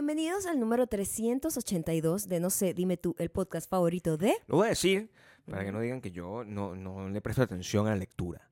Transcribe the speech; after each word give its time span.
bienvenidos 0.00 0.46
al 0.46 0.58
número 0.58 0.86
382 0.86 2.26
de 2.26 2.40
No 2.40 2.48
sé, 2.48 2.72
dime 2.72 2.96
tú, 2.96 3.14
el 3.18 3.28
podcast 3.28 3.68
favorito 3.68 4.16
de... 4.16 4.34
Lo 4.46 4.56
voy 4.56 4.68
a 4.68 4.70
decir 4.70 5.10
para 5.44 5.62
que 5.62 5.72
no 5.72 5.78
digan 5.78 6.00
que 6.00 6.10
yo 6.10 6.42
no, 6.42 6.74
no 6.74 7.10
le 7.10 7.20
presto 7.20 7.42
atención 7.42 7.86
a 7.86 7.90
la 7.90 7.96
lectura. 7.96 8.48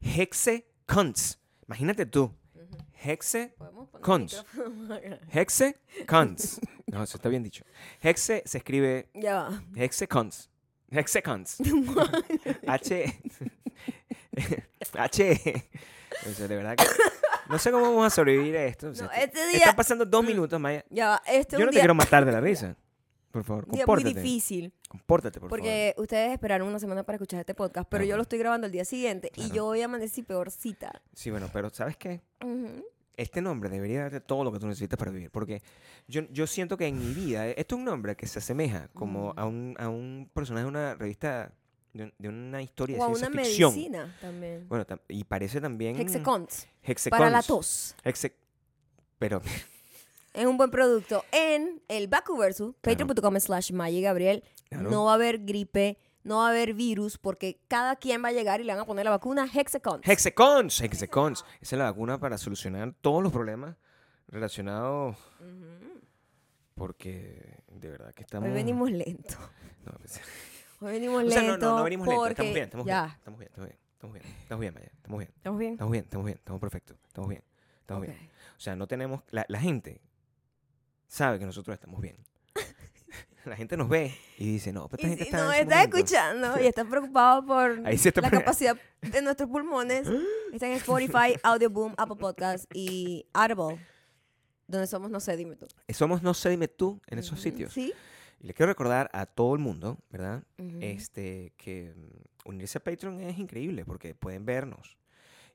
Hexe 0.00 0.68
cons. 0.86 1.40
Imagínate 1.66 2.06
tú. 2.06 2.32
Hexe 3.02 3.54
¿Podemos 3.58 3.88
poner 3.88 4.04
Cons. 4.04 4.44
Hexe 5.32 5.80
cons. 6.06 6.60
No, 6.86 7.02
eso 7.02 7.16
está 7.16 7.28
bien 7.28 7.42
dicho. 7.42 7.64
Hexe 8.00 8.44
se 8.46 8.58
escribe 8.58 9.08
Ya 9.14 9.34
va. 9.34 9.62
hexecons. 9.74 10.48
Hexecons. 10.92 11.58
H. 12.68 13.20
H. 14.94 15.68
O 16.24 16.30
sea, 16.30 16.46
de 16.46 16.56
verdad 16.56 16.76
que. 16.76 16.84
No 17.48 17.58
sé 17.58 17.70
cómo 17.70 17.84
vamos 17.84 18.06
a 18.06 18.10
sobrevivir 18.10 18.56
a 18.56 18.64
esto. 18.64 18.88
O 18.88 18.94
sea, 18.94 19.06
No, 19.06 19.12
este 19.12 19.46
día- 19.48 19.58
Están 19.58 19.76
pasando 19.76 20.04
dos 20.04 20.24
minutos, 20.24 20.58
Maya. 20.60 20.84
Ya 20.90 21.08
va. 21.10 21.22
Este 21.26 21.56
es 21.56 21.60
Yo 21.60 21.66
no 21.66 21.72
te 21.72 21.78
quiero 21.78 21.94
matar 21.94 22.24
de 22.24 22.32
la 22.32 22.40
risa. 22.42 22.76
Por 23.30 23.44
favor, 23.44 23.64
un 23.66 23.72
día 23.72 23.84
muy 23.86 23.96
compórtate. 23.96 24.20
difícil. 24.22 24.72
Compórtate, 24.88 25.38
por 25.38 25.50
favor. 25.50 25.58
Porque 25.60 25.94
ustedes 25.98 26.32
esperaron 26.32 26.66
una 26.66 26.78
semana 26.78 27.02
para 27.04 27.16
escuchar 27.16 27.40
este 27.40 27.54
podcast, 27.54 27.86
pero 27.90 28.02
yo 28.04 28.16
lo 28.16 28.22
estoy 28.22 28.38
grabando 28.38 28.66
el 28.66 28.72
día 28.72 28.84
siguiente 28.86 29.30
y 29.36 29.50
yo 29.50 29.66
hoy 29.66 29.82
amanecí 29.82 30.22
peorcita. 30.22 31.02
Sí, 31.12 31.30
bueno, 31.30 31.48
pero 31.52 31.68
¿sabes 31.70 31.96
qué? 31.98 32.22
Este 33.16 33.42
nombre 33.42 33.68
debería 33.68 34.02
darte 34.02 34.20
todo 34.20 34.44
lo 34.44 34.52
que 34.52 34.58
tú 34.60 34.66
necesitas 34.66 34.96
para 34.98 35.10
vivir. 35.10 35.30
Porque 35.30 35.60
yo, 36.06 36.22
yo 36.30 36.46
siento 36.46 36.76
que 36.76 36.86
en 36.86 36.98
mi 36.98 37.12
vida, 37.12 37.48
esto 37.48 37.74
es 37.74 37.78
un 37.80 37.84
nombre 37.84 38.16
que 38.16 38.26
se 38.26 38.38
asemeja 38.38 38.88
como 38.94 39.34
Mm. 39.34 39.38
a, 39.38 39.44
un, 39.44 39.74
a 39.78 39.88
un 39.88 40.30
personaje 40.32 40.62
de 40.64 40.68
una 40.68 40.94
revista, 40.94 41.52
de, 41.92 42.04
un- 42.04 42.14
de 42.18 42.28
una 42.28 42.62
historia 42.62 42.96
O 42.98 43.04
de 43.04 43.06
una 43.10 43.18
ciencia 43.18 43.42
ficción. 43.44 43.72
medicina 43.72 44.16
también. 44.20 44.68
Bueno, 44.68 44.86
tam- 44.86 45.00
y 45.08 45.24
parece 45.24 45.60
también... 45.60 45.98
Hexacons. 46.00 46.66
Hexecons. 46.82 47.18
Para 47.18 47.30
la 47.30 47.42
tos. 47.42 47.94
Hexe- 48.04 48.32
Pero, 49.18 49.40
Es 50.34 50.46
un 50.46 50.56
buen 50.56 50.70
producto. 50.70 51.24
En 51.32 51.82
el 51.88 52.06
Baku 52.06 52.36
Versus, 52.36 52.74
Claro. 52.80 52.98
patreon.com 52.98 53.40
slash 53.40 53.72
Maya 53.72 54.00
Gabriel, 54.00 54.44
Claro. 54.68 54.90
no 54.90 55.04
va 55.06 55.12
a 55.12 55.14
haber 55.14 55.38
gripe, 55.44 55.98
no 56.22 56.36
va 56.38 56.46
a 56.48 56.50
haber 56.50 56.74
virus, 56.74 57.16
porque 57.18 57.58
cada 57.66 57.96
quien 57.96 58.22
va 58.22 58.28
a 58.28 58.32
llegar 58.32 58.60
y 58.60 58.64
le 58.64 58.72
van 58.72 58.80
a 58.82 58.84
poner 58.84 59.04
la 59.06 59.10
vacuna 59.10 59.48
Hexacons. 59.52 60.06
Hexecons, 60.06 60.80
Hexecons. 60.82 61.44
Esa 61.60 61.76
es 61.76 61.78
la 61.78 61.84
vacuna 61.90 62.20
para 62.20 62.38
solucionar 62.38 62.94
todos 63.00 63.22
los 63.22 63.32
problemas 63.32 63.76
relacionados... 64.28 65.16
Porque 66.74 67.58
de 67.72 67.90
verdad 67.90 68.14
que 68.14 68.22
estamos... 68.22 68.48
Hoy 68.48 68.54
venimos 68.54 68.90
lento. 68.90 69.34
No, 69.84 69.92
pues- 69.98 70.20
Hoy 70.80 70.92
venimos 70.92 71.16
o 71.16 71.20
lento. 71.22 71.34
sea, 71.34 71.42
no, 71.42 71.56
no, 71.58 71.76
no 71.78 71.84
venimos 71.84 72.06
lento. 72.06 72.26
Estamos 72.26 72.54
bien, 72.54 72.64
estamos 72.64 72.86
bien. 72.86 72.96
Estamos 73.18 73.38
bien, 73.38 73.48
estamos 73.50 73.68
bien. 73.68 73.78
Estamos 73.98 74.12
bien, 74.14 74.24
estamos 74.42 74.60
bien, 74.60 74.74
Maya. 74.74 74.90
Estamos 74.94 75.18
bien. 75.18 75.32
¿Estamos 75.36 75.58
bien? 75.58 75.72
Estamos 75.72 75.90
bien, 75.92 76.04
estamos 76.04 76.26
bien, 76.26 76.38
estamos 76.38 76.60
perfectos. 76.60 76.96
Estamos 77.06 77.28
bien, 77.30 77.42
estamos 77.80 78.02
bien. 78.02 78.14
Ok. 78.16 78.22
O 78.56 78.60
sea, 78.60 78.76
no 78.76 78.86
tenemos... 78.86 79.22
La, 79.30 79.44
la 79.48 79.60
gente 79.60 80.00
sabe 81.08 81.38
que 81.40 81.46
nosotros 81.46 81.74
estamos 81.74 82.00
bien. 82.00 82.16
la 83.44 83.56
gente 83.56 83.76
nos 83.76 83.88
ve 83.88 84.14
y 84.38 84.52
dice, 84.52 84.72
no, 84.72 84.88
pero 84.88 85.02
esta 85.02 85.06
Y 85.06 85.10
gente 85.10 85.24
si 85.24 85.30
está... 85.30 85.46
su 85.46 85.52
está 85.52 85.74
momento". 85.76 85.96
escuchando 85.96 86.60
y 86.60 86.66
está 86.66 86.84
preocupado 86.84 87.44
por 87.44 87.80
Ahí 87.84 87.98
se 87.98 88.10
está 88.10 88.20
la 88.20 88.30
capacidad 88.30 88.76
de 89.00 89.22
nuestros 89.22 89.48
pulmones, 89.48 90.06
está 90.52 90.66
en 90.68 90.74
Spotify, 90.74 91.34
Audioboom, 91.42 91.94
Apple 91.96 92.16
Podcast 92.16 92.66
y 92.72 93.26
Audible, 93.32 93.84
donde 94.68 94.86
somos, 94.86 95.10
no 95.10 95.18
sé, 95.18 95.36
dime 95.36 95.56
tú. 95.56 95.66
Somos 95.88 96.22
No 96.22 96.34
sé, 96.34 96.50
dime 96.50 96.68
tú 96.68 97.00
en 97.08 97.18
esos 97.18 97.40
sitios. 97.40 97.72
Sí. 97.72 97.92
Y 98.40 98.46
le 98.46 98.54
quiero 98.54 98.70
recordar 98.70 99.10
a 99.12 99.26
todo 99.26 99.54
el 99.54 99.60
mundo, 99.60 99.98
¿verdad? 100.10 100.44
Este, 100.80 101.52
que 101.56 101.92
mm, 101.94 102.48
unirse 102.48 102.78
a 102.78 102.84
Patreon 102.84 103.20
es 103.20 103.38
increíble 103.38 103.84
porque 103.84 104.14
pueden 104.14 104.44
vernos. 104.44 104.96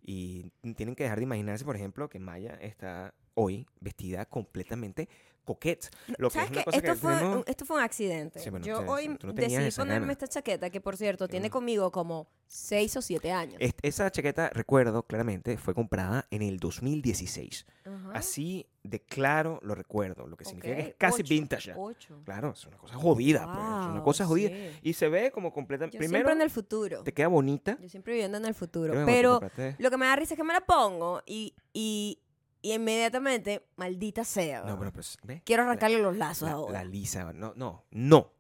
Y 0.02 0.52
tienen 0.76 0.95
que 0.95 1.04
dejar 1.04 1.20
de 1.20 1.23
imaginarse, 1.23 1.64
por 1.64 1.76
ejemplo, 1.76 2.09
que 2.09 2.20
Maya 2.20 2.58
está 2.61 3.14
hoy 3.36 3.66
vestida 3.80 4.26
completamente 4.26 5.08
coquette. 5.45 5.89
Lo 6.17 6.30
que 6.30 6.36
¿Sabes 6.36 6.52
es 6.52 6.52
una 6.52 6.59
qué? 6.62 6.66
cosa 6.66 6.78
Esto, 6.78 6.94
que 6.94 6.95
fue, 7.00 7.14
tenemos- 7.16 7.44
esto 7.48 7.66
fue 7.66 7.76
un 7.78 7.84
accidente. 7.84 8.39
Sí, 8.39 8.49
bueno, 8.49 8.66
Yo 8.66 8.80
hoy 8.88 9.10
no 9.10 9.33
decidí 9.33 9.71
ponerme 9.71 9.99
gana. 10.05 10.11
esta 10.14 10.27
chaqueta 10.30 10.70
que, 10.70 10.80
por 10.80 10.95
cierto, 10.95 11.27
tiene 11.27 11.49
conmigo 11.49 11.92
como 11.92 12.30
6 12.48 12.95
o 12.95 13.02
7 13.02 13.30
años. 13.33 13.58
Est- 13.60 13.77
esa 13.82 14.10
chaqueta, 14.10 14.49
recuerdo 14.54 15.04
claramente, 15.04 15.58
fue 15.58 15.73
comprada 15.73 16.27
en 16.32 16.44
el 16.44 16.60
2016. 16.61 17.66
Ajá. 17.83 18.11
Así 18.14 18.67
de 18.83 19.02
claro 19.02 19.60
lo 19.64 19.76
recuerdo, 19.76 20.27
lo 20.27 20.38
que 20.38 20.45
significa 20.45 20.76
que 20.76 20.82
Ok, 20.82 20.88
es 20.89 20.95
casi 20.98 21.21
ocho, 21.23 21.30
vintage. 21.30 21.67
ya. 21.70 21.77
ocho. 21.77 22.21
Claro, 22.23 22.52
es 22.52 22.65
una 22.65 22.77
cosa 22.77 22.95
jodida, 22.95 23.44
pues, 23.45 23.58
es 23.58 23.64
una 23.88 23.94
Wow, 23.95 24.04
cosa 24.04 24.26
jodida. 24.26 24.50
sí. 24.50 24.80
Y 24.83 24.94
se 24.94 25.10
ve 25.10 25.32
como 25.32 25.52
completamente... 25.52 25.98
Yo 25.98 26.00
Primero, 26.00 26.20
siempre 26.20 26.33
en 26.36 26.42
el 26.42 26.50
futuro. 26.52 27.04
te 27.04 27.14
queda 27.14 27.27
bonita. 27.27 27.77
Yo 27.82 27.89
siempre 27.89 28.14
viviendo 28.14 28.38
en 28.38 28.45
el 28.45 28.54
futuro. 28.54 28.94
Que 28.94 29.04
Pero 29.05 29.42
lo 29.77 29.89
que 29.92 29.98
me 29.98 30.05
da 30.05 30.15
risa 30.15 30.36
es 30.36 30.38
que 30.38 30.44
me 30.45 30.54
la 30.54 30.61
pongo 30.61 31.21
y, 31.26 31.54
y, 31.73 32.20
y 32.64 32.74
inmediatamente, 32.74 33.68
maldita 33.76 34.24
sea. 34.24 34.64
No, 34.64 34.78
bueno, 34.78 34.92
pues, 34.94 35.18
¿ves? 35.24 35.42
Quiero 35.46 35.64
arrancarle 35.64 36.00
los 36.00 36.18
lazos 36.18 36.48
La, 36.48 36.56
ahora. 36.56 36.80
la 36.80 36.86
lisa, 36.86 37.32
no, 37.34 37.54
no, 37.56 37.84
no, 37.92 38.32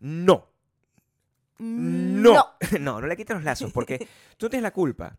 no, 0.00 0.48
no, 1.58 2.54
no, 2.80 3.00
no 3.00 3.06
le 3.06 3.16
quites 3.16 3.34
los 3.34 3.44
lazos 3.44 3.72
porque 3.72 4.08
tú 4.38 4.48
tienes 4.48 4.62
la 4.62 4.72
culpa 4.72 5.18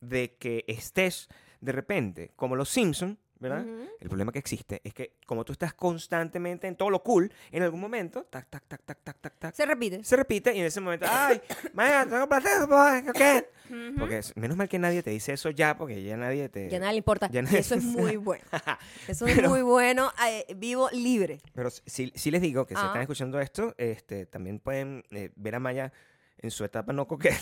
de 0.00 0.36
que 0.36 0.64
estés 0.66 1.28
de 1.60 1.70
repente 1.72 2.32
como 2.34 2.56
los 2.56 2.68
Simpsons, 2.68 3.18
¿verdad? 3.42 3.66
El 4.00 4.08
problema 4.08 4.32
que 4.32 4.38
existe 4.38 4.80
es 4.84 4.94
que 4.94 5.16
como 5.26 5.44
tú 5.44 5.52
estás 5.52 5.74
constantemente 5.74 6.66
en 6.66 6.76
todo 6.76 6.88
lo 6.88 7.02
cool, 7.02 7.30
en 7.50 7.62
algún 7.62 7.80
momento, 7.80 8.24
tac, 8.24 8.48
tac, 8.48 8.64
tac, 8.66 8.82
tac, 8.84 8.98
tac, 9.02 9.18
tac, 9.20 9.38
tac, 9.38 9.54
Se 9.54 9.66
repite. 9.66 10.02
se 10.04 10.16
repite 10.16 10.54
y 10.54 10.60
en 10.60 10.66
ese 10.66 10.80
momento, 10.80 11.06
ay, 11.10 11.40
mañana 11.74 12.08
tengo 12.08 12.28
placer, 12.28 12.68
pues, 12.68 13.04
¿qué? 13.12 13.48
Ujú. 13.68 13.98
Porque 13.98 14.18
es- 14.18 14.36
menos 14.36 14.56
mal 14.56 14.68
que 14.68 14.78
nadie 14.78 15.02
te 15.02 15.10
dice 15.10 15.32
eso 15.32 15.50
ya, 15.50 15.76
porque 15.76 16.02
ya 16.02 16.16
nadie 16.16 16.48
te... 16.48 16.68
Ya 16.70 16.78
nada 16.78 16.92
le 16.92 16.98
importa. 16.98 17.28
ya 17.30 17.42
nadie- 17.42 17.58
eso 17.58 17.74
es 17.74 17.84
muy 17.84 18.16
bueno. 18.16 18.44
Eso 19.08 19.26
es 19.26 19.34
Pero- 19.34 19.50
muy 19.50 19.62
bueno. 19.62 20.12
eh, 20.26 20.46
vivo 20.56 20.88
libre. 20.92 21.40
Pero 21.54 21.70
si, 21.70 22.12
si 22.14 22.30
les 22.30 22.40
digo 22.40 22.66
que 22.66 22.74
si 22.74 22.80
Ah. 22.82 22.86
están 22.86 23.02
escuchando 23.02 23.40
esto, 23.40 23.74
este, 23.78 24.26
también 24.26 24.58
pueden 24.60 25.04
eh, 25.10 25.30
ver 25.36 25.54
a 25.56 25.60
Maya 25.60 25.92
en 26.38 26.50
su 26.50 26.64
etapa 26.64 26.92
no 26.92 27.06
coqueta. 27.06 27.36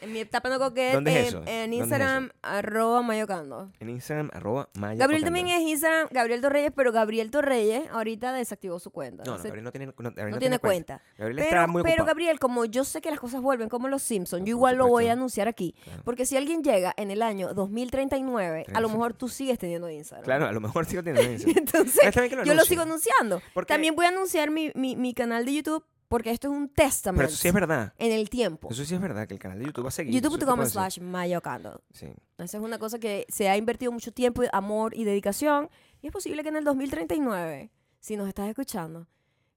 En 0.00 0.12
mi 0.12 0.18
etapa 0.18 0.48
no 0.48 0.58
coquete, 0.58 0.94
¿Dónde 0.94 1.12
es 1.12 1.16
en- 1.18 1.24
eso? 1.26 1.36
en 1.38 1.44
¿Dónde 1.44 1.62
es 1.76 1.82
Instagram, 1.82 2.30
arroba 2.42 3.02
mayocando. 3.02 3.70
En 3.78 3.88
Instagram, 3.88 4.30
arroba 4.32 4.68
Maya. 4.74 4.98
Gabriel 4.98 5.22
también 5.22 5.46
es 5.46 5.60
Instagram, 5.60 6.08
Gabriel 6.10 6.40
Torreyes, 6.40 6.72
pero 6.74 6.90
Gabriel 6.90 7.30
Torreyes 7.30 7.84
ahorita 7.92 8.32
desactivó 8.32 8.80
su 8.80 8.90
cuenta. 8.90 9.22
No, 9.24 9.36
Gabriel 9.36 9.62
no 9.62 9.70
tiene, 9.70 9.86
no, 9.86 9.92
Gabriel 9.96 10.30
no 10.30 10.30
no 10.32 10.38
tiene 10.40 10.58
cuenta. 10.58 11.00
Gabriel 11.16 11.36
Pero, 11.36 11.48
está 11.48 11.66
muy 11.68 11.82
pero. 11.84 12.04
Gabriel, 12.04 12.40
como 12.40 12.64
yo 12.64 12.82
sé 12.82 13.00
que 13.00 13.10
las 13.10 13.20
cosas 13.20 13.40
vuelven 13.42 13.68
como 13.68 13.86
los 13.86 14.02
Simpsons, 14.02 14.44
yo 14.44 14.50
igual 14.50 14.76
lo 14.76 14.88
voy 14.88 15.06
a 15.06 15.12
anunciar 15.12 15.46
aquí. 15.46 15.76
Claro. 15.84 16.02
Porque 16.04 16.26
si 16.26 16.36
alguien 16.36 16.64
llega 16.64 16.92
en 16.96 17.12
el 17.12 17.22
año 17.22 17.54
2039, 17.54 18.66
a 18.74 18.80
lo 18.80 18.88
mejor 18.88 19.14
tú 19.14 19.28
sigues 19.28 19.58
teniendo 19.58 19.88
Instagram. 19.88 20.24
Claro, 20.24 20.46
a 20.46 20.52
lo 20.52 20.60
mejor 20.60 20.84
sí 20.86 20.96
lo 20.96 21.04
tiene 21.04 21.22
Instagram. 21.22 21.58
Entonces, 21.58 22.16
lo 22.36 22.44
yo 22.44 22.54
lo 22.54 22.64
sigo 22.64 22.82
anunciando. 22.82 23.40
Porque- 23.54 23.68
También 23.72 23.94
voy 23.94 24.06
a 24.06 24.08
anunciar 24.08 24.50
mi, 24.50 24.72
mi, 24.74 24.96
mi 24.96 25.14
canal 25.14 25.44
de 25.44 25.54
YouTube 25.54 25.84
porque 26.12 26.30
esto 26.30 26.52
es 26.52 26.58
un 26.58 26.68
testament 26.68 27.20
Pero 27.20 27.28
eso 27.30 27.38
sí 27.38 27.48
es 27.48 27.54
verdad. 27.54 27.94
en 27.96 28.12
el 28.12 28.28
tiempo. 28.28 28.68
Eso 28.70 28.84
sí 28.84 28.94
es 28.94 29.00
verdad, 29.00 29.26
que 29.26 29.32
el 29.32 29.40
canal 29.40 29.58
de 29.58 29.64
YouTube 29.64 29.86
va 29.86 29.88
a 29.88 29.92
seguir. 29.92 30.12
YouTube.com 30.12 30.66
slash 30.66 31.00
mayocando. 31.00 31.82
Sí. 31.90 32.08
Esa 32.36 32.58
es 32.58 32.62
una 32.62 32.78
cosa 32.78 32.98
que 32.98 33.24
se 33.30 33.48
ha 33.48 33.56
invertido 33.56 33.90
mucho 33.92 34.12
tiempo, 34.12 34.42
amor 34.52 34.94
y 34.94 35.04
dedicación. 35.04 35.70
Y 36.02 36.08
es 36.08 36.12
posible 36.12 36.42
que 36.42 36.50
en 36.50 36.56
el 36.56 36.64
2039, 36.64 37.70
si 37.98 38.18
nos 38.18 38.28
estás 38.28 38.46
escuchando 38.46 39.08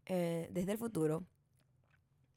eh, 0.05 0.47
desde 0.49 0.71
el 0.71 0.77
futuro, 0.77 1.25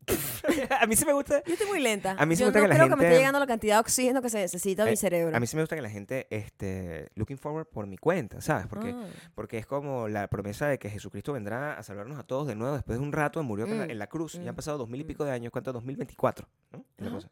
a 0.81 0.87
mí 0.87 0.97
sí 0.97 1.05
me 1.05 1.13
gusta. 1.13 1.43
yo 1.45 1.53
estoy 1.53 1.67
muy 1.69 1.81
lenta. 1.81 2.17
A 2.19 2.27
mí 2.27 2.37
sí 2.37 2.43
me 2.43 2.49
gusta 2.49 2.61
no 2.61 2.65
que 2.65 2.69
la 2.69 2.75
creo 2.75 2.87
que 2.89 2.91
me 2.97 3.03
gente- 3.03 3.07
esté 3.09 3.19
llegando 3.19 3.39
la 3.39 3.47
cantidad 3.47 3.77
de 3.77 3.81
oxígeno 3.81 4.23
que 4.23 4.31
se 4.31 4.39
necesita 4.39 4.83
a 4.83 4.87
mi 4.87 4.93
Eh, 4.93 4.97
cerebro. 4.97 5.37
A 5.37 5.41
mí 5.41 5.47
sí 5.47 5.57
me 5.57 5.63
gusta 5.63 5.77
que 5.77 5.83
la 5.83 5.91
gente 5.91 6.27
este, 6.31 7.09
looking 7.15 7.39
forward 7.39 7.67
por 7.67 7.87
mi 7.87 7.97
cuenta, 7.99 8.41
¿sabes? 8.41 8.67
Porque, 8.67 8.91
Ah. 8.97 9.07
porque 9.35 9.59
es 9.59 9.67
como 9.67 10.09
la 10.09 10.29
promesa 10.29 10.67
de 10.69 10.79
que 10.79 10.91
Jesucristo 10.91 11.33
vendrá 11.33 11.75
a 11.79 11.83
salvarnos 11.83 12.19
a 12.19 12.23
todos 12.23 12.47
de 12.47 12.55
nuevo 12.55 12.75
después 12.75 12.99
de 12.99 13.05
un 13.05 13.13
rato, 13.13 13.43
murió 13.43 13.67
en 13.67 13.79
la- 13.79 13.87
Mm, 13.87 13.91
en 13.91 13.99
la 13.99 14.07
cruz, 14.09 14.35
ya 14.35 14.41
mm, 14.43 14.49
han 14.49 14.57
pasado 14.57 14.79
dos 14.79 14.89
mil 14.89 15.01
y 15.01 15.05
mm. 15.05 15.07
pico 15.07 15.25
de 15.25 15.33
años, 15.33 15.53
¿cuánto? 15.53 15.73
2024, 15.73 16.49
¿no? 16.73 16.85
Es 16.97 17.05
la 17.05 17.11
cosa. 17.11 17.31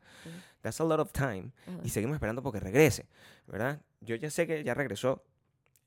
That's 0.62 0.80
a 0.80 0.84
lot 0.84 1.00
of 1.00 1.12
time. 1.12 1.50
Ajá. 1.66 1.78
y 1.84 1.88
seguimos 1.90 2.14
esperando 2.14 2.42
porque 2.42 2.60
regrese, 2.60 3.06
¿verdad? 3.46 3.80
Yo 4.00 4.16
ya 4.16 4.30
sé 4.30 4.46
que 4.46 4.62
ya 4.64 4.74
regresó 4.74 5.22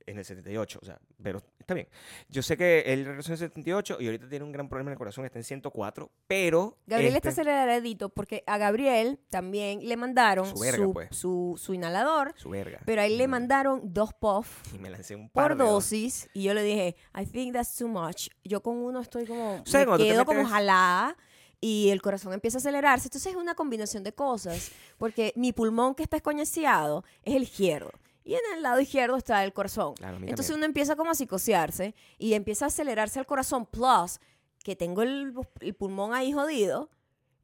en 0.05 0.17
el 0.17 0.25
78, 0.25 0.79
o 0.81 0.85
sea, 0.85 0.99
pero 1.21 1.41
está 1.59 1.73
bien. 1.73 1.87
Yo 2.29 2.41
sé 2.41 2.57
que 2.57 2.81
él 2.87 3.05
regresó 3.05 3.29
en 3.29 3.33
el 3.33 3.37
78 3.39 3.97
y 3.99 4.05
ahorita 4.07 4.27
tiene 4.27 4.43
un 4.45 4.51
gran 4.51 4.67
problema 4.67 4.89
en 4.89 4.93
el 4.93 4.97
corazón, 4.97 5.25
está 5.25 5.37
en 5.39 5.43
104, 5.43 6.09
pero... 6.27 6.77
Gabriel 6.87 7.15
está 7.15 7.29
este- 7.29 7.41
aceleradito 7.41 8.09
porque 8.09 8.43
a 8.47 8.57
Gabriel 8.57 9.19
también 9.29 9.87
le 9.87 9.95
mandaron 9.97 10.45
Su 10.47 10.55
su, 10.55 10.61
verga, 10.61 10.87
pues. 10.91 11.15
su, 11.15 11.55
su 11.61 11.73
inhalador, 11.73 12.33
Su 12.37 12.49
verga. 12.49 12.79
pero 12.85 13.01
a 13.01 13.05
él 13.05 13.17
le 13.17 13.25
No. 13.27 13.31
mandaron 13.31 13.81
dos 13.93 14.13
puffs 14.13 14.73
Y 14.73 14.79
me 14.79 14.89
lancé 14.89 15.15
un 15.15 15.29
par 15.29 15.49
por 15.51 15.57
de 15.57 15.63
dos. 15.63 15.73
dosis 15.73 16.27
y 16.33 16.43
yo 16.43 16.53
le 16.53 16.63
dije, 16.63 16.95
I 17.19 17.25
think 17.25 17.53
that's 17.53 17.75
too 17.75 17.87
much. 17.87 18.29
Yo 18.43 18.61
con 18.63 18.77
uno 18.77 18.99
estoy 19.01 19.25
como, 19.27 19.63
sea, 19.65 19.85
me 19.85 19.97
quedo 19.97 20.25
como 20.25 20.45
jalada 20.45 21.15
y 21.61 21.89
el 21.89 22.01
corazón 22.01 22.33
empieza 22.33 22.57
a 22.57 22.59
acelerarse. 22.59 23.07
Entonces 23.09 23.33
es 23.33 23.37
una 23.37 23.53
combinación 23.53 24.03
de 24.03 24.13
cosas, 24.13 24.71
porque 24.97 25.33
mi 25.35 25.51
pulmón 25.51 25.93
que 25.93 26.03
está 26.03 26.15
escoñeciado 26.17 27.03
es 27.23 27.35
el 27.35 27.43
izquierdo. 27.43 27.91
Y 28.29 28.33
en 28.35 28.41
el 28.57 28.61
lado 28.61 28.79
izquierdo 28.79 29.15
está 29.17 29.43
el 29.43 29.53
corazón. 29.53 29.95
Claro, 29.95 30.17
Entonces 30.17 30.47
también. 30.47 30.57
uno 30.59 30.65
empieza 30.67 30.95
como 30.95 31.09
a 31.09 31.15
psicosearse 31.15 31.95
y 32.19 32.33
empieza 32.33 32.65
a 32.65 32.67
acelerarse 32.67 33.19
el 33.19 33.25
corazón. 33.25 33.65
Plus, 33.65 34.19
que 34.63 34.75
tengo 34.75 35.01
el, 35.01 35.33
el 35.61 35.73
pulmón 35.73 36.13
ahí 36.13 36.31
jodido, 36.31 36.91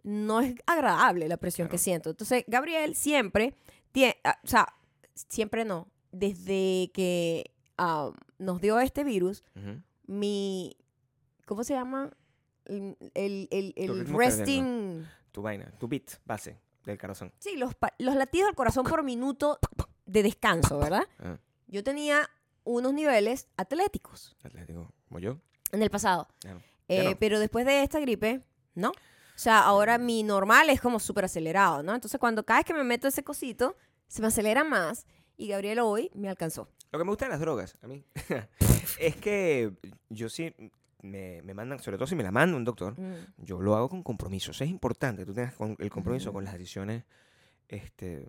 no 0.04 0.42
es 0.42 0.54
agradable 0.68 1.28
la 1.28 1.38
presión 1.38 1.68
que 1.70 1.80
siento. 1.80 2.12
Entonces, 2.12 2.44
Gabriel 2.46 2.94
siempre 2.96 3.56
tiene, 3.92 4.18
ah, 4.24 4.38
o 4.44 4.48
sea, 4.48 4.68
siempre 5.16 5.66
no, 5.66 5.88
desde 6.12 6.92
que 6.94 7.52
nos 8.38 8.62
dio 8.62 8.80
este 8.80 9.04
virus, 9.04 9.44
mi, 10.06 10.78
¿cómo 11.46 11.64
se 11.64 11.74
llama? 11.74 12.12
El, 12.66 12.96
el, 13.16 13.74
el- 13.76 14.08
resting, 14.08 15.04
Tu 15.32 15.42
vaina, 15.42 15.72
tu 15.80 15.88
beat 15.88 16.12
base 16.26 16.60
del 16.84 16.98
corazón. 17.00 17.32
sí, 17.40 17.56
los, 17.58 17.74
los 17.98 18.16
latidos 18.16 18.48
del 18.50 18.56
corazón 18.56 18.86
por 18.86 19.02
minuto 19.04 19.58
de 20.06 20.24
descanso, 20.24 20.80
¿verdad? 20.80 21.04
Ah, 21.20 21.38
Yo 21.68 21.84
tenía 21.84 22.30
unos 22.64 22.94
niveles 22.94 23.48
atléticos 23.58 24.36
atlético, 24.44 24.92
como 25.08 25.20
yo. 25.20 25.38
en 25.72 25.82
el 25.84 25.90
pasado. 25.90 26.28
Ya 26.42 26.54
no. 26.54 26.62
Eh, 26.88 27.12
no. 27.12 27.18
Pero 27.20 27.40
después 27.40 27.66
de 27.66 27.84
esta 27.84 28.00
gripe, 28.00 28.42
¿no? 28.76 28.90
O 28.90 29.38
sea, 29.38 29.62
ahora 29.64 29.98
mi 29.98 30.24
normal 30.24 30.70
es 30.70 30.80
como 30.80 31.00
súper 31.00 31.26
acelerado, 31.26 31.84
¿no? 31.84 31.94
Entonces, 31.94 32.20
cuando 32.20 32.46
cada 32.46 32.60
vez 32.60 32.66
que 32.66 32.74
me 32.74 32.84
meto 32.84 33.08
ese 33.08 33.24
cosito, 33.24 33.76
se 34.08 34.22
me 34.22 34.28
acelera 34.28 34.64
más. 34.64 35.06
Y 35.38 35.48
Gabriel 35.50 35.80
hoy 35.80 36.10
me 36.14 36.30
alcanzó. 36.30 36.70
Lo 36.92 37.00
que 37.00 37.04
me 37.06 37.10
gusta 37.12 37.26
de 37.26 37.32
las 37.32 37.40
drogas, 37.42 37.76
a 37.82 37.88
mí, 37.88 38.06
es 39.00 39.16
que 39.18 39.74
yo 40.10 40.30
sí 40.30 40.54
me, 41.02 41.42
me 41.42 41.54
mandan, 41.54 41.80
sobre 41.80 41.98
todo 41.98 42.08
si 42.08 42.16
me 42.16 42.24
la 42.24 42.32
manda 42.32 42.56
un 42.56 42.64
doctor, 42.64 42.98
Mm. 43.00 43.16
yo 43.44 43.60
lo 43.60 43.76
hago 43.76 43.90
con 43.90 44.02
compromiso. 44.04 44.52
Eso 44.52 44.64
es 44.64 44.70
importante, 44.70 45.24
que 45.24 45.26
tú 45.26 45.34
tengas 45.34 45.54
con- 45.56 45.76
el 45.80 45.90
compromiso 45.90 46.30
Ujú. 46.30 46.36
con 46.38 46.46
las 46.46 46.54
decisiones 46.54 47.04
este, 47.68 48.26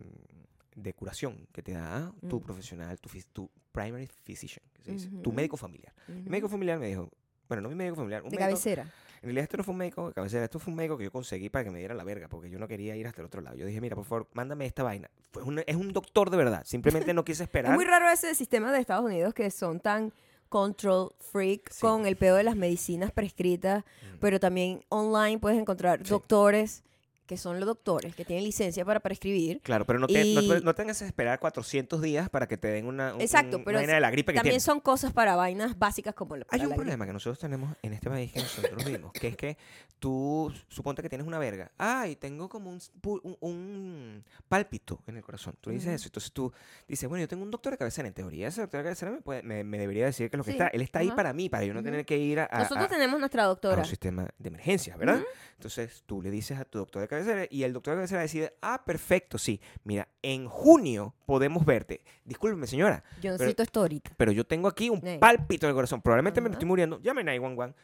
de 0.76 0.93
curación 0.94 1.49
que 1.52 1.62
te 1.62 1.73
da 1.73 2.12
tu 2.28 2.38
Mm. 2.38 2.43
profesional, 2.44 3.00
tu, 3.00 3.08
tu 3.32 3.50
primary 3.73 4.06
physician, 4.25 4.62
que 4.75 4.82
se 4.84 4.93
dice, 4.93 5.08
tu 5.23 5.32
médico 5.32 5.56
familiar. 5.56 5.93
Mi 6.06 6.20
Ujú. 6.20 6.31
médico 6.31 6.49
familiar 6.49 6.78
me 6.78 6.87
dijo, 6.87 7.11
bueno, 7.49 7.62
no 7.62 7.69
mi 7.69 7.75
médico 7.75 7.96
familiar, 7.96 8.23
un 8.23 8.28
De 8.31 8.37
médico, 8.37 8.50
cabecera. 8.50 8.82
en 8.82 9.23
realidad 9.23 9.43
esto 9.44 9.56
no 9.56 9.64
fue 9.64 9.73
un 9.73 9.78
médico 9.78 10.08
de 10.08 10.14
cabecera, 10.14 10.44
esto 10.44 10.58
fue 10.58 10.70
un 10.70 10.76
médico 10.76 10.96
que 10.99 11.05
yo 11.05 11.11
conseguí 11.12 11.49
para 11.49 11.64
que 11.64 11.70
me 11.70 11.78
diera 11.78 11.94
la 11.94 12.05
verga, 12.05 12.28
porque 12.28 12.50
yo 12.50 12.58
no 12.58 12.69
quería 12.69 12.94
ir 12.96 13.06
hasta 13.06 13.20
el 13.23 13.26
otro 13.26 13.40
lado. 13.40 13.56
Yo 13.56 13.67
dije, 13.67 13.81
mira, 13.81 13.96
por 13.96 14.05
favor, 14.05 14.28
mándame 14.34 14.67
esta 14.67 14.82
vaina. 14.82 15.11
Fue 15.32 15.43
es 15.67 15.76
un 15.76 15.93
doctor 15.93 16.31
de 16.31 16.37
verdad, 16.37 16.62
simplemente 16.64 17.12
no 17.14 17.25
quise 17.25 17.43
Es 17.44 17.49
esperar. 17.49 17.75
muy 17.75 17.84
raro 17.84 18.08
ese 18.11 18.34
sistema 18.34 18.70
de 18.72 18.81
Estados 18.81 19.05
Unidos 19.05 19.32
que 19.34 19.50
son 19.50 19.81
tan 19.81 20.12
control 20.49 21.12
freak 21.19 21.70
Sí. 21.72 21.81
con 21.81 22.06
el 22.06 22.17
pedo 22.17 22.37
de 22.37 22.44
las 22.44 22.55
medicinas 22.56 23.11
prescritas, 23.11 23.82
Mm. 23.84 24.19
pero 24.20 24.38
también 24.38 24.84
online 24.88 25.38
puedes 25.38 25.58
encontrar 25.58 26.00
Sí. 26.05 26.11
doctores 26.11 26.84
que 27.26 27.37
son 27.37 27.58
los 27.61 27.67
doctores 27.67 28.14
que 28.14 28.25
tienen 28.25 28.44
licencia 28.44 28.84
para 28.84 29.00
prescribir. 29.00 29.61
Claro, 29.62 29.84
pero 29.84 29.99
no, 29.99 30.06
te, 30.06 30.14
no, 30.34 30.40
Y- 30.43 30.49
te- 30.49 30.61
no 30.61 30.75
tengas 30.75 30.99
que 31.00 31.05
esperar 31.06 31.38
400 31.40 32.00
días 32.00 32.31
para 32.31 32.46
que 32.46 32.56
te 32.56 32.69
den 32.69 32.87
una, 32.87 33.14
un- 33.14 33.20
Exacto, 33.20 33.58
un- 33.58 33.64
pero 33.64 33.78
vaina 33.78 33.94
de 33.94 34.00
la 34.00 34.11
gripe 34.11 34.32
que 34.32 34.38
También 34.38 34.61
son 34.61 34.81
cosas 34.81 35.12
para 35.12 35.37
vainas 35.37 35.78
básicas 35.78 36.14
como 36.14 36.37
la, 36.37 36.46
Hay 36.50 36.61
un 36.61 36.64
la 36.64 36.69
gripe. 36.69 36.76
problema 36.76 37.06
que 37.06 37.12
nosotros 37.12 37.38
tenemos 37.38 37.76
en 37.82 37.93
este 37.93 38.08
país 38.08 38.32
que 38.32 38.40
nosotros 38.40 38.84
vivimos, 38.84 39.12
que 39.12 39.28
es 39.28 39.37
que 39.37 39.56
tú 39.99 40.52
suponte 40.69 41.02
que 41.02 41.08
tienes 41.08 41.26
una 41.26 41.38
verga. 41.38 41.73
Ay, 41.78 42.17
tengo 42.17 42.49
como 42.49 42.70
un, 42.70 42.81
un- 43.02 43.37
un 43.40 44.25
pálpito 44.49 45.02
en 45.06 45.17
el 45.17 45.22
corazón. 45.22 45.56
Tú 45.61 45.70
dices 45.70 45.88
eso. 45.94 46.08
Entonces 46.08 46.32
tú 46.32 46.52
dices, 46.87 47.08
bueno, 47.08 47.22
yo 47.22 47.29
tengo 47.29 47.43
un 47.43 47.50
doctor 47.50 47.72
de 47.72 47.79
cabecera. 47.79 48.06
En 48.08 48.14
teoría, 48.14 48.49
ese 48.49 48.61
doctor 48.61 48.79
de 48.79 48.84
cabecera 48.84 49.11
me, 49.11 49.20
puede- 49.22 49.43
me, 49.43 49.64
me 49.64 49.79
debería 49.79 50.05
decir 50.06 50.31
que 50.31 50.37
lo 50.37 50.44
que 50.44 50.52
Sí, 50.52 50.56
está. 50.58 50.69
Él 50.69 50.82
está 50.82 51.00
ahí 51.00 51.11
para 51.11 51.32
mí, 51.32 51.49
para 51.49 51.64
yo 51.64 51.75
no 51.75 51.82
tener 51.82 52.05
que 52.06 52.19
ir 52.19 52.40
a, 52.40 52.49
a- 52.50 52.58
Nosotros 52.61 52.87
a- 52.87 52.88
tenemos 52.88 53.19
nuestra 53.19 53.44
a 53.44 53.46
doctora. 53.46 53.79
un 53.82 53.84
sistema 53.88 54.29
de 54.38 54.49
emergencia, 54.49 54.96
¿verdad? 54.96 55.22
Entonces 55.55 56.02
tú 56.06 56.20
le 56.22 56.31
dices 56.31 56.58
a 56.58 56.64
tu 56.64 56.79
doctor 56.79 57.00
de 57.02 57.08
cabecera 57.08 57.15
y 57.50 57.62
el 57.62 57.72
doctor 57.72 57.94
de 57.94 57.98
cabecera 57.98 58.20
decide, 58.22 58.56
ah, 58.62 58.82
perfecto, 58.84 59.38
sí, 59.38 59.60
mira, 59.84 60.08
en 60.22 60.48
junio 60.48 61.14
podemos 61.26 61.64
verte. 61.64 62.02
Discúlpeme, 62.24 62.66
señora, 62.66 63.02
Yo 63.20 63.32
necesito 63.32 63.62
esto 63.62 63.80
ahorita. 63.80 64.12
pero 64.16 64.32
yo 64.32 64.44
tengo 64.44 64.68
aquí 64.68 64.90
un 64.90 65.06
Ey. 65.06 65.18
pálpito 65.18 65.66
en 65.66 65.70
el 65.70 65.74
corazón. 65.74 66.02
Probablemente 66.02 66.40
me 66.40 66.50
estoy 66.50 66.66
muriendo. 66.66 67.00
Llame 67.00 67.20
a 67.22 67.24
911. 67.24 67.74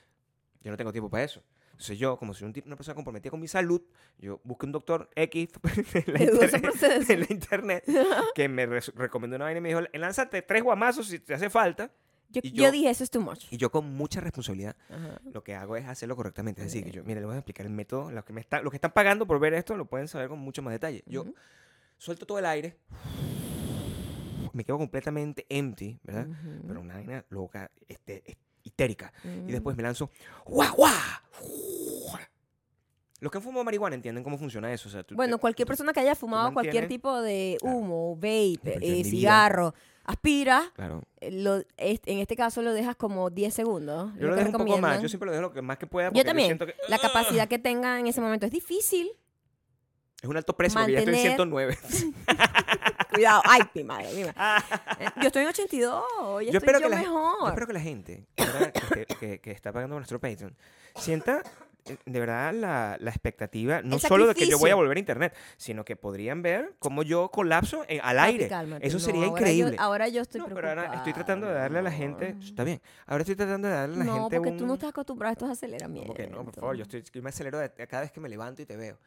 Yo 0.62 0.70
no 0.70 0.76
tengo 0.76 0.92
tiempo 0.92 1.10
para 1.10 1.24
eso. 1.24 1.42
Entonces 1.72 1.98
yo, 1.98 2.16
como 2.16 2.32
soy 2.32 2.52
una 2.64 2.76
persona 2.76 2.94
comprometida 2.94 3.30
con 3.30 3.40
mi 3.40 3.48
salud, 3.48 3.82
yo 4.18 4.40
busqué 4.44 4.66
un 4.66 4.72
doctor 4.72 5.10
X 5.16 5.48
en 5.94 6.12
la, 6.12 6.22
internet, 6.22 7.10
en 7.10 7.20
la 7.20 7.26
internet 7.28 7.84
que 8.34 8.48
me 8.48 8.66
recomendó 8.66 9.36
una 9.36 9.46
vaina 9.46 9.58
y 9.58 9.60
me 9.62 9.68
dijo, 9.70 9.80
lánzate 9.94 10.42
tres 10.42 10.62
guamazos 10.62 11.08
si 11.08 11.18
te 11.18 11.34
hace 11.34 11.50
falta. 11.50 11.90
Yo, 12.32 12.40
yo 12.42 12.50
yo- 12.64 12.70
dije, 12.72 12.90
eso 12.90 13.04
es 13.04 13.10
too 13.10 13.20
much. 13.20 13.44
Y 13.50 13.56
yo 13.58 13.70
con 13.70 13.94
mucha 13.94 14.20
responsabilidad 14.20 14.74
Ajá. 14.88 15.20
lo 15.32 15.42
que 15.44 15.54
hago 15.54 15.76
es 15.76 15.86
hacerlo 15.86 16.16
correctamente. 16.16 16.60
Es 16.62 16.66
decir, 16.68 16.82
que 16.84 16.90
Ok. 16.90 16.96
yo, 16.96 17.04
mire, 17.04 17.20
les 17.20 17.26
voy 17.26 17.34
a 17.34 17.38
explicar 17.38 17.66
el 17.66 17.72
método. 17.72 18.10
Los 18.10 18.24
que, 18.24 18.32
me 18.32 18.40
están, 18.40 18.64
los 18.64 18.70
que 18.70 18.76
están 18.76 18.92
pagando 18.92 19.26
por 19.26 19.38
ver 19.38 19.54
esto 19.54 19.76
lo 19.76 19.84
pueden 19.86 20.08
saber 20.08 20.28
con 20.28 20.38
mucho 20.38 20.62
más 20.62 20.72
detalle. 20.72 21.02
Yo 21.06 21.22
Ujú. 21.22 21.34
suelto 21.98 22.26
todo 22.26 22.38
el 22.38 22.46
aire, 22.46 22.76
me 24.52 24.64
quedo 24.64 24.78
completamente 24.78 25.46
empty, 25.48 25.98
¿verdad? 26.02 26.26
Pero 26.66 26.80
una 26.80 26.94
vaina 26.94 27.24
loca, 27.30 27.70
este, 27.88 28.22
es- 28.26 28.36
histérica. 28.64 29.12
Y 29.24 29.28
Ujú. 29.28 29.46
después 29.52 29.76
me 29.76 29.82
lanzo, 29.82 30.10
¡guau, 30.44 30.74
guau! 30.76 30.92
Los 33.20 33.30
que 33.30 33.38
han 33.38 33.44
fumado 33.44 33.62
marihuana 33.64 33.94
entienden 33.94 34.24
cómo 34.24 34.36
funciona 34.36 34.72
eso. 34.72 34.88
O 34.88 34.92
sea, 34.92 35.04
tú 35.04 35.14
Bueno, 35.14 35.36
te- 35.36 35.40
cualquier 35.42 35.66
persona 35.68 35.92
que 35.92 36.00
haya 36.00 36.16
fumado 36.16 36.52
cualquier 36.52 36.88
tipo 36.88 37.20
de 37.22 37.56
Claro. 37.60 37.76
humo, 37.76 38.16
vape, 38.16 38.60
yo 38.64 38.72
en 38.72 38.82
eh, 38.82 39.04
cigarro, 39.04 39.74
aspira, 40.04 40.70
Claro. 40.74 41.02
eh, 41.20 41.30
lo, 41.30 41.56
en 41.78 42.18
este 42.18 42.36
caso 42.36 42.62
lo 42.62 42.72
dejas 42.72 42.96
como 42.96 43.30
10 43.30 43.52
segundos. 43.54 44.12
Yo 44.18 44.28
lo 44.28 44.34
que 44.36 44.44
dejo 44.44 44.58
un 44.58 44.66
poco 44.66 44.78
más. 44.78 45.00
Yo 45.02 45.08
siempre 45.08 45.26
lo 45.26 45.32
dejo 45.32 45.42
lo 45.42 45.52
que 45.52 45.62
más 45.62 45.78
que 45.78 45.86
pueda. 45.86 46.08
Yo 46.08 46.12
porque 46.12 46.24
también. 46.24 46.46
siento 46.48 46.66
que, 46.66 46.74
La 46.88 46.96
¡ah! 46.96 46.98
capacidad 47.00 47.48
que 47.48 47.58
tenga 47.58 47.98
en 48.00 48.06
ese 48.06 48.20
momento 48.20 48.46
es 48.46 48.52
difícil. 48.52 49.10
Es 50.22 50.28
un 50.28 50.36
alto 50.36 50.56
precio 50.56 50.78
porque 50.80 50.92
ya 50.92 50.98
estoy 51.00 51.14
en 51.14 51.20
mantener- 51.20 51.36
109. 51.36 51.78
Cuidado. 53.12 53.42
Ay, 53.44 53.62
mi 53.74 53.84
madre, 53.84 54.08
mi 54.14 54.24
madre. 54.24 54.64
Eh, 55.00 55.06
Yo 55.20 55.26
estoy 55.26 55.42
en 55.42 55.48
82. 55.48 56.02
Ya 56.12 56.22
yo 56.22 56.40
estoy 56.40 56.56
espero, 56.56 56.78
yo 56.78 56.84
que 56.84 56.90
la, 56.90 56.96
mejor. 56.96 57.38
yo 57.40 57.48
espero 57.48 57.66
que 57.66 57.72
la 57.72 57.80
gente 57.80 58.26
que, 58.36 59.06
que- 59.18 59.40
que 59.40 59.50
está 59.50 59.72
pagando 59.72 59.96
nuestro 59.96 60.20
Patreon 60.20 60.56
sienta 60.96 61.42
de 61.84 62.20
verdad 62.20 62.52
la, 62.54 62.96
la 63.00 63.10
expectativa, 63.10 63.82
no 63.82 63.98
solo 63.98 64.26
de 64.26 64.34
que 64.34 64.46
yo 64.46 64.58
voy 64.58 64.70
a 64.70 64.74
volver 64.74 64.96
a 64.96 65.00
internet, 65.00 65.34
sino 65.56 65.84
que 65.84 65.96
podrían 65.96 66.40
ver 66.42 66.74
cómo 66.78 67.02
yo 67.02 67.28
colapso 67.30 67.84
en- 67.88 68.00
al 68.02 68.16
Papi, 68.16 68.28
aire. 68.32 68.48
cálmate. 68.48 68.86
Eso 68.86 68.98
No, 68.98 69.04
sería 69.04 69.24
ahora 69.26 69.40
increíble. 69.40 69.76
Yo, 69.76 69.82
ahora 69.82 70.08
yo 70.08 70.22
estoy 70.22 70.40
no, 70.40 70.48
pero 70.48 70.68
ahora 70.68 70.94
estoy 70.94 71.12
tratando 71.12 71.46
de 71.48 71.54
darle 71.54 71.78
a 71.78 71.82
la 71.82 71.90
gente. 71.92 72.36
Está 72.42 72.64
bien. 72.64 72.80
Ahora 73.06 73.22
estoy 73.22 73.36
tratando 73.36 73.68
de 73.68 73.74
darle 73.74 73.94
a 73.96 73.98
la 73.98 74.04
No, 74.04 74.14
gente 74.22 74.36
porque 74.36 74.50
un. 74.50 74.56
tú 74.58 74.66
no 74.66 74.74
estás 74.74 74.90
acostumbrado 74.90 75.30
a 75.30 75.32
estos 75.32 75.50
aceleramientos. 75.50 76.14
¿Cómo 76.14 76.26
que 76.28 76.32
no? 76.32 76.44
Por 76.44 76.54
favor, 76.54 76.76
yo, 76.76 76.82
estoy, 76.82 77.02
yo 77.12 77.22
me 77.22 77.30
acelero 77.30 77.58
de- 77.58 77.70
cada 77.70 78.02
vez 78.02 78.12
que 78.12 78.20
me 78.20 78.28
levanto 78.28 78.62
y 78.62 78.66
te 78.66 78.76
veo. 78.76 78.98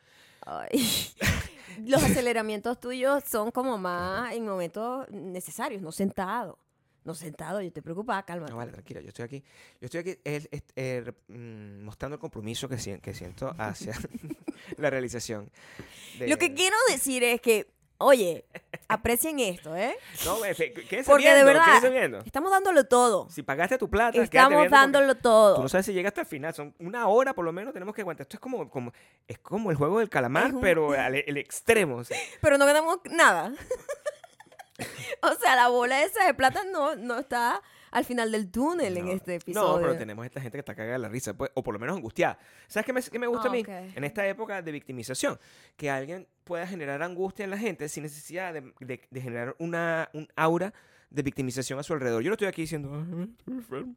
Ay. 0.46 0.70
Los 1.86 2.04
aceleramientos 2.04 2.80
tuyos 2.80 3.24
son 3.26 3.52
como 3.52 3.78
más 3.78 4.34
en 4.34 4.46
momentos 4.46 5.10
necesarios, 5.12 5.82
no 5.82 5.92
sentado. 5.92 6.58
No 7.06 7.14
sentado, 7.16 7.62
yo 7.62 7.68
estoy 7.68 7.84
preocupada, 7.84 8.24
cálmate. 8.24 8.52
No, 8.52 8.58
vale, 8.58 8.72
tranquila, 8.72 9.00
yo 9.00 9.10
estoy 9.10 9.26
aquí. 9.26 9.44
Yo 9.80 9.86
estoy 9.86 10.00
aquí 10.02 10.20
eh, 10.26 11.12
mm, 11.28 11.84
mostrando 11.84 12.16
el 12.16 12.20
compromiso 12.20 12.68
que, 12.68 12.78
que 13.00 13.14
siento 13.14 13.54
hacia 13.60 13.94
la 14.78 14.90
realización. 14.90 15.50
de- 16.20 16.28
Lo 16.28 16.38
que 16.38 16.54
quiero 16.56 16.76
decir 16.90 17.24
es 17.24 17.40
que, 17.42 17.68
oye, 18.00 18.46
aprecien 18.88 19.40
esto, 19.40 19.76
¿eh? 19.76 19.96
No, 20.26 20.38
fe- 20.38 20.74
quédense 20.74 21.10
Porque 21.10 21.28
de 21.28 21.34
viendo, 21.36 21.46
verdad, 21.46 21.66
quédense 21.66 21.90
viendo. 21.92 22.18
estamos 22.26 22.50
dándolo 22.52 22.84
todo. 22.86 23.30
Si 23.30 23.44
pagaste 23.44 23.78
tu 23.78 23.88
plata, 23.90 24.22
Estamos 24.24 24.68
dándolo 24.72 25.14
Tú 25.16 25.22
todo. 25.22 25.62
no 25.62 25.70
sabes 25.70 25.86
si 25.86 25.94
llega 25.94 26.10
hasta 26.10 26.22
el 26.22 26.28
final. 26.28 26.56
Son 26.56 26.74
una 26.80 27.08
hora 27.08 27.36
por 27.36 27.46
lo 27.46 27.54
menos 27.54 27.72
tenemos 27.72 27.94
que 27.94 28.02
aguantar. 28.02 28.24
Esto 28.26 28.38
es 28.38 28.42
como, 28.42 28.68
como, 28.70 28.92
es 29.28 29.38
como 29.38 29.70
el 29.70 29.78
juego 29.78 30.00
del 30.00 30.10
calamar, 30.10 30.48
Es 30.48 30.54
un- 30.54 30.62
pero 30.62 30.92
al 30.94 31.14
el 31.16 31.38
extremo. 31.38 31.98
o 31.98 32.04
sea. 32.04 32.18
Pero 32.42 32.58
no 32.58 32.66
ganamos 32.66 32.98
nada. 33.12 33.54
o 35.22 35.34
sea, 35.36 35.56
la 35.56 35.68
bola 35.70 36.04
esa 36.04 36.26
de 36.26 36.34
plata 36.34 36.64
no, 36.72 36.96
no 36.96 37.20
está 37.20 37.62
al 37.92 38.04
final 38.04 38.32
del 38.32 38.52
túnel 38.52 38.98
en 38.98 39.08
este 39.08 39.36
episodio. 39.36 39.76
No, 39.78 39.82
pero 39.82 39.98
tenemos 39.98 40.26
esta 40.26 40.42
gente 40.42 40.58
que 40.58 40.60
está 40.60 40.76
cagada 40.76 40.94
de 40.94 41.00
la 41.00 41.08
risa, 41.10 41.34
pues, 41.34 41.50
o 41.54 41.64
por 41.64 41.74
lo 41.74 41.80
menos 41.80 41.96
angustiada. 41.96 42.38
¿Sabes 42.68 42.86
qué 42.86 42.92
me, 42.92 43.02
qué 43.02 43.20
me 43.20 43.28
gusta 43.28 43.48
Ah, 43.48 43.52
a 43.52 43.54
mí? 43.54 43.62
ok. 43.62 43.70
En 43.96 44.04
esta 44.04 44.28
época 44.28 44.62
de 44.62 44.72
victimización, 44.74 45.40
que 45.78 45.90
alguien 45.90 46.28
pueda 46.44 46.68
generar 46.68 47.02
angustia 47.04 47.46
en 47.46 47.52
la 47.52 47.58
gente 47.58 47.88
sin 47.88 48.04
necesidad 48.04 48.54
de, 48.54 48.74
de- 48.82 49.08
de 49.10 49.22
generar 49.22 49.56
una, 49.60 50.10
un 50.14 50.28
aura 50.36 50.74
de 51.16 51.24
victimización 51.24 51.80
a 51.80 51.84
su 51.84 51.94
alrededor. 51.94 52.22
Yo 52.22 52.30
no 52.30 52.34
estoy 52.34 52.48
aquí 52.48 52.62
diciendo, 52.64 52.92
"Ay, 52.94 53.30
estoy 53.40 53.54
enfermo, 53.56 53.96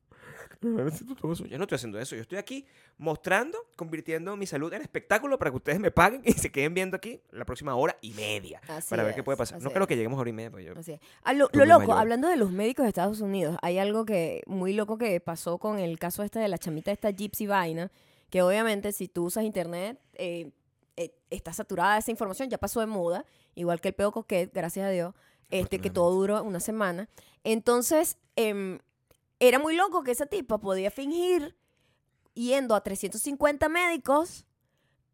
necesito 0.63 1.15
todo 1.15 1.33
eso". 1.33 1.45
Yo 1.47 1.59
no 1.59 1.65
estoy 1.65 1.77
haciendo 1.77 1.99
eso. 1.99 2.15
Yo 2.17 2.23
estoy 2.23 2.39
aquí 2.39 2.65
mostrando, 2.97 3.59
convirtiendo 3.77 4.37
mi 4.37 4.47
salud 4.47 4.73
en 4.73 4.83
espectáculo 4.83 5.39
para 5.39 5.51
que 5.51 5.57
ustedes 5.57 5.81
me 5.81 5.91
paguen 5.91 6.23
y 6.25 6.33
se 6.33 6.51
queden 6.51 6.75
viendo 6.75 6.97
aquí 6.97 7.21
la 7.31 7.45
próxima 7.45 7.75
hora 7.75 7.97
y 8.01 8.13
media 8.13 8.61
Así 8.69 8.91
para 8.91 9.03
ver 9.03 9.15
qué 9.15 9.23
puede 9.23 9.37
pasar. 9.37 9.61
No 9.63 9.71
creo 9.71 9.83
es. 9.83 9.89
que 9.89 9.97
lleguemos 9.97 10.17
a 10.19 10.21
hora 10.21 10.31
y 10.31 10.33
media. 10.33 10.51
Pues 10.51 10.65
yo, 10.65 10.73
Así 10.79 10.93
es. 10.93 11.01
Ah, 11.25 11.33
lo, 11.33 11.49
lo 11.53 11.65
loco, 11.65 11.81
mayor. 11.89 11.99
hablando 11.99 12.29
de 12.29 12.37
los 12.37 12.51
médicos 12.51 12.85
de 12.85 12.89
Estados 12.89 13.21
Unidos, 13.21 13.57
hay 13.63 13.79
algo 13.79 14.05
que 14.05 14.43
muy 14.47 14.73
loco 14.73 14.99
que 14.99 15.21
pasó 15.21 15.59
con 15.59 15.79
el 15.79 15.99
caso 15.99 16.23
este 16.23 16.39
de 16.39 16.49
la 16.49 16.59
chamita 16.59 16.93
esta 16.93 17.11
Gypsy 17.11 17.47
Vaina, 17.47 17.91
que 18.31 18.43
obviamente 18.43 18.93
si 18.93 19.09
tú 19.09 19.25
usas 19.27 19.45
internet, 19.45 19.99
eh, 20.15 20.51
eh, 20.97 21.13
está 21.31 21.53
saturada 21.53 21.99
esa 21.99 22.11
información, 22.11 22.49
ya 22.51 22.59
pasó 22.59 22.81
de 22.81 22.87
moda, 22.87 23.25
igual 23.55 23.81
que 23.81 23.89
el 23.89 23.95
pedo 23.95 24.13
coquet, 24.13 24.53
gracias 24.53 24.87
a 24.87 24.91
Dios, 24.91 25.15
este, 25.50 25.81
que 25.81 25.90
todo 25.90 26.12
duró 26.14 26.43
una 26.43 26.61
semana. 26.61 27.09
Entonces, 27.45 28.19
em, 28.37 28.78
era 29.40 29.59
muy 29.59 29.76
loco 29.76 30.02
que 30.02 30.11
esa 30.11 30.26
tipa 30.26 30.59
podía 30.59 30.90
fingir 30.90 31.57
yendo 32.35 32.75
a 32.75 32.83
350 32.83 33.69
médicos 33.69 34.45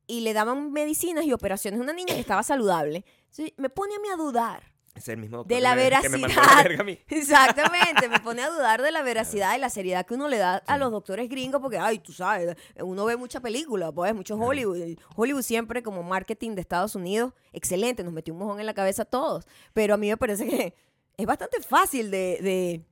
y 0.07 0.21
le 0.21 0.33
daban 0.33 0.73
medicinas 0.73 1.25
y 1.25 1.33
operaciones 1.33 1.81
a 1.81 1.83
una 1.83 1.93
niña 1.93 2.15
que 2.15 2.21
estaba 2.21 2.43
saludable. 2.43 3.05
Entonces, 3.31 3.53
me 3.57 3.71
pone 3.71 3.95
a 3.95 4.01
mí 4.01 4.09
a 4.09 4.17
dudar 4.17 4.74
es 4.95 5.09
el 5.09 5.17
mismo 5.17 5.39
doctor 5.39 5.57
de 5.57 5.61
la 5.61 5.75
que 6.01 6.09
me 6.09 6.19
veracidad. 6.19 6.89
Exactamente, 7.09 8.09
me 8.09 8.21
pone 8.21 8.43
a 8.43 8.51
dudar 8.51 8.81
de 8.81 8.93
la 8.93 9.03
veracidad 9.03 9.57
y 9.57 9.59
la 9.59 9.69
seriedad 9.69 10.07
que 10.07 10.15
uno 10.15 10.29
le 10.29 10.39
da 10.39 10.57
a 10.57 10.79
los 10.79 10.93
doctores 10.93 11.29
gringos 11.29 11.61
porque, 11.61 11.79
ay, 11.79 11.99
tú 11.99 12.13
sabes, 12.13 12.57
uno 12.81 13.05
ve 13.05 13.17
mucha 13.17 13.41
película, 13.41 13.91
pues, 13.91 14.15
mucho 14.15 14.37
Hollywood. 14.37 14.97
Hollywood 15.17 15.43
siempre 15.43 15.83
como 15.83 16.03
marketing 16.03 16.55
de 16.55 16.61
Estados 16.61 16.95
Unidos, 16.95 17.33
excelente, 17.53 18.05
nos 18.05 18.13
metió 18.13 18.35
un 18.35 18.41
mojón 18.41 18.61
en 18.61 18.67
la 18.67 18.75
cabeza 18.75 19.03
a 19.03 19.07
todos. 19.07 19.47
Pero 19.73 19.95
a 19.95 19.97
mí 19.97 20.09
me 20.09 20.17
parece 20.17 20.47
que 20.47 20.75
es 21.17 21.27
bastante 21.27 21.61
fácil 21.61 22.11
de, 22.11 22.39
de, 22.41 22.83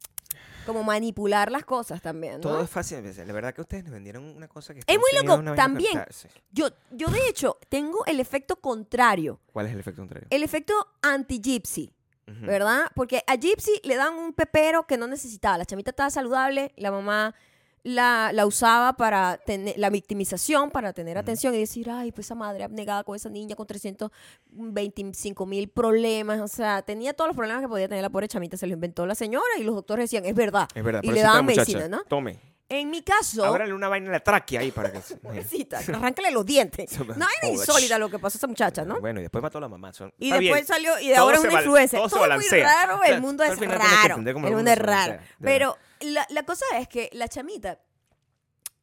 como 0.64 0.82
manipular 0.82 1.50
las 1.50 1.64
cosas 1.64 2.00
también, 2.00 2.34
¿no? 2.34 2.40
Todo 2.40 2.62
es 2.62 2.70
fácil. 2.70 2.98
La 3.26 3.32
verdad 3.32 3.54
que 3.54 3.60
ustedes 3.60 3.84
nos 3.84 3.92
vendieron 3.92 4.24
una 4.24 4.48
cosa 4.48 4.74
que... 4.74 4.80
Es 4.86 4.98
muy 4.98 5.10
loco, 5.22 5.54
también. 5.54 6.04
Sí. 6.10 6.28
Yo, 6.50 6.68
yo 6.90 7.08
de 7.08 7.28
hecho 7.28 7.58
tengo 7.68 8.04
el 8.06 8.20
efecto 8.20 8.56
contrario, 8.56 9.40
¿Cuál 9.52 9.66
es 9.66 9.72
el 9.72 9.80
efecto 9.80 10.02
contrario? 10.02 10.28
el 10.30 10.42
efecto 10.42 10.74
anti-gypsy. 11.02 11.92
¿verdad? 12.26 12.86
Porque 12.94 13.22
a 13.26 13.34
Gypsy 13.34 13.80
le 13.84 13.96
dan 13.96 14.14
un 14.14 14.32
pepero 14.32 14.86
que 14.86 14.96
no 14.96 15.06
necesitaba. 15.06 15.58
La 15.58 15.66
chamita 15.66 15.90
estaba 15.90 16.08
saludable, 16.08 16.72
la 16.76 16.90
mamá 16.90 17.34
la, 17.84 18.30
la 18.32 18.46
usaba 18.46 18.92
para 18.94 19.38
tener 19.38 19.76
la 19.76 19.90
victimización, 19.90 20.70
para 20.70 20.92
tener 20.92 21.18
atención 21.18 21.54
y 21.54 21.58
decir, 21.58 21.90
ay, 21.90 22.12
pues 22.12 22.26
esa 22.26 22.34
madre 22.34 22.64
abnegada 22.64 23.02
con 23.04 23.16
esa 23.16 23.28
niña 23.28 23.56
con 23.56 23.66
325 23.66 25.46
mil 25.46 25.68
problemas. 25.68 26.40
O 26.40 26.48
sea, 26.48 26.82
tenía 26.82 27.12
todos 27.14 27.28
los 27.28 27.36
problemas 27.36 27.62
que 27.62 27.68
podía 27.68 27.88
tener 27.88 28.02
la 28.02 28.10
pobre 28.10 28.28
chamita. 28.28 28.56
Se 28.56 28.66
lo 28.66 28.74
inventó 28.74 29.06
la 29.06 29.14
señora 29.14 29.44
y 29.58 29.64
los 29.64 29.74
doctores 29.74 30.04
decían, 30.04 30.24
es 30.24 30.34
verdad. 30.34 30.68
Es 30.74 30.84
verdad. 30.84 31.00
y 31.02 31.10
le 31.10 31.20
daban 31.20 31.44
muchacha. 31.44 31.60
medicina, 31.62 31.88
¿no? 31.88 32.04
Tome. 32.04 32.51
En 32.74 32.88
mi 32.88 33.02
caso, 33.02 33.44
Ábrale 33.44 33.74
una 33.74 33.86
vaina 33.88 34.06
en 34.06 34.12
la 34.12 34.20
tráquea 34.20 34.60
ahí 34.60 34.70
para 34.70 34.90
que... 34.90 35.00
pobrecita, 35.22 35.78
arráncale 35.88 36.30
los 36.30 36.46
dientes. 36.46 36.98
No 37.00 37.06
hay 37.26 37.50
jodas. 37.50 37.68
insólita 37.68 37.98
lo 37.98 38.08
que 38.08 38.18
pasó 38.18 38.36
a 38.36 38.38
esa 38.38 38.46
muchacha, 38.46 38.84
¿no? 38.84 38.98
Bueno, 39.00 39.20
y 39.20 39.24
después 39.24 39.42
mató 39.42 39.58
a 39.58 39.60
la 39.60 39.68
mamá. 39.68 39.92
son- 39.92 40.12
Y 40.18 40.28
está 40.28 40.38
después 40.40 40.60
bien. 40.60 40.66
salió, 40.66 40.98
y 41.00 41.08
de 41.08 41.16
ahora 41.16 41.36
es 41.36 41.44
una 41.44 41.52
influencer. 41.52 42.00
todo 42.00 42.08
Todo, 42.08 42.34
muy 42.36 42.48
raro, 42.48 43.02
el 43.04 43.20
mundo 43.20 43.44
es 43.44 43.58
raro. 43.58 44.16
El 44.16 44.54
mundo 44.54 44.70
es 44.70 44.78
raro. 44.78 45.18
Pero 45.40 45.76
la, 46.00 46.26
la 46.30 46.42
cosa 46.44 46.64
es 46.78 46.88
que 46.88 47.10
la 47.12 47.28
chamita 47.28 47.78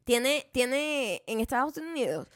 tiene, 0.03 0.47
tiene 0.51 1.23
en 1.27 1.39
Estados 1.39 1.77
Unidos, 1.77 2.27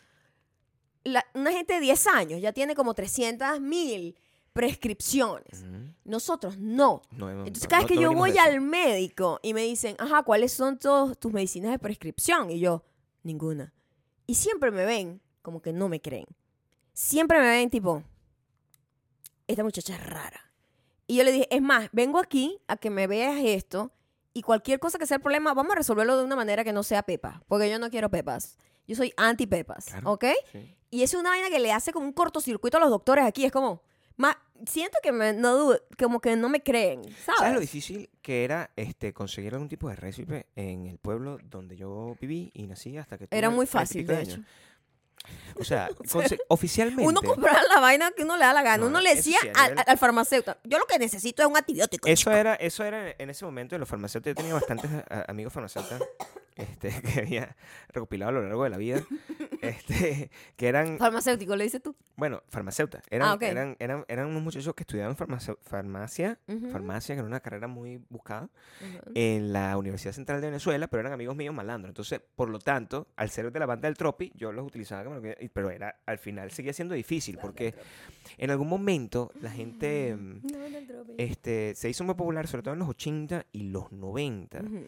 la- 1.04 1.26
una 1.34 1.52
gente 1.52 1.76
de 1.76 1.80
10 1.82 2.08
años 2.08 2.42
ya 2.42 2.52
tiene 2.54 2.76
como 2.76 2.94
300 2.94 3.60
mil 3.60 4.18
prescripciones. 4.54 5.66
Nosotros 6.06 6.58
no. 6.58 7.02
No, 7.12 7.30
Entonces, 7.30 7.68
cada 7.68 7.82
no- 7.82 7.88
vez 7.88 7.98
que 7.98 8.02
yo 8.04 8.14
voy 8.14 8.38
al 8.38 8.62
médico 8.62 9.40
y 9.44 9.54
me 9.54 9.62
dicen, 9.64 9.96
ajá, 10.00 10.24
¿cuáles 10.24 10.52
son 10.54 10.78
todas 10.78 11.18
tus 11.18 11.32
medicinas 11.34 11.72
de 11.72 11.80
prescripción? 11.80 12.50
Y 12.52 12.60
yo, 12.60 12.84
ninguna. 13.24 13.74
Y 14.28 14.36
siempre 14.36 14.72
me 14.72 14.86
ven 14.86 15.22
como 15.42 15.62
que 15.62 15.74
no 15.74 15.90
me 15.90 16.02
creen. 16.02 16.26
Siempre 16.94 17.40
me 17.40 17.48
ven 17.50 17.70
tipo, 17.70 18.04
esta 19.48 19.64
muchacha 19.64 19.96
es 19.96 20.06
rara. 20.06 20.52
Y 21.08 21.18
yo 21.18 21.24
le 21.24 21.32
dije, 21.32 21.48
es 21.54 21.62
más, 21.62 21.90
vengo 21.92 22.20
aquí 22.20 22.60
a 22.68 22.78
que 22.78 22.90
me 22.90 23.08
veas 23.08 23.38
esto 23.44 23.92
y 24.34 24.42
cualquier 24.42 24.80
cosa 24.80 24.98
que 24.98 25.06
sea 25.06 25.16
el 25.18 25.22
problema, 25.22 25.54
vamos 25.54 25.74
a 25.74 25.76
resolverlo 25.76 26.18
de 26.18 26.24
una 26.24 26.36
manera 26.36 26.64
que 26.64 26.74
no 26.74 26.82
sea 26.84 27.04
pepa, 27.04 27.44
porque 27.48 27.70
yo 27.70 27.78
no 27.80 27.90
quiero 27.90 28.10
pepas. 28.10 28.58
Yo 28.88 28.96
soy 28.96 29.14
anti-pepas, 29.18 29.86
Claro. 29.86 30.12
¿ok? 30.12 30.26
Sí. 30.52 30.76
Y 30.90 31.04
es 31.04 31.14
una 31.14 31.30
vaina 31.32 31.50
que 31.50 31.60
le 31.60 31.72
hace 31.72 31.92
como 31.92 32.06
un 32.06 32.14
cortocircuito 32.14 32.78
a 32.78 32.80
los 32.80 32.90
doctores 32.90 33.26
aquí. 33.26 33.46
Es 33.46 33.52
como, 33.52 33.82
ma- 34.18 34.40
siento 34.66 34.98
que 35.04 35.12
me, 35.12 35.34
no 35.34 35.74
como 35.98 36.20
que 36.22 36.36
no 36.36 36.50
me 36.50 36.62
creen, 36.62 37.04
¿sabes? 37.26 37.40
¿Sabes 37.40 37.54
lo 37.54 37.60
difícil 37.60 38.10
que 38.22 38.44
era 38.44 38.72
este, 38.76 39.14
conseguir 39.14 39.54
algún 39.54 39.70
tipo 39.70 39.90
de 39.90 39.96
récipe 39.96 40.48
en 40.56 40.86
el 40.88 40.98
pueblo 40.98 41.38
donde 41.44 41.76
yo 41.76 42.16
viví 42.22 42.52
y 42.54 42.68
nací 42.68 42.98
hasta 42.98 43.18
que 43.18 43.28
Era 43.32 43.50
muy 43.50 43.66
40 43.68 43.68
y 43.68 43.86
fácil, 43.86 44.08
de 44.08 44.16
años? 44.16 44.34
hecho. 44.40 44.44
O 45.58 45.64
sea, 45.64 45.90
oficialmente... 46.50 47.04
Uno 47.08 47.22
compraba 47.22 47.62
la 47.74 47.80
vaina 47.80 48.12
que 48.12 48.24
uno 48.24 48.36
le 48.36 48.44
da 48.44 48.52
la 48.54 48.62
gana. 48.62 48.78
No, 48.78 48.88
uno 48.88 48.98
no, 48.98 49.02
le 49.02 49.16
decía 49.16 49.38
sí, 49.42 49.48
al, 49.56 49.82
al 49.88 49.98
farmacéutico, 49.98 50.58
yo 50.66 50.78
lo 50.80 50.86
que 50.86 51.00
necesito 51.00 51.42
es 51.42 51.48
un 51.48 51.56
antibiótico. 51.56 52.08
Eso 52.10 52.16
chico". 52.24 52.32
era, 52.32 52.56
eso 52.56 52.84
era 52.84 53.16
en 53.18 53.30
ese 53.30 53.46
momento 53.46 53.76
de 53.76 53.80
los 53.80 53.88
farmacéuticos. 53.88 54.32
Yo 54.34 54.36
tenía 54.36 54.54
bastantes 54.54 54.92
a- 55.10 55.26
amigos 55.32 55.54
farmacéuticos 55.54 56.02
este, 56.56 56.90
que 57.02 57.20
había 57.22 57.56
recopilado 57.90 58.30
a 58.30 58.34
lo 58.34 58.44
largo 58.44 58.64
de 58.66 58.70
la 58.70 58.78
vida. 58.78 59.02
Este, 59.70 60.30
que 60.56 60.68
eran, 60.68 60.98
Farmacéutico, 60.98 61.56
le 61.56 61.64
dices 61.64 61.82
tú. 61.82 61.96
bueno, 62.16 62.44
farmacéutas. 62.50 63.04
Eran, 63.10 63.30
Ah, 63.30 63.38
eran, 63.46 63.76
eran, 63.80 64.06
eran 64.08 64.28
unos 64.28 64.42
muchachos 64.44 64.74
que 64.76 64.84
estudiaban 64.84 65.16
farmacia, 65.16 65.56
farmacia, 65.64 66.38
que 67.16 67.20
era 67.20 67.28
una 67.28 67.40
carrera 67.40 67.68
muy 67.68 68.02
buscada, 68.10 68.50
en 69.16 69.54
la 69.54 69.78
Universidad 69.78 70.14
Central 70.14 70.42
de 70.42 70.48
Venezuela, 70.48 70.88
pero 70.88 71.02
eran 71.02 71.14
amigos 71.14 71.36
míos 71.36 71.54
malandros. 71.56 71.90
Entonces, 71.92 72.22
por 72.36 72.50
lo 72.50 72.60
tanto, 72.60 73.08
al 73.16 73.30
ser 73.30 73.52
de 73.52 73.60
la 73.60 73.66
banda 73.66 73.88
del 73.88 73.98
Tropi, 73.98 74.32
yo 74.36 74.52
los 74.52 74.66
utilizaba 74.66 75.20
Pero 75.54 75.70
era, 75.70 76.00
al 76.06 76.18
final 76.18 76.52
seguía 76.52 76.74
siendo 76.74 76.94
difícil, 76.96 77.38
porque 77.42 77.74
en 78.38 78.52
algún 78.52 78.68
momento 78.68 79.32
la 79.42 79.50
gente... 79.52 80.16
mm, 80.16 80.42
no, 80.52 81.14
este, 81.18 81.74
se 81.76 81.90
hizo 81.90 82.04
muy 82.04 82.16
popular, 82.16 82.48
sobre 82.48 82.64
todo 82.64 82.74
en 82.74 82.80
los 82.80 82.90
80 82.90 83.46
y 83.52 83.64
los 83.70 83.92
90, 83.92 84.60
Ujú. 84.62 84.86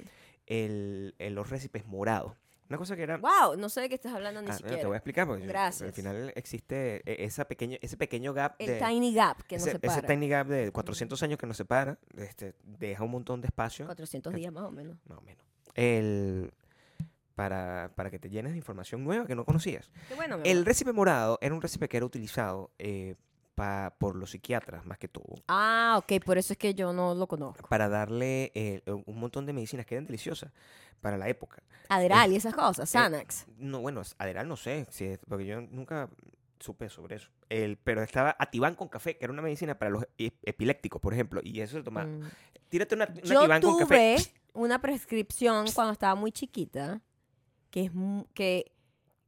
el, 0.47 1.15
el- 1.19 1.33
los 1.35 1.49
récipes 1.49 1.85
morados. 1.85 2.33
Una 2.67 2.77
cosa 2.79 2.95
que 2.95 3.03
era... 3.03 3.17
Wow, 3.17 3.55
no 3.57 3.69
sé 3.69 3.81
de 3.81 3.89
qué 3.89 3.95
estás 3.95 4.13
hablando 4.13 4.41
ni 4.41 4.47
Ah, 4.47 4.51
no, 4.51 4.57
siquiera. 4.57 4.79
te 4.79 4.85
voy 4.87 4.95
a 4.95 4.97
explicar, 4.97 5.27
porque 5.27 5.43
al 5.43 5.49
Gracias. 5.49 5.93
final 5.95 6.31
existe 6.35 6.95
eh, 7.05 7.25
esa 7.25 7.45
pequeño, 7.45 7.77
ese 7.81 7.95
pequeño 7.97 8.33
gap 8.33 8.55
El 8.57 8.67
de... 8.67 8.79
tiny 8.79 9.13
gap 9.13 9.43
que 9.43 9.57
no 9.57 9.61
ese, 9.61 9.71
se 9.71 9.77
ese 9.77 9.87
para. 10.01 10.07
tiny 10.07 10.27
gap 10.27 10.47
de 10.47 10.71
400 10.71 11.21
años 11.23 11.37
que 11.37 11.45
nos 11.45 11.57
separa, 11.57 11.99
este, 12.17 12.55
deja 12.63 13.03
un 13.03 13.11
montón 13.11 13.41
de 13.41 13.47
espacio, 13.47 13.85
400 13.85 14.33
días 14.33 14.51
más 14.51 14.63
o 14.63 14.71
menos. 14.71 14.97
más 15.07 15.19
o 15.19 15.21
menos, 15.21 15.43
el, 15.75 16.51
para, 17.35 17.91
para 17.95 18.09
que 18.09 18.17
te 18.17 18.29
llenes 18.29 18.53
de 18.53 18.57
información 18.57 19.03
nueva 19.03 19.25
que 19.27 19.35
no 19.35 19.45
conocías. 19.45 19.91
Qué 20.07 20.15
bueno, 20.15 20.37
mi 20.39 20.49
El 20.49 20.65
récipe 20.65 20.91
morado 20.93 21.37
era 21.41 21.53
un 21.53 21.61
récipe 21.61 21.87
que 21.89 21.97
era 21.97 22.05
utilizado 22.05 22.71
eh, 22.79 23.15
pa- 23.55 23.95
por 23.97 24.15
los 24.15 24.31
psiquiatras, 24.31 24.85
más 24.85 24.97
que 24.97 25.07
todo, 25.07 25.35
Ah, 25.47 25.95
ok, 25.97 26.23
por 26.23 26.37
eso 26.37 26.53
es 26.53 26.59
que 26.59 26.73
yo 26.75 26.93
no 26.93 27.15
lo 27.15 27.27
conozco. 27.27 27.67
para 27.69 27.89
darle 27.89 28.51
eh, 28.53 28.81
un 28.85 29.19
montón 29.19 29.45
de 29.45 29.53
medicinas 29.53 29.85
que 29.85 29.95
eran 29.95 30.05
deliciosas 30.05 30.51
para 31.01 31.17
la 31.17 31.27
época. 31.29 31.63
Adderal 31.89 32.31
y 32.31 32.35
esas 32.35 32.53
cosas, 32.53 32.89
Xanax. 32.89 33.45
No, 33.57 33.79
bueno, 33.81 34.01
Aderal 34.17 34.47
no 34.47 34.55
sé, 34.57 34.85
si 34.91 35.05
es- 35.05 35.19
porque 35.27 35.45
yo 35.45 35.61
nunca 35.61 36.09
supe 36.59 36.89
sobre 36.89 37.17
eso. 37.17 37.29
El, 37.49 37.77
pero 37.77 38.01
estaba 38.01 38.35
Ativan 38.39 38.75
con 38.75 38.87
café, 38.89 39.17
que 39.17 39.25
era 39.25 39.31
una 39.33 39.41
medicina 39.41 39.77
para 39.77 39.91
los 39.91 40.03
ep- 40.17 40.39
epilépticos, 40.43 40.99
por 41.01 41.13
ejemplo, 41.13 41.41
y 41.43 41.59
eso 41.61 41.77
se 41.77 41.83
tomaba. 41.83 42.07
Mm. 42.07 42.23
Tírate 42.69 42.95
una, 42.95 43.05
una 43.05 43.21
Yo 43.21 43.39
Ativan 43.41 43.61
con 43.61 43.77
café. 43.79 44.15
tuve 44.17 44.31
una 44.53 44.79
prescripción 44.81 45.67
cuando 45.73 45.93
estaba 45.93 46.15
muy 46.15 46.31
chiquita 46.31 47.01
que 47.69 47.81
es 47.85 47.91
que, 48.33 48.71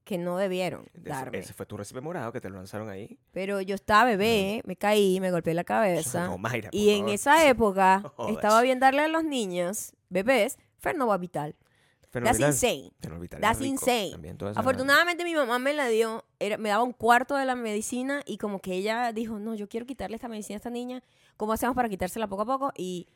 que 0.08 0.18
no 0.18 0.38
debieron 0.38 0.88
darme. 0.94 1.38
ese 1.40 1.54
fue 1.54 1.66
tu 1.66 1.76
recipe 1.78 2.02
morado 2.02 2.32
que 2.32 2.40
te 2.42 2.50
lo 2.50 2.56
lanzaron 2.56 2.90
ahí. 2.90 3.20
Pero 3.32 3.60
yo 3.62 3.76
estaba 3.76 4.06
bebé, 4.06 4.62
me 4.66 4.76
caí, 4.78 5.20
me 5.20 5.30
golpeé 5.32 5.54
la 5.54 5.64
cabeza. 5.64 6.28
No, 6.28 6.38
Mayra, 6.38 6.70
y 6.72 6.90
en 6.92 7.10
esa 7.10 7.46
época 7.50 8.02
No 8.18 8.30
estaba 8.30 8.62
bien 8.62 8.80
darle 8.80 9.02
a 9.02 9.08
los 9.10 9.24
niños, 9.24 9.94
bebés, 10.10 10.58
Fernova 10.78 11.18
Vital. 11.18 11.56
That's 12.12 12.40
insane. 12.40 12.92
That's 13.40 13.62
insane. 13.62 14.12
también, 14.12 14.38
Afortunadamente 14.56 15.24
mi 15.24 15.36
mamá 15.36 15.60
me 15.60 15.74
la 15.74 15.88
dio, 15.88 16.24
era- 16.40 16.58
me 16.58 16.70
daba 16.70 16.84
un 16.84 16.94
cuarto 16.94 17.36
de 17.36 17.46
la 17.46 17.56
medicina 17.56 18.22
y 18.26 18.38
como 18.38 18.60
que 18.60 18.74
ella 18.74 19.12
dijo, 19.12 19.38
no, 19.40 19.54
yo 19.56 19.68
quiero 19.68 19.86
quitarle 19.86 20.16
esta 20.16 20.28
medicina 20.30 20.56
a 20.56 20.58
esta 20.58 20.70
niña, 20.70 21.04
¿cómo 21.36 21.54
hacemos 21.54 21.76
para 21.76 21.90
quitársela 21.90 22.28
poco 22.28 22.44
a 22.44 22.46
poco? 22.46 22.72
Y 22.78 23.08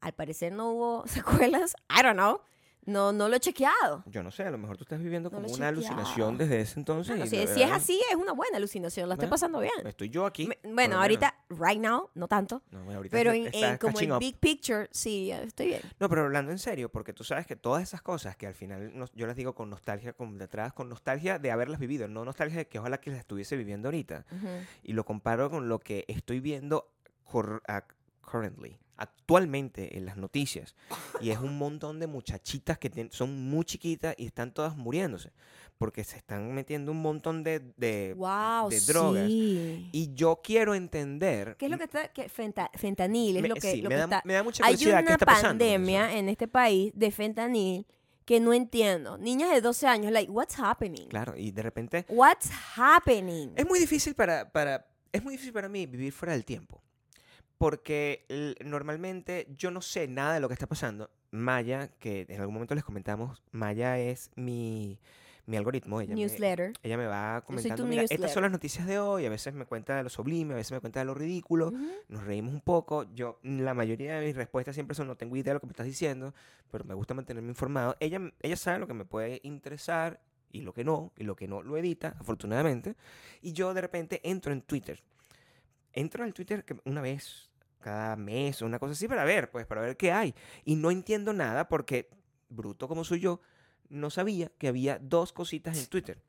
al 0.00 0.12
parecer 0.12 0.52
no 0.52 0.70
hubo 0.70 1.04
secuelas, 1.06 1.74
I 1.90 2.02
don't 2.02 2.14
know, 2.16 2.40
no, 2.88 3.12
no 3.12 3.28
lo 3.28 3.36
he 3.36 3.40
chequeado. 3.40 4.02
Yo 4.06 4.22
no 4.22 4.30
sé, 4.30 4.44
a 4.44 4.50
lo 4.50 4.58
mejor 4.58 4.76
tú 4.76 4.84
estás 4.84 4.98
viviendo 5.00 5.28
No 5.30 5.36
como 5.36 5.46
lo 5.48 5.52
he 5.52 5.56
una 5.56 5.68
chequeado. 5.68 5.94
alucinación 5.98 6.38
desde 6.38 6.60
ese 6.60 6.78
entonces. 6.80 7.08
Bueno, 7.16 7.24
y 7.26 7.28
si, 7.28 7.36
la 7.36 7.42
si 7.42 7.48
es 7.52 7.58
verdad, 7.58 7.76
así, 7.76 8.00
es 8.10 8.16
una 8.16 8.32
buena 8.32 8.56
alucinación, 8.56 9.08
la 9.08 9.14
estoy 9.14 9.26
Bueno, 9.26 9.30
pasando 9.30 9.60
bien. 9.60 9.86
Estoy 9.86 10.08
yo 10.08 10.24
aquí. 10.26 10.46
Me- 10.46 10.56
por 10.56 10.72
bueno, 10.74 10.96
lo 10.96 11.02
ahorita, 11.02 11.34
right 11.50 11.78
now, 11.80 12.10
no 12.14 12.26
tanto, 12.28 12.56
menos. 12.56 12.72
No, 12.72 12.84
bueno, 12.84 12.96
ahorita 12.98 13.16
pero 13.16 13.32
en, 13.32 13.46
está 13.48 13.78
como 13.78 13.92
catching 13.92 14.08
el 14.10 14.14
up. 14.16 14.20
big 14.20 14.38
picture, 14.38 14.88
sí, 14.90 15.30
estoy 15.30 15.66
bien. 15.66 15.82
No, 16.00 16.08
pero 16.08 16.22
hablando 16.22 16.50
en 16.50 16.58
serio, 16.58 16.88
porque 16.90 17.12
tú 17.12 17.24
sabes 17.24 17.46
que 17.46 17.56
todas 17.56 17.82
esas 17.82 18.02
cosas 18.02 18.36
que 18.36 18.46
al 18.46 18.54
final 18.54 18.90
nos- 18.98 19.12
yo 19.12 19.26
las 19.26 19.36
digo 19.36 19.54
con 19.54 19.68
nostalgia, 19.70 20.12
con 20.14 20.38
detrás, 20.38 20.72
con 20.72 20.88
nostalgia 20.88 21.38
de 21.38 21.50
haberlas 21.50 21.78
vivido, 21.78 22.08
no 22.08 22.24
nostalgia 22.24 22.58
de 22.58 22.68
que 22.68 22.78
ojalá 22.78 22.98
que 23.00 23.10
las 23.10 23.18
estuviese 23.20 23.56
viviendo 23.56 23.88
ahorita. 23.88 24.24
Ujú. 24.32 24.48
Y 24.82 24.92
lo 24.94 25.04
comparo 25.04 25.50
con 25.50 25.68
lo 25.68 25.78
que 25.78 26.04
estoy 26.08 26.40
viendo 26.40 26.90
cor- 27.24 27.62
ac- 27.68 27.94
currently, 28.22 28.78
actualmente 28.98 29.96
en 29.96 30.04
las 30.06 30.16
noticias. 30.16 30.74
Y 31.20 31.30
es 31.30 31.38
un 31.38 31.56
montón 31.56 31.98
de 32.00 32.06
muchachitas 32.06 32.78
que 32.78 33.08
son 33.10 33.48
muy 33.50 33.64
chiquitas 33.64 34.14
y 34.18 34.26
están 34.26 34.52
todas 34.52 34.76
muriéndose. 34.76 35.32
Porque 35.78 36.02
se 36.02 36.16
están 36.16 36.52
metiendo 36.54 36.90
un 36.90 37.00
montón 37.00 37.44
de... 37.44 37.60
de- 37.76 38.14
Wow, 38.14 38.68
de 38.68 38.80
drogas. 38.80 39.26
sí. 39.28 39.88
Y 39.92 40.12
yo 40.14 40.40
quiero 40.42 40.74
entender... 40.74 41.56
¿Qué 41.56 41.66
es 41.66 41.70
lo 41.70 41.78
que 41.78 41.84
está? 41.84 42.08
Que 42.08 42.28
fenta- 42.28 42.70
fentanil 42.74 43.36
es 43.36 43.42
me- 43.42 43.48
lo 43.48 43.54
que, 43.54 43.60
sí, 43.60 43.80
lo 43.82 43.88
me, 43.88 43.94
que 43.94 43.98
da, 43.98 44.04
está. 44.04 44.22
me 44.24 44.34
da 44.34 44.42
mucha 44.42 44.64
Hay 44.66 44.74
curiosidad. 44.74 44.98
¿Qué 45.04 45.06
una 45.06 45.18
pasando 45.18 45.48
pandemia 45.64 46.16
en 46.18 46.28
este 46.28 46.48
país 46.48 46.92
de 46.96 47.10
fentanil 47.12 47.86
que 48.24 48.40
no 48.40 48.52
entiendo. 48.52 49.16
Niñas 49.16 49.50
de 49.52 49.60
12 49.62 49.86
años, 49.86 50.12
like, 50.12 50.30
what's 50.30 50.58
happening? 50.58 51.06
Claro, 51.08 51.34
y 51.36 51.50
de 51.50 51.62
repente... 51.62 52.04
What's 52.10 52.50
happening? 52.76 53.52
Es 53.56 53.66
muy 53.66 53.78
difícil 53.78 54.14
para, 54.14 54.50
para, 54.50 54.86
es 55.12 55.22
muy 55.22 55.32
difícil 55.34 55.52
para 55.54 55.68
mí 55.68 55.86
vivir 55.86 56.12
fuera 56.12 56.32
del 56.34 56.44
tiempo. 56.44 56.82
Porque 57.58 58.24
normalmente 58.64 59.48
yo 59.56 59.70
no 59.70 59.82
sé 59.82 60.06
nada 60.06 60.34
de 60.34 60.40
lo 60.40 60.48
que 60.48 60.54
está 60.54 60.66
pasando. 60.66 61.10
Maya, 61.30 61.90
que 61.98 62.26
en 62.28 62.40
algún 62.40 62.54
momento 62.54 62.74
les 62.74 62.84
comentamos, 62.84 63.42
Maya 63.50 63.98
es 63.98 64.30
mi, 64.36 64.98
mi 65.44 65.56
algoritmo. 65.56 66.00
Ella 66.00 66.14
me, 66.14 66.22
Newsletter. 66.22 66.72
ella 66.82 66.96
me 66.96 67.06
va 67.06 67.42
comentando, 67.44 67.84
mira, 67.84 68.02
estas 68.02 68.12
newsletter". 68.12 68.34
son 68.34 68.42
las 68.44 68.52
noticias 68.52 68.86
de 68.86 68.98
hoy, 68.98 69.26
a 69.26 69.30
veces 69.30 69.52
me 69.54 69.66
cuenta 69.66 69.96
de 69.96 70.04
lo 70.04 70.08
sublime, 70.08 70.54
a 70.54 70.56
veces 70.56 70.72
me 70.72 70.80
cuenta 70.80 71.00
de 71.00 71.06
lo 71.06 71.14
ridículo, 71.14 71.68
Ujú. 71.68 71.86
nos 72.08 72.24
reímos 72.24 72.54
un 72.54 72.60
poco. 72.60 73.12
Yo, 73.14 73.40
la 73.42 73.74
mayoría 73.74 74.18
de 74.18 74.26
mis 74.26 74.36
respuestas 74.36 74.74
siempre 74.74 74.94
son, 74.94 75.06
no 75.06 75.16
tengo 75.16 75.36
idea 75.36 75.52
de 75.52 75.54
lo 75.54 75.60
que 75.60 75.66
me 75.66 75.72
estás 75.72 75.86
diciendo, 75.86 76.34
pero 76.70 76.84
me 76.84 76.94
gusta 76.94 77.12
mantenerme 77.14 77.48
informado. 77.48 77.96
Ella, 78.00 78.20
ella 78.40 78.56
sabe 78.56 78.78
lo 78.78 78.86
que 78.86 78.94
me 78.94 79.04
puede 79.04 79.40
interesar 79.42 80.20
y 80.50 80.62
lo 80.62 80.72
que 80.72 80.84
no, 80.84 81.12
y 81.16 81.24
lo 81.24 81.36
que 81.36 81.48
no 81.48 81.62
lo 81.62 81.76
edita, 81.76 82.16
afortunadamente. 82.18 82.94
Y 83.42 83.52
yo 83.52 83.74
de 83.74 83.80
repente 83.80 84.20
entro 84.22 84.52
en 84.52 84.62
Twitter. 84.62 85.02
Entro 85.98 86.24
en 86.24 86.32
Twitter 86.32 86.64
que 86.64 86.76
una 86.84 87.00
vez 87.00 87.50
cada 87.80 88.16
mes 88.16 88.60
o 88.62 88.66
una 88.66 88.78
cosa 88.78 88.92
así 88.92 89.08
para 89.08 89.24
ver, 89.24 89.50
pues, 89.50 89.66
para 89.66 89.80
ver 89.80 89.96
qué 89.96 90.12
hay. 90.12 90.34
Y 90.64 90.76
no 90.76 90.90
entiendo 90.90 91.32
nada 91.32 91.68
porque, 91.68 92.08
bruto 92.48 92.86
como 92.88 93.04
soy 93.04 93.20
yo, 93.20 93.40
no 93.88 94.10
sabía 94.10 94.50
que 94.58 94.68
había 94.68 94.98
dos 94.98 95.32
cositas 95.32 95.78
en 95.78 95.86
Twitter. 95.86 96.20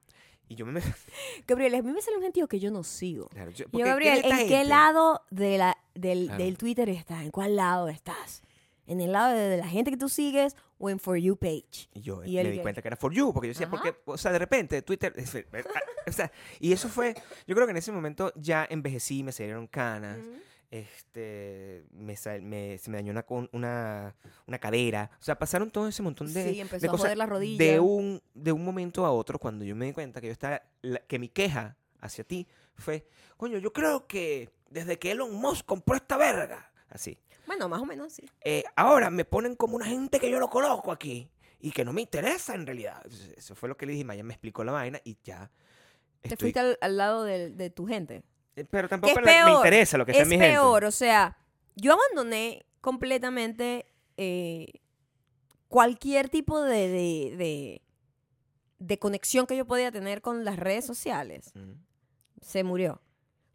Y 0.48 0.56
yo 0.56 0.66
me... 0.66 0.82
Gabriel, 1.48 1.76
a 1.76 1.82
mí 1.84 1.92
me 1.92 2.02
sale 2.02 2.18
un 2.18 2.24
gentío 2.24 2.48
que 2.48 2.60
yo 2.60 2.72
no 2.72 2.84
sigo. 2.84 3.28
Claro, 3.30 3.52
yo- 3.52 3.66
Yo, 3.66 3.70
porque, 3.72 3.88
Gabriel, 3.88 4.22
¿quién 4.22 4.34
es 4.34 4.40
¿en 4.42 4.48
qué 4.48 4.56
gente? 4.56 4.70
lado 4.70 5.22
de 5.30 5.58
la, 5.60 5.78
del, 5.94 6.26
Claro. 6.28 6.44
del 6.44 6.58
Twitter 6.58 6.90
estás? 6.90 7.22
¿En 7.24 7.32
cuál 7.32 7.56
lado 7.56 7.88
estás? 7.90 8.42
¿En 8.90 9.00
el 9.02 9.12
lado 9.14 9.36
de 9.38 9.58
la 9.58 9.68
gente 9.68 9.92
que 9.92 9.98
tú 9.98 10.10
sigues 10.10 10.56
o 10.80 10.90
en 10.90 11.00
For 11.00 11.16
You 11.18 11.38
page? 11.38 11.88
Y 11.94 12.02
yo 12.02 12.24
Y 12.26 12.36
me 12.36 12.44
di 12.50 12.58
que- 12.58 12.62
cuenta 12.64 12.82
que 12.82 12.88
era 12.90 12.98
for 12.98 13.14
you, 13.14 13.32
porque 13.32 13.48
yo 13.48 13.52
decía, 13.54 13.68
Ajá. 13.68 13.78
porque, 13.78 13.96
o 14.06 14.18
sea, 14.18 14.32
de 14.32 14.40
repente 14.40 14.82
Twitter, 14.82 15.14
ah, 15.54 15.80
o 16.08 16.12
sea, 16.12 16.32
y 16.60 16.74
eso 16.74 16.90
fue, 16.90 17.14
yo 17.48 17.56
creo 17.56 17.68
que 17.68 17.72
en 17.72 17.78
ese 17.78 17.92
momento 17.92 18.34
ya 18.36 18.68
envejecí, 18.70 19.22
me 19.24 19.32
salieron 19.32 19.68
canas, 19.68 20.18
este, 20.72 21.84
me, 21.92 22.16
me- 22.42 22.78
se 22.78 22.90
me 22.90 22.98
dañó 22.98 23.12
una, 23.12 23.26
una, 23.52 24.16
una 24.48 24.60
cadera, 24.60 25.12
o 25.20 25.24
sea, 25.24 25.38
pasaron 25.38 25.72
todo 25.72 25.88
ese 25.88 26.02
montón 26.02 26.32
de, 26.34 26.52
Sí, 26.54 26.60
empezó 26.62 26.82
de 26.82 26.88
a 26.88 26.92
cosas 26.92 27.04
joder 27.06 27.18
la 27.18 27.26
rodilla. 27.26 27.64
de 27.64 27.80
un, 27.80 28.22
de 28.34 28.52
un 28.52 28.64
momento 28.64 29.06
a 29.06 29.12
otro, 29.12 29.40
cuando 29.40 29.66
yo 29.66 29.76
me 29.76 29.86
di 29.86 29.94
cuenta 29.94 30.22
que 30.22 30.28
yo 30.28 30.34
estaba, 30.34 30.62
la- 30.82 31.00
que 31.02 31.20
mi 31.20 31.30
queja 31.30 31.78
hacia 32.02 32.24
ti 32.24 32.48
fue, 32.76 33.08
coño, 33.38 33.58
yo 33.60 33.74
creo 33.74 34.08
que 34.08 34.50
desde 34.70 34.98
que 35.00 35.12
Elon 35.12 35.34
Musk 35.36 35.66
compró 35.66 35.96
esta 35.96 36.18
verga, 36.18 36.72
así, 36.90 37.18
Bueno, 37.50 37.68
más 37.68 37.82
o 37.82 37.86
menos 37.86 38.14
sí. 38.14 38.30
eh, 38.42 38.64
ahora 38.76 39.10
me 39.10 39.26
ponen 39.26 39.56
como 39.56 39.76
una 39.76 39.86
gente 39.88 40.20
que 40.20 40.30
yo 40.30 40.40
no 40.40 40.52
conozco 40.52 40.92
aquí 40.92 41.32
y 41.60 41.72
que 41.72 41.84
no 41.84 41.92
me 41.94 42.02
interesa 42.02 42.54
en 42.54 42.68
realidad. 42.68 43.04
Eso 43.36 43.56
fue 43.56 43.68
lo 43.68 43.76
que 43.76 43.88
le 43.88 43.94
dije, 43.94 44.04
Maya 44.04 44.24
me 44.24 44.34
explicó 44.36 44.64
la 44.64 44.72
vaina 44.72 45.02
y 45.04 45.18
ya. 45.24 45.50
Te 46.22 46.38
fuiste 46.38 46.60
al, 46.60 46.78
al 46.80 46.96
lado 46.96 47.24
del- 47.24 47.58
de, 47.58 47.72
tu 47.72 47.88
gente. 47.88 48.22
Eh, 48.56 48.66
Pero 48.70 48.88
tampoco 48.88 49.20
es 49.20 49.26
me 49.26 49.52
interesa 49.52 49.98
lo 49.98 50.06
que 50.06 50.12
es 50.12 50.20
en 50.20 50.30
mi 50.30 50.36
gente. 50.38 50.52
peor, 50.52 50.86
o 50.86 50.92
sea, 50.92 51.38
yo 51.76 51.94
abandoné 51.94 52.68
completamente 52.82 53.88
eh, 54.18 54.68
cualquier 55.70 56.30
tipo 56.30 56.62
de, 56.62 56.88
de, 56.88 57.36
de, 57.36 57.82
de 58.78 59.00
conexión 59.00 59.48
que 59.48 59.58
yo 59.58 59.66
podía 59.66 59.92
tener 59.92 60.22
con 60.22 60.46
las 60.46 60.58
redes 60.58 60.86
sociales. 60.86 61.52
Mm. 61.56 61.72
Se 62.42 62.64
murió. 62.64 63.02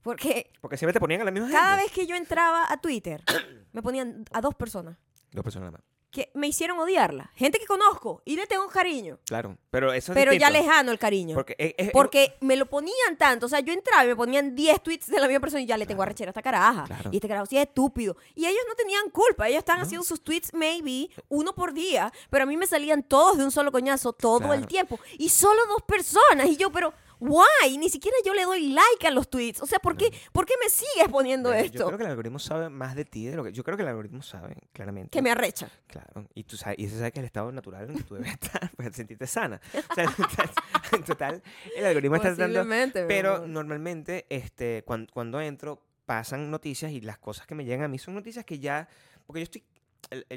Porque 0.05 0.53
Porque 0.61 0.77
siempre 0.77 0.93
te 0.93 1.01
ponían 1.01 1.23
a 1.23 1.25
la 1.25 1.31
misma 1.33 1.51
cada 1.51 1.71
gente. 1.77 1.83
vez 1.85 1.93
que 1.93 2.07
yo 2.07 2.15
entraba 2.15 2.71
a 2.73 2.77
Twitter, 2.81 3.25
me 3.73 3.83
ponían 3.83 4.25
a 4.33 4.41
dos 4.41 4.55
personas 4.55 4.97
Dos 5.33 5.43
personas 5.43 5.73
nada 5.73 5.79
más. 5.79 5.95
que 6.13 6.31
me 6.35 6.47
hicieron 6.47 6.79
odiarla. 6.79 7.33
Gente 7.35 7.59
que 7.59 7.67
conozco 7.67 8.23
y 8.25 8.37
le 8.37 8.47
tengo 8.47 8.69
cariño. 8.69 9.19
Claro. 9.27 9.59
Pero 9.71 9.93
eso 9.93 10.13
es 10.13 10.15
Pero 10.15 10.33
ya 10.33 10.49
lejano 10.49 10.93
el 10.93 10.99
cariño. 11.01 11.35
Porque, 11.35 11.57
es- 11.59 11.75
es- 11.77 11.91
Porque 11.91 12.37
me 12.41 12.55
lo 12.55 12.67
ponían 12.67 13.17
tanto. 13.19 13.47
O 13.47 13.49
sea, 13.49 13.59
yo 13.59 13.73
entraba 13.73 14.05
y 14.05 14.09
me 14.09 14.15
ponían 14.15 14.55
10 14.55 14.81
tweets 14.81 15.09
de 15.09 15.19
la 15.19 15.27
misma 15.27 15.41
persona 15.41 15.63
y 15.63 15.67
ya 15.67 15.77
le 15.77 15.87
tengo 15.87 15.99
Claro. 15.99 16.11
arrechera 16.11 16.29
a 16.29 16.31
esta 16.33 16.43
caraja. 16.43 16.85
Claro. 16.85 17.11
Y 17.11 17.17
este 17.17 17.27
carajo 17.27 17.47
sí 17.47 17.57
es 17.57 17.67
estúpido. 17.67 18.17
Y 18.37 18.47
ellos 18.47 18.61
no 18.69 18.77
tenían 18.77 19.11
culpa. 19.11 19.49
Ellos 19.49 19.59
estaban 19.59 19.81
No. 19.81 19.87
haciendo 19.87 20.05
sus 20.05 20.23
tweets, 20.23 20.55
maybe, 20.55 21.09
uno 21.29 21.53
por 21.53 21.73
día. 21.75 22.13
Pero 22.31 22.45
a 22.45 22.47
mí 22.47 22.57
me 22.57 22.69
salían 22.69 23.03
todos 23.03 23.37
de 23.37 23.43
un 23.45 23.51
solo 23.51 23.73
coñazo 23.73 24.13
todo 24.13 24.53
el 24.55 24.69
tiempo. 24.69 25.01
Y 25.19 25.31
solo 25.31 25.67
dos 25.67 25.83
personas. 25.83 26.47
Y 26.47 26.57
yo, 26.57 26.71
pero, 26.71 26.95
why? 27.21 27.79
Ni 27.79 27.89
siquiera 27.89 28.17
yo 28.25 28.35
le 28.35 28.45
doy 28.45 28.69
like 28.71 29.07
a 29.07 29.11
los 29.11 29.29
tweets. 29.29 29.61
O 29.63 29.67
sea, 29.67 29.79
¿por 29.79 29.97
qué, 29.97 30.13
¿por 30.33 30.47
qué 30.47 30.55
me 30.63 30.69
sigues 30.69 31.09
poniendo 31.11 31.49
Bueno, 31.51 31.63
Yo 31.63 31.67
esto? 31.67 31.87
creo 31.87 31.99
que 31.99 32.05
el 32.05 32.11
algoritmo 32.11 32.39
sabe 32.39 32.69
más 32.69 32.95
de 32.95 33.05
ti 33.05 33.27
de 33.27 33.37
lo 33.37 33.45
que. 33.45 33.53
Yo 33.53 33.65
creo 33.65 33.77
que 33.77 33.83
el 33.83 33.89
algoritmo 33.89 34.23
sabe, 34.23 34.57
claramente. 34.73 35.11
Que 35.11 35.23
me 35.23 35.31
arrecha. 35.31 35.71
Claro, 35.87 36.29
y 36.35 36.45
tú 36.45 36.57
sabes, 36.57 36.79
y 36.79 36.87
ese 36.87 36.99
sabe 36.99 37.13
que 37.13 37.21
es 37.21 37.23
el 37.23 37.27
estado 37.27 37.53
natural 37.53 37.91
en 37.91 37.97
que 37.97 38.03
tú 38.03 38.15
debes 38.15 38.33
estar, 38.33 38.71
pues 38.77 38.95
sentirte 38.95 39.27
sana. 39.27 39.61
O 39.91 39.95
sea, 39.95 40.05
en 40.93 41.05
total, 41.05 41.43
el 41.77 41.87
algoritmo 41.87 42.17
está 42.17 42.35
tratando. 42.35 42.65
Pero 43.09 43.47
normalmente, 43.47 44.27
este, 44.29 44.83
cuando, 44.85 45.13
cuando 45.13 45.41
entro, 45.41 45.83
pasan 46.07 46.51
noticias 46.51 46.93
y 46.93 47.01
las 47.01 47.19
cosas 47.19 47.47
que 47.47 47.55
me 47.55 47.65
llegan 47.65 47.85
a 47.85 47.89
mí 47.89 47.99
son 47.99 48.15
noticias 48.15 48.45
que 48.45 48.59
ya. 48.59 48.89
Porque 49.27 49.41
yo 49.41 49.45
estoy. 49.45 49.65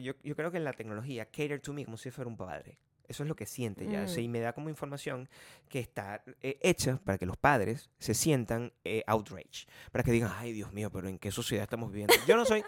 Yo, 0.02 0.14
yo 0.24 0.36
creo 0.36 0.50
que 0.50 0.60
la 0.62 0.72
tecnología, 0.72 1.26
cater 1.26 1.60
to 1.60 1.74
me 1.74 1.84
como 1.84 1.98
si 1.98 2.10
fuera 2.10 2.30
un 2.30 2.38
padre. 2.38 2.80
Eso 3.08 3.24
es 3.24 3.30
lo 3.30 3.36
que 3.36 3.46
siente 3.46 3.88
ya. 3.88 4.04
o 4.04 4.08
sea, 4.08 4.18
Mm. 4.22 4.26
y 4.26 4.28
me 4.28 4.40
da 4.42 4.54
como 4.54 4.70
información 4.70 5.30
que 5.70 5.80
está 5.80 6.24
eh, 6.42 6.58
hecha 6.62 7.00
para 7.04 7.18
que 7.18 7.26
los 7.26 7.38
padres 7.38 7.90
se 8.00 8.14
sientan 8.14 8.74
eh, 8.84 9.04
outrage. 9.08 9.66
Para 9.92 10.04
que 10.04 10.12
digan, 10.12 10.32
ay, 10.36 10.52
Dios 10.54 10.74
mío, 10.74 10.90
pero 10.92 11.08
¿en 11.08 11.18
qué 11.20 11.32
sociedad 11.32 11.64
estamos 11.64 11.90
viviendo? 11.92 12.14
Yo 12.28 12.36
no 12.36 12.46
soy. 12.46 12.64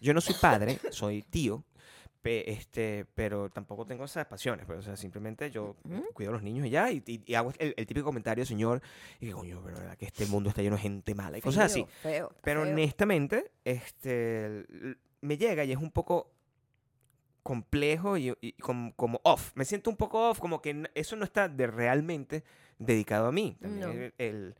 Yo 0.00 0.12
no 0.14 0.20
soy 0.20 0.34
padre, 0.40 0.78
soy 0.90 1.22
tío. 1.22 1.64
pe- 2.22 2.50
este, 2.50 3.06
pero 3.14 3.48
tampoco 3.50 3.86
tengo 3.86 4.04
esas 4.04 4.26
pasiones. 4.26 4.66
Pues, 4.66 4.80
o 4.80 4.82
sea, 4.82 4.96
simplemente 4.96 5.48
yo 5.52 5.76
cuido 6.12 6.30
a 6.30 6.34
los 6.34 6.42
niños 6.42 6.66
y 6.66 6.70
ya. 6.70 6.90
Y, 6.90 7.00
y- 7.06 7.22
y 7.24 7.34
hago 7.34 7.52
el, 7.58 7.72
el 7.76 7.86
típico 7.86 8.04
comentario, 8.06 8.44
señor. 8.44 8.82
Y 9.20 9.26
que 9.26 9.32
coño, 9.32 9.60
pero 9.64 9.76
verdad 9.76 9.96
que 9.96 10.06
este 10.06 10.26
mundo 10.26 10.48
está 10.48 10.60
lleno 10.60 10.74
de 10.76 10.82
gente 10.82 11.14
mala 11.14 11.38
y 11.38 11.40
cosas 11.40 11.66
así. 11.66 11.86
Feo, 12.02 12.28
feo, 12.30 12.32
Pero 12.42 12.62
feo. 12.64 12.72
honestamente, 12.72 13.52
este, 13.64 14.64
me 15.20 15.36
llega 15.38 15.64
y 15.64 15.72
es 15.72 15.78
un 15.78 15.90
poco 15.92 16.32
complejo 17.46 18.16
y, 18.18 18.34
y 18.40 18.52
como, 18.54 18.92
como 18.96 19.20
off. 19.22 19.52
Me 19.54 19.64
siento 19.64 19.88
un 19.88 19.96
poco 19.96 20.30
off, 20.30 20.40
como 20.40 20.60
que 20.60 20.82
eso 20.96 21.14
no 21.14 21.24
está 21.24 21.48
de 21.48 21.68
realmente 21.68 22.42
dedicado 22.78 23.28
a 23.28 23.32
mí. 23.32 23.56
También 23.60 23.80
No. 23.80 23.92
el- 23.92 24.14
el- 24.18 24.54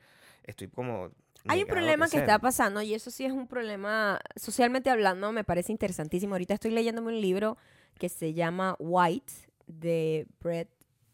estoy 0.45 0.69
como... 0.69 1.11
Hay 1.49 1.63
un 1.63 1.69
problema 1.69 2.09
que 2.09 2.17
está 2.19 2.39
pasando 2.39 2.81
y 2.83 2.95
eso 2.95 3.11
sí 3.11 3.25
es 3.25 3.33
un 3.33 3.47
problema, 3.49 4.21
socialmente 4.37 4.89
hablando, 4.91 5.31
me 5.33 5.45
parece 5.45 5.71
interesantísimo. 5.73 6.35
Ahorita 6.35 6.55
estoy 6.55 6.71
leyéndome 6.73 7.09
un 7.13 7.21
libro 7.21 7.57
que 7.99 8.09
se 8.09 8.33
llama 8.35 8.75
White 8.79 9.33
de 9.67 10.27
Bret 10.41 10.69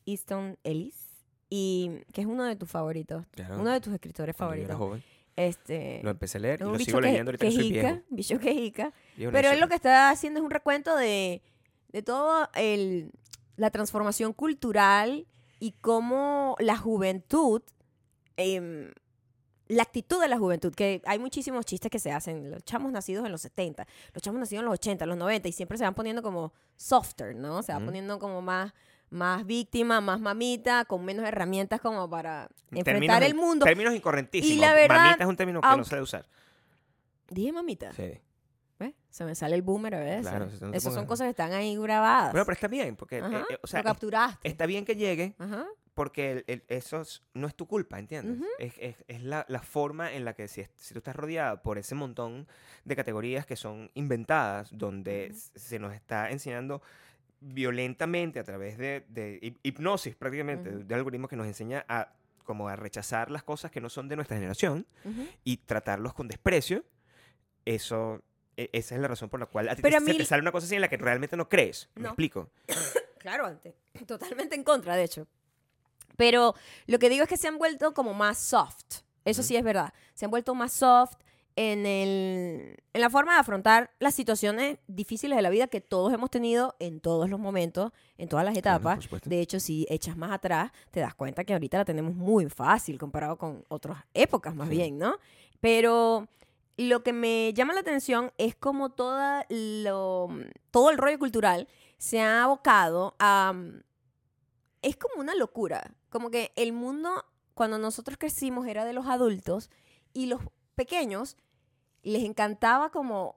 Easton 0.06 0.58
Ellis 0.64 1.24
y 1.50 1.90
que 2.12 2.20
es 2.22 2.26
uno 2.26 2.44
de 2.44 2.56
tus 2.56 2.70
favoritos, 2.70 3.26
Claro, 3.32 3.58
uno 3.60 3.70
de 3.70 3.80
tus 3.80 3.92
escritores 3.94 4.34
cuando 4.36 4.56
yo 4.56 4.62
era 4.64 4.74
favoritos. 4.74 5.02
joven, 5.04 5.22
Este, 5.36 6.00
lo 6.02 6.10
empecé 6.10 6.38
a 6.38 6.40
leer 6.40 6.60
y 6.60 6.64
lo 6.64 6.78
sigo 6.78 7.00
leyendo 7.00 7.30
ahorita 7.30 7.44
que 7.44 7.50
que 7.50 7.54
soy 7.56 7.64
jica, 7.64 7.80
viejo. 7.92 8.02
bicho 8.10 8.38
que 8.38 8.54
jica. 8.54 8.92
Viejo 9.16 9.32
Pero 9.32 9.50
él 9.50 9.60
lo 9.60 9.68
que 9.68 9.74
está 9.74 10.08
haciendo 10.10 10.40
es 10.40 10.44
un 10.44 10.50
recuento 10.50 10.96
de, 10.96 11.42
de 11.92 12.02
todo 12.02 12.48
el, 12.54 13.12
la 13.56 13.70
transformación 13.70 14.32
cultural 14.32 15.26
y 15.60 15.72
cómo 15.80 16.56
la 16.58 16.76
juventud, 16.76 17.62
em, 18.36 18.90
la 19.68 19.82
actitud 19.84 20.20
de 20.20 20.28
la 20.28 20.38
juventud, 20.38 20.74
que 20.74 21.00
hay 21.06 21.18
muchísimos 21.18 21.64
chistes 21.64 21.90
que 21.90 21.98
se 21.98 22.10
hacen, 22.12 22.50
los 22.50 22.64
chamos 22.64 22.92
nacidos 22.92 23.24
en 23.24 23.32
los 23.32 23.40
70, 23.42 23.86
los 24.12 24.22
chamos 24.22 24.40
nacidos 24.40 24.60
en 24.60 24.66
los 24.66 24.74
80, 24.74 25.06
los 25.06 25.16
90, 25.16 25.48
y 25.48 25.52
siempre 25.52 25.78
se 25.78 25.84
van 25.84 25.94
poniendo 25.94 26.22
como 26.22 26.52
softer, 26.76 27.34
¿no? 27.36 27.62
Se 27.62 27.72
va 27.72 27.78
Ujú. 27.78 27.86
poniendo 27.86 28.18
como 28.18 28.42
más, 28.42 28.74
más 29.10 29.46
víctima, 29.46 30.00
más 30.00 30.20
mamita, 30.20 30.84
con 30.84 31.04
menos 31.04 31.26
herramientas 31.26 31.80
como 31.80 32.08
para 32.10 32.48
enfrentar 32.70 32.84
Términos 32.94 33.22
el 33.22 33.34
mundo. 33.34 33.64
Términos 33.64 33.94
incorrentísimos. 33.94 34.56
Y 34.56 34.60
la 34.60 34.74
verdad, 34.74 34.96
Mamita 35.04 35.24
es 35.24 35.28
un 35.28 35.36
término 35.36 35.60
que 35.60 35.66
no 35.66 35.72
aunque- 35.72 35.88
sé 35.88 36.00
usar. 36.00 36.26
Dije 37.28 37.52
mamita. 37.52 37.92
Sí. 37.92 38.12
Se 39.12 39.24
me 39.24 39.34
sale 39.34 39.54
el 39.54 39.62
boomer 39.62 39.94
a 39.94 40.00
veces. 40.00 40.22
Claro, 40.26 40.48
si 40.50 40.64
no 40.64 40.70
te 40.72 40.76
Esas 40.78 40.94
son 40.94 41.06
cosas 41.06 41.26
que 41.26 41.30
están 41.30 41.52
ahí 41.52 41.76
grabadas. 41.76 42.32
Bueno, 42.32 42.44
pero 42.46 42.54
está 42.54 42.66
bien, 42.68 42.96
porque, 42.96 43.18
eh, 43.18 43.22
Ajá, 43.22 43.44
eh, 43.50 43.58
o 43.62 43.66
sea, 43.66 43.80
lo 43.80 43.84
capturaste. 43.84 44.48
está 44.48 44.66
bien 44.66 44.84
que 44.86 44.96
llegue, 44.96 45.34
Ajá. 45.38 45.66
porque 45.94 46.32
el- 46.32 46.44
el- 46.46 46.64
eso 46.68 47.02
es- 47.02 47.22
no 47.34 47.46
es 47.46 47.54
tu 47.54 47.66
culpa, 47.66 47.98
¿entiendes? 47.98 48.38
Ujú. 48.38 48.46
Es, 48.58 48.72
es- 48.78 49.04
es 49.08 49.22
la, 49.22 49.44
la 49.48 49.60
forma 49.60 50.12
en 50.14 50.24
la 50.24 50.32
que 50.32 50.48
si, 50.48 50.64
si 50.76 50.94
tú 50.94 50.98
estás 51.00 51.14
rodeado 51.14 51.60
por 51.62 51.76
ese 51.76 51.94
montón 51.94 52.48
de 52.86 52.96
categorías 52.96 53.44
que 53.44 53.54
son 53.56 53.90
inventadas, 53.94 54.70
donde 54.72 55.26
Ujú. 55.28 55.36
s- 55.36 55.50
se 55.54 55.78
nos 55.78 55.92
está 55.94 56.30
enseñando 56.30 56.80
violentamente 57.40 58.38
a 58.38 58.44
través 58.44 58.78
de, 58.78 59.04
de 59.08 59.38
hip- 59.42 59.58
hipnosis 59.62 60.14
prácticamente, 60.16 60.70
Ujú. 60.70 60.84
de 60.84 60.94
algoritmos 60.94 61.28
que 61.28 61.36
nos 61.36 61.46
enseña 61.46 61.84
a 61.88 62.12
como 62.44 62.68
a 62.68 62.76
rechazar 62.76 63.30
las 63.30 63.42
cosas 63.42 63.70
que 63.70 63.80
no 63.80 63.88
son 63.88 64.08
de 64.08 64.16
nuestra 64.16 64.36
generación 64.36 64.86
y 65.44 65.58
tratarlos 65.58 66.12
con 66.14 66.26
desprecio, 66.28 66.84
eso... 67.64 68.22
e- 68.56 68.70
Esa 68.72 68.94
es 68.94 69.00
la 69.00 69.08
razón 69.08 69.28
por 69.28 69.40
la 69.40 69.46
cual 69.46 69.68
a 69.68 69.74
ti 69.76 69.82
Pero 69.82 69.92
te, 69.92 69.96
a 69.96 70.00
se 70.06 70.12
mí- 70.12 70.18
te 70.18 70.24
sale 70.24 70.42
una 70.42 70.52
cosa 70.52 70.66
así 70.66 70.74
en 70.74 70.80
la 70.80 70.88
que 70.88 70.96
realmente 70.96 71.36
no 71.36 71.48
crees. 71.48 71.88
¿Me 71.94 72.02
No. 72.02 72.08
explico? 72.10 72.48
Claro, 73.18 73.46
antes. 73.46 73.72
Totalmente 74.06 74.56
en 74.56 74.64
contra, 74.64 74.96
de 74.96 75.04
hecho. 75.04 75.28
Pero 76.16 76.54
lo 76.86 76.98
que 76.98 77.08
digo 77.08 77.22
es 77.22 77.28
que 77.28 77.36
se 77.36 77.46
han 77.48 77.56
vuelto 77.56 77.94
como 77.94 78.14
más 78.14 78.36
soft. 78.38 79.02
Eso 79.24 79.42
sí 79.44 79.54
es 79.56 79.62
verdad. 79.62 79.92
Se 80.14 80.24
han 80.24 80.30
vuelto 80.32 80.54
más 80.56 80.72
soft 80.72 81.14
en, 81.54 81.86
el, 81.86 82.76
en 82.92 83.00
la 83.00 83.10
forma 83.10 83.34
de 83.34 83.38
afrontar 83.40 83.90
las 84.00 84.14
situaciones 84.16 84.78
difíciles 84.88 85.36
de 85.36 85.42
la 85.42 85.50
vida 85.50 85.68
que 85.68 85.80
todos 85.80 86.12
hemos 86.12 86.30
tenido 86.30 86.74
en 86.80 86.98
todos 86.98 87.30
los 87.30 87.38
momentos, 87.38 87.92
en 88.18 88.28
todas 88.28 88.44
las 88.44 88.56
etapas. 88.56 89.08
de 89.24 89.40
hecho, 89.40 89.60
si 89.60 89.86
echas 89.88 90.16
más 90.16 90.32
atrás, 90.32 90.72
te 90.90 90.98
das 90.98 91.14
cuenta 91.14 91.44
que 91.44 91.52
ahorita 91.52 91.78
la 91.78 91.84
tenemos 91.84 92.14
muy 92.14 92.48
fácil 92.50 92.98
comparado 92.98 93.36
con 93.38 93.64
otras 93.68 94.02
épocas 94.14 94.54
más 94.56 94.68
Sí. 94.68 94.74
bien, 94.76 94.98
¿no? 94.98 95.16
Pero 95.60 96.26
lo 96.76 97.02
que 97.02 97.12
me 97.12 97.52
llama 97.54 97.74
la 97.74 97.80
atención 97.80 98.32
es 98.38 98.54
como 98.54 98.90
toda 98.90 99.46
lo, 99.48 100.28
todo 100.70 100.90
el 100.90 100.98
rollo 100.98 101.18
cultural 101.18 101.68
se 101.98 102.20
ha 102.20 102.44
abocado 102.44 103.14
a... 103.18 103.54
Es 104.80 104.96
como 104.96 105.20
una 105.20 105.34
locura. 105.34 105.94
Como 106.10 106.30
que 106.30 106.52
el 106.56 106.72
mundo, 106.72 107.24
cuando 107.54 107.78
nosotros 107.78 108.18
crecimos, 108.18 108.66
era 108.66 108.84
de 108.84 108.92
los 108.92 109.06
adultos 109.06 109.70
y 110.12 110.26
los 110.26 110.40
pequeños 110.74 111.36
les 112.02 112.24
encantaba 112.24 112.90
como 112.90 113.36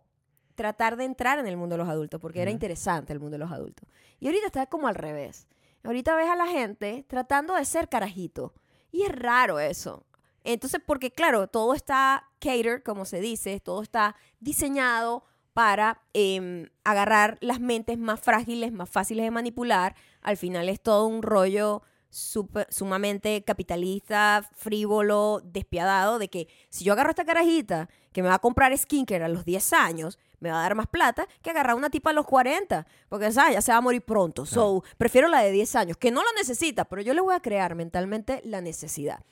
tratar 0.55 0.95
de 0.97 1.03
entrar 1.03 1.37
en 1.37 1.47
el 1.47 1.57
mundo 1.57 1.75
de 1.75 1.83
los 1.83 1.89
adultos, 1.89 2.19
porque 2.19 2.41
era 2.41 2.49
interesante 2.49 3.13
el 3.13 3.19
mundo 3.19 3.35
de 3.35 3.43
los 3.43 3.51
adultos. 3.51 3.87
Y 4.19 4.27
ahorita 4.27 4.47
está 4.47 4.65
como 4.65 4.87
al 4.87 4.95
revés. 4.95 5.47
Ahorita 5.83 6.15
ves 6.15 6.29
a 6.29 6.35
la 6.35 6.47
gente 6.47 7.05
tratando 7.07 7.53
de 7.53 7.65
ser 7.65 7.89
carajito. 7.89 8.53
Y 8.91 9.03
es 9.03 9.11
raro 9.13 9.59
eso. 9.59 10.03
Entonces, 10.45 10.79
porque 10.85 11.11
claro, 11.11 11.47
todo 11.47 11.73
está 11.73 12.29
cater, 12.39 12.83
como 12.83 13.03
se 13.05 13.19
dice, 13.19 13.59
todo 13.59 13.81
está 13.81 14.15
diseñado 14.39 15.25
para 15.53 16.01
em, 16.13 16.69
agarrar 16.83 17.37
las 17.41 17.59
mentes 17.59 17.97
más 17.97 18.19
frágiles, 18.19 18.71
más 18.71 18.89
fáciles 18.89 19.23
de 19.25 19.31
manipular. 19.31 19.95
Al 20.21 20.37
final 20.37 20.69
es 20.69 20.81
todo 20.81 21.07
un 21.07 21.21
rollo 21.23 21.81
súper- 22.11 22.67
sumamente 22.69 23.43
capitalista, 23.43 24.47
frívolo, 24.53 25.41
despiadado, 25.43 26.19
de 26.19 26.29
que 26.29 26.47
si 26.69 26.83
yo 26.83 26.93
agarro 26.93 27.09
esta 27.09 27.25
carajita 27.25 27.89
que 28.11 28.21
me 28.21 28.29
va 28.29 28.35
a 28.35 28.39
comprar 28.39 28.77
skincare 28.77 29.23
a 29.25 29.29
los 29.29 29.45
10 29.45 29.73
años, 29.73 30.17
me 30.39 30.51
va 30.51 30.59
a 30.59 30.61
dar 30.63 30.75
más 30.75 30.87
plata 30.87 31.27
que 31.41 31.49
agarrar 31.49 31.75
una 31.75 31.89
tipa 31.89 32.09
a 32.11 32.13
los 32.13 32.25
40, 32.25 32.85
porque 33.09 33.31
¿sabes? 33.31 33.53
ya 33.55 33.61
se 33.61 33.71
va 33.71 33.77
a 33.79 33.81
morir 33.81 34.01
pronto. 34.03 34.45
So, 34.45 34.83
prefiero 34.97 35.27
la 35.27 35.41
de 35.41 35.51
10 35.51 35.75
años, 35.75 35.97
que 35.97 36.11
no 36.11 36.21
lo 36.21 36.29
necesita, 36.37 36.85
pero 36.85 37.01
yo 37.01 37.13
le 37.13 37.21
voy 37.21 37.33
a 37.33 37.39
crear 37.39 37.75
mentalmente 37.75 38.41
la 38.43 38.61
necesidad. 38.61 39.23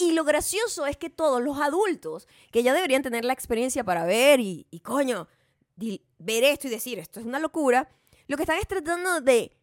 Y 0.00 0.12
lo 0.12 0.24
gracioso 0.24 0.86
es 0.86 0.96
que 0.96 1.10
todos 1.10 1.42
los 1.42 1.60
adultos, 1.60 2.26
que 2.50 2.62
ya 2.62 2.72
deberían 2.72 3.02
tener 3.02 3.26
la 3.26 3.34
experiencia 3.34 3.84
para 3.84 4.06
ver 4.06 4.40
y, 4.40 4.66
y 4.70 4.80
coño, 4.80 5.28
ver 5.76 6.44
esto 6.44 6.68
y 6.68 6.70
decir, 6.70 6.98
esto 6.98 7.20
es 7.20 7.26
una 7.26 7.38
locura, 7.38 7.86
lo 8.26 8.38
que 8.38 8.44
están 8.44 8.56
es 8.56 8.66
tratando 8.66 9.20
de 9.20 9.54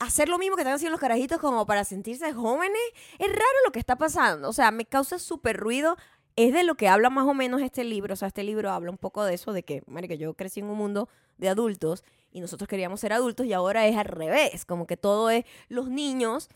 hacer 0.00 0.28
lo 0.28 0.36
mismo 0.38 0.56
que 0.56 0.62
están 0.62 0.74
haciendo 0.74 0.92
los 0.92 1.00
carajitos 1.00 1.38
como 1.38 1.64
para 1.64 1.84
sentirse 1.84 2.32
jóvenes. 2.32 2.80
Es 3.20 3.28
raro 3.28 3.56
lo 3.64 3.70
que 3.70 3.78
está 3.78 3.96
pasando. 3.96 4.48
O 4.48 4.52
sea, 4.52 4.72
me 4.72 4.84
causa 4.86 5.20
súper 5.20 5.56
ruido. 5.58 5.96
Es 6.34 6.52
de 6.52 6.64
lo 6.64 6.74
que 6.74 6.88
habla 6.88 7.10
más 7.10 7.28
o 7.28 7.34
menos 7.34 7.60
este 7.62 7.84
libro. 7.84 8.14
O 8.14 8.16
sea, 8.16 8.28
este 8.28 8.42
libro 8.42 8.70
habla 8.70 8.90
un 8.90 8.98
poco 8.98 9.22
de 9.24 9.34
eso, 9.34 9.52
de 9.52 9.62
que, 9.62 9.82
marica, 9.86 10.14
yo 10.14 10.34
crecí 10.34 10.60
en 10.60 10.66
un 10.66 10.78
mundo 10.78 11.08
de 11.36 11.50
adultos 11.50 12.02
y 12.32 12.40
nosotros 12.40 12.66
queríamos 12.66 12.98
ser 12.98 13.12
adultos 13.12 13.46
y 13.46 13.52
ahora 13.52 13.86
es 13.86 13.96
al 13.96 14.06
revés. 14.06 14.64
Como 14.64 14.86
que 14.86 14.96
todo 14.96 15.30
es 15.30 15.44
los 15.68 15.88
niños. 15.90 16.48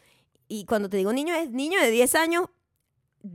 Y 0.49 0.65
cuando 0.65 0.89
te 0.89 0.97
digo 0.97 1.13
niños, 1.13 1.37
es 1.37 1.51
niños 1.51 1.83
de 1.83 1.91
10 1.91 2.15
años 2.15 2.49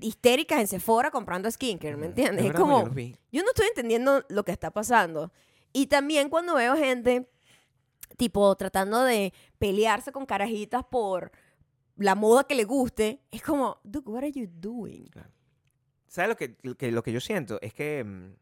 histéricas 0.02 0.60
en 0.60 0.68
Sephora 0.68 1.12
comprando 1.12 1.50
skincare, 1.50 1.98
¿me 1.98 2.08
entiendes? 2.08 2.46
Es 2.46 2.54
como, 2.54 2.90
yo 3.32 3.44
no 3.44 3.50
estoy 3.50 3.68
entendiendo 3.68 4.24
lo 4.30 4.44
que 4.44 4.52
está 4.52 4.72
pasando. 4.72 5.32
Y 5.74 5.88
también 5.88 6.30
cuando 6.30 6.56
veo 6.56 6.76
gente, 6.76 7.30
tipo, 8.18 8.56
tratando 8.56 9.04
de 9.04 9.34
pelearse 9.58 10.12
con 10.12 10.26
carajitas 10.26 10.84
por 10.90 11.32
la 11.96 12.16
moda 12.16 12.44
que 12.44 12.56
le 12.56 12.64
guste, 12.64 13.22
es 13.32 13.42
como, 13.42 13.80
dude, 13.84 14.10
what 14.10 14.20
are 14.20 14.32
you 14.32 14.48
doing? 14.50 15.10
¿Sabes 16.08 16.30
lo 16.30 16.36
que, 16.38 16.58
lo 16.64 16.76
que, 16.76 16.92
lo 16.92 17.04
que 17.04 17.12
yo 17.12 17.20
siento? 17.20 17.60
Es 17.62 17.74
que 17.74 18.04
mm, 18.04 18.34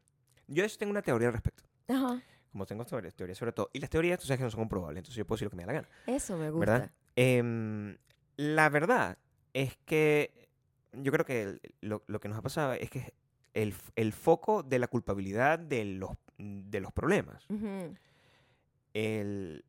yo 0.47 0.61
de 0.63 0.67
eso 0.67 0.77
tengo 0.77 0.91
una 0.91 1.01
teoría 1.01 1.27
al 1.27 1.33
respecto. 1.33 1.63
Ajá, 1.89 2.21
Como 2.51 2.65
tengo 2.65 2.85
teorías, 2.85 3.15
teorías 3.15 3.37
sobre 3.37 3.51
todo. 3.51 3.69
Y 3.73 3.79
las 3.79 3.89
teorías, 3.89 4.19
tú 4.19 4.27
sabes 4.27 4.37
que 4.39 4.43
no 4.43 4.51
son 4.51 4.61
comprobables, 4.61 4.99
entonces 4.99 5.17
yo 5.17 5.25
puedo 5.25 5.37
decir 5.37 5.47
lo 5.47 5.49
que 5.51 5.57
me 5.57 5.63
da 5.63 5.67
la 5.67 5.73
gana. 5.73 5.89
eso 6.05 6.37
me 6.37 6.49
gusta. 6.49 6.71
¿Verdad? 6.71 6.91
Em, 7.15 7.97
la 8.37 8.69
verdad 8.69 9.17
es 9.53 9.75
que 9.85 10.46
yo 11.03 11.11
creo 11.11 11.25
que 11.25 11.41
el- 11.43 11.61
lo, 11.81 12.03
lo 12.07 12.19
que 12.19 12.27
nos 12.27 12.37
ha 12.37 12.41
pasado 12.41 12.73
es 12.73 12.89
que 12.89 13.13
el, 13.53 13.73
el 13.95 14.13
foco 14.13 14.63
de 14.63 14.79
la 14.79 14.87
culpabilidad 14.87 15.57
de 15.59 15.85
los, 15.85 16.11
de 16.37 16.79
los 16.79 16.91
problemas 16.93 17.45
Ujú. 17.49 17.95
el, 18.93 19.63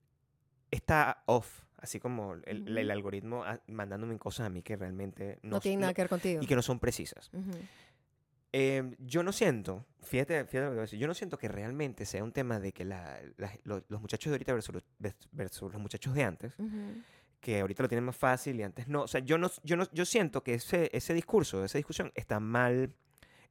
está 0.70 1.22
off. 1.26 1.62
Así 1.76 2.00
como 2.00 2.34
el, 2.34 2.42
el 2.68 2.84
Ujú. 2.86 2.92
algoritmo 2.92 3.44
a- 3.44 3.60
mandándome 3.68 4.18
cosas 4.18 4.46
a 4.46 4.50
mí 4.50 4.62
que 4.62 4.76
realmente 4.76 5.38
No, 5.42 5.50
no, 5.56 5.60
tiene 5.60 5.76
no- 5.76 5.80
nada 5.82 5.94
que 5.94 6.02
ver 6.02 6.08
contigo. 6.08 6.42
y 6.42 6.46
que 6.46 6.56
no 6.56 6.62
son 6.62 6.80
precisas. 6.80 7.30
Ujú. 7.32 7.52
Em, 8.50 8.96
yo 8.98 9.22
no 9.22 9.30
siento, 9.30 9.84
fíjate, 10.02 10.44
fíjate 10.46 10.60
lo 10.64 10.70
que 10.70 10.74
voy 10.74 10.78
a 10.78 10.82
decir, 10.82 10.98
yo 10.98 11.06
no 11.06 11.14
siento 11.14 11.38
que 11.38 11.46
realmente 11.48 12.04
sea 12.06 12.24
un 12.24 12.32
tema 12.32 12.58
de 12.58 12.72
que 12.72 12.84
la- 12.84 13.20
la- 13.36 13.52
lo- 13.64 13.84
los 13.88 14.00
muchachos 14.00 14.30
de 14.30 14.34
ahorita 14.34 14.54
versus, 14.54 14.74
los- 14.74 14.84
vers- 14.98 15.28
versus 15.30 15.70
los 15.72 15.80
muchachos 15.80 16.14
de 16.14 16.24
antes, 16.24 16.58
Ujú. 16.58 16.94
Que 17.40 17.60
ahorita 17.60 17.82
lo 17.84 17.88
tienen 17.88 18.04
más 18.04 18.16
fácil 18.16 18.58
y 18.58 18.62
antes 18.62 18.88
no. 18.88 19.02
O 19.02 19.08
sea, 19.08 19.20
yo 19.20 19.38
no, 19.38 19.50
yo 19.62 19.76
no, 19.76 19.84
yo 19.92 20.04
siento 20.04 20.42
que 20.42 20.54
ese, 20.54 20.90
ese 20.92 21.14
discurso, 21.14 21.64
esa 21.64 21.78
discusión 21.78 22.10
está 22.14 22.40
mal, 22.40 22.92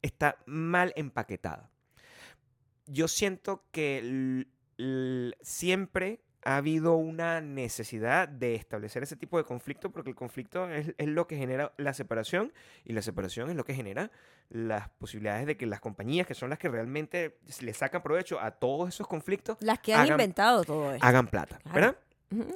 está 0.02 0.38
mal 0.46 0.94
empaquetada. 0.96 1.70
Yo 2.86 3.08
siento 3.08 3.66
que 3.72 4.46
siempre 5.42 6.22
ha 6.44 6.58
habido 6.58 6.96
una 6.96 7.42
necesidad 7.42 8.28
de 8.30 8.56
establecer 8.56 9.04
ese 9.04 9.18
tipo 9.18 9.38
de 9.38 9.44
conflicto 9.44 9.92
porque 9.92 10.10
el 10.12 10.16
conflicto 10.16 10.70
es, 10.70 10.94
es 10.98 11.08
lo 11.08 11.28
que 11.28 11.36
genera 11.36 11.74
la 11.78 11.94
separación 11.94 12.54
y 12.86 12.94
la 12.94 13.02
separación 13.02 13.50
es 13.50 13.56
lo 13.58 13.66
que 13.66 13.74
genera 13.74 14.12
las 14.50 14.88
posibilidades 14.92 15.46
de 15.46 15.58
que 15.58 15.66
las 15.66 15.82
compañías 15.82 16.26
que 16.26 16.36
son 16.36 16.50
las 16.50 16.60
que 16.60 16.70
realmente 16.70 17.40
le 17.60 17.74
sacan 17.74 18.02
provecho 18.02 18.40
a 18.40 18.52
todos 18.52 18.88
esos 18.90 19.08
conflictos 19.08 19.58
Las 19.60 19.80
que 19.80 19.94
han 19.94 20.02
Hagan- 20.02 20.12
inventado 20.12 20.64
todo 20.64 20.94
esto. 20.94 21.06
hagan 21.06 21.28
plata, 21.28 21.58
Claro. 21.58 21.74
¿verdad? 21.76 21.98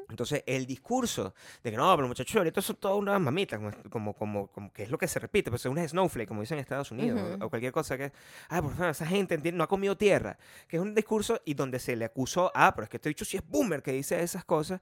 Entonces, 0.10 0.44
el 0.46 0.66
discurso 0.66 1.34
de 1.64 1.72
que 1.72 1.78
no, 1.78 1.96
pero 1.96 2.06
muchachos, 2.08 2.36
ahorita 2.36 2.62
son 2.62 2.76
todas 2.76 2.98
unas 2.98 3.22
mamitas, 3.22 3.58
como, 3.58 3.72
como, 3.90 4.14
como, 4.14 4.48
como 4.48 4.74
que 4.74 4.84
es 4.84 4.90
lo 4.92 4.98
que 4.98 5.08
se 5.08 5.18
repite, 5.20 5.50
pues 5.50 5.62
es 5.66 5.72
una 5.72 5.88
snowflake, 5.88 6.28
como 6.28 6.42
dicen 6.42 6.58
en 6.58 6.64
Estados 6.64 6.92
Unidos, 6.92 7.38
o- 7.40 7.50
cualquier 7.50 7.72
cosa 7.72 7.98
que, 7.98 8.12
ah, 8.50 8.62
por 8.62 8.72
favor, 8.74 8.90
esa 8.90 9.06
gente 9.06 9.40
no 9.54 9.64
ha 9.64 9.68
comido 9.68 9.96
tierra, 9.96 10.38
que 10.68 10.76
es 10.76 10.82
un 10.82 10.94
discurso 10.94 11.40
y 11.46 11.54
donde 11.54 11.80
se 11.80 11.96
le 11.96 12.04
acusó, 12.04 12.52
ah, 12.54 12.74
pero 12.76 12.84
es 12.84 12.90
que 12.90 12.98
este 12.98 13.08
dicho 13.10 13.24
sí 13.24 13.38
es 13.38 13.48
boomer 13.48 13.82
que 13.82 13.94
dice 13.94 14.22
esas 14.22 14.44
cosas. 14.44 14.82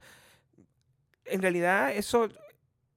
En 1.24 1.40
realidad, 1.42 1.92
eso, 1.92 2.28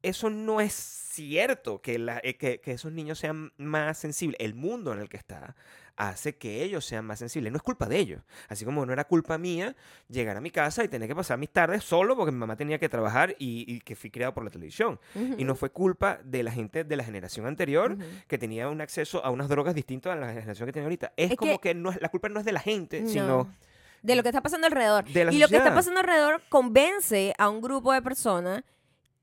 eso 0.04 0.30
no 0.30 0.62
es 0.62 0.74
cierto, 0.74 1.82
que, 1.82 1.98
la, 2.00 2.20
eh, 2.24 2.36
que, 2.38 2.60
que 2.60 2.72
esos 2.72 2.92
niños 2.92 3.20
sean 3.20 3.52
más 3.58 3.98
sensibles. 3.98 4.38
El 4.40 4.54
mundo 4.54 4.94
en 4.94 5.00
el 5.00 5.10
que 5.10 5.18
está 5.18 5.56
hace 5.96 6.36
que 6.38 6.64
ellos 6.64 6.84
sean 6.86 7.06
más 7.06 7.20
sensibles. 7.20 7.52
No 7.52 7.58
es 7.58 7.62
culpa 7.62 7.86
de 7.86 7.98
ellos. 8.00 8.22
Así 8.50 8.66
como 8.66 8.84
no 8.84 8.94
era 8.94 9.04
culpa 9.06 9.38
mía 9.38 9.76
llegar 10.10 10.36
a 10.36 10.42
mi 10.42 10.50
casa 10.50 10.84
y 10.84 10.88
tener 10.88 11.08
que 11.08 11.16
pasar 11.16 11.38
mis 11.38 11.52
tardes 11.52 11.84
solo 11.84 12.16
porque 12.16 12.32
mi 12.32 12.40
mamá 12.40 12.56
tenía 12.56 12.80
que 12.80 12.90
trabajar 12.90 13.36
y, 13.38 13.64
y 13.72 13.80
que 13.82 13.96
fui 13.96 14.10
criado 14.10 14.34
por 14.34 14.44
la 14.44 14.50
televisión. 14.50 15.00
Y 15.38 15.44
no 15.44 15.54
fue 15.54 15.70
culpa 15.72 16.20
de 16.24 16.42
la 16.42 16.52
gente 16.52 16.84
de 16.84 16.96
la 16.96 17.04
generación 17.04 17.46
anterior 17.46 17.96
que 18.28 18.40
tenía 18.40 18.70
un 18.70 18.82
acceso 18.82 19.24
a 19.24 19.30
unas 19.30 19.50
drogas 19.50 19.76
distintas 19.76 20.14
a 20.14 20.16
la 20.16 20.30
generación 20.34 20.66
que 20.66 20.74
tiene 20.74 20.86
ahorita. 20.88 21.14
Es, 21.16 21.32
Es 21.32 21.38
como 21.38 21.60
que- 21.60 21.70
que, 21.70 21.76
no 21.76 21.92
es, 21.92 22.02
la 22.02 22.10
culpa 22.10 22.28
no 22.28 22.40
es 22.40 22.46
de 22.46 22.54
la 22.54 22.60
gente, 22.60 23.02
No. 23.02 23.10
sino 23.10 23.56
de 24.02 24.16
lo 24.16 24.24
que 24.24 24.30
está 24.30 24.42
pasando 24.42 24.66
alrededor. 24.66 25.06
y 25.08 25.38
lo 25.38 25.48
que 25.48 25.58
está 25.58 25.76
pasando 25.76 26.00
alrededor 26.00 26.42
convence 26.50 27.36
a 27.38 27.50
un 27.50 27.62
grupo 27.62 27.94
de 27.94 28.02
personas 28.02 28.64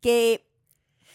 que 0.00 0.46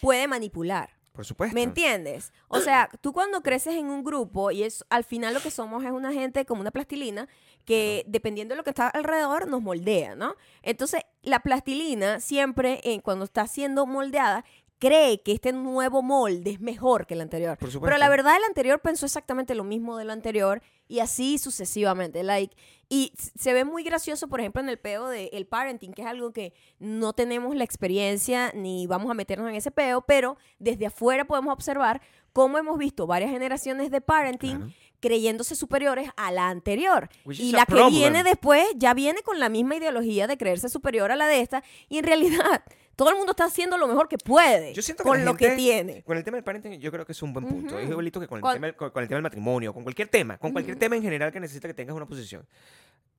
puede 0.02 0.28
manipular. 0.28 0.90
Por 1.16 1.26
supuesto. 1.26 1.56
¿Me 1.56 1.64
entiendes? 1.64 2.34
O 2.50 2.60
sea, 2.60 2.90
tú 3.00 3.14
cuando 3.14 3.42
creces 3.42 3.76
en 3.76 3.86
un 3.86 4.04
grupo 4.04 4.52
y 4.52 4.64
es 4.64 4.84
al 4.90 5.06
final 5.06 5.34
lo 5.34 5.40
que 5.40 5.50
somos 5.50 5.84
es 5.86 5.92
una 5.92 6.12
gente 6.12 6.46
como 6.46 6.60
una 6.60 6.72
plastilina 6.72 7.30
que 7.64 8.04
dependiendo 8.06 8.54
de 8.54 8.58
lo 8.58 8.64
que 8.66 8.72
está 8.72 8.90
alrededor 8.90 9.48
nos 9.48 9.62
moldea, 9.62 10.16
¿no? 10.16 10.36
Entonces, 10.62 11.04
la 11.24 11.40
plastilina 11.40 12.20
siempre 12.20 12.82
eh, 12.84 13.00
cuando 13.02 13.24
está 13.24 13.48
siendo 13.48 13.86
moldeada 13.86 14.44
cree 14.78 15.22
que 15.22 15.32
este 15.32 15.54
nuevo 15.54 16.02
molde 16.02 16.52
es 16.52 16.60
mejor 16.60 17.08
que 17.08 17.14
el 17.14 17.22
anterior. 17.22 17.52
Por 17.58 17.70
Pero 17.70 17.72
supuesto. 17.72 17.98
la 17.98 18.10
verdad 18.10 18.36
el 18.36 18.44
anterior 18.44 18.82
pensó 18.82 19.06
exactamente 19.06 19.56
lo 19.56 19.64
mismo 19.64 19.98
del 19.98 20.10
anterior 20.10 20.62
y 20.88 21.00
así 21.00 21.38
sucesivamente, 21.38 22.24
like 22.24 22.56
y 22.89 23.13
se 23.17 23.54
ve 23.54 23.65
muy 23.65 23.84
gracioso, 23.84 24.28
por 24.28 24.39
ejemplo, 24.39 24.62
en 24.62 24.69
el 24.69 24.78
peo 24.78 25.08
de 25.08 25.30
el 25.34 25.48
parenting, 25.48 25.93
que 25.93 26.04
es 26.04 26.08
algo 26.08 26.32
que 26.32 26.54
no 26.80 27.13
tenemos 27.13 27.56
la 27.56 27.63
experiencia 27.63 28.52
ni 28.54 28.86
vamos 28.86 29.10
a 29.10 29.15
meternos 29.15 29.50
en 29.50 29.56
ese 29.56 29.71
peo, 29.71 30.02
pero 30.02 30.38
desde 30.60 30.86
afuera 30.86 31.26
podemos 31.26 31.52
observar 31.52 32.02
cómo 32.32 32.58
hemos 32.58 32.78
visto 32.78 33.08
varias 33.08 33.32
generaciones 33.32 33.89
de 33.89 34.02
parenting. 34.02 34.74
Creyéndose 35.00 35.56
superiores 35.56 36.10
a 36.18 36.32
la 36.32 36.50
anterior. 36.50 37.10
Which 37.26 37.40
Y 37.40 37.52
la 37.52 37.66
que 37.66 37.74
problem. 37.74 37.94
viene 37.94 38.24
después 38.24 38.66
ya 38.76 38.94
viene 38.94 39.22
con 39.24 39.40
la 39.40 39.50
misma 39.50 39.76
ideología 39.76 40.28
de 40.28 40.38
creerse 40.38 40.70
superior 40.70 41.12
a 41.12 41.16
la 41.16 41.28
de 41.28 41.42
esta 41.42 41.64
y 41.90 41.98
en 42.00 42.06
realidad 42.06 42.64
todo 42.96 43.10
el 43.10 43.18
mundo 43.18 43.32
está 43.32 43.46
haciendo 43.46 43.78
lo 43.78 43.88
mejor 43.88 44.08
que 44.08 44.18
puede 44.18 44.74
Yo 44.74 44.82
siento 44.82 45.04
que 45.04 45.10
con 45.10 45.26
lo 45.26 45.36
que 45.36 45.52
tiene. 45.52 46.02
Con 46.04 46.18
el 46.18 46.24
tema 46.24 46.38
del 46.38 46.44
parenting, 46.44 46.80
yo 46.80 46.92
creo 46.92 47.06
que 47.06 47.12
es 47.12 47.22
un 47.22 47.34
buen 47.34 47.46
punto. 47.46 47.78
Es 47.78 47.84
Ujú. 47.84 47.92
igualito 47.92 48.20
que 48.20 48.28
con 48.28 48.38
el, 48.38 48.54
tema, 48.54 48.72
con, 48.74 48.90
con 48.92 49.04
el 49.04 49.10
tema 49.10 49.18
del 49.18 49.24
matrimonio, 49.24 49.74
con 49.74 49.84
cualquier 49.84 50.08
tema, 50.08 50.38
con 50.38 50.52
cualquier 50.54 50.78
tema 50.78 50.96
en 50.96 51.02
general 51.04 51.32
que 51.32 51.40
necesita 51.40 51.68
que 51.68 51.74
tengas 51.74 51.96
una 51.96 52.06
posición. 52.06 52.46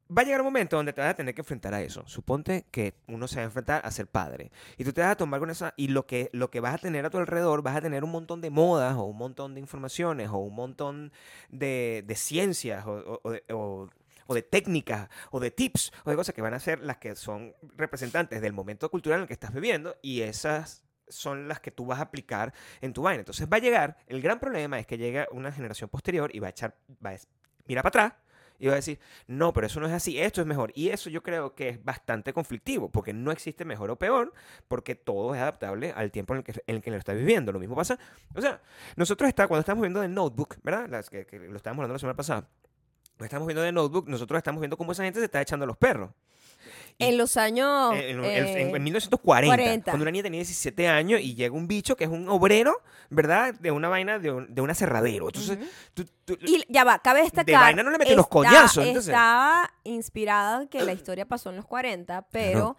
Va 0.09 0.23
a 0.23 0.25
llegar 0.25 0.41
un 0.41 0.47
momento 0.47 0.77
donde 0.77 0.93
te 0.93 1.01
vas 1.01 1.11
a 1.11 1.15
tener 1.15 1.35
que 1.35 1.41
enfrentar 1.41 1.75
a 1.75 1.83
eso. 1.83 2.07
Suponte 2.07 2.65
que 2.71 2.95
uno 3.09 3.27
se 3.27 3.37
va 3.37 3.43
a 3.43 3.45
enfrentar 3.47 3.81
a 3.85 3.91
ser 3.91 4.07
padre. 4.07 4.53
Y 4.77 4.85
tú 4.85 4.93
te 4.93 5.01
vas 5.01 5.11
a 5.11 5.17
tomar 5.17 5.41
con 5.41 5.51
esa. 5.51 5.75
Y 5.77 5.89
lo 5.89 6.07
que, 6.07 6.31
lo 6.33 6.49
que 6.51 6.61
vas 6.61 6.75
a 6.75 6.79
tener 6.79 7.05
a 7.05 7.11
tu 7.11 7.19
alrededor, 7.19 7.63
vas 7.63 7.75
a 7.77 7.81
tener 7.81 8.05
un 8.05 8.11
montón 8.13 8.41
de 8.41 8.51
modas, 8.51 8.95
o 8.95 9.03
un 9.05 9.17
montón 9.17 9.55
de 9.55 9.61
informaciones, 9.61 10.29
o 10.31 10.39
un 10.39 10.55
montón 10.55 11.13
de, 11.51 12.05
de 12.07 12.15
ciencias, 12.15 12.87
o, 12.87 13.21
o- 14.29 14.35
de 14.35 14.43
técnicas, 14.43 15.09
o 15.31 15.41
de 15.41 15.51
tips, 15.51 15.93
o 16.05 16.11
de 16.11 16.17
cosas 16.17 16.35
que 16.35 16.43
van 16.43 16.55
a 16.55 16.61
ser 16.61 16.81
las 16.81 16.99
que 16.99 17.15
son 17.17 17.55
representantes 17.77 18.41
del 18.41 18.53
momento 18.53 18.91
cultural 18.91 19.19
en 19.19 19.23
el 19.23 19.27
que 19.29 19.35
estás 19.35 19.53
viviendo. 19.53 19.97
Y 20.03 20.21
esas 20.23 20.85
son 21.09 21.49
las 21.49 21.61
que 21.61 21.71
tú 21.71 21.87
vas 21.87 21.99
a 21.99 22.03
aplicar 22.03 22.53
en 22.81 22.93
tu 22.93 23.03
vaina. 23.03 23.21
Entonces 23.21 23.49
va 23.53 23.57
a 23.57 23.61
llegar, 23.61 23.97
el 24.07 24.21
gran 24.23 24.39
problema 24.41 24.79
es 24.79 24.87
que 24.87 24.99
llega 24.99 25.27
una 25.33 25.51
generación 25.53 25.91
posterior 25.91 26.31
y 26.35 26.39
va 26.41 26.49
a 26.49 26.51
echar, 26.51 26.77
va 27.05 27.11
a 27.11 27.17
mirar 27.67 27.83
para 27.83 28.07
atrás 28.07 28.26
y 28.59 28.67
va 28.67 28.73
a 28.73 28.77
decir, 28.77 28.99
no, 29.27 29.53
pero 29.53 29.67
eso 29.67 29.81
no 29.81 29.87
es 29.87 29.93
así, 29.93 30.19
esto 30.19 30.41
es 30.41 30.47
mejor. 30.47 30.73
Y 30.75 30.89
eso 30.89 31.11
yo 31.11 31.23
creo 31.23 31.55
que 31.55 31.69
es 31.71 31.85
bastante 31.85 32.33
conflictivo, 32.33 32.91
porque 32.91 33.13
no 33.13 33.31
existe 33.33 33.65
mejor 33.65 33.91
o 33.91 33.97
peor, 33.97 34.33
porque 34.69 34.95
todo 34.95 35.35
es 35.35 35.41
adaptable 35.41 35.93
al 35.93 36.11
tiempo 36.11 36.35
en 36.35 36.39
el 36.39 36.45
que, 36.45 36.53
en 36.67 36.77
el 36.77 36.83
que 36.83 36.91
lo 36.91 36.97
estás 36.97 37.17
viviendo. 37.17 37.53
Lo 37.53 37.59
mismo 37.59 37.75
pasa, 37.75 37.99
o 38.35 38.41
sea, 38.41 38.61
nosotros 38.97 39.29
está, 39.29 39.47
cuando 39.49 39.61
estamos 39.61 39.83
viendo 39.83 40.01
de 40.01 40.09
Notebook, 40.09 40.57
¿verdad? 40.63 40.89
Las 40.89 41.11
que, 41.11 41.27
que 41.27 41.39
lo 41.39 41.57
estábamos 41.57 41.83
hablando 41.83 41.95
la 41.95 41.99
semana 41.99 42.17
pasada, 42.17 42.49
lo 43.19 43.25
estamos 43.25 43.47
viendo 43.47 43.63
de 43.63 43.73
Notebook, 43.73 44.09
nosotros 44.09 44.39
estamos 44.39 44.61
viendo 44.61 44.77
cómo 44.77 44.93
esa 44.93 45.05
gente 45.05 45.19
se 45.21 45.25
está 45.27 45.41
echando 45.41 45.65
a 45.65 45.67
los 45.67 45.77
perros. 45.77 46.11
En 46.99 47.19
los 47.19 47.37
años... 47.37 47.93
en, 47.95 48.01
en- 48.21 48.25
eh, 48.25 48.63
en- 48.69 48.77
en 48.77 48.83
1940, 48.83 49.55
40. 49.57 49.91
cuando 49.91 50.03
una 50.05 50.11
niña 50.11 50.23
tenía 50.23 50.39
17 50.39 50.89
años 50.89 51.21
y 51.21 51.35
llega 51.35 51.55
un 51.55 51.67
bicho 51.69 51.97
que 51.97 52.05
es 52.05 52.11
un 52.11 52.29
obrero, 52.29 52.81
¿verdad? 53.11 53.55
De 53.55 53.71
una 53.71 53.89
vaina, 53.89 54.19
de 54.19 54.31
un, 54.33 54.55
de 54.55 54.61
un 54.63 54.71
aserradero. 54.71 55.27
Entonces, 55.29 55.59
Ujú. 55.59 55.67
tú- 55.95 56.05
tú- 56.25 56.39
Y 56.47 56.65
ya 56.69 56.85
va, 56.85 56.99
cabe 57.01 57.23
destacar. 57.23 57.61
vaina 57.61 57.83
no 57.83 57.91
le 57.91 57.99
mete 57.99 58.17
los 58.17 58.29
coñazos, 58.29 58.85
entonces. 58.85 59.09
Estaba 59.09 59.71
inspirada 59.85 60.67
que 60.67 60.83
la 60.83 60.93
historia 60.93 61.27
pasó 61.27 61.51
en 61.51 61.57
los 61.57 61.67
40, 61.67 62.27
pero 62.31 62.77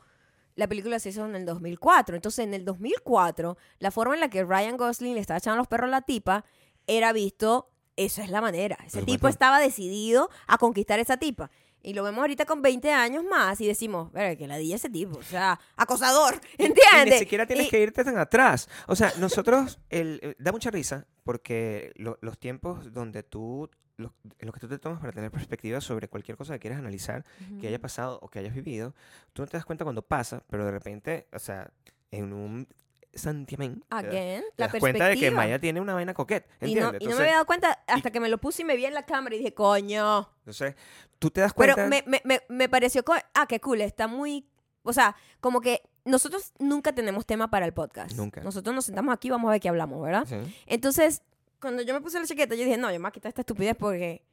la 0.55 0.67
película 0.67 0.97
se 0.99 1.09
hizo 1.09 1.25
en 1.25 1.35
el 1.35 1.45
2004. 1.45 2.15
Entonces, 2.15 2.43
en 2.45 2.53
el 2.53 2.65
2004, 2.65 3.57
la 3.79 3.91
forma 3.91 4.15
en 4.15 4.19
la 4.21 4.29
que 4.29 4.43
Ryan 4.43 4.77
Gosling 4.77 5.13
le 5.13 5.19
estaba 5.21 5.37
echando 5.37 5.57
los 5.57 5.67
perros 5.67 5.87
a 5.89 5.91
la 5.91 6.01
tipa 6.01 6.43
era 6.87 7.13
visto, 7.13 7.69
eso 7.95 8.21
es 8.21 8.29
la 8.29 8.41
manera. 8.41 8.77
Ese 8.85 9.01
tipo 9.03 9.27
estaba 9.27 9.59
decidido 9.59 10.29
a 10.47 10.57
conquistar 10.57 10.99
a 10.99 11.01
esa 11.01 11.17
tipa. 11.17 11.49
Y 11.83 11.93
lo 11.93 12.03
vemos 12.03 12.19
ahorita 12.19 12.45
con 12.45 12.61
20 12.61 12.91
años 12.91 13.23
más 13.23 13.61
y 13.61 13.67
decimos, 13.67 14.11
"Verga, 14.11 14.35
que 14.35 14.47
la 14.47 14.57
di 14.57 14.73
ese 14.73 14.89
tipo, 14.89 15.17
o 15.19 15.23
sea, 15.23 15.59
acosador, 15.77 16.39
Y 16.57 16.65
¿entiendes? 16.65 17.13
ni 17.13 17.19
siquiera 17.19 17.45
tienes 17.45 17.67
Y- 17.67 17.69
que 17.69 17.79
irte 17.81 18.03
tan 18.03 18.17
atrás. 18.17 18.67
O 18.87 18.95
sea, 18.95 19.13
nosotros, 19.19 19.79
el, 19.89 20.19
eh, 20.21 20.35
da 20.39 20.51
mucha 20.51 20.69
risa 20.71 21.05
porque 21.23 21.93
lo- 21.95 22.17
los 22.21 22.37
tiempos 22.37 22.91
donde 22.91 23.23
tú, 23.23 23.69
los, 23.95 24.11
en 24.39 24.45
los 24.47 24.53
que 24.53 24.59
tú 24.59 24.67
te 24.67 24.79
tomas 24.79 24.99
para 24.99 25.11
tener 25.13 25.31
perspectiva 25.31 25.79
sobre 25.81 26.07
cualquier 26.07 26.35
cosa 26.37 26.53
que 26.53 26.59
quieras 26.59 26.79
analizar, 26.79 27.23
que 27.61 27.67
haya 27.67 27.79
pasado 27.79 28.19
o 28.21 28.27
que 28.29 28.39
hayas 28.39 28.53
vivido, 28.53 28.93
tú 29.33 29.41
no 29.43 29.47
te 29.47 29.55
das 29.57 29.65
cuenta 29.65 29.85
cuando 29.85 30.01
pasa, 30.01 30.43
pero 30.49 30.65
de 30.65 30.71
repente, 30.71 31.27
o 31.33 31.39
sea, 31.39 31.71
en 32.11 32.33
un 32.33 32.67
santiamén, 33.17 33.83
Again, 33.89 34.43
la 34.57 34.67
das 34.67 34.79
cuenta 34.79 35.07
de 35.07 35.17
que. 35.17 35.31
Maya 35.31 35.59
tiene 35.59 35.81
una 35.81 35.93
vaina 35.93 36.13
coquette, 36.13 36.47
Y 36.61 36.75
no, 36.75 36.93
y 36.99 37.05
no 37.05 37.15
me 37.15 37.21
había 37.21 37.33
dado 37.33 37.45
cuenta 37.45 37.83
hasta 37.87 38.11
que 38.11 38.19
me 38.19 38.29
lo 38.29 38.37
puse 38.37 38.61
y 38.61 38.65
me 38.65 38.75
vi 38.75 38.85
en 38.85 38.93
la 38.93 39.05
cámara 39.05 39.35
y 39.35 39.39
dije, 39.39 39.53
coño. 39.53 40.29
Entonces, 40.39 40.75
tú 41.19 41.29
te 41.29 41.41
das 41.41 41.53
Pero 41.53 41.73
cuenta... 41.75 41.89
me, 41.89 42.03
me, 42.07 42.21
me, 42.23 42.41
me 42.47 42.69
pareció, 42.69 43.03
ah, 43.33 43.47
qué 43.47 43.59
cool, 43.59 43.81
está 43.81 44.07
muy, 44.07 44.47
o 44.83 44.93
sea, 44.93 45.15
como 45.39 45.61
que 45.61 45.81
nosotros 46.05 46.53
nunca 46.59 46.93
tenemos 46.93 47.25
tema 47.25 47.49
para 47.49 47.65
el 47.65 47.73
podcast. 47.73 48.15
Nunca. 48.15 48.41
Nosotros 48.41 48.73
nos 48.73 48.85
sentamos 48.85 49.13
aquí 49.13 49.27
y 49.27 49.31
vamos 49.31 49.49
a 49.49 49.51
ver 49.51 49.61
qué 49.61 49.69
hablamos, 49.69 50.01
¿verdad? 50.01 50.25
Sí. 50.27 50.37
Entonces, 50.65 51.21
cuando 51.59 51.81
yo 51.81 51.93
me 51.93 52.01
puse 52.01 52.19
la 52.19 52.25
chaqueta, 52.25 52.55
yo 52.55 52.63
dije, 52.63 52.77
no, 52.77 52.87
yo 52.89 52.93
me 52.95 53.03
voy 53.03 53.09
a 53.09 53.11
quitar 53.11 53.29
esta 53.29 53.41
estupidez 53.41 53.75
porque 53.77 54.23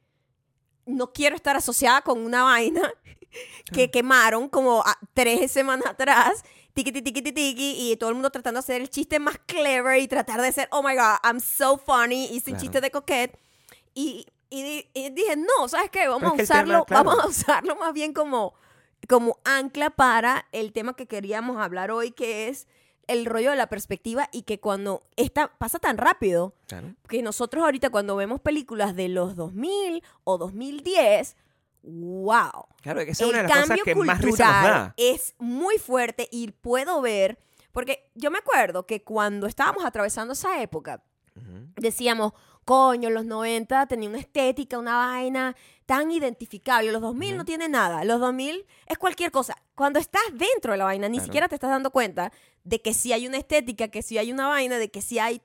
no 0.85 1.11
quiero 1.11 1.35
estar 1.35 1.55
asociada 1.55 2.01
con 2.01 2.19
una 2.23 2.43
vaina 2.43 2.81
que 3.73 3.91
quemaron 3.91 4.47
como 4.49 4.83
tres 5.13 5.51
semanas 5.51 5.87
atrás, 5.87 6.43
tiqui, 6.75 6.91
tiqui, 6.91 7.11
tiqui, 7.11 7.31
tiqui, 7.31 7.91
y 7.91 7.97
todo 7.97 8.09
el 8.09 8.15
mundo 8.15 8.29
tratando 8.29 8.59
de 8.59 8.63
hacer 8.65 8.81
el 8.81 8.89
chiste 8.91 9.17
más 9.19 9.39
clever 9.47 9.99
y 9.99 10.07
tratar 10.07 10.39
de 10.41 10.51
ser, 10.51 10.67
oh 10.71 10.83
my 10.83 10.93
god, 10.93 11.17
I'm 11.23 11.39
so 11.39 11.77
funny, 11.77 12.25
hice 12.25 12.51
un 12.51 12.57
Claro. 12.57 12.59
chiste 12.61 12.81
de 12.81 12.91
coquette. 12.91 13.39
Y, 13.95 14.27
y 14.49 14.85
y 14.93 15.09
dije, 15.09 15.35
no, 15.37 15.67
¿sabes 15.67 15.89
qué? 15.89 16.07
Vamos 16.07 16.19
Pero 16.19 16.29
a 16.31 16.41
el 16.41 16.47
tema, 16.47 16.59
usarlo, 16.59 16.85
claro. 16.85 17.03
vamos 17.05 17.23
a 17.25 17.27
usarlo 17.27 17.75
más 17.77 17.93
bien 17.93 18.13
como, 18.13 18.53
como 19.09 19.39
ancla 19.45 19.89
para 19.89 20.45
el 20.51 20.71
tema 20.73 20.95
que 20.95 21.07
queríamos 21.07 21.57
hablar 21.57 21.89
hoy, 21.91 22.11
que 22.11 22.47
es 22.49 22.67
el 23.07 23.25
rollo 23.25 23.51
de 23.51 23.55
la 23.55 23.67
perspectiva 23.67 24.29
y 24.31 24.41
que 24.41 24.59
cuando 24.59 25.03
esta 25.15 25.47
pasa 25.57 25.77
tan 25.79 25.97
rápido, 25.97 26.53
Claro. 26.67 26.93
que 27.07 27.21
nosotros 27.21 27.63
ahorita 27.63 27.89
cuando 27.91 28.15
vemos 28.15 28.41
películas 28.41 28.95
de 28.95 29.07
los 29.09 29.35
2000 29.35 30.03
o 30.23 30.37
2010, 30.39 31.37
wow. 31.85 32.65
Claro, 32.81 32.99
es 33.01 33.05
que 33.05 33.11
esa 33.11 33.23
es 33.25 33.29
una 33.29 33.43
de 33.43 33.47
las 33.49 33.59
cosas 33.61 33.79
que 33.83 33.95
más 33.95 34.17
risa 34.21 34.25
nos 34.25 34.29
cultural 34.29 34.63
da. 34.73 34.93
es 34.97 35.35
muy 35.37 35.77
fuerte 35.77 36.27
y 36.31 36.51
puedo 36.51 37.01
ver, 37.01 37.39
porque 37.71 38.09
yo 38.15 38.31
me 38.31 38.37
acuerdo 38.39 38.85
que 38.85 39.03
cuando 39.03 39.47
estábamos 39.47 39.85
atravesando 39.85 40.33
esa 40.33 40.61
época, 40.61 41.03
decíamos, 41.75 42.33
coño, 42.63 43.09
los 43.09 43.25
90 43.25 43.85
tenía 43.87 44.09
una 44.09 44.17
estética, 44.19 44.79
una 44.79 44.95
vaina 44.97 45.55
tan 45.85 46.09
identificable. 46.11 46.91
Los 46.91 47.01
2000 47.01 47.29
Ujú. 47.29 47.37
no 47.37 47.45
tiene 47.45 47.67
nada. 47.69 48.03
Los 48.05 48.19
2000 48.19 48.65
es 48.87 48.97
cualquier 48.97 49.31
cosa. 49.31 49.55
Cuando 49.75 49.99
estás 49.99 50.23
dentro 50.33 50.71
de 50.71 50.77
la 50.77 50.85
vaina, 50.85 51.07
ni 51.09 51.17
Claro. 51.17 51.25
siquiera 51.25 51.47
te 51.47 51.55
estás 51.55 51.69
dando 51.69 51.91
cuenta 51.91 52.31
de 52.63 52.81
que 52.81 52.93
sí 52.93 53.13
hay 53.13 53.27
una 53.27 53.37
estética, 53.37 53.89
que 53.89 54.01
sí 54.01 54.17
hay 54.17 54.31
una 54.31 54.47
vaina, 54.47 54.77
de 54.79 54.89
que 54.89 55.01
sí 55.01 55.19
hay, 55.19 55.41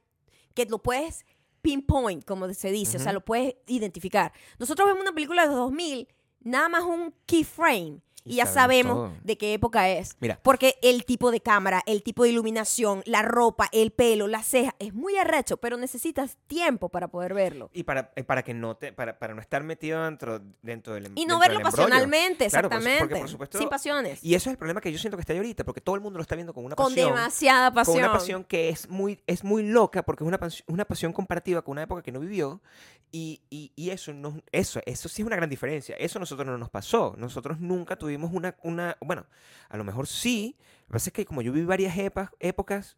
que 0.54 0.64
lo 0.66 0.78
puedes 0.78 1.26
pinpoint, 1.60 2.24
como 2.24 2.50
se 2.54 2.70
dice, 2.70 2.96
o 2.96 3.00
sea, 3.00 3.12
lo 3.12 3.22
puedes 3.22 3.54
identificar. 3.66 4.32
Nosotros 4.58 4.86
vemos 4.88 5.02
una 5.02 5.12
película 5.12 5.42
de 5.42 5.48
los 5.48 5.56
2000, 5.56 6.08
nada 6.40 6.68
más 6.68 6.82
un 6.82 7.14
keyframe. 7.26 8.00
Y, 8.32 8.36
ya 8.36 8.46
sabemos 8.46 8.94
todo. 8.94 9.12
de 9.22 9.36
qué 9.38 9.52
época 9.54 9.88
es. 9.88 10.16
Mira. 10.20 10.38
Porque 10.42 10.76
el 10.82 11.04
tipo 11.04 11.30
de 11.30 11.40
cámara, 11.40 11.82
el 11.86 12.02
tipo 12.02 12.22
de 12.24 12.30
iluminación, 12.30 13.02
la 13.06 13.22
ropa, 13.22 13.68
el 13.72 13.90
pelo, 13.90 14.26
las 14.28 14.46
cejas, 14.46 14.74
es 14.78 14.94
muy 14.94 15.16
arrecho, 15.16 15.56
pero 15.58 15.76
necesitas 15.76 16.36
tiempo 16.46 16.88
para 16.88 17.08
poder 17.08 17.34
verlo. 17.34 17.70
Y 17.72 17.82
para, 17.84 18.12
eh, 18.16 18.24
para 18.24 18.42
que 18.42 18.54
no 18.54 18.76
te, 18.76 18.92
para, 18.92 19.18
para 19.18 19.34
no 19.34 19.40
estar 19.40 19.62
metido 19.62 20.02
dentro, 20.04 20.40
dentro 20.62 20.94
del 20.94 21.06
em- 21.06 21.12
Y 21.16 21.26
no 21.26 21.38
verlo 21.38 21.60
pasionalmente, 21.60 22.48
Claro, 22.48 22.68
porque, 22.68 22.84
exactamente. 22.84 23.20
por 23.20 23.28
supuesto, 23.28 23.58
Sin 23.58 23.68
pasiones. 23.68 24.22
Y 24.24 24.34
eso 24.34 24.48
es 24.50 24.52
el 24.54 24.58
problema 24.58 24.80
que 24.80 24.92
yo 24.92 24.98
siento 24.98 25.16
que 25.16 25.22
está 25.22 25.32
ahí 25.32 25.38
ahorita, 25.38 25.64
porque 25.64 25.80
todo 25.80 25.94
el 25.94 26.00
mundo 26.00 26.18
lo 26.18 26.22
está 26.22 26.34
viendo 26.34 26.52
con 26.54 26.64
una 26.64 26.76
con 26.76 26.86
pasión. 26.88 27.08
demasiada 27.10 27.72
pasión. 27.72 27.94
Con 27.96 28.04
una 28.04 28.12
pasión 28.12 28.44
que 28.44 28.68
es 28.68 28.88
muy, 28.88 29.20
es 29.26 29.44
muy 29.44 29.62
loca, 29.62 30.02
porque 30.02 30.24
es 30.24 30.28
una, 30.28 30.38
pas- 30.38 30.62
una 30.66 30.84
pasión 30.84 31.12
comparativa 31.12 31.62
con 31.62 31.72
una 31.72 31.82
época 31.82 32.02
que 32.02 32.12
no 32.12 32.20
vivió. 32.20 32.60
Y, 33.12 33.40
y, 33.50 33.72
y 33.74 33.90
eso, 33.90 34.12
no, 34.12 34.40
eso, 34.52 34.80
eso 34.86 35.08
sí 35.08 35.22
es 35.22 35.26
una 35.26 35.34
gran 35.36 35.50
diferencia. 35.50 35.96
Eso 35.96 36.18
a 36.18 36.20
nosotros 36.20 36.46
no 36.46 36.56
nos 36.58 36.70
pasó. 36.70 37.14
Nosotros 37.18 37.58
nunca 37.58 37.96
tuvimos 37.96 38.19
una, 38.28 38.56
una 38.62 38.96
bueno, 39.00 39.26
a 39.68 39.76
lo 39.76 39.84
mejor 39.84 40.06
sí. 40.06 40.56
Lo 40.58 40.86
que 40.88 40.92
pasa 40.94 41.10
es 41.10 41.12
que 41.14 41.24
como 41.24 41.40
yo 41.42 41.52
viví 41.52 41.66
varias 41.66 41.96
épocas, 42.40 42.96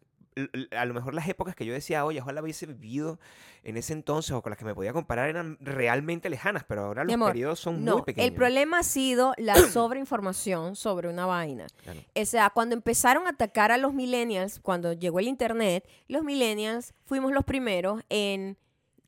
a 0.75 0.85
lo 0.85 0.95
mejor 0.95 1.13
las 1.13 1.27
épocas 1.29 1.55
que 1.55 1.63
yo 1.63 1.73
decía, 1.73 2.03
oye, 2.05 2.19
ojalá 2.19 2.41
hubiese 2.41 2.65
vivido 2.65 3.19
en 3.63 3.77
ese 3.77 3.93
entonces 3.93 4.31
o 4.31 4.41
con 4.41 4.49
las 4.49 4.57
que 4.57 4.65
me 4.65 4.73
podía 4.73 4.91
comparar 4.91 5.29
eran 5.29 5.57
realmente 5.61 6.27
lejanas, 6.27 6.63
pero 6.67 6.85
ahora 6.85 7.03
los 7.03 7.13
amor, 7.13 7.29
periodos 7.29 7.59
son 7.59 7.75
muy 7.75 7.83
No, 7.85 8.03
pequeños. 8.03 8.29
el 8.29 8.33
problema 8.35 8.79
ha 8.79 8.83
sido 8.83 9.33
la 9.37 9.55
sobreinformación 9.71 10.75
sobre 10.75 11.07
una 11.07 11.27
vaina. 11.27 11.67
Claro. 11.83 11.99
O 12.19 12.25
sea, 12.25 12.49
cuando 12.49 12.73
empezaron 12.75 13.27
a 13.27 13.29
atacar 13.29 13.71
a 13.71 13.77
los 13.77 13.93
millennials, 13.93 14.59
cuando 14.59 14.93
llegó 14.93 15.19
el 15.19 15.27
internet, 15.27 15.87
los 16.07 16.23
millennials 16.23 16.95
fuimos 17.05 17.31
los 17.31 17.43
primeros 17.43 18.01
en 18.09 18.57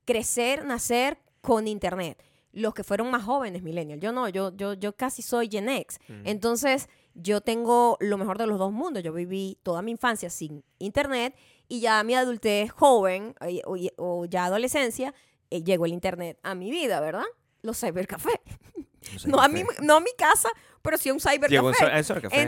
crecer, 0.05 0.63
nacer 0.65 1.17
con 1.41 1.67
internet. 1.67 2.21
Los 2.55 2.73
que 2.73 2.83
fueron 2.85 3.11
más 3.11 3.23
jóvenes 3.23 3.63
millennials. 3.63 4.01
Yo 4.01 4.11
no, 4.13 4.29
yo, 4.29 4.55
yo, 4.55 4.73
yo 4.73 4.95
casi 4.95 5.21
soy 5.21 5.49
Gen 5.51 5.67
X. 5.67 5.99
Mm. 6.07 6.21
Entonces, 6.25 6.87
yo 7.13 7.41
tengo 7.41 7.97
lo 7.99 8.17
mejor 8.17 8.37
de 8.37 8.47
los 8.47 8.57
dos 8.57 8.71
mundos. 8.71 9.03
Yo 9.03 9.11
viví 9.11 9.59
toda 9.61 9.81
mi 9.81 9.91
infancia 9.91 10.29
sin 10.29 10.63
internet 10.79 11.35
y 11.67 11.81
ya 11.81 12.01
mi 12.03 12.15
adultez 12.15 12.71
joven 12.71 13.35
eh, 13.41 13.61
o, 13.65 13.75
o 13.97 14.25
ya 14.25 14.45
adolescencia, 14.45 15.13
eh, 15.49 15.63
llegó 15.63 15.85
el 15.85 15.91
internet 15.93 16.39
a 16.43 16.55
mi 16.55 16.71
vida, 16.71 16.99
¿verdad? 17.01 17.25
Los 17.61 17.79
cybercafés. 17.79 18.39
sé 19.19 19.27
No 19.29 19.41
a, 19.41 19.47
mi, 19.49 19.63
no 19.81 19.97
a 19.97 19.99
mi 19.99 20.13
casa, 20.17 20.49
pero 20.81 20.97
sí 20.97 21.09
a 21.09 21.13
un 21.13 21.19
cybercafé. 21.19 21.49
So- 21.73 21.85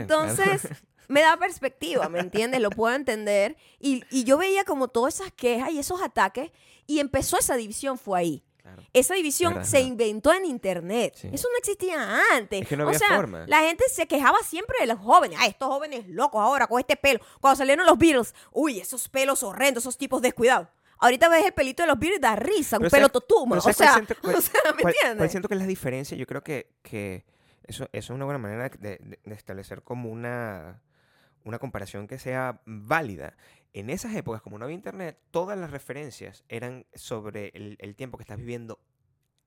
Entonces, 0.34 0.68
me 1.08 1.20
da 1.20 1.36
perspectiva, 1.36 2.08
¿me 2.08 2.20
entiendes? 2.20 2.60
Lo 2.60 2.70
puedo 2.70 2.94
entender. 2.96 3.56
Y, 3.78 4.04
y 4.10 4.24
yo 4.24 4.38
veía 4.38 4.64
como 4.64 4.88
todas 4.88 5.20
esas 5.20 5.32
quejas 5.32 5.70
y 5.70 5.78
esos 5.78 6.00
ataques 6.02 6.50
y 6.86 7.00
empezó 7.00 7.38
esa 7.38 7.56
división, 7.56 7.98
fue 7.98 8.18
ahí. 8.20 8.44
Claro. 8.74 8.82
Esa 8.92 9.14
división 9.14 9.54
Verdad, 9.54 9.68
se 9.68 9.80
inventó 9.80 10.32
en 10.32 10.44
internet. 10.44 11.14
Sí. 11.16 11.28
Eso 11.32 11.48
no 11.50 11.58
existía 11.58 12.22
antes. 12.36 12.62
Es 12.62 12.68
que 12.68 12.76
no 12.76 12.84
o 12.84 12.88
había 12.88 12.98
sea, 12.98 13.16
forma. 13.16 13.44
la 13.46 13.60
gente 13.60 13.84
se 13.90 14.06
quejaba 14.06 14.38
siempre 14.44 14.76
de 14.80 14.86
los 14.86 14.98
jóvenes. 14.98 15.38
Ay, 15.40 15.50
estos 15.50 15.68
jóvenes 15.68 16.06
locos 16.08 16.40
ahora 16.40 16.66
con 16.66 16.78
este 16.80 16.96
pelo. 16.96 17.20
Cuando 17.40 17.56
salieron 17.56 17.86
los 17.86 17.96
Beatles, 17.98 18.34
uy, 18.52 18.78
esos 18.80 19.08
pelos 19.08 19.42
horrendos, 19.42 19.82
esos 19.84 19.96
tipos 19.96 20.20
descuidados. 20.22 20.68
Ahorita 21.00 21.28
ves 21.28 21.44
el 21.46 21.52
pelito 21.52 21.82
de 21.82 21.86
los 21.86 21.98
Beatles 21.98 22.18
y 22.18 22.22
da 22.22 22.36
risa, 22.36 22.76
un 22.76 22.82
pelo 22.88 22.90
¿sabes- 23.06 23.12
totuma. 23.12 23.56
O 23.56 23.60
¿sabes 23.60 23.76
cuál 23.76 23.88
sea, 23.88 23.94
siento- 23.94 24.14
cuál- 24.22 24.34
o 24.36 24.40
sea, 24.40 24.60
¿me 24.76 24.82
¿Cuál- 24.82 24.94
entiendes? 24.94 25.16
cuál 25.18 25.30
siento 25.30 25.48
que 25.48 25.54
es 25.54 25.60
la 25.60 25.66
diferencia? 25.66 26.16
Yo 26.16 26.26
creo 26.26 26.42
que, 26.42 26.70
que 26.82 27.24
eso, 27.64 27.84
eso 27.84 27.90
es 27.92 28.10
una 28.10 28.24
buena 28.24 28.38
manera 28.38 28.68
de, 28.68 28.98
de- 28.98 29.18
de 29.24 29.34
establecer 29.34 29.82
como 29.82 30.10
una, 30.10 30.82
una 31.44 31.58
comparación 31.60 32.08
que 32.08 32.18
sea 32.18 32.60
válida. 32.66 33.36
En 33.72 33.90
esas 33.90 34.14
épocas, 34.14 34.42
como 34.42 34.58
no 34.58 34.64
había 34.64 34.74
internet, 34.74 35.18
todas 35.30 35.58
las 35.58 35.70
referencias 35.70 36.44
eran 36.48 36.86
sobre 36.94 37.48
el, 37.54 37.76
el 37.80 37.94
tiempo 37.94 38.16
que 38.18 38.22
estás 38.22 38.38
viviendo 38.38 38.80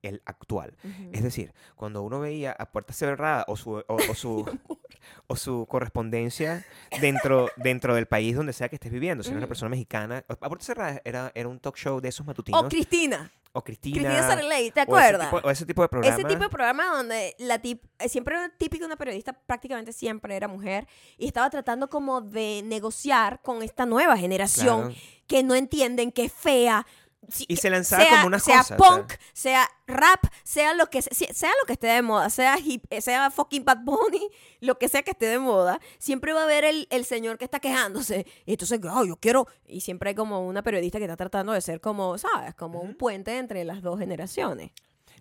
el 0.02 0.22
actual. 0.24 0.76
Ujú. 0.84 1.10
Es 1.12 1.22
decir, 1.22 1.52
cuando 1.76 2.02
uno 2.02 2.20
veía 2.20 2.52
a 2.52 2.70
puerta 2.70 2.92
cerrada 2.92 3.44
o 3.48 3.56
su, 3.56 3.72
o, 3.72 3.84
o 3.88 4.14
su, 4.14 4.44
o 5.26 5.36
su 5.36 5.66
correspondencia 5.68 6.64
dentro, 7.00 7.48
dentro 7.56 7.94
del 7.94 8.06
país 8.06 8.36
donde 8.36 8.52
sea 8.52 8.68
que 8.68 8.76
estés 8.76 8.92
viviendo, 8.92 9.22
si 9.22 9.28
eres 9.30 9.38
una 9.38 9.44
Ujú. 9.46 9.48
persona 9.50 9.68
mexicana, 9.70 10.24
a 10.28 10.36
puerta 10.48 10.64
cerrada 10.64 11.00
era, 11.04 11.32
era 11.34 11.48
un 11.48 11.58
talk 11.60 11.76
show 11.76 12.00
de 12.00 12.08
esos 12.08 12.26
matutinos. 12.26 12.62
O 12.62 12.68
Cristina. 12.68 13.30
o 13.52 13.62
Cristina. 13.62 13.96
Cristina 14.00 14.22
Sareley, 14.26 14.70
¿te 14.70 14.80
o 14.80 14.82
ese 14.82 14.90
acuerdas? 14.90 15.30
tipo- 15.30 15.46
O 15.46 15.50
ese 15.50 15.66
tipo 15.66 15.82
de 15.82 15.88
programa. 15.88 16.16
Ese 16.16 16.24
tipo 16.28 16.42
de 16.42 16.48
programa 16.48 16.86
donde 16.96 17.34
la 17.38 17.58
tip, 17.60 17.84
eh, 17.98 18.08
siempre 18.08 18.34
era 18.36 18.48
típico 18.56 18.84
una 18.86 18.96
periodista, 18.96 19.32
prácticamente 19.34 19.92
siempre 19.92 20.36
era 20.36 20.48
mujer, 20.48 20.86
y 21.18 21.26
estaba 21.26 21.48
tratando 21.50 21.88
como 21.88 22.20
de 22.20 22.62
negociar 22.64 23.40
con 23.42 23.62
esta 23.62 23.86
nueva 23.86 24.16
generación 24.16 24.80
Claro. 24.88 24.94
que 25.26 25.42
no 25.42 25.54
entienden 25.54 26.12
que 26.12 26.24
es 26.24 26.32
fea. 26.32 26.86
Si- 27.28 27.44
Y 27.48 27.56
se 27.56 27.70
lanzaba 27.70 28.02
sea, 28.02 28.10
como 28.16 28.26
una 28.26 28.38
sea 28.40 28.60
o 28.60 28.64
sea, 28.64 28.76
punk, 28.76 29.12
sea 29.32 29.68
rap, 29.86 30.24
sea 30.42 30.74
lo 30.74 30.86
que 30.90 31.00
sea 31.02 31.50
lo 31.60 31.66
que 31.66 31.72
esté 31.74 31.86
de 31.86 32.02
moda, 32.02 32.28
sea 32.30 32.58
hip, 32.58 32.84
eh, 32.90 33.00
sea 33.00 33.30
fucking 33.30 33.64
Bad 33.64 33.78
Bunny, 33.84 34.28
lo 34.60 34.76
que 34.78 34.88
sea 34.88 35.02
que 35.02 35.12
esté 35.12 35.26
de 35.26 35.38
moda, 35.38 35.80
siempre 35.98 36.32
va 36.32 36.40
a 36.40 36.44
haber 36.44 36.64
el, 36.64 36.88
el 36.90 37.04
señor 37.04 37.38
que 37.38 37.44
está 37.44 37.60
quejándose. 37.60 38.26
Y 38.44 38.52
entonces, 38.52 38.80
"Ah, 38.90 39.02
yo 39.06 39.16
quiero. 39.16 39.46
Y 39.66 39.80
siempre 39.82 40.10
hay 40.10 40.14
como 40.14 40.46
una 40.46 40.62
periodista 40.62 40.98
que 40.98 41.04
está 41.04 41.16
tratando 41.16 41.52
de 41.52 41.60
ser 41.60 41.80
como, 41.80 42.18
¿sabes? 42.18 42.54
Como 42.54 42.80
un 42.80 42.94
puente 42.96 43.38
entre 43.38 43.64
las 43.64 43.82
dos 43.82 43.98
generaciones. 43.98 44.72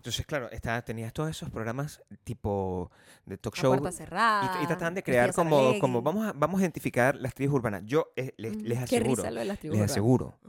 Entonces, 0.02 0.26
claro, 0.26 0.50
está, 0.50 0.82
tenías 0.82 1.14
todos 1.14 1.30
esos 1.30 1.52
programas 1.52 2.02
tipo 2.24 2.90
de 3.28 3.38
talk 3.38 3.56
show. 3.56 3.70
puerta 3.78 3.92
cerrada. 3.92 4.58
Y, 4.60 4.64
y 4.64 4.68
trataban 4.68 4.96
de 4.96 5.04
crear 5.04 5.32
como, 5.32 5.78
como 5.80 6.02
vamos, 6.02 6.28
a, 6.28 6.34
vamos 6.34 6.60
a 6.60 6.64
identificar 6.64 7.16
las 7.16 7.36
tribus 7.36 7.54
urbanas. 7.58 7.84
Yo 7.86 8.08
eh, 8.16 8.34
les, 8.38 8.54
Ujú. 8.56 8.62
les 8.64 8.78
Qué 8.90 8.98
aseguro, 8.98 9.16
risa 9.18 9.30
lo 9.32 9.40
de 9.42 9.46
las 9.46 9.60
tribus 9.60 9.76
les 9.76 9.80
urbanas. 9.82 9.92
aseguro, 9.92 10.40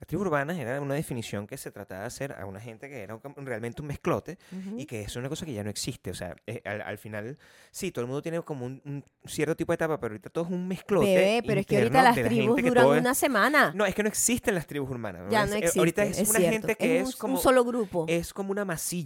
las 0.00 0.06
tribus 0.08 0.26
urbanas 0.26 0.58
era 0.58 0.80
una 0.80 0.94
definición 0.94 1.46
que 1.46 1.56
se 1.58 1.70
trataba 1.70 2.00
de 2.00 2.06
hacer 2.08 2.32
a 2.32 2.44
una 2.46 2.58
gente 2.58 2.88
que 2.88 3.02
era 3.02 3.14
un- 3.14 3.46
realmente 3.46 3.82
un 3.82 3.88
mezclote 3.88 4.36
y 4.76 4.86
que 4.86 5.02
es 5.02 5.14
una 5.14 5.28
cosa 5.28 5.44
que 5.46 5.52
ya 5.52 5.62
no 5.62 5.68
existe. 5.70 6.10
O 6.10 6.14
sea, 6.14 6.34
eh, 6.46 6.60
al, 6.64 6.80
al 6.80 6.96
final, 6.98 7.38
sí, 7.70 7.92
todo 7.92 8.02
el 8.04 8.08
mundo 8.08 8.22
tiene 8.22 8.40
como 8.42 8.64
un, 8.66 8.80
un 8.84 9.04
cierto 9.26 9.54
tipo 9.54 9.70
de 9.72 9.74
etapa, 9.74 10.00
pero 10.00 10.14
ahorita 10.14 10.30
todo 10.30 10.44
es 10.44 10.50
un 10.50 10.66
mezclote. 10.66 11.06
Bebé, 11.14 11.42
pero 11.46 11.60
es 11.60 11.66
que 11.66 11.76
ahorita 11.76 12.02
las 12.02 12.16
la 12.16 12.24
tribus 12.24 12.62
duran 12.62 12.94
es- 12.94 13.00
una 13.00 13.14
semana. 13.14 13.72
No, 13.76 13.84
es 13.86 13.94
que 13.94 14.02
no 14.02 14.08
existen 14.08 14.54
las 14.56 14.66
tribus 14.66 14.90
urbanas. 14.90 15.30
ya 15.30 15.44
Es- 15.44 15.50
no 15.50 15.54
eh, 15.56 15.58
existe. 15.58 15.78
Ahorita 15.78 16.02
es, 16.04 16.18
una 16.30 16.38
cierto. 16.38 16.50
gente 16.52 16.74
que 16.76 16.98
es, 17.00 17.06
un, 17.06 17.12
como 17.20 17.34
un 17.34 17.40
solo 17.40 17.62
grupo. 17.64 18.06
es 18.08 18.32
como 18.34 18.50
una 18.50 18.64
masilla 18.64 19.01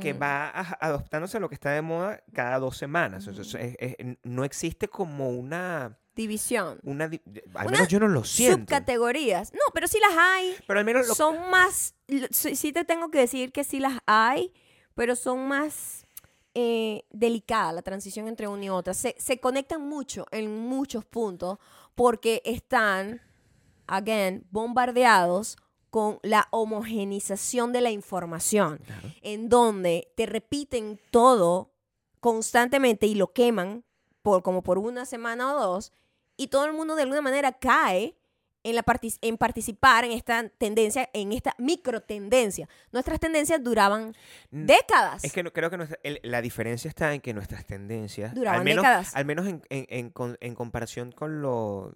que 0.00 0.12
va 0.12 0.48
a- 0.50 0.78
adoptándose 0.80 1.36
a 1.36 1.40
lo 1.40 1.48
que 1.48 1.54
está 1.54 1.70
de 1.70 1.82
moda 1.82 2.22
cada 2.32 2.58
dos 2.58 2.76
semanas. 2.76 3.26
Entonces, 3.26 3.54
es- 3.78 3.96
es- 3.98 4.16
no 4.22 4.44
existe 4.44 4.88
como 4.88 5.30
una... 5.30 5.96
División. 6.14 6.80
una 6.82 7.04
al 7.04 7.20
Una 7.54 7.70
menos 7.70 7.88
yo 7.88 7.98
no 8.00 8.08
lo 8.08 8.24
siento. 8.24 8.74
Subcategorías. 8.74 9.52
No, 9.54 9.60
pero 9.72 9.86
sí 9.88 9.98
las 10.00 10.16
hay. 10.18 10.54
Pero 10.66 10.78
al 10.80 10.84
menos 10.84 11.08
lo- 11.08 11.14
Son 11.14 11.50
más. 11.50 11.94
Sí 12.30 12.72
te 12.72 12.84
tengo 12.84 13.10
que 13.10 13.20
decir 13.20 13.52
que 13.52 13.64
sí 13.64 13.78
las 13.80 13.98
hay, 14.06 14.52
pero 14.94 15.16
son 15.16 15.46
más 15.48 16.04
eh, 16.54 17.04
delicadas 17.10 17.72
la 17.72 17.82
transición 17.82 18.26
entre 18.26 18.48
una 18.48 18.64
y 18.64 18.68
otra. 18.70 18.92
Se, 18.92 19.14
se 19.18 19.38
conectan 19.38 19.82
mucho 19.88 20.26
en 20.32 20.52
muchos 20.58 21.04
puntos 21.04 21.58
porque 21.94 22.42
están, 22.44 23.22
again, 23.86 24.44
bombardeados 24.50 25.56
con 25.90 26.18
la 26.22 26.46
homogenización 26.50 27.72
de 27.72 27.80
la 27.80 27.90
información 27.90 28.78
Claro. 28.86 29.08
en 29.22 29.48
donde 29.48 30.12
te 30.16 30.26
repiten 30.26 30.98
todo 31.10 31.72
constantemente 32.20 33.06
y 33.06 33.14
lo 33.14 33.32
queman 33.32 33.84
por 34.22 34.42
como 34.42 34.62
por 34.62 34.78
una 34.78 35.04
semana 35.06 35.54
o 35.54 35.58
dos 35.60 35.92
y 36.36 36.48
todo 36.48 36.64
el 36.66 36.72
mundo 36.72 36.94
de 36.94 37.02
alguna 37.02 37.22
manera 37.22 37.52
cae 37.52 38.16
en, 38.62 38.74
la 38.76 38.84
partic- 38.84 39.18
en 39.22 39.38
participar 39.38 40.04
en 40.04 40.12
esta 40.12 40.46
tendencia, 40.50 41.08
en 41.14 41.32
esta 41.32 41.54
micro 41.56 42.02
tendencia. 42.02 42.68
Nuestras 42.92 43.18
tendencias 43.18 43.62
duraban 43.64 44.14
Mm, 44.50 44.66
décadas. 44.66 45.24
Es 45.24 45.32
que 45.32 45.42
no- 45.42 45.50
creo 45.52 45.70
que 45.70 45.78
nuestra- 45.78 45.98
el- 46.02 46.20
la 46.22 46.42
diferencia 46.42 46.88
está 46.90 47.14
en 47.14 47.22
que 47.22 47.32
nuestras 47.32 47.64
tendencias, 47.64 48.34
Duraban 48.34 48.58
al 48.60 48.64
menos, 48.66 48.82
décadas. 48.82 49.16
al 49.16 49.24
menos 49.24 49.46
en, 49.46 49.62
en- 49.70 49.86
en 49.88 50.36
en 50.40 50.54
comparación 50.54 51.10
con 51.10 51.40
lo, 51.40 51.94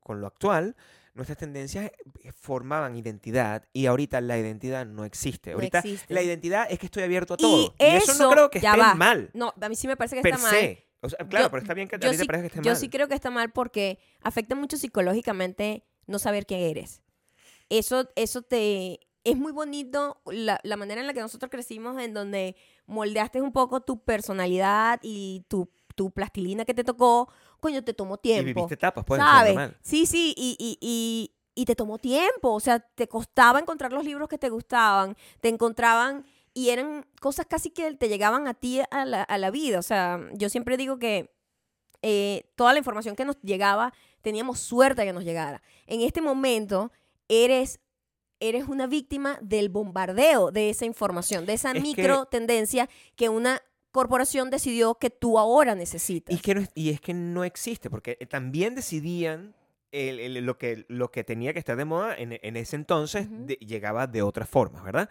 con 0.00 0.20
lo 0.20 0.26
actual, 0.26 0.76
nuestras 1.14 1.36
tendencias 1.38 1.90
eh, 2.22 2.32
formaban 2.32 2.96
identidad 2.96 3.64
y 3.72 3.86
ahorita 3.86 4.20
la 4.20 4.38
identidad 4.38 4.86
no 4.86 5.04
existe. 5.04 5.50
No 5.50 5.56
ahorita 5.56 5.78
existe. 5.80 6.12
la 6.14 6.22
identidad 6.22 6.66
es 6.70 6.78
que 6.78 6.86
estoy 6.86 7.02
abierto 7.02 7.34
a 7.34 7.36
todo. 7.36 7.66
Y, 7.66 7.72
eso, 7.78 8.12
eso, 8.12 8.22
no 8.24 8.30
creo 8.30 8.50
que 8.50 8.58
esté 8.58 8.76
va. 8.78 8.94
mal, 8.94 9.30
No, 9.34 9.52
a 9.60 9.68
mí 9.68 9.76
sí 9.76 9.86
me 9.86 9.96
parece 9.96 10.16
que 10.16 10.22
per 10.22 10.34
está 10.34 10.42
mal. 10.42 10.54
se. 10.54 10.86
O 11.00 11.08
sea, 11.08 11.18
claro, 11.28 11.46
Yo- 11.46 11.50
pero 11.50 11.62
está 11.62 11.74
bien 11.74 11.88
que 11.88 11.96
a 11.96 11.98
yo 11.98 12.10
ti 12.10 12.16
te 12.16 12.22
sí- 12.22 12.26
parezca 12.26 12.42
que 12.42 12.54
esté 12.58 12.66
Yo 12.66 12.72
mal. 12.72 12.80
sí 12.80 12.88
creo 12.88 13.08
que 13.08 13.14
está 13.14 13.30
mal 13.30 13.50
porque 13.52 13.98
afecta 14.22 14.54
mucho 14.54 14.76
psicológicamente 14.76 15.84
no 16.06 16.18
saber 16.18 16.46
quién 16.46 16.60
eres. 16.60 17.02
Eso, 17.68 18.08
eso 18.16 18.42
te... 18.42 19.00
Es 19.24 19.36
muy 19.36 19.52
bonito 19.52 20.20
la, 20.26 20.58
la 20.64 20.76
manera 20.76 21.00
en 21.00 21.06
la 21.06 21.14
que 21.14 21.20
nosotros 21.20 21.48
crecimos, 21.50 21.96
en 22.00 22.12
donde 22.12 22.56
moldeaste 22.86 23.40
un 23.40 23.52
poco 23.52 23.80
tu 23.80 24.02
personalidad 24.02 24.98
y 25.02 25.44
tu, 25.48 25.70
tu 25.94 26.10
plastilina 26.10 26.64
que 26.64 26.74
te 26.74 26.82
tocó. 26.82 27.30
Coño, 27.62 27.82
te 27.84 27.94
tomó 27.94 28.16
y 28.16 28.18
tiempo. 28.18 28.44
viviste 28.44 28.74
etapas, 28.74 29.04
pues, 29.06 29.20
¿Sabes? 29.20 29.54
normal. 29.54 29.78
Sí, 29.82 30.04
sí, 30.04 30.34
y, 30.36 30.56
y, 30.58 30.76
y, 30.80 31.32
y 31.54 31.64
te 31.64 31.76
tomó 31.76 31.96
tiempo. 31.98 32.52
O 32.52 32.58
sea, 32.60 32.80
te 32.80 33.06
costaba 33.06 33.60
encontrar 33.60 33.92
los 33.92 34.04
libros 34.04 34.28
que 34.28 34.36
te 34.36 34.48
gustaban, 34.50 35.16
te 35.40 35.48
encontraban 35.48 36.26
y 36.52 36.70
eran 36.70 37.06
cosas 37.20 37.46
casi 37.48 37.70
que 37.70 37.94
te 37.94 38.08
llegaban 38.08 38.48
a 38.48 38.54
ti 38.54 38.80
a 38.90 39.04
la, 39.04 39.22
a 39.22 39.38
la 39.38 39.50
vida. 39.52 39.78
O 39.78 39.82
sea, 39.82 40.20
yo 40.34 40.48
siempre 40.50 40.76
digo 40.76 40.98
que 40.98 41.32
eh, 42.02 42.50
toda 42.56 42.72
la 42.72 42.78
información 42.80 43.14
que 43.14 43.24
nos 43.24 43.40
llegaba, 43.42 43.94
teníamos 44.22 44.58
suerte 44.58 45.04
que 45.04 45.12
nos 45.12 45.22
llegara. 45.24 45.62
En 45.86 46.00
este 46.00 46.20
momento, 46.20 46.90
eres, 47.28 47.78
eres 48.40 48.66
una 48.66 48.88
víctima 48.88 49.38
del 49.40 49.68
bombardeo 49.68 50.50
de 50.50 50.68
esa 50.70 50.84
información, 50.84 51.46
de 51.46 51.52
esa 51.52 51.68
Es 51.70 51.74
que- 51.74 51.80
micro 51.80 52.26
tendencia 52.26 52.88
que 53.14 53.28
una 53.28 53.62
corporación 53.92 54.50
decidió 54.50 54.96
que 54.96 55.10
tú 55.10 55.38
ahora 55.38 55.74
necesitas. 55.74 56.34
Y, 56.34 56.40
que 56.40 56.54
no 56.54 56.60
es, 56.62 56.70
y 56.74 56.90
es 56.90 57.00
que 57.00 57.14
no 57.14 57.44
existe, 57.44 57.88
porque 57.90 58.16
eh, 58.20 58.26
también 58.26 58.74
decidían 58.74 59.54
el- 59.92 60.18
el- 60.18 60.44
lo, 60.46 60.56
que, 60.58 60.86
lo 60.88 61.10
que 61.10 61.22
tenía 61.22 61.52
que 61.52 61.58
estar 61.58 61.76
de 61.76 61.84
moda 61.84 62.16
en, 62.16 62.38
en 62.42 62.56
ese 62.56 62.76
entonces, 62.76 63.26
de- 63.30 63.56
llegaba 63.56 64.06
de 64.06 64.22
otra 64.22 64.46
forma, 64.46 64.82
¿verdad? 64.82 65.08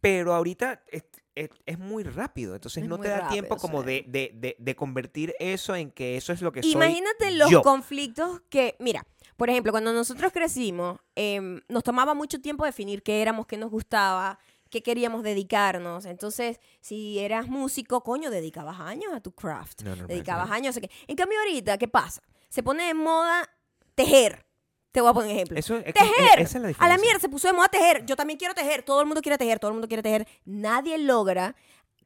Pero 0.00 0.34
ahorita 0.34 0.82
es, 0.88 1.04
es- 1.34 1.48
es 1.66 1.78
muy 1.78 2.02
rápido, 2.04 2.54
entonces 2.54 2.82
Es 2.82 2.88
no 2.88 2.98
te 2.98 3.08
da 3.08 3.20
rápido, 3.20 3.32
tiempo 3.32 3.56
como 3.56 3.82
de, 3.82 4.04
de- 4.06 4.32
de- 4.34 4.56
de 4.58 4.76
convertir 4.76 5.34
eso 5.40 5.74
en 5.74 5.90
que 5.90 6.16
eso 6.16 6.32
es 6.34 6.42
lo 6.42 6.52
que 6.52 6.62
soy 6.62 6.72
Imagínate 6.72 7.30
los 7.32 7.50
yo. 7.50 7.62
conflictos 7.62 8.42
que, 8.50 8.76
mira, 8.78 9.06
por 9.38 9.48
ejemplo, 9.48 9.72
cuando 9.72 9.92
nosotros 9.92 10.30
crecimos, 10.32 10.98
em, 11.14 11.60
nos 11.68 11.82
tomaba 11.82 12.12
mucho 12.12 12.40
tiempo 12.40 12.64
definir 12.66 13.02
qué 13.02 13.22
éramos, 13.22 13.46
qué 13.46 13.56
nos 13.56 13.70
gustaba, 13.70 14.38
qué 14.70 14.82
queríamos 14.82 15.22
dedicarnos. 15.22 16.04
Entonces, 16.04 16.60
si 16.80 17.18
eras 17.18 17.48
músico, 17.48 18.02
coño, 18.02 18.30
dedicabas 18.30 18.80
años 18.80 19.12
a 19.14 19.20
tu 19.20 19.32
craft. 19.32 19.82
No, 19.82 19.90
normal, 19.90 20.06
dedicabas 20.08 20.46
claro. 20.46 20.56
años. 20.56 20.74
no 20.76 20.80
sé 20.80 20.88
qué. 20.88 20.94
En 21.06 21.16
cambio, 21.16 21.38
ahorita, 21.40 21.78
¿qué 21.78 21.88
pasa? 21.88 22.22
Se 22.48 22.62
pone 22.62 22.84
de 22.86 22.94
moda 22.94 23.48
tejer. 23.94 24.44
Te 24.92 25.00
voy 25.02 25.10
a 25.10 25.12
poner 25.12 25.30
un 25.30 25.36
ejemplo. 25.36 25.58
Eso 25.58 25.76
es 25.76 25.84
que- 25.84 25.92
Tejer. 25.92 26.40
esa 26.40 26.58
es 26.58 26.64
la 26.78 26.84
A 26.84 26.88
la 26.88 26.96
mierda 26.98 27.20
se 27.20 27.28
puso 27.28 27.46
de 27.46 27.52
moda 27.52 27.68
tejer. 27.68 28.04
Yo 28.06 28.16
también 28.16 28.38
quiero 28.38 28.54
tejer. 28.54 28.82
Todo 28.82 29.00
el 29.00 29.06
mundo 29.06 29.20
quiere 29.20 29.36
tejer. 29.38 29.58
Todo 29.58 29.70
el 29.70 29.74
mundo 29.74 29.86
quiere 29.88 30.02
tejer. 30.02 30.26
Nadie 30.44 30.96
logra 30.98 31.54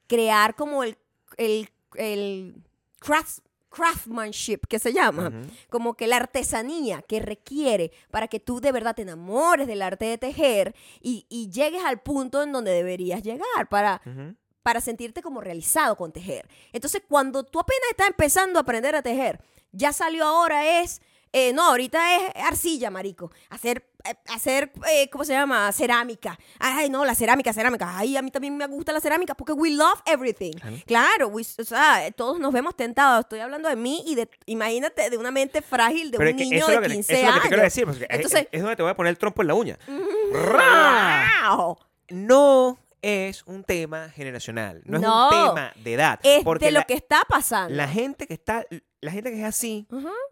crear 0.08 0.54
como 0.56 0.82
el, 0.82 0.98
el, 1.36 1.70
el 1.94 2.56
crafts- 3.00 3.40
craftsmanship 3.72 4.60
que 4.68 4.78
se 4.78 4.92
llama. 4.92 5.32
Como 5.70 5.94
que 5.94 6.06
la 6.06 6.16
artesanía 6.16 7.02
que 7.02 7.20
requiere 7.20 7.90
para 8.10 8.28
que 8.28 8.38
tú 8.38 8.60
de 8.60 8.70
verdad 8.70 8.94
te 8.94 9.02
enamores 9.02 9.66
del 9.66 9.82
arte 9.82 10.04
de 10.04 10.18
tejer 10.18 10.74
y, 11.00 11.26
y 11.28 11.50
llegues 11.50 11.82
al 11.84 12.00
punto 12.00 12.42
en 12.42 12.52
donde 12.52 12.70
deberías 12.70 13.22
llegar 13.22 13.68
para, 13.68 14.00
para 14.62 14.80
sentirte 14.80 15.22
como 15.22 15.40
realizado 15.40 15.96
con 15.96 16.12
tejer. 16.12 16.48
Entonces, 16.72 17.02
cuando 17.08 17.42
tú 17.44 17.58
apenas 17.58 17.90
estás 17.90 18.08
empezando 18.08 18.58
a 18.58 18.62
aprender 18.62 18.94
a 18.94 19.02
tejer, 19.02 19.42
ya 19.72 19.92
salió 19.92 20.24
ahora 20.24 20.80
es, 20.80 21.00
eh, 21.32 21.52
no, 21.52 21.70
ahorita 21.70 22.16
es 22.16 22.32
arcilla, 22.36 22.90
marico, 22.90 23.32
hacer, 23.48 23.90
hacer, 24.28 24.72
eh, 24.90 25.08
¿cómo 25.10 25.24
se 25.24 25.32
llama? 25.32 25.70
Cerámica. 25.72 26.38
Ay, 26.58 26.90
no, 26.90 27.04
la 27.04 27.14
cerámica, 27.14 27.52
cerámica. 27.52 27.96
Ay, 27.98 28.16
a 28.16 28.22
mí 28.22 28.30
también 28.30 28.56
me 28.56 28.66
gusta 28.66 28.92
la 28.92 29.00
cerámica 29.00 29.34
porque 29.34 29.52
we 29.52 29.70
love 29.70 30.00
everything. 30.06 30.52
Claro. 30.52 30.76
Claro, 30.86 31.28
we- 31.28 31.42
o 31.58 31.64
sea, 31.64 32.10
todos 32.16 32.38
nos 32.38 32.52
vemos 32.52 32.76
tentados. 32.76 33.20
Estoy 33.20 33.40
hablando 33.40 33.68
de 33.68 33.76
mí 33.76 34.02
y 34.06 34.14
de, 34.14 34.28
imagínate, 34.46 35.10
de 35.10 35.16
una 35.18 35.30
mente 35.30 35.62
frágil 35.62 36.10
de 36.10 36.18
Pero 36.18 36.30
un 36.30 36.36
es 36.36 36.42
que 36.42 36.50
niño 36.50 36.66
de 36.66 36.80
que, 36.80 36.88
15 36.94 37.12
eso 37.12 37.20
es 37.20 37.26
lo 37.26 37.26
que 37.26 37.26
años. 37.32 37.42
te 37.42 37.48
quiero 37.48 37.62
decir, 37.62 37.84
porque 37.86 38.02
es- 38.04 38.08
Entonces- 38.10 38.40
es, 38.42 38.48
es 38.52 38.60
donde 38.62 38.76
te 38.76 38.82
voy 38.82 38.90
a 38.90 38.96
poner 38.96 39.10
el 39.10 39.18
trompo 39.18 39.42
en 39.42 39.48
la 39.48 39.54
uña. 39.54 39.78
¡Ra! 40.32 41.30
¡Wow! 41.56 41.78
No 42.10 42.78
es 43.00 43.42
un 43.46 43.64
tema 43.64 44.10
generacional, 44.10 44.82
no, 44.84 44.98
No. 44.98 45.30
es 45.30 45.36
un 45.36 45.54
tema 45.54 45.72
de 45.76 45.94
edad. 45.94 46.20
Es 46.22 46.44
porque 46.44 46.66
de 46.66 46.72
lo 46.72 46.80
la, 46.80 46.84
que 46.84 46.94
está 46.94 47.22
pasando. 47.28 47.74
la 47.74 47.88
gente 47.88 48.26
que 48.26 48.34
está, 48.34 48.64
la 49.02 49.10
gente 49.10 49.32
que 49.32 49.40
es 49.40 49.44
así, 49.44 49.86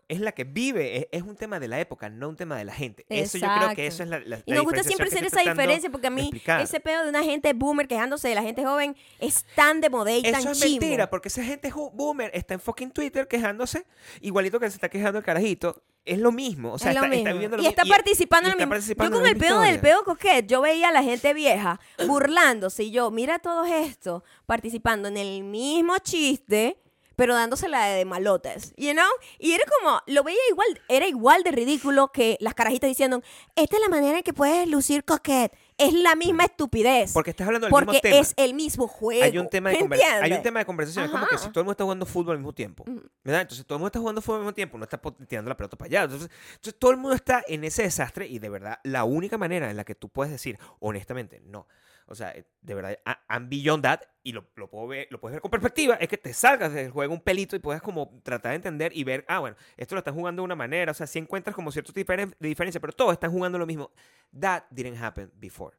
es 0.09 0.21
la 0.21 0.31
que 0.31 0.45
vive, 0.45 0.97
es, 0.97 1.07
es 1.11 1.23
un 1.23 1.35
tema 1.35 1.59
de 1.59 1.67
la 1.67 1.81
época, 1.81 2.09
no 2.09 2.29
un 2.29 2.37
tema 2.37 2.57
de 2.57 2.65
la 2.65 2.73
gente. 2.73 3.05
Eso 3.09 3.37
yo 3.37 3.49
creo 3.59 3.75
que 3.75 3.87
eso 3.89 4.05
es 4.05 4.09
la, 4.09 4.21
la 4.21 4.43
Y 4.47 4.53
nos 4.53 4.63
gusta 4.63 4.85
siempre 4.85 5.09
hacer 5.09 5.25
esa 5.25 5.41
diferencia 5.41 5.91
porque 5.91 6.07
a 6.07 6.11
mí 6.11 6.31
ese 6.61 6.79
pedo 6.79 7.03
de 7.03 7.11
una 7.11 7.25
gente 7.25 7.53
boomer 7.53 7.89
quejándose 7.89 8.29
de 8.29 8.37
la 8.37 8.43
gente 8.43 8.65
joven 8.65 8.97
es 9.19 9.45
tan 9.57 9.81
de 9.81 9.91
moda 9.91 10.13
y 10.17 10.23
tan 10.23 10.37
Eso 10.37 10.53
es 10.53 10.61
mentira, 10.61 11.11
porque 11.11 11.29
esa 11.29 11.43
gente 11.43 11.73
boomer 11.93 12.31
está 12.33 12.55
en 12.55 12.61
fucking 12.61 12.93
Twitter 12.93 13.27
quejándose, 13.27 13.87
igualito 14.21 14.61
que 14.61 14.71
se 14.71 14.77
está 14.77 14.89
quejando 14.89 15.19
el 15.19 15.25
carajito. 15.25 15.83
Es 16.05 16.19
lo 16.19 16.31
mismo, 16.33 16.73
o 16.73 16.79
sea, 16.79 16.93
Es 16.93 16.97
está, 16.97 17.13
está 17.13 17.33
viviendo 17.33 17.57
lo 17.59 17.63
y 17.63 17.67
está 17.67 17.83
mismo. 17.83 17.95
participando 17.97 18.49
y 18.49 18.53
en 18.53 18.59
lo 18.59 18.63
está 18.63 18.67
mismo. 18.67 18.71
participando 18.71 19.17
Yo 19.17 19.21
con 19.21 19.31
el 19.31 19.37
pedo 19.37 19.61
del 19.61 19.81
pedo 19.81 20.05
coquet, 20.05 20.47
yo 20.47 20.61
veía 20.63 20.89
a 20.89 20.93
la 20.93 21.03
gente 21.03 21.35
vieja 21.35 21.79
burlándose 22.07 22.85
y 22.85 22.91
yo, 22.93 23.11
mira 23.11 23.41
todo 23.41 23.65
esto, 23.67 24.23
participando 24.47 25.09
en 25.09 25.17
el 25.17 25.43
mismo 25.43 25.99
chiste, 25.99 26.79
pero 27.21 27.35
dándosela 27.35 27.85
de 27.85 28.07
malotes, 28.07 28.73
you 28.79 28.93
know? 28.93 29.05
Y 29.39 29.53
era 29.53 29.63
como, 29.79 30.01
lo 30.07 30.25
veía 30.25 30.39
igual, 30.49 30.81
era 30.89 31.07
igual 31.07 31.43
de 31.43 31.51
ridículo 31.51 32.09
que 32.13 32.39
las 32.41 32.55
carajitas 32.55 32.89
diciendo, 32.89 33.21
esta 33.57 33.77
es 33.77 33.83
la 33.83 33.91
manera 33.91 34.17
en 34.17 34.25
que 34.25 34.33
puedes 34.33 34.67
lucir 34.67 35.05
coquet. 35.05 35.53
Es 35.77 35.93
la 35.93 36.15
misma 36.15 36.45
estupidez. 36.45 37.13
Porque 37.13 37.29
estás 37.31 37.47
hablando 37.47 37.67
del 37.67 37.73
porque 37.73 37.87
mismo 37.93 38.01
tema. 38.01 38.17
es 38.17 38.33
el 38.39 38.55
mismo 38.55 38.89
juego. 38.89 39.23
hay 39.23 39.37
un 39.37 39.51
tema 39.51 39.69
de 39.69 39.77
conver- 39.81 39.95
¿entiendes? 39.97 40.23
hay 40.23 40.33
un 40.33 40.43
tema 40.43 40.61
de 40.61 40.65
conversación 40.65 41.05
es 41.05 41.11
como 41.11 41.27
que 41.27 41.35
Ajá. 41.35 41.45
si 41.45 41.51
todo 41.51 41.61
el 41.61 41.65
mundo 41.65 41.73
está 41.73 41.85
jugando 41.85 42.07
fútbol 42.07 42.33
al 42.33 42.39
mismo 42.39 42.53
tiempo 42.55 42.85
¿verdad? 43.25 43.43
entonces 43.43 43.67
todo 43.67 43.77
el 43.77 43.81
mundo 43.81 43.87
está 43.89 43.99
jugando 43.99 44.21
fútbol 44.23 44.37
al 44.37 44.43
mismo 44.43 44.55
tiempo 44.55 44.77
no 44.79 44.85
está 44.85 44.99
tirando 45.27 45.49
la 45.49 45.57
pelota 45.57 45.77
para 45.79 45.87
allá 45.87 46.03
entonces, 46.05 46.31
entonces 46.55 46.79
todo 46.79 46.91
el 46.91 46.97
mundo 46.99 47.15
está 47.15 47.43
en 47.49 47.65
ese 47.65 47.83
desastre 47.85 48.27
y 48.27 48.39
de 48.39 48.49
verdad 48.51 48.79
la 48.85 49.05
única 49.05 49.39
manera 49.39 49.71
en 49.71 49.77
la 49.79 49.85
que 49.85 49.95
tú 49.95 50.11
puedes 50.11 50.31
decir 50.31 50.59
honestamente 50.81 51.41
no 51.47 51.67
o 52.11 52.15
sea 52.15 52.33
eh, 52.33 52.45
de 52.61 52.75
verdad 52.75 52.99
I'm 53.31 53.49
beyond 53.49 53.85
that 53.85 54.01
y 54.23 54.33
lo, 54.33 54.47
lo, 54.57 54.69
puedo 54.69 54.87
ver, 54.87 55.09
lo 55.11 55.19
puedes 55.19 55.37
ver 55.37 55.41
con 55.41 55.51
perspectiva 55.51 55.95
es 55.95 56.09
que 56.09 56.19
te 56.19 56.35
salgas 56.35 56.75
del 56.75 56.91
juego 56.91 57.15
un 57.15 57.21
pelito 57.21 57.57
y 57.57 57.61
puedas 57.61 57.81
como 57.81 58.21
tratar 58.23 58.51
de 58.51 58.57
entender 58.57 58.93
y 58.95 59.05
ver 59.05 59.25
ah 59.29 59.39
bueno 59.39 59.57
esto 59.77 59.95
lo 59.95 60.01
están 60.01 60.15
jugando 60.15 60.43
de 60.43 60.45
una 60.45 60.57
manera 60.57 60.93
o 60.93 60.95
sea 60.95 61.07
si 61.07 61.19
encuentras 61.19 61.57
como 61.57 61.73
cierto 61.73 61.93
tipo 61.93 62.13
de 62.13 62.35
diferencia 62.41 62.81
pero 62.81 62.93
todos 62.93 63.13
están 63.13 63.31
jugando 63.31 63.59
lo 63.59 63.67
mismo 63.67 63.91
that 64.39 64.65
didn't 64.71 65.01
happen 65.01 65.31
before. 65.39 65.77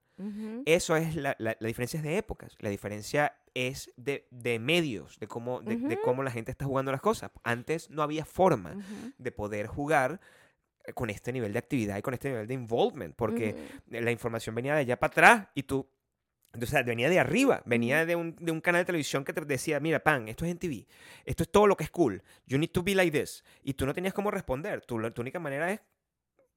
Eso 0.66 0.96
es 0.96 1.16
la, 1.16 1.36
la, 1.40 1.58
la 1.60 1.68
diferencia 1.68 1.98
es 1.98 2.04
de 2.04 2.18
épocas. 2.18 2.56
La 2.60 2.70
diferencia 2.70 3.36
es 3.54 3.92
de, 3.98 4.28
de 4.30 4.60
medios, 4.60 5.20
de 5.20 5.28
cómo, 5.28 5.62
de, 5.62 5.78
de 5.78 6.00
cómo 6.00 6.22
la 6.22 6.30
gente 6.32 6.52
está 6.52 6.66
jugando 6.66 6.92
las 6.92 7.02
cosas. 7.02 7.32
Antes 7.44 7.90
no 7.90 8.04
había 8.04 8.26
forma 8.26 8.76
de 9.18 9.32
poder 9.32 9.68
jugar 9.68 10.22
eh, 10.86 10.94
con 10.94 11.10
este 11.10 11.34
nivel 11.34 11.54
de 11.54 11.60
actividad 11.60 11.98
y 11.98 12.02
con 12.02 12.14
este 12.14 12.30
nivel 12.30 12.48
de 12.48 12.54
involvement, 12.54 13.16
porque 13.16 13.56
la 13.88 14.12
información 14.12 14.54
venía 14.56 14.76
de 14.76 14.82
allá 14.82 15.00
para 15.00 15.12
atrás 15.12 15.48
y 15.56 15.64
tú, 15.64 15.90
o 16.60 16.66
sea, 16.66 16.84
venía 16.84 17.10
de 17.10 17.20
arriba, 17.20 17.62
venía 17.66 18.06
de, 18.06 18.16
un, 18.16 18.36
de 18.40 18.52
un 18.52 18.62
canal 18.62 18.82
de 18.82 18.86
televisión 18.86 19.24
que 19.24 19.34
te 19.34 19.42
decía, 19.46 19.80
mira, 19.80 20.00
pan, 20.00 20.28
esto 20.28 20.46
es 20.46 20.52
en 20.52 20.58
TV, 20.58 20.88
esto 21.26 21.44
es 21.44 21.52
todo 21.52 21.68
lo 21.68 21.78
que 21.78 21.86
es 21.86 21.92
cool, 21.92 22.22
you 22.46 22.58
need 22.58 22.72
to 22.72 22.84
be 22.84 22.96
like 22.96 23.18
this, 23.18 23.44
y 23.64 23.74
tú 23.74 23.86
no 23.86 23.94
tenías 23.94 24.14
cómo 24.14 24.32
responder, 24.32 24.82
tu, 24.82 25.00
tu 25.12 25.22
única 25.22 25.40
manera 25.40 25.72
es 25.72 25.80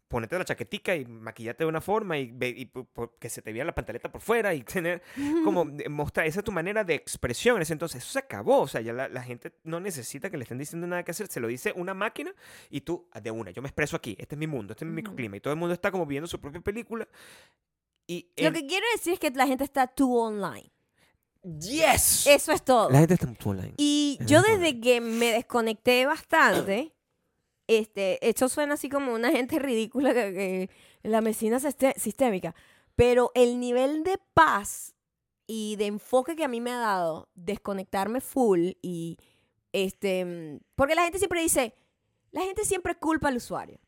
ponerte 0.08 0.38
la 0.38 0.44
chaquetica 0.44 0.94
y 0.94 1.04
maquillarte 1.06 1.64
de 1.64 1.68
una 1.68 1.80
forma 1.80 2.18
y, 2.18 2.70
que 3.18 3.28
se 3.28 3.42
te 3.42 3.52
vea 3.52 3.64
la 3.64 3.74
pantaleta 3.74 4.12
por 4.12 4.20
fuera 4.20 4.54
y 4.54 4.62
tener 4.64 5.02
como 5.42 5.64
mostrar, 5.90 6.26
esa 6.26 6.40
es 6.40 6.44
tu 6.44 6.52
manera 6.52 6.84
de 6.84 6.94
expresión 6.94 7.62
entonces, 7.68 8.02
eso 8.02 8.12
se 8.12 8.18
acabó, 8.18 8.60
o 8.60 8.68
sea, 8.68 8.80
ya 8.80 8.92
la, 8.92 9.08
la 9.08 9.22
gente 9.22 9.52
no 9.64 9.80
necesita 9.80 10.30
que 10.30 10.36
le 10.36 10.42
estén 10.42 10.58
diciendo 10.58 10.86
nada 10.86 11.02
que 11.02 11.10
hacer, 11.10 11.28
se 11.28 11.40
lo 11.40 11.48
dice 11.48 11.72
una 11.74 11.94
máquina 11.94 12.32
y 12.70 12.82
tú, 12.82 13.08
de 13.20 13.30
una, 13.30 13.50
yo 13.50 13.62
me 13.62 13.68
expreso 13.68 13.96
aquí, 13.96 14.16
este 14.18 14.34
es 14.34 14.38
mi 14.38 14.46
mundo, 14.46 14.72
este 14.72 14.84
es 14.84 14.88
mi 14.88 14.94
microclima 14.94 15.36
y 15.36 15.40
todo 15.40 15.52
el 15.52 15.58
mundo 15.58 15.72
está 15.72 15.90
como 15.90 16.04
viendo 16.06 16.26
su 16.26 16.40
propia 16.40 16.60
película 16.60 17.08
y 18.06 18.30
Lo 18.36 18.52
que 18.52 18.66
quiero 18.66 18.86
decir 18.92 19.14
es 19.14 19.18
que 19.18 19.30
la 19.30 19.46
gente 19.46 19.64
está 19.64 19.86
too 19.86 20.14
online. 20.14 20.70
Yes. 21.42 22.26
Eso 22.26 22.52
es 22.52 22.64
todo. 22.64 22.90
La 22.90 23.00
gente 23.00 23.14
está 23.14 23.26
mucho 23.26 23.50
online. 23.50 23.74
Y 23.76 24.18
Es 24.20 24.26
yo 24.26 24.42
desde 24.42 24.80
que 24.80 25.00
me 25.00 25.32
desconecté 25.32 26.06
bastante, 26.06 26.94
este, 27.66 28.26
esto 28.26 28.48
suena 28.48 28.74
así 28.74 28.88
como 28.88 29.12
una 29.12 29.30
gente 29.30 29.58
ridícula 29.58 30.14
que, 30.14 30.32
que 30.32 30.70
la 31.02 31.20
medicina 31.20 31.58
sistémica, 31.60 32.54
pero 32.96 33.30
el 33.34 33.60
nivel 33.60 34.04
de 34.04 34.18
paz 34.32 34.94
y 35.46 35.76
de 35.76 35.86
enfoque 35.86 36.36
que 36.36 36.44
a 36.44 36.48
mí 36.48 36.60
me 36.60 36.72
ha 36.72 36.78
dado 36.78 37.28
desconectarme 37.34 38.20
full 38.20 38.70
y 38.80 39.18
este, 39.72 40.24
mm, 40.24 40.60
porque 40.74 40.94
la 40.94 41.02
gente 41.02 41.18
siempre 41.18 41.42
dice, 41.42 41.74
la 42.30 42.42
gente 42.42 42.64
siempre 42.64 42.94
culpa 42.94 43.28
al 43.28 43.36
usuario. 43.36 43.78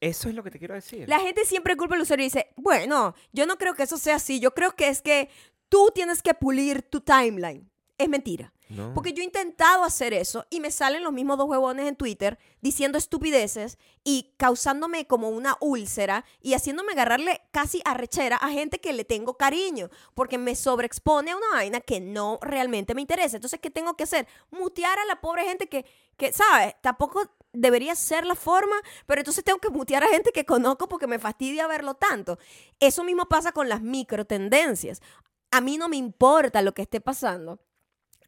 Eso 0.00 0.28
es 0.28 0.34
lo 0.34 0.42
que 0.42 0.50
te 0.50 0.58
quiero 0.58 0.74
decir. 0.74 1.08
La 1.08 1.20
gente 1.20 1.44
siempre 1.44 1.76
culpa 1.76 1.94
al 1.94 2.00
usuario 2.00 2.24
y 2.24 2.28
dice, 2.28 2.48
bueno, 2.56 3.14
yo 3.32 3.46
no 3.46 3.58
creo 3.58 3.74
que 3.74 3.82
eso 3.82 3.98
sea 3.98 4.16
así, 4.16 4.40
yo 4.40 4.54
creo 4.54 4.74
que 4.74 4.88
es 4.88 5.02
que 5.02 5.28
tú 5.68 5.90
tienes 5.94 6.22
que 6.22 6.34
pulir 6.34 6.82
tu 6.82 7.00
timeline. 7.00 7.70
Es 7.98 8.08
mentira. 8.08 8.52
No. 8.70 8.94
Porque 8.94 9.12
yo 9.12 9.22
he 9.22 9.26
intentado 9.26 9.82
hacer 9.82 10.14
eso 10.14 10.46
y 10.48 10.60
me 10.60 10.70
salen 10.70 11.02
los 11.02 11.12
mismos 11.12 11.36
dos 11.36 11.48
huevones 11.48 11.88
en 11.88 11.96
Twitter 11.96 12.38
diciendo 12.60 12.98
estupideces 12.98 13.78
y 14.04 14.32
causándome 14.36 15.08
como 15.08 15.28
una 15.28 15.56
úlcera 15.60 16.24
y 16.40 16.54
haciéndome 16.54 16.92
agarrarle 16.92 17.42
casi 17.50 17.82
arrechera 17.84 18.36
a 18.36 18.48
gente 18.50 18.80
que 18.80 18.92
le 18.92 19.04
tengo 19.04 19.36
cariño 19.36 19.90
porque 20.14 20.38
me 20.38 20.54
sobreexpone 20.54 21.32
a 21.32 21.36
una 21.36 21.48
vaina 21.54 21.80
que 21.80 22.00
no 22.00 22.38
realmente 22.42 22.94
me 22.94 23.00
interesa. 23.00 23.36
Entonces, 23.36 23.58
¿qué 23.58 23.70
tengo 23.70 23.94
que 23.96 24.04
hacer? 24.04 24.28
Mutear 24.50 24.98
a 25.00 25.04
la 25.04 25.20
pobre 25.20 25.44
gente 25.44 25.68
que, 25.68 25.84
que 26.16 26.32
¿sabes? 26.32 26.76
Tampoco 26.80 27.22
debería 27.52 27.96
ser 27.96 28.24
la 28.24 28.36
forma, 28.36 28.76
pero 29.06 29.20
entonces 29.20 29.42
tengo 29.42 29.58
que 29.58 29.70
mutear 29.70 30.04
a 30.04 30.08
gente 30.08 30.30
que 30.30 30.44
conozco 30.44 30.88
porque 30.88 31.08
me 31.08 31.18
fastidia 31.18 31.66
verlo 31.66 31.94
tanto. 31.94 32.38
Eso 32.78 33.02
mismo 33.02 33.26
pasa 33.26 33.50
con 33.50 33.68
las 33.68 33.82
micro 33.82 34.24
tendencias. 34.24 35.02
A 35.50 35.60
mí 35.60 35.76
no 35.76 35.88
me 35.88 35.96
importa 35.96 36.62
lo 36.62 36.72
que 36.72 36.82
esté 36.82 37.00
pasando 37.00 37.58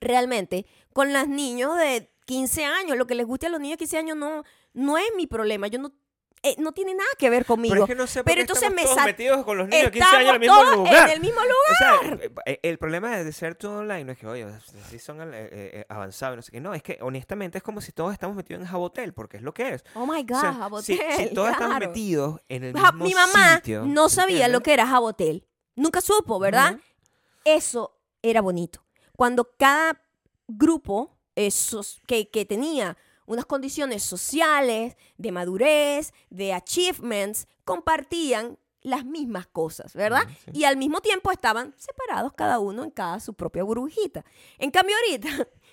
realmente 0.02 0.66
con 0.92 1.12
los 1.12 1.26
niños 1.28 1.76
de 1.78 2.10
15 2.26 2.64
años. 2.64 2.96
Lo 2.96 3.06
que 3.06 3.14
les 3.14 3.26
guste 3.26 3.46
a 3.46 3.50
los 3.50 3.60
niños 3.60 3.74
de 3.74 3.84
15 3.84 3.98
años 3.98 4.16
no, 4.16 4.44
no 4.74 4.98
es 4.98 5.06
mi 5.16 5.26
problema. 5.26 5.66
Yo 5.68 5.78
no, 5.78 5.92
eh, 6.42 6.54
no 6.58 6.72
tiene 6.72 6.94
nada 6.94 7.08
que 7.18 7.30
ver 7.30 7.44
conmigo. 7.46 7.72
Pero 7.72 7.84
es 7.84 7.88
que 7.88 7.94
no 7.94 8.06
sé 8.06 8.20
por 8.20 8.24
Pero 8.24 8.34
qué 8.36 8.40
entonces 8.42 8.64
estamos 8.68 8.82
me 8.82 8.94
todos 8.94 9.04
metidos 9.06 9.44
con 9.44 9.58
los 9.58 9.68
niños 9.68 9.84
de 9.86 9.90
15 9.92 10.04
Estamos 10.04 10.20
años 10.20 10.28
en 10.28 10.34
el 10.34 10.40
mismo 10.40 10.54
todos 10.62 10.76
lugar. 10.76 11.08
en 11.08 11.14
el 11.14 11.20
mismo 11.20 11.40
lugar. 11.40 11.54
O 11.70 12.18
sea, 12.18 12.30
eh, 12.46 12.60
el 12.62 12.78
problema 12.78 13.16
de 13.16 13.32
ser 13.32 13.54
todo 13.54 13.78
online 13.78 14.04
no 14.04 14.12
es 14.12 14.18
que, 14.18 14.26
oye, 14.26 14.46
sí 14.90 14.98
son 14.98 15.18
eh, 15.32 15.84
avanzados, 15.88 16.36
no 16.36 16.42
sé 16.42 16.52
qué. 16.52 16.60
No, 16.60 16.74
es 16.74 16.82
que 16.82 16.98
honestamente 17.00 17.58
es 17.58 17.64
como 17.64 17.80
si 17.80 17.92
todos 17.92 18.12
estamos 18.12 18.36
metidos 18.36 18.60
en 18.62 18.68
Jabotel, 18.68 19.14
porque 19.14 19.36
es 19.36 19.42
lo 19.42 19.54
que 19.54 19.74
es. 19.74 19.84
Oh 19.94 20.04
my 20.06 20.22
God, 20.24 20.36
O 20.36 20.40
sea, 20.40 20.54
Jabotel. 20.54 20.98
si, 21.16 21.22
si 21.28 21.34
todos 21.34 21.50
estamos 21.50 21.76
claro. 21.76 21.88
metidos 21.88 22.40
en 22.48 22.64
el 22.64 22.74
mismo 22.74 22.92
Mi 22.94 23.14
mamá 23.14 23.56
sitio, 23.56 23.84
no 23.86 24.08
sabía 24.08 24.48
lo 24.48 24.60
que 24.62 24.72
era 24.74 24.86
Jabotel. 24.86 25.46
Nunca 25.76 26.00
supo, 26.00 26.38
¿verdad? 26.38 26.76
Eso 27.44 27.98
era 28.20 28.40
bonito. 28.40 28.81
Cuando 29.16 29.50
cada 29.58 30.00
grupo 30.48 31.16
esos, 31.34 32.00
que, 32.06 32.28
que 32.30 32.44
tenía 32.44 32.96
unas 33.26 33.46
condiciones 33.46 34.02
sociales, 34.02 34.96
de 35.16 35.32
madurez, 35.32 36.12
de 36.30 36.52
achievements, 36.52 37.46
compartían 37.64 38.58
las 38.82 39.04
mismas 39.04 39.46
cosas, 39.46 39.94
¿verdad? 39.94 40.22
Sí. 40.44 40.50
Y 40.54 40.64
al 40.64 40.76
mismo 40.76 41.00
tiempo 41.00 41.30
estaban 41.30 41.72
separados 41.78 42.32
cada 42.32 42.58
uno 42.58 42.82
en 42.82 42.90
cada 42.90 43.20
su 43.20 43.32
propia 43.34 43.62
burbujita. 43.62 44.24
En 44.58 44.70
cambio 44.72 44.96
ahorita, 44.96 45.28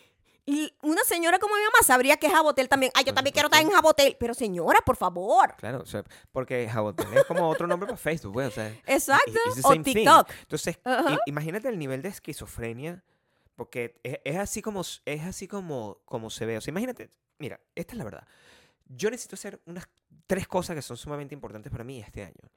y 0.46 0.72
una 0.84 1.04
señora 1.04 1.40
como 1.40 1.56
mi 1.56 1.62
mamá 1.64 1.78
sabría 1.84 2.18
que 2.18 2.28
es 2.28 2.34
Jabotel 2.34 2.70
también. 2.70 2.92
Ay, 2.96 3.04
yo 3.06 3.14
también 3.14 3.34
quiero 3.34 3.48
estar 3.48 3.62
en 3.64 3.72
Jabotel. 3.72 4.16
Pero 4.20 4.34
señora, 4.36 4.80
por 4.86 4.96
favor. 4.96 5.56
Claro, 5.58 5.82
o 5.82 5.86
sea, 5.88 6.04
porque 6.32 6.70
Jabotel 6.70 7.08
es 7.18 7.26
como 7.26 7.50
otro 7.50 7.66
nombre 7.68 7.88
para 7.88 7.98
Facebook, 7.98 8.34
pues, 8.34 8.50
o 8.50 8.52
sea, 8.52 8.68
Exacto. 8.86 9.32
O 9.48 9.62
same 9.62 9.84
thing. 9.84 9.94
TikTok. 9.96 10.30
Entonces, 10.42 10.80
Ajá. 10.84 11.14
i- 11.14 11.18
imagínate 11.26 11.68
el 11.68 11.80
nivel 11.80 12.02
de 12.04 12.10
esquizofrenia, 12.10 13.04
porque 13.60 14.00
es, 14.04 14.38
así 14.38 14.62
como 14.62 14.82
es 14.82 15.22
así 15.26 15.46
como, 15.46 16.02
como 16.06 16.30
se 16.30 16.46
ve. 16.46 16.58
O 16.58 16.62
sea, 16.62 16.72
imagínate, 16.72 17.12
mira, 17.40 17.60
esta 17.76 17.92
es 17.92 17.98
la 17.98 18.06
verdad. 18.06 18.26
Yo 18.88 19.12
necesito 19.12 19.36
hacer 19.36 19.62
unas 19.66 19.90
tres 20.28 20.48
cosas 20.48 20.78
que 20.78 20.82
son 20.82 20.96
sumamente 20.96 21.36
importantes 21.36 21.70
para 21.70 21.84
mí 21.84 22.00
este 22.00 22.24
año. 22.24 22.50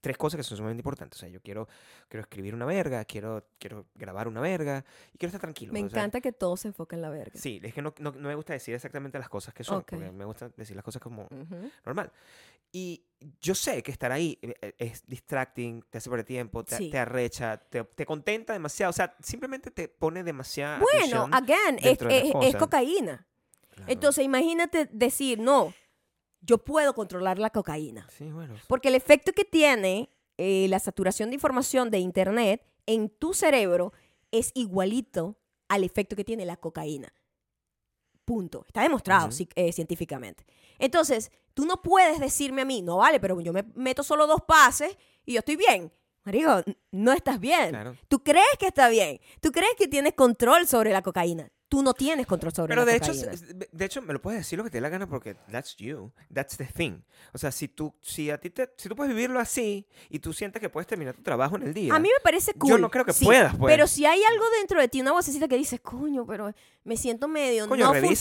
Tres 0.00 0.16
cosas 0.16 0.38
que 0.38 0.44
son 0.44 0.56
sumamente 0.56 0.80
importantes. 0.80 1.18
O 1.18 1.20
sea, 1.20 1.28
yo 1.28 1.40
quiero, 1.42 1.68
quiero 2.08 2.22
escribir 2.22 2.54
una 2.54 2.64
verga, 2.64 3.04
quiero, 3.04 3.44
quiero 3.58 3.86
grabar 3.94 4.28
una 4.28 4.40
verga 4.40 4.84
y 5.12 5.18
quiero 5.18 5.28
estar 5.28 5.40
tranquilo. 5.40 5.72
Me 5.72 5.80
o 5.84 5.88
sea, 5.90 5.98
encanta 5.98 6.20
que 6.20 6.32
todo 6.32 6.56
se 6.56 6.68
enfoque 6.68 6.96
en 6.96 7.02
la 7.02 7.10
verga. 7.10 7.38
Sí, 7.38 7.60
es 7.62 7.74
que 7.74 7.82
no, 7.82 7.92
no, 7.98 8.12
no 8.12 8.28
me 8.28 8.34
gusta 8.34 8.52
decir 8.54 8.74
exactamente 8.74 9.18
las 9.18 9.28
cosas 9.28 9.52
que 9.52 9.62
son, 9.62 9.78
Ok. 9.78 9.90
porque 9.90 10.10
me 10.10 10.24
gusta 10.24 10.50
decir 10.56 10.74
las 10.74 10.84
cosas 10.84 11.02
como 11.02 11.24
Ujú. 11.24 11.70
normal. 11.84 12.10
Y 12.72 13.02
yo 13.40 13.54
sé 13.54 13.82
que 13.82 13.90
estar 13.90 14.10
ahí 14.12 14.38
eh, 14.40 14.54
eh, 14.62 14.74
es 14.78 15.04
distracting, 15.06 15.84
te 15.90 15.98
hace 15.98 16.08
perder 16.08 16.24
tiempo, 16.24 16.64
te, 16.64 16.76
Sí. 16.76 16.88
te 16.90 16.98
arrecha, 16.98 17.58
te, 17.58 17.84
te 17.84 18.06
contenta 18.06 18.52
demasiado. 18.52 18.90
O 18.90 18.92
sea, 18.94 19.14
simplemente 19.22 19.70
te 19.70 19.88
pone 19.88 20.22
demasiada 20.22 20.78
Bueno, 20.78 21.28
again, 21.32 21.78
es, 21.82 21.98
de 21.98 22.18
es- 22.18 22.32
es 22.42 22.56
cocaína. 22.56 23.26
Claro. 23.74 23.92
Entonces, 23.92 24.24
imagínate 24.24 24.88
decir, 24.92 25.38
no, 25.40 25.74
yo 26.40 26.58
puedo 26.58 26.94
controlar 26.94 27.38
la 27.38 27.50
cocaína. 27.50 28.06
Sí, 28.10 28.30
bueno. 28.30 28.54
Porque 28.66 28.88
el 28.88 28.94
efecto 28.94 29.32
que 29.32 29.44
tiene 29.44 30.10
eh, 30.38 30.66
la 30.68 30.78
saturación 30.78 31.30
de 31.30 31.34
información 31.34 31.90
de 31.90 31.98
Internet 31.98 32.64
en 32.86 33.08
tu 33.10 33.34
cerebro 33.34 33.92
es 34.30 34.52
igualito 34.54 35.36
al 35.68 35.84
efecto 35.84 36.16
que 36.16 36.24
tiene 36.24 36.44
la 36.46 36.56
cocaína. 36.56 37.12
Punto. 38.24 38.64
Está 38.66 38.82
demostrado 38.82 39.28
eh, 39.54 39.72
científicamente. 39.72 40.44
Entonces, 40.78 41.30
tú 41.52 41.66
no 41.66 41.82
puedes 41.82 42.20
decirme 42.20 42.62
a 42.62 42.64
mí, 42.64 42.80
no 42.80 42.98
vale, 42.98 43.20
pero 43.20 43.40
yo 43.40 43.52
me 43.52 43.64
meto 43.74 44.02
solo 44.02 44.26
dos 44.26 44.40
pases 44.42 44.96
y 45.26 45.34
yo 45.34 45.40
estoy 45.40 45.56
bien. 45.56 45.92
Marico, 46.24 46.62
no 46.90 47.12
estás 47.12 47.40
bien. 47.40 47.70
Claro. 47.70 47.96
Tú 48.08 48.22
crees 48.22 48.56
que 48.58 48.66
está 48.66 48.88
bien. 48.88 49.20
Tú 49.40 49.52
crees 49.52 49.74
que 49.76 49.88
tienes 49.88 50.14
control 50.14 50.66
sobre 50.66 50.92
la 50.92 51.02
cocaína. 51.02 51.50
Tú 51.70 51.84
no 51.84 51.94
tienes 51.94 52.26
control 52.26 52.52
sobre 52.52 52.70
Pero 52.70 52.84
la 52.84 52.90
de 52.90 52.96
hecho, 52.96 53.12
cocaína. 53.12 53.66
de 53.70 53.84
hecho, 53.84 54.02
me 54.02 54.12
lo 54.12 54.20
puedes 54.20 54.40
decir 54.40 54.58
lo 54.58 54.64
que 54.64 54.70
te 54.70 54.78
dé 54.78 54.80
la 54.80 54.88
gana 54.88 55.06
porque 55.08 55.36
that's 55.52 55.76
you. 55.76 56.10
That's 56.34 56.56
the 56.56 56.66
thing. 56.66 56.98
O 57.32 57.38
sea, 57.38 57.52
si 57.52 57.68
tú, 57.68 57.94
si 58.02 58.28
a 58.28 58.38
ti 58.38 58.50
te, 58.50 58.74
si 58.76 58.88
tú 58.88 58.96
puedes 58.96 59.14
vivirlo 59.14 59.38
así 59.38 59.86
y 60.08 60.18
tú 60.18 60.32
sientes 60.32 60.60
que 60.60 60.68
puedes 60.68 60.88
terminar 60.88 61.14
tu 61.14 61.22
trabajo 61.22 61.54
en 61.54 61.62
el 61.62 61.72
día. 61.72 61.94
A 61.94 62.00
mí 62.00 62.08
me 62.08 62.20
parece 62.24 62.54
cool. 62.54 62.70
Yo 62.70 62.78
no 62.78 62.90
creo 62.90 63.04
que 63.04 63.12
sí, 63.12 63.24
puedas, 63.24 63.56
pues. 63.56 63.72
Pero 63.72 63.86
si 63.86 64.04
hay 64.04 64.20
algo 64.32 64.44
dentro 64.58 64.80
de 64.80 64.88
ti, 64.88 65.00
una 65.00 65.12
vocecita 65.12 65.46
que 65.46 65.56
dice, 65.56 65.78
coño, 65.78 66.26
pero 66.26 66.52
me 66.82 66.96
siento 66.96 67.28
medio 67.28 67.68
Coño, 67.68 67.84
no 67.84 68.00
pues. 68.00 68.20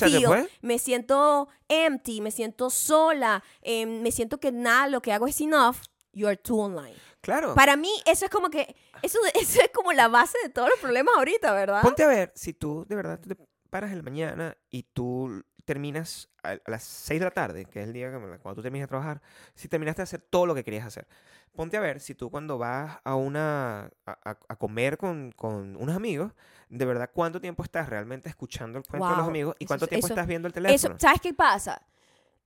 me 0.61 0.77
siento 0.77 1.47
empty, 1.67 2.21
me 2.21 2.29
siento 2.29 2.69
sola, 2.69 3.43
eh, 3.63 3.87
me 3.87 4.11
siento 4.11 4.39
que 4.39 4.51
nada, 4.51 4.87
lo 4.87 5.01
que 5.01 5.11
hago 5.11 5.25
es 5.25 5.41
enough, 5.41 5.77
you 6.13 6.27
are 6.27 6.37
too 6.37 6.59
online. 6.59 6.95
Claro. 7.21 7.53
Para 7.53 7.75
mí, 7.75 7.91
eso 8.05 8.25
es 8.25 8.31
como 8.31 8.49
que, 8.49 8.75
eso, 9.01 9.19
eso 9.33 9.61
es 9.61 9.69
como 9.73 9.91
la 9.93 10.07
base 10.07 10.37
de 10.43 10.49
todos 10.49 10.69
los 10.69 10.79
problemas 10.79 11.15
ahorita, 11.17 11.53
¿verdad? 11.53 11.81
Ponte 11.81 12.03
a 12.03 12.07
ver 12.07 12.31
si 12.35 12.53
tú 12.53 12.85
de 12.87 12.95
verdad 12.95 13.19
te 13.19 13.35
paras 13.69 13.91
en 13.91 13.97
la 13.97 14.03
mañana 14.03 14.57
y 14.69 14.83
tú 14.83 15.43
terminas 15.65 16.29
a, 16.41 16.57
las 16.65 16.83
6 16.83 17.19
de 17.19 17.25
la 17.25 17.31
tarde, 17.31 17.65
que 17.65 17.81
es 17.81 17.87
el 17.87 17.93
día 17.93 18.09
cuando 18.09 18.55
tú 18.55 18.63
terminas 18.63 18.85
de 18.85 18.89
trabajar, 18.89 19.21
si 19.53 19.67
terminaste 19.67 20.01
de 20.01 20.03
hacer 20.05 20.21
todo 20.21 20.47
lo 20.47 20.55
que 20.55 20.63
querías 20.63 20.85
hacer. 20.85 21.07
Ponte 21.55 21.77
a 21.77 21.79
ver 21.79 21.99
si 21.99 22.15
tú 22.15 22.31
cuando 22.31 22.57
vas 22.57 22.97
a 23.03 23.13
una 23.13 23.91
a, 24.05 24.55
comer 24.55 24.97
con, 24.97 25.31
con 25.31 25.75
unos 25.75 25.95
amigos, 25.95 26.31
de 26.69 26.85
verdad 26.85 27.11
cuánto 27.13 27.39
tiempo 27.39 27.61
estás 27.61 27.87
realmente 27.87 28.29
escuchando 28.29 28.79
el 28.79 28.85
cuento 28.85 29.09
de 29.09 29.17
los 29.17 29.27
amigos 29.27 29.55
y 29.59 29.65
eso 29.65 29.67
cuánto 29.67 29.87
tiempo 29.87 30.07
eso- 30.07 30.13
estás 30.13 30.25
viendo 30.25 30.47
el 30.47 30.53
Eso, 30.53 30.63
teléfono. 30.63 30.95
¿Sabes 30.99 31.21
qué 31.21 31.33
pasa? 31.35 31.85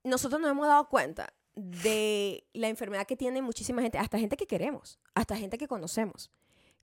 Nosotros 0.03 0.41
nos 0.41 0.51
hemos 0.51 0.67
dado 0.67 0.89
cuenta 0.89 1.31
de 1.55 2.45
la 2.53 2.67
enfermedad 2.67 3.05
que 3.05 3.15
tiene 3.15 3.41
muchísima 3.41 3.81
gente, 3.81 3.97
hasta 3.97 4.17
gente 4.17 4.37
que 4.37 4.47
queremos, 4.47 4.99
hasta 5.13 5.35
gente 5.37 5.57
que 5.57 5.67
conocemos. 5.67 6.31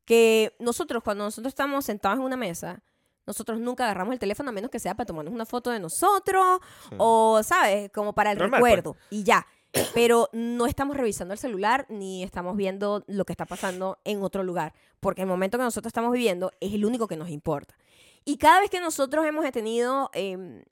Que 0.05 0.55
nosotros, 0.59 1.03
cuando 1.03 1.25
nosotros 1.25 1.51
estamos 1.51 1.85
sentados 1.85 2.18
en 2.18 2.25
una 2.25 2.37
mesa, 2.37 2.83
nosotros 3.27 3.61
nunca 3.61 3.85
agarramos 3.85 4.12
el 4.12 4.18
teléfono 4.18 4.51
a 4.51 4.53
menos 4.53 4.71
que 4.71 4.79
sea 4.79 4.95
para 4.95 5.07
tomarnos 5.07 5.33
una 5.35 5.47
foto 5.47 5.71
de 5.71 5.79
nosotros 5.79 6.61
Sí. 6.89 6.97
o, 6.99 7.43
¿sabes? 7.43 7.91
Como 7.93 8.12
para 8.14 8.33
el 8.33 8.39
Normal, 8.39 8.61
pues. 8.61 8.73
recuerdo. 8.73 8.97
Y 9.11 9.23
ya. 9.25 9.47
pero 9.95 10.29
no 10.33 10.66
estamos 10.66 10.97
revisando 10.97 11.33
el 11.33 11.39
celular 11.39 11.87
ni 11.89 12.25
estamos 12.25 12.57
viendo 12.57 13.05
lo 13.07 13.25
que 13.25 13.33
está 13.33 13.47
pasando 13.47 13.99
en 14.05 14.21
otro 14.23 14.43
lugar, 14.43 14.75
porque 14.99 15.23
el 15.23 15.29
momento 15.29 15.59
que 15.59 15.64
nosotros 15.64 15.91
estamos 15.91 16.12
viviendo 16.12 16.51
es 16.59 16.75
el 16.75 16.85
único 16.85 17.07
que 17.07 17.16
nos 17.16 17.29
importa. 17.29 17.77
Y 18.25 18.37
cada 18.37 18.61
vez 18.61 18.68
que 18.71 18.81
nosotros 18.81 19.25
hemos 19.27 19.49
tenido 19.53 20.11
em, 20.12 20.64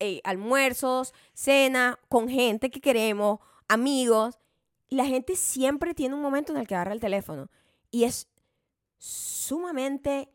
eh, 0.00 0.20
almuerzos, 0.24 1.14
cena 1.34 1.98
con 2.08 2.28
gente 2.28 2.70
que 2.70 2.80
queremos, 2.80 3.38
amigos, 3.68 4.38
la 4.88 5.06
gente 5.06 5.36
siempre 5.36 5.94
tiene 5.94 6.14
un 6.14 6.20
momento 6.22 6.52
en 6.52 6.58
el 6.58 6.66
que 6.66 6.74
agarra 6.74 6.92
el 6.92 7.00
teléfono 7.00 7.48
y 7.90 8.04
es 8.04 8.28
sumamente 8.98 10.28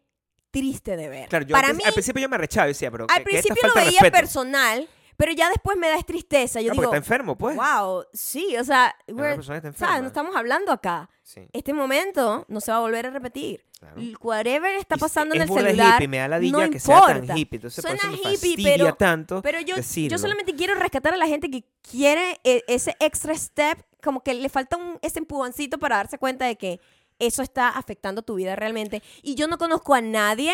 triste 0.51 0.95
de 0.97 1.09
ver. 1.09 1.29
Claro, 1.29 1.45
yo 1.45 1.53
Para 1.53 1.69
al, 1.69 1.75
mí, 1.75 1.83
al 1.85 1.93
principio 1.93 2.21
yo 2.21 2.29
me 2.29 2.35
arrechaba 2.35 2.67
y 2.67 2.71
decía, 2.71 2.89
pero 2.91 3.05
al 3.09 3.23
¿qué- 3.23 3.23
qué 3.29 3.37
esta 3.37 3.53
principio 3.53 3.67
lo 3.67 3.73
falta 3.73 3.85
veía 3.89 4.01
respeto? 4.01 4.17
personal, 4.21 4.89
pero 5.17 5.31
ya 5.33 5.49
después 5.49 5.75
me 5.77 5.89
da 5.89 5.97
tristeza. 6.03 6.61
Yo 6.61 6.69
No, 6.69 6.75
porque 6.75 6.81
digo, 6.85 6.93
está 6.93 6.97
enfermo, 6.97 7.37
pues. 7.37 7.55
wow, 7.57 8.05
sí, 8.13 8.55
o 8.57 8.63
sea, 8.63 8.95
we're- 9.07 9.41
¿sabes? 9.43 10.01
No 10.01 10.07
estamos 10.07 10.35
hablando 10.35 10.71
acá. 10.71 11.09
Sí, 11.23 11.41
Este 11.51 11.73
momento 11.73 12.45
no 12.47 12.61
se 12.61 12.71
va 12.71 12.77
a 12.77 12.81
volver 12.81 13.07
a 13.07 13.09
repetir. 13.09 13.65
claro. 13.79 14.01
Whatever 14.21 14.75
está 14.75 14.95
pasando 14.97 15.35
es 15.35 15.41
en 15.41 15.49
el 15.49 15.53
celular. 15.53 15.95
hippie, 15.95 16.07
me 16.07 16.17
da 16.19 16.27
la 16.29 16.39
no 16.39 16.69
que 16.69 16.79
sea 16.79 17.01
tan 17.01 17.15
importa. 17.17 17.37
hippie. 17.37 17.57
Entonces, 17.57 17.83
por 17.83 17.97
Suena 17.99 18.15
eso 18.15 18.23
me 18.29 18.33
hippie, 18.33 18.63
pero- 18.63 18.95
tanto 18.95 19.41
Pero 19.41 19.59
yo, 19.61 19.75
decirlo. 19.75 20.11
yo 20.15 20.17
solamente 20.19 20.55
quiero 20.55 20.75
rescatar 20.75 21.13
a 21.13 21.17
la 21.17 21.27
gente 21.27 21.49
que 21.51 21.65
quiere 21.81 22.39
e- 22.43 22.63
ese 22.67 22.95
extra 22.99 23.35
step, 23.35 23.77
como 24.01 24.23
que 24.23 24.33
le 24.35 24.47
falta 24.49 24.77
un, 24.77 24.97
ese 25.01 25.19
empujoncito 25.19 25.77
para 25.79 25.97
darse 25.97 26.17
cuenta 26.17 26.45
de 26.45 26.55
que 26.55 26.79
eso 27.19 27.41
está 27.43 27.69
afectando 27.69 28.21
tu 28.21 28.35
vida 28.35 28.55
realmente. 28.55 29.01
Y 29.23 29.35
yo 29.35 29.47
no 29.47 29.57
conozco 29.57 29.93
a 29.95 30.01
nadie, 30.01 30.53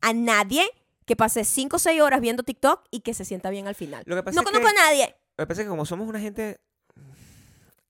a 0.00 0.12
nadie 0.12 0.64
que 1.06 1.16
pase 1.16 1.44
5 1.44 1.76
o 1.76 1.78
6 1.78 2.00
horas 2.00 2.20
viendo 2.20 2.42
TikTok 2.42 2.84
y 2.90 3.00
que 3.00 3.14
se 3.14 3.24
sienta 3.24 3.50
bien 3.50 3.66
al 3.68 3.74
final. 3.74 4.02
Lo 4.06 4.16
que 4.16 4.22
pasa 4.22 4.36
No 4.36 4.40
es 4.42 4.46
conozco 4.46 4.68
que- 4.74 4.80
a 4.80 4.84
nadie. 4.86 5.16
Lo 5.36 5.44
que 5.44 5.46
pasa 5.48 5.60
es 5.62 5.66
que 5.66 5.70
como 5.70 5.84
somos 5.86 6.08
una 6.08 6.20
gente, 6.20 6.60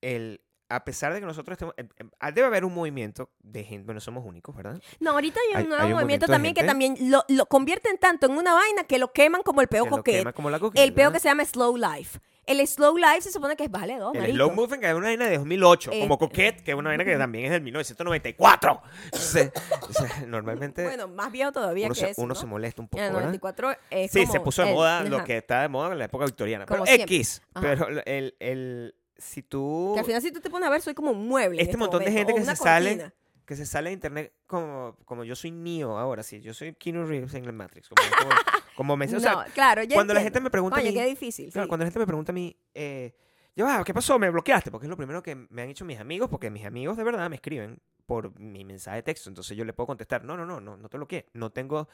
el, 0.01 0.41
a 0.69 0.83
pesar 0.83 1.13
de 1.13 1.19
que 1.19 1.25
nosotros 1.25 1.53
estemos, 1.55 1.73
em, 1.77 1.87
em, 1.97 2.09
ah, 2.19 2.31
debe 2.31 2.47
haber 2.47 2.65
un 2.65 2.73
movimiento 2.73 3.29
de 3.39 3.63
gente, 3.63 3.85
bueno, 3.85 4.01
somos 4.01 4.25
únicos, 4.25 4.55
¿verdad? 4.55 4.81
No, 4.99 5.11
ahorita 5.11 5.39
hay 5.53 5.63
un 5.63 5.69
nuevo 5.69 5.83
hay 5.83 5.91
un 5.91 5.97
movimiento 5.99 6.25
también 6.27 6.53
que 6.53 6.63
también 6.63 6.95
lo, 7.09 7.23
lo 7.27 7.45
convierten 7.45 7.97
tanto 7.97 8.25
en 8.25 8.33
una 8.37 8.53
vaina 8.53 8.83
que 8.83 8.97
lo 8.99 9.11
queman 9.13 9.43
como 9.43 9.61
el 9.61 9.67
peo 9.67 9.87
coquete. 9.87 10.33
como 10.33 10.49
la 10.49 10.59
coqueta, 10.59 10.83
El 10.83 10.93
peo 10.93 11.05
¿verdad? 11.09 11.13
que 11.13 11.19
se 11.21 11.29
llama 11.29 11.45
slow 11.45 11.77
life. 11.77 12.19
El 12.47 12.65
slow 12.67 12.95
life 12.97 13.21
se 13.21 13.31
supone 13.31 13.55
que 13.55 13.63
es 13.63 13.71
vale 13.71 13.97
dos, 13.97 14.13
El 14.13 14.21
marico. 14.21 14.35
slow 14.35 14.51
moving 14.51 14.79
que 14.79 14.87
es 14.89 14.93
una 14.93 15.07
vaina 15.07 15.27
de 15.27 15.37
2008, 15.37 15.91
Eh, 15.93 15.99
como 16.01 16.17
Coquette, 16.17 16.61
que 16.63 16.71
es 16.71 16.77
una 16.77 16.89
vaina 16.89 17.03
que 17.03 17.17
también 17.17 17.45
es 17.45 17.51
del 17.51 17.61
1994. 17.61 18.81
Entonces, 19.05 19.51
normalmente 20.27 20.83
Bueno, 20.83 21.07
más 21.07 21.31
viejo 21.31 21.51
todavía 21.51 21.87
uno, 21.87 21.93
que 21.95 21.99
se, 22.01 22.09
eso, 22.11 22.21
uno 22.21 22.33
¿no? 22.33 22.39
se 22.39 22.45
molesta 22.45 22.81
un 22.81 22.87
poco, 22.87 22.99
En 23.01 23.05
el 23.07 23.13
¿verdad? 23.13 23.27
94 23.29 23.71
es 23.89 24.11
Sí, 24.11 24.19
como 24.21 24.31
se 24.33 24.39
puso 24.41 24.61
de 24.61 24.69
el- 24.69 24.75
moda 24.75 25.03
lo 25.03 25.15
ajá. 25.17 25.25
que 25.25 25.37
estaba 25.37 25.61
de 25.63 25.69
moda 25.69 25.91
en 25.91 25.97
la 25.99 26.05
época 26.05 26.25
victoriana. 26.25 26.65
Pero 26.65 26.85
siempre. 26.85 27.03
X, 27.15 27.41
Ajá. 27.53 27.61
pero 27.67 27.87
el, 28.05 28.35
el, 28.39 28.95
si 29.17 29.41
tú... 29.41 29.91
Que 29.95 29.99
al 30.01 30.05
final 30.05 30.21
si 30.21 30.31
tú 30.31 30.39
te 30.41 30.49
pones 30.49 30.67
a 30.67 30.71
ver 30.71 30.81
soy 30.81 30.93
como 30.93 31.11
un 31.11 31.27
mueble. 31.27 31.61
en 31.61 31.67
Este 31.67 31.77
montón 31.77 32.03
de 32.03 32.11
gente 32.11 32.33
que 32.33 32.43
se 32.45 32.55
sale 32.55 33.11
que 33.45 33.55
se 33.55 33.67
sale 33.67 33.89
de 33.89 33.93
internet 33.93 34.33
como, 34.47 34.97
como 35.05 35.23
yo 35.23 35.35
soy 35.35 35.51
Neo 35.51 35.99
ahora, 35.99 36.23
sí, 36.23 36.41
yo 36.41 36.51
soy 36.55 36.73
Keanu 36.73 37.05
Reeves 37.05 37.31
en 37.35 37.45
el 37.45 37.53
Matrix. 37.53 37.89
Como, 37.89 38.01
como, 38.17 38.31
como 38.75 38.95
me, 38.97 39.05
o 39.05 39.19
sea, 39.19 39.31
no, 39.33 39.43
claro, 39.53 39.83
ya 39.83 39.95
cuando 39.95 40.13
la 40.13 40.21
gente 40.21 40.39
me 40.41 40.49
pregunta 40.49 40.77
a 40.77 40.79
Coño, 40.81 40.91
mí- 40.91 40.97
qué 40.97 41.05
difícil. 41.05 41.51
claro, 41.51 41.65
sí. 41.65 41.69
cuando 41.69 41.83
la 41.83 41.87
gente 41.87 41.99
me 41.99 42.05
pregunta 42.07 42.31
a 42.31 42.35
mí, 42.35 42.55
eh, 42.73 43.13
va, 43.61 43.83
¿qué 43.83 43.93
pasó? 43.93 44.19
¿Me 44.19 44.29
bloqueaste? 44.29 44.71
Porque 44.71 44.85
es 44.85 44.89
lo 44.89 44.97
primero 44.97 45.23
que 45.23 45.35
me 45.35 45.61
han 45.61 45.69
hecho 45.69 45.85
mis 45.85 45.99
amigos, 45.99 46.29
porque 46.29 46.49
mis 46.49 46.65
amigos 46.65 46.97
de 46.97 47.03
verdad 47.03 47.29
me 47.29 47.35
escriben 47.37 47.79
por 48.05 48.37
mi 48.39 48.63
mensaje 48.65 48.97
de 48.97 49.03
texto, 49.03 49.29
entonces 49.29 49.55
yo 49.57 49.65
le 49.65 49.73
puedo 49.73 49.87
contestar, 49.87 50.23
no, 50.23 50.37
no, 50.37 50.45
no, 50.45 50.59
no, 50.59 50.77
no 50.77 50.89
te 50.89 50.97
bloqueé, 50.97 51.25
no 51.33 51.51
tengo 51.51 51.87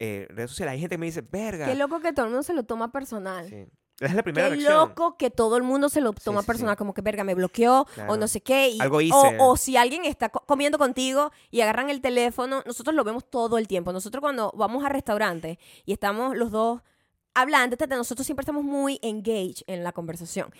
eh, 0.00 0.26
redes 0.30 0.50
sociales. 0.50 0.72
Hay 0.74 0.80
gente 0.80 0.94
que 0.94 0.98
me 0.98 1.06
dice, 1.06 1.20
verga. 1.22 1.66
Qué 1.66 1.74
loco 1.74 2.00
que 2.00 2.12
todo 2.12 2.26
el 2.26 2.30
mundo 2.32 2.42
se 2.42 2.54
lo 2.54 2.62
toma 2.64 2.90
personal. 2.92 3.48
Sí. 3.48 3.66
Es 4.00 4.14
la 4.14 4.22
primera 4.22 4.48
Qué 4.48 4.54
reacción. 4.56 4.74
loco 4.88 5.16
que 5.16 5.30
todo 5.30 5.56
el 5.56 5.64
mundo 5.64 5.88
se 5.88 6.00
lo 6.00 6.12
toma 6.12 6.42
sí, 6.42 6.46
personal, 6.46 6.74
sí. 6.74 6.78
como 6.78 6.94
que 6.94 7.02
verga, 7.02 7.24
me 7.24 7.34
bloqueó 7.34 7.80
o 7.80 7.84
Claro. 7.86 8.16
no 8.16 8.28
sé 8.28 8.40
qué. 8.40 8.68
y- 8.68 8.80
Algo 8.80 8.98
o, 8.98 9.00
hice. 9.00 9.36
o 9.40 9.56
si 9.56 9.76
alguien 9.76 10.04
está 10.04 10.28
co- 10.28 10.44
comiendo 10.46 10.78
contigo 10.78 11.32
y 11.50 11.60
agarran 11.62 11.90
el 11.90 12.00
teléfono, 12.00 12.62
nosotros 12.64 12.94
lo 12.94 13.02
vemos 13.02 13.28
todo 13.28 13.58
el 13.58 13.66
tiempo. 13.66 13.92
Nosotros 13.92 14.20
cuando 14.20 14.52
vamos 14.56 14.84
a 14.84 14.88
restaurantes 14.88 15.58
y 15.84 15.92
estamos 15.92 16.36
los 16.36 16.50
dos 16.52 16.80
hablando, 17.34 17.76
nosotros 17.90 18.24
siempre 18.26 18.42
estamos 18.42 18.62
muy 18.64 18.98
engaged 19.02 19.62
en 19.66 19.82
la 19.82 19.92
conversación. 19.92 20.52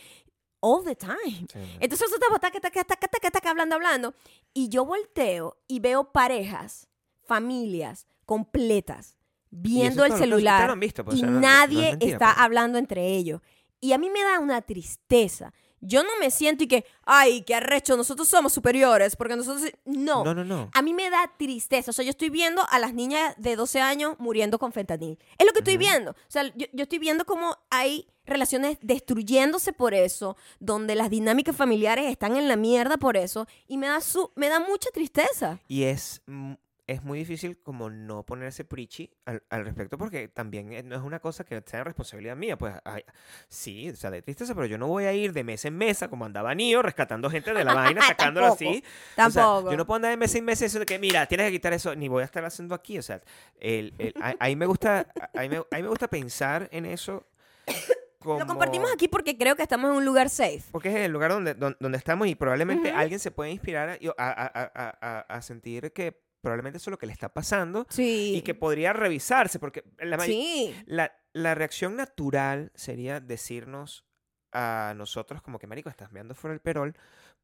All 0.60 0.84
the 0.84 0.96
time. 0.96 1.46
Sí. 1.52 1.58
Entonces 1.78 2.10
nosotros 2.10 2.14
estamos 2.20 2.40
taca, 2.40 2.58
taca, 2.60 2.82
taca, 2.82 3.06
taca, 3.08 3.30
taca, 3.30 3.50
hablando, 3.50 3.76
hablando. 3.76 4.14
Y 4.52 4.68
yo 4.68 4.84
volteo 4.84 5.56
y 5.68 5.78
veo 5.78 6.10
parejas, 6.10 6.88
familias 7.22 8.06
completas, 8.26 9.17
viendo 9.50 10.04
el 10.04 10.12
celular 10.12 10.66
lo 10.66 10.72
han 10.72 10.80
visto, 10.80 11.04
pues, 11.04 11.16
y 11.16 11.20
o 11.20 11.20
sea, 11.20 11.30
no- 11.30 11.40
no 11.40 11.46
es 11.46 11.52
nadie 11.52 11.90
mentira, 11.90 12.12
está 12.12 12.26
pues. 12.34 12.38
hablando 12.44 12.78
entre 12.78 13.06
ellos. 13.16 13.40
Y 13.80 13.92
a 13.92 13.98
mí 13.98 14.10
me 14.10 14.22
da 14.22 14.38
una 14.40 14.60
tristeza. 14.62 15.52
Yo 15.80 16.02
no 16.02 16.08
me 16.18 16.32
siento 16.32 16.64
y 16.64 16.66
que, 16.66 16.84
ay, 17.04 17.42
qué 17.42 17.54
arrecho, 17.54 17.96
nosotros 17.96 18.26
somos 18.28 18.52
superiores, 18.52 19.14
porque 19.14 19.36
nosotros... 19.36 19.70
No. 19.84 20.24
No, 20.24 20.34
no, 20.34 20.42
no. 20.44 20.68
A 20.74 20.82
mí 20.82 20.92
me 20.92 21.08
da 21.08 21.30
tristeza. 21.38 21.92
O 21.92 21.94
sea, 21.94 22.04
yo 22.04 22.10
estoy 22.10 22.30
viendo 22.30 22.66
a 22.68 22.80
las 22.80 22.94
niñas 22.94 23.34
de 23.38 23.54
12 23.54 23.80
años 23.80 24.16
muriendo 24.18 24.58
con 24.58 24.72
fentanil. 24.72 25.16
Es 25.38 25.46
lo 25.46 25.52
que 25.52 25.60
estoy 25.60 25.76
viendo. 25.76 26.10
O 26.10 26.14
sea, 26.26 26.42
yo, 26.56 26.66
yo 26.72 26.82
estoy 26.82 26.98
viendo 26.98 27.24
cómo 27.24 27.56
hay 27.70 28.08
relaciones 28.26 28.78
destruyéndose 28.82 29.72
por 29.72 29.94
eso, 29.94 30.36
donde 30.58 30.96
las 30.96 31.10
dinámicas 31.10 31.54
familiares 31.54 32.10
están 32.10 32.36
en 32.36 32.48
la 32.48 32.56
mierda 32.56 32.96
por 32.96 33.16
eso, 33.16 33.46
y 33.68 33.78
me 33.78 33.86
da, 33.86 34.00
su, 34.00 34.32
me 34.34 34.48
da 34.48 34.58
mucha 34.58 34.90
tristeza. 34.90 35.60
Y 35.68 35.84
es, 35.84 36.20
es 36.88 37.02
muy 37.04 37.18
difícil 37.18 37.60
como 37.62 37.90
no 37.90 38.24
ponerse 38.24 38.64
preachy 38.64 39.10
al, 39.26 39.42
al 39.50 39.64
respecto 39.64 39.98
porque 39.98 40.26
también 40.26 40.72
eh, 40.72 40.82
no 40.82 40.96
es 40.96 41.02
una 41.02 41.20
cosa 41.20 41.44
que 41.44 41.62
sea 41.66 41.84
responsabilidad 41.84 42.34
mía. 42.34 42.56
Pues 42.56 42.74
ay, 42.84 43.04
sí, 43.46 43.90
o 43.90 43.94
sea, 43.96 44.10
de 44.10 44.22
tristeza, 44.22 44.54
pero 44.54 44.66
yo 44.66 44.78
no 44.78 44.88
voy 44.88 45.04
a 45.04 45.12
ir 45.12 45.32
de 45.34 45.44
mesa 45.44 45.68
en 45.68 45.76
mesa 45.76 46.08
como 46.08 46.24
andaba 46.24 46.54
Nio 46.54 46.80
rescatando 46.82 47.28
gente 47.30 47.52
de 47.52 47.62
la 47.62 47.74
vaina, 47.74 48.00
sacándolo 48.06 48.46
Tampoco, 48.48 48.70
así. 48.70 48.82
O 48.82 49.30
sea, 49.30 49.42
Tampoco. 49.44 49.70
yo 49.70 49.76
no 49.76 49.86
puedo 49.86 49.96
andar 49.96 50.10
de 50.12 50.16
mesa 50.16 50.38
en 50.38 50.44
mesa 50.46 50.64
eso 50.64 50.78
de 50.78 50.86
que, 50.86 50.98
mira, 50.98 51.26
tienes 51.26 51.46
que 51.46 51.52
quitar 51.52 51.72
eso, 51.74 51.94
ni 51.94 52.08
voy 52.08 52.22
a 52.22 52.24
estar 52.24 52.42
haciendo 52.44 52.74
aquí. 52.74 52.98
O 52.98 53.02
sea, 53.02 53.20
el, 53.60 53.92
el- 53.98 54.14
a- 54.22 54.34
ahí 54.40 54.56
me 54.56 54.64
gusta, 54.66 55.06
a- 55.20 55.38
ahí 55.38 55.48
me, 55.50 55.62
ahí 55.70 55.82
me 55.82 55.88
gusta 55.88 56.08
pensar 56.08 56.68
en 56.72 56.86
eso. 56.86 57.26
Como... 58.18 58.38
Lo 58.40 58.46
compartimos 58.46 58.90
aquí 58.92 59.06
porque 59.08 59.36
creo 59.36 59.54
que 59.56 59.62
estamos 59.62 59.90
en 59.90 59.96
un 59.98 60.04
lugar 60.04 60.28
safe. 60.30 60.62
Porque 60.72 60.88
es 60.88 60.96
el 60.96 61.12
lugar 61.12 61.30
donde, 61.30 61.54
don- 61.54 61.76
donde, 61.78 61.98
estamos 61.98 62.26
y 62.26 62.34
probablemente 62.34 62.88
Ujú. 62.88 62.98
alguien 62.98 63.20
se 63.20 63.30
puede 63.30 63.50
inspirar 63.50 63.90
a, 63.90 63.94
a- 64.16 64.32
a- 64.32 64.72
a- 64.74 64.98
a- 65.00 65.20
a 65.36 65.42
sentir 65.42 65.92
que 65.92 66.18
probablemente 66.40 66.78
eso 66.78 66.90
es 66.90 66.92
lo 66.92 66.98
que 66.98 67.06
le 67.06 67.12
está 67.12 67.32
pasando 67.32 67.86
Sí. 67.90 68.34
y 68.36 68.42
que 68.42 68.54
podría 68.54 68.92
revisarse, 68.92 69.58
porque 69.58 69.84
la, 69.98 70.18
Sí. 70.20 70.74
la, 70.86 71.12
la 71.32 71.54
reacción 71.54 71.96
natural 71.96 72.70
sería 72.74 73.20
decirnos 73.20 74.04
a 74.52 74.94
nosotros 74.96 75.42
como 75.42 75.58
que, 75.58 75.66
marico, 75.66 75.90
estás 75.90 76.10
meando 76.10 76.34
fuera 76.34 76.54
el 76.54 76.60
perol, 76.60 76.94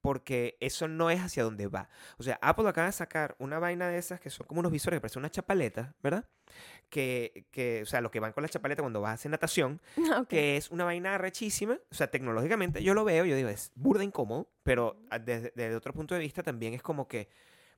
porque 0.01 0.57
eso 0.61 0.87
no 0.89 1.11
es 1.11 1.21
hacia 1.21 1.43
donde 1.45 1.67
va. 1.67 1.89
O 2.19 2.23
sea, 2.23 2.39
Apple 2.43 2.69
acaba 2.69 2.87
de 2.87 2.93
sacar 2.93 3.37
una 3.39 3.59
vaina 3.59 3.89
de 3.89 3.97
esas 3.99 4.21
que 4.21 4.31
son 4.31 4.47
como 4.47 4.61
unos 4.61 4.73
visores 4.73 4.97
que 4.99 5.01
parecen 5.03 5.21
una 5.21 5.31
chapaleta, 5.31 5.95
¿verdad? 6.03 6.27
Que, 6.91 7.47
que, 7.51 7.83
o 7.83 7.87
sea, 7.87 8.01
lo 8.01 8.11
que 8.11 8.21
van 8.21 8.33
con 8.33 8.43
la 8.43 8.49
chapaleta 8.49 8.83
cuando 8.83 9.01
vas 9.01 9.11
a 9.11 9.15
hacer 9.15 9.31
natación, 9.31 9.81
Ok. 10.19 10.29
que 10.29 10.57
es 10.57 10.71
una 10.71 10.85
vaina 10.85 11.17
rechísima. 11.19 11.79
O 11.91 11.95
sea, 11.95 12.11
tecnológicamente 12.11 12.83
yo 12.83 12.95
lo 12.95 13.05
veo, 13.05 13.25
yo 13.25 13.35
digo, 13.37 13.49
es 13.49 13.73
burda 13.75 14.05
incómodo, 14.05 14.51
pero 14.63 14.97
a- 15.11 15.19
desde, 15.19 15.53
desde 15.57 15.75
otro 15.77 15.93
punto 15.93 16.15
de 16.15 16.21
vista 16.21 16.43
también 16.43 16.75
es 16.75 16.83
como 16.83 17.09
que, 17.09 17.29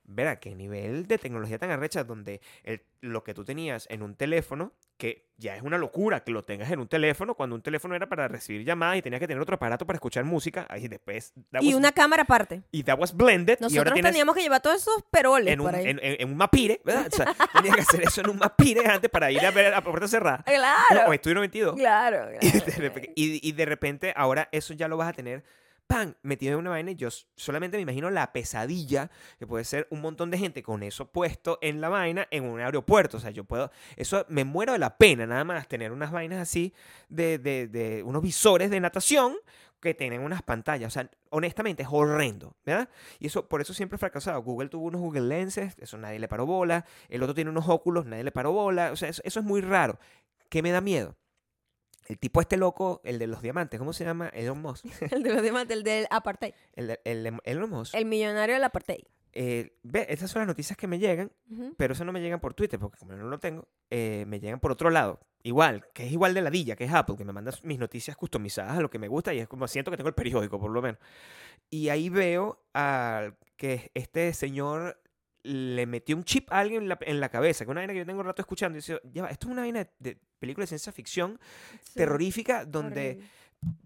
verá, 0.07 0.39
qué 0.39 0.55
nivel 0.55 1.05
de 1.05 1.17
tecnología 1.17 1.57
tan 1.59 1.69
arrecha 1.69 2.03
donde 2.03 2.41
el- 2.63 2.81
lo 3.01 3.23
que 3.23 3.33
tú 3.35 3.43
tenías 3.45 3.85
en 3.91 4.01
un 4.01 4.15
teléfono, 4.15 4.71
que 4.97 5.27
ya 5.37 5.55
es 5.55 5.61
una 5.61 5.77
locura 5.77 6.23
que 6.23 6.31
lo 6.31 6.43
tengas 6.43 6.71
en 6.71 6.79
un 6.79 6.87
teléfono, 6.87 7.35
cuando 7.35 7.55
un 7.55 7.61
teléfono 7.61 7.93
era 7.93 8.07
para 8.09 8.27
recibir 8.27 8.63
llamadas 8.65 8.97
y 8.97 9.01
tenías 9.03 9.19
que 9.19 9.27
tener 9.27 9.39
otro 9.41 9.55
aparato 9.55 9.85
para 9.85 9.97
escuchar 9.97 10.23
música, 10.23 10.65
ahí 10.69 10.87
después... 10.87 11.33
Y 11.61 11.67
was- 11.67 11.75
una 11.75 11.91
cámara 11.91 12.23
aparte. 12.23 12.63
y 12.71 12.81
that 12.83 12.97
was 12.97 13.15
blended, 13.15 13.57
y 13.59 13.63
ahora 13.63 13.69
Nosotros 13.69 13.93
tienes 13.93 14.11
teníamos 14.13 14.35
que 14.35 14.41
llevar 14.41 14.61
todos 14.61 14.77
esos 14.81 15.03
peroles 15.11 15.53
en 15.53 15.59
un, 15.59 15.65
por 15.67 15.75
ahí. 15.75 15.83
en, 15.87 15.99
en- 16.01 16.21
en 16.21 16.29
un 16.31 16.37
mapire, 16.37 16.81
¿verdad? 16.83 17.07
O 17.11 17.15
sea, 17.15 17.25
tenías 17.53 17.75
que 17.75 17.81
hacer 17.81 18.01
eso 18.03 18.21
en 18.21 18.29
un 18.29 18.37
mapire 18.37 18.87
antes 18.87 19.11
para 19.11 19.29
ir 19.31 19.45
a 19.45 19.51
ver 19.51 19.73
a 19.75 19.81
puerta 19.83 20.07
cerrada. 20.07 20.43
Claro. 20.43 21.09
O 21.09 21.13
Estudio 21.13 21.35
92. 21.35 21.75
Claro, 21.75 22.31
Y 22.41 22.49
claro. 22.49 22.65
de, 22.65 22.71
repente, 22.71 23.13
y, 23.15 23.47
y 23.47 23.51
de 23.51 23.65
repente 23.65 24.13
ahora 24.15 24.49
eso 24.51 24.73
ya 24.73 24.87
lo 24.87 24.97
vas 24.97 25.09
a 25.09 25.13
tener, 25.13 25.43
¡pam! 25.87 26.13
Metido 26.21 26.53
en 26.53 26.59
una 26.59 26.69
vaina 26.69 26.91
y 26.91 26.95
yo 26.95 27.09
solamente 27.35 27.77
me 27.77 27.83
imagino 27.83 28.09
la 28.09 28.31
pesadilla 28.33 29.09
que 29.39 29.47
puede 29.47 29.63
ser 29.63 29.87
un 29.89 30.01
montón 30.01 30.29
de 30.29 30.37
gente 30.37 30.61
con 30.61 30.83
eso 30.83 31.11
puesto 31.11 31.57
en 31.61 31.81
la 31.81 31.89
vaina 31.89 32.27
en 32.31 32.43
un 32.43 32.59
aeropuerto. 32.59 33.17
O 33.17 33.19
sea, 33.19 33.31
yo 33.31 33.45
puedo, 33.45 33.71
eso 33.95 34.25
me 34.29 34.43
muero 34.43 34.73
de 34.73 34.79
la 34.79 34.97
pena 34.97 35.25
nada 35.25 35.43
más 35.43 35.67
tener 35.67 35.91
unas 35.91 36.11
vainas 36.11 36.39
así 36.39 36.73
de, 37.09 37.39
de, 37.39 37.67
de 37.67 38.03
unos 38.03 38.21
visores 38.21 38.69
de 38.69 38.79
natación 38.79 39.35
que 39.79 39.93
tienen 39.93 40.21
unas 40.21 40.41
pantallas. 40.41 40.87
O 40.87 40.93
sea, 40.93 41.09
honestamente 41.29 41.83
es 41.83 41.89
horrendo, 41.91 42.55
¿verdad? 42.65 42.89
Y 43.19 43.27
eso, 43.27 43.47
por 43.47 43.61
eso 43.61 43.73
siempre 43.73 43.95
he 43.95 43.99
fracasado. 43.99 44.41
Google 44.41 44.69
tuvo 44.69 44.87
unos 44.87 45.01
Google 45.01 45.21
Lenses, 45.21 45.75
eso 45.79 45.97
nadie 45.97 46.19
le 46.19 46.27
paró 46.27 46.45
bola. 46.45 46.85
El 47.09 47.23
otro 47.23 47.35
tiene 47.35 47.49
unos 47.49 47.69
óculos, 47.69 48.05
nadie 48.05 48.23
le 48.23 48.31
paró 48.31 48.51
bola. 48.51 48.91
O 48.91 48.95
sea, 48.95 49.09
eso, 49.09 49.21
eso 49.23 49.39
es 49.39 49.45
muy 49.45 49.61
raro. 49.61 49.99
¿Qué 50.49 50.61
me 50.61 50.71
da 50.71 50.81
miedo? 50.81 51.15
El 52.07 52.17
tipo 52.19 52.39
este 52.41 52.57
loco, 52.57 53.01
el 53.03 53.19
de 53.19 53.27
los 53.27 53.41
diamantes, 53.41 53.79
¿cómo 53.79 53.91
se 53.93 54.05
llama? 54.05 54.29
Elon 54.29 54.61
Musk. 54.61 54.85
El 55.11 55.23
de 55.23 55.33
los 55.33 55.41
diamantes, 55.41 55.75
el 55.77 55.83
del 55.83 56.07
apartheid. 56.09 56.53
El, 56.73 56.87
de- 56.87 57.01
el, 57.03 57.23
de- 57.23 57.39
Elon 57.43 57.69
Musk. 57.69 57.93
El 57.95 58.05
millonario 58.05 58.55
del 58.55 58.63
apartheid. 58.63 59.03
Eh, 59.33 59.73
ve, 59.83 60.05
estas 60.09 60.31
son 60.31 60.39
las 60.39 60.47
noticias 60.47 60.75
que 60.77 60.87
me 60.87 60.97
llegan, 60.97 61.31
pero 61.77 61.93
eso 61.93 62.03
no 62.05 62.11
me 62.11 62.21
llegan 62.21 62.39
por 62.39 62.53
Twitter, 62.55 62.79
porque 62.79 62.97
como 62.97 63.11
yo 63.11 63.17
no 63.19 63.27
lo 63.27 63.37
tengo, 63.39 63.67
eh, 63.91 64.23
me 64.27 64.39
llegan 64.39 64.59
por 64.59 64.71
otro 64.71 64.89
lado. 64.89 65.19
igual, 65.43 65.85
que 65.93 66.05
es 66.07 66.11
igual 66.11 66.33
de 66.33 66.41
ladilla, 66.41 66.75
que 66.75 66.85
es 66.85 66.93
Apple, 66.93 67.15
que 67.17 67.23
me 67.25 67.33
manda 67.33 67.51
mis 67.63 67.77
noticias 67.77 68.17
customizadas 68.17 68.77
a 68.77 68.81
lo 68.81 68.89
que 68.89 68.97
me 68.99 69.07
gusta 69.07 69.33
y 69.33 69.39
es 69.39 69.47
como 69.47 69.67
siento 69.67 69.91
que 69.91 69.97
tengo 69.97 70.09
el 70.09 70.15
periódico, 70.15 70.59
por 70.59 70.71
lo 70.71 70.81
menos. 70.81 70.99
Y 71.69 71.89
ahí 71.89 72.09
veo 72.09 72.59
a 72.73 73.31
que 73.57 73.91
este 73.93 74.33
señor 74.33 74.99
le 75.47 75.85
metió 75.85 76.15
un 76.15 76.23
chip 76.23 76.51
a 76.51 76.59
alguien 76.59 76.83
en 76.83 76.89
la, 76.89 76.97
en 77.01 77.19
la 77.19 77.29
cabeza, 77.29 77.59
que 77.65 77.69
es 77.69 77.71
una 77.71 77.79
vaina 77.81 77.93
que 77.93 77.99
yo 77.99 78.05
tengo 78.05 78.19
un 78.19 78.25
rato 78.25 78.41
escuchando. 78.41 78.77
Y 78.77 78.81
dice, 78.81 78.99
ya 79.13 79.23
va, 79.23 79.29
esto 79.29 79.47
es 79.47 79.51
una 79.53 79.61
vaina 79.61 79.79
de, 79.79 79.89
de 79.99 80.17
película 80.39 80.63
de 80.63 80.67
ciencia 80.67 80.91
ficción 80.91 81.39
Sí, 81.83 81.93
terrorífica 81.95 82.65
donde 82.65 83.09
horrible. 83.11 83.27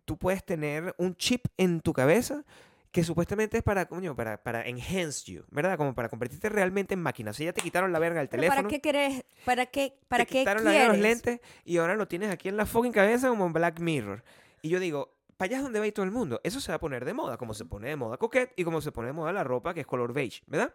tú 0.05 0.17
puedes 0.17 0.43
tener 0.43 0.93
un 0.97 1.15
chip 1.15 1.45
en 1.57 1.81
tu 1.81 1.93
cabeza 1.93 2.43
que 2.91 3.05
supuestamente 3.05 3.57
es 3.57 3.63
para, 3.63 3.85
coño, 3.85 4.15
para, 4.17 4.43
para 4.43 4.63
enhance 4.67 5.31
you, 5.31 5.43
¿verdad? 5.49 5.77
Como 5.77 5.95
para 5.95 6.09
convertirte 6.09 6.49
realmente 6.49 6.93
en 6.93 7.01
máquina. 7.01 7.31
O 7.31 7.33
sea, 7.33 7.45
ya 7.45 7.53
te 7.53 7.61
quitaron 7.61 7.93
la 7.93 7.99
verga 7.99 8.19
del 8.19 8.27
teléfono. 8.27 8.57
¿Para 8.57 8.67
qué 8.67 8.81
querés? 8.81 9.23
¿Para 9.45 9.65
qué? 9.67 9.93
¿Para 10.09 10.25
te 10.25 10.31
qué 10.31 10.39
quitaron 10.39 10.65
la 10.65 10.71
verga 10.71 10.93
quieres? 10.93 10.99
los 10.99 11.09
lentes 11.09 11.39
y 11.63 11.77
ahora 11.77 11.95
lo 11.95 12.07
tienes 12.09 12.29
aquí 12.31 12.49
en 12.49 12.57
la 12.57 12.65
fucking 12.65 12.91
cabeza 12.91 13.29
como 13.29 13.45
en 13.45 13.53
Black 13.53 13.79
Mirror. 13.79 14.23
Y 14.61 14.67
yo 14.69 14.79
digo, 14.81 15.13
para 15.41 15.47
allá 15.53 15.57
es 15.57 15.63
donde 15.63 15.79
va 15.79 15.85
a 15.85 15.87
ir 15.87 15.93
todo 15.93 16.05
el 16.05 16.11
mundo. 16.11 16.39
Eso 16.43 16.59
se 16.59 16.71
va 16.71 16.75
a 16.75 16.79
poner 16.79 17.03
de 17.03 17.13
moda, 17.15 17.35
como 17.37 17.55
se 17.55 17.65
pone 17.65 17.89
de 17.89 17.95
moda 17.95 18.17
coquette 18.17 18.53
y 18.55 18.63
como 18.63 18.79
se 18.79 18.91
pone 18.91 19.07
de 19.07 19.13
moda 19.13 19.33
la 19.33 19.43
ropa 19.43 19.73
que 19.73 19.79
es 19.79 19.87
color 19.87 20.13
beige, 20.13 20.43
¿verdad? 20.45 20.73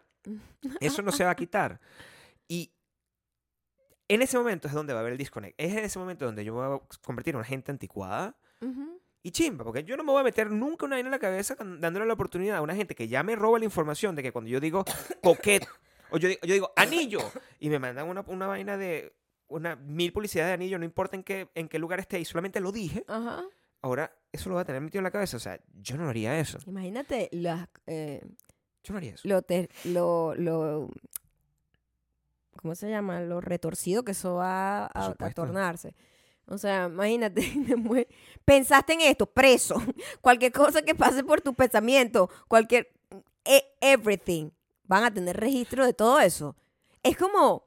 Eso 0.80 1.02
no 1.02 1.12
se 1.12 1.22
va 1.24 1.30
a 1.30 1.36
quitar. 1.36 1.80
Y 2.48 2.72
en 4.08 4.22
ese 4.22 4.36
momento 4.38 4.68
es 4.68 4.74
donde 4.74 4.92
va 4.92 4.98
a 4.98 5.02
haber 5.02 5.12
el 5.12 5.18
disconnect. 5.18 5.54
Es 5.60 5.72
en 5.72 5.84
ese 5.84 5.98
momento 5.98 6.24
donde 6.24 6.44
yo 6.44 6.54
me 6.54 6.66
voy 6.66 6.76
a 6.78 6.96
convertir 7.04 7.32
en 7.34 7.36
una 7.36 7.44
gente 7.44 7.70
anticuada 7.72 8.36
Ujú. 8.60 9.00
y 9.22 9.30
chimba, 9.32 9.64
porque 9.64 9.84
yo 9.84 9.96
no 9.96 10.04
me 10.04 10.12
voy 10.12 10.20
a 10.20 10.24
meter 10.24 10.50
nunca 10.50 10.84
una 10.86 10.96
vaina 10.96 11.08
en 11.08 11.12
la 11.12 11.18
cabeza 11.18 11.56
dándole 11.58 12.06
la 12.06 12.14
oportunidad 12.14 12.56
a 12.56 12.62
una 12.62 12.74
gente 12.74 12.94
que 12.94 13.08
ya 13.08 13.22
me 13.22 13.36
roba 13.36 13.58
la 13.58 13.64
información 13.64 14.14
de 14.16 14.22
que 14.22 14.32
cuando 14.32 14.50
yo 14.50 14.60
digo 14.60 14.84
coquette, 15.22 15.66
o 16.10 16.18
yo, 16.18 16.28
digo- 16.28 16.40
yo 16.46 16.54
digo 16.54 16.72
anillo, 16.76 17.20
y 17.58 17.68
me 17.68 17.78
mandan 17.78 18.08
una, 18.08 18.22
una 18.26 18.46
vaina 18.46 18.76
de 18.76 19.14
una 19.48 19.76
mil 19.76 20.12
publicidades 20.12 20.50
de 20.50 20.54
anillo, 20.54 20.78
no 20.78 20.84
importa 20.84 21.16
en 21.16 21.22
qué, 21.22 21.48
en 21.54 21.68
qué 21.68 21.78
lugar 21.78 21.98
esté, 22.00 22.18
y 22.20 22.24
solamente 22.24 22.60
lo 22.60 22.72
dije, 22.72 23.04
Ajá. 23.08 23.44
Ahora 23.86 24.14
eso 24.32 24.48
lo 24.48 24.56
va 24.56 24.62
a 24.62 24.64
tener 24.64 24.80
metido 24.82 25.00
en 25.00 25.04
la 25.04 25.10
cabeza. 25.10 25.36
O 25.36 25.40
sea, 25.40 25.58
yo 25.80 25.96
no 25.96 26.08
haría 26.08 26.38
eso. 26.38 26.58
Imagínate 26.66 27.28
las, 27.32 27.68
eh, 27.86 28.20
Yo 28.84 28.92
no 28.92 28.98
haría 28.98 29.14
eso. 29.14 29.26
lo, 29.28 29.42
ter- 29.42 29.70
lo, 29.84 30.34
lo, 30.34 30.90
¿cómo 32.60 32.74
se 32.74 32.88
llama? 32.90 33.20
Lo 33.20 33.40
retorcido 33.40 34.04
que 34.04 34.12
eso 34.12 34.34
va 34.34 34.86
a, 34.86 35.14
a 35.18 35.30
tornarse. 35.32 35.94
O 36.48 36.58
sea, 36.58 36.86
imagínate, 36.86 37.42
pensaste 38.44 38.92
en 38.92 39.00
esto, 39.02 39.26
preso. 39.26 39.82
Cualquier 40.20 40.52
cosa 40.52 40.82
que 40.82 40.94
pase 40.94 41.24
por 41.24 41.40
tu 41.40 41.54
pensamiento, 41.54 42.30
cualquier, 42.48 42.88
e- 43.44 43.74
everything, 43.80 44.50
van 44.84 45.04
a 45.04 45.12
tener 45.12 45.36
registro 45.36 45.84
de 45.84 45.92
todo 45.92 46.20
eso. 46.20 46.54
Es 47.02 47.16
como, 47.16 47.66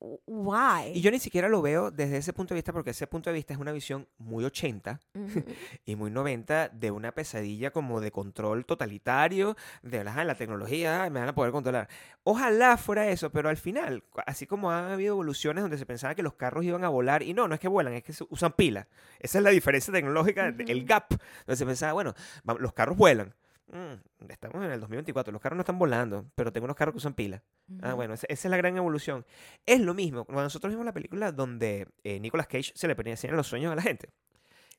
why? 0.00 0.92
Y 0.94 1.00
yo 1.00 1.10
ni 1.10 1.18
siquiera 1.18 1.48
lo 1.48 1.62
veo 1.62 1.90
desde 1.90 2.18
ese 2.18 2.32
punto 2.32 2.54
de 2.54 2.58
vista, 2.58 2.72
porque 2.72 2.90
ese 2.90 3.06
punto 3.06 3.30
de 3.30 3.34
vista 3.34 3.54
es 3.54 3.58
una 3.60 3.72
visión 3.72 4.06
muy 4.18 4.44
80 4.44 5.00
Ujú. 5.14 5.42
y 5.86 5.96
muy 5.96 6.10
90 6.10 6.68
de 6.68 6.90
una 6.90 7.12
pesadilla 7.12 7.70
como 7.70 8.00
de 8.00 8.10
control 8.10 8.66
totalitario, 8.66 9.56
de 9.82 10.00
"Ajá, 10.00 10.24
la 10.24 10.34
tecnología, 10.34 11.08
me 11.10 11.20
van 11.20 11.28
a 11.30 11.34
poder 11.34 11.52
controlar. 11.52 11.88
Ojalá 12.24 12.76
fuera 12.76 13.08
eso, 13.08 13.30
pero 13.30 13.48
al 13.48 13.56
final, 13.56 14.04
así 14.26 14.46
como 14.46 14.70
han 14.70 14.92
habido 14.92 15.14
evoluciones 15.14 15.62
donde 15.62 15.78
se 15.78 15.86
pensaba 15.86 16.14
que 16.14 16.22
los 16.22 16.34
carros 16.34 16.64
iban 16.64 16.84
a 16.84 16.88
volar, 16.88 17.22
y 17.22 17.32
no, 17.34 17.48
no 17.48 17.54
es 17.54 17.60
que 17.60 17.68
vuelan, 17.68 17.94
es 17.94 18.02
que 18.02 18.12
usan 18.30 18.52
pilas. 18.52 18.86
Esa 19.20 19.38
es 19.38 19.44
la 19.44 19.50
diferencia 19.50 19.92
tecnológica, 19.92 20.46
el 20.46 20.84
gap, 20.84 21.08
donde 21.46 21.56
se 21.56 21.66
pensaba, 21.66 21.92
bueno, 21.94 22.14
los 22.58 22.72
carros 22.72 22.96
vuelan. 22.96 23.34
Mm, 23.72 24.30
estamos 24.30 24.64
en 24.64 24.70
el 24.70 24.80
2024, 24.80 25.32
los 25.32 25.42
carros 25.42 25.56
no 25.56 25.62
están 25.62 25.78
volando, 25.78 26.30
pero 26.34 26.52
tengo 26.52 26.64
unos 26.66 26.76
carros 26.76 26.92
que 26.92 26.98
usan 26.98 27.14
pilas. 27.14 27.42
Ah, 27.82 27.88
Ujú. 27.88 27.96
bueno, 27.96 28.14
esa, 28.14 28.26
esa 28.28 28.48
es 28.48 28.50
la 28.50 28.56
gran 28.56 28.76
evolución. 28.76 29.26
Es 29.66 29.80
lo 29.80 29.92
mismo, 29.94 30.24
cuando 30.24 30.42
nosotros 30.44 30.72
vimos 30.72 30.84
la 30.86 30.92
película 30.92 31.32
donde 31.32 31.88
eh, 32.04 32.20
Nicolas 32.20 32.46
Cage 32.46 32.72
se 32.74 32.86
le 32.86 32.94
enseñan 33.10 33.36
los 33.36 33.46
sueños 33.48 33.72
a 33.72 33.74
la 33.74 33.82
gente. 33.82 34.10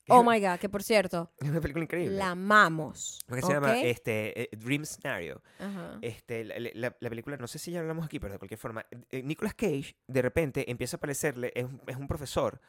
Oh 0.09 0.23
my 0.23 0.39
God, 0.39 0.57
que 0.57 0.69
por 0.69 0.83
cierto, 0.83 1.33
Es 1.39 1.49
una 1.49 1.59
película 1.59 1.83
increíble. 1.83 2.15
la 2.15 2.29
amamos. 2.31 3.19
Lo 3.27 3.35
que 3.35 3.41
se 3.41 3.51
llama 3.51 3.77
este, 3.81 4.43
eh, 4.43 4.49
Dream 4.55 4.85
Scenario. 4.85 5.41
Ajá. 5.59 5.97
Este, 6.01 6.45
la, 6.45 6.55
la- 6.73 6.95
la 6.97 7.09
película, 7.09 7.35
no 7.35 7.47
sé 7.47 7.59
si 7.59 7.71
ya 7.71 7.81
hablamos 7.81 8.05
aquí, 8.05 8.17
pero 8.21 8.31
de 8.31 8.39
cualquier 8.39 8.57
forma, 8.57 8.85
eh, 9.11 9.21
Nicolas 9.21 9.53
Cage 9.53 9.97
de 10.07 10.21
repente 10.21 10.71
empieza 10.71 10.95
a 10.95 10.99
aparecerle, 10.99 11.51
es, 11.53 11.65
un- 11.65 11.81
es 11.87 11.97
un 11.97 12.07
profesor, 12.07 12.61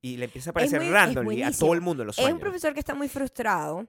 y 0.00 0.18
le 0.18 0.26
empieza 0.26 0.50
a 0.50 0.52
aparecer 0.52 0.78
muy- 0.78 0.86
es 0.86 0.92
randomly 0.94 1.42
a 1.42 1.50
todo 1.50 1.74
el 1.74 1.80
mundo 1.80 2.04
en 2.04 2.06
los 2.06 2.16
Es 2.16 2.22
sueños. 2.22 2.34
un 2.36 2.40
profesor 2.40 2.72
que 2.74 2.78
está 2.78 2.94
muy 2.94 3.08
frustrado 3.08 3.88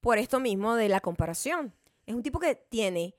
por 0.00 0.18
esto 0.18 0.40
mismo 0.40 0.74
de 0.74 0.88
la 0.88 1.00
comparación. 1.00 1.74
Es 2.06 2.14
un 2.14 2.22
tipo 2.22 2.38
que 2.38 2.54
tiene 2.54 3.14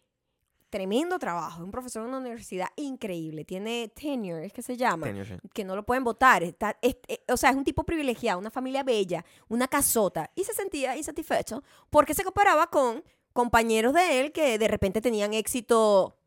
tremendo 0.69 1.17
trabajo, 1.17 1.57
es 1.61 1.65
un 1.65 1.71
profesor 1.71 2.03
de 2.03 2.09
una 2.09 2.19
universidad 2.19 2.67
increíble, 2.75 3.43
tiene 3.43 3.91
tenure, 3.95 4.45
es 4.45 4.53
que 4.53 4.61
se 4.61 4.77
llama, 4.77 5.07
sí. 5.25 5.33
que 5.51 5.63
no 5.63 5.75
lo 5.75 5.83
pueden 5.83 6.03
votar, 6.03 6.43
está, 6.43 6.77
es- 6.83 6.97
eh, 7.07 7.23
o 7.27 7.37
sea, 7.37 7.49
es 7.49 7.55
un 7.55 7.63
tipo 7.63 7.83
privilegiado, 7.83 8.37
una 8.37 8.51
familia 8.51 8.83
bella, 8.83 9.25
una 9.47 9.67
casota, 9.67 10.29
y 10.35 10.43
se 10.43 10.53
sentía 10.53 10.95
insatisfecho 10.95 11.63
porque 11.89 12.13
se 12.13 12.23
comparaba 12.23 12.67
con 12.67 13.03
compañeros 13.33 13.93
de 13.95 14.21
él 14.21 14.31
que 14.31 14.59
de 14.59 14.67
repente 14.67 15.01
tenían 15.01 15.33
éxito 15.33 16.18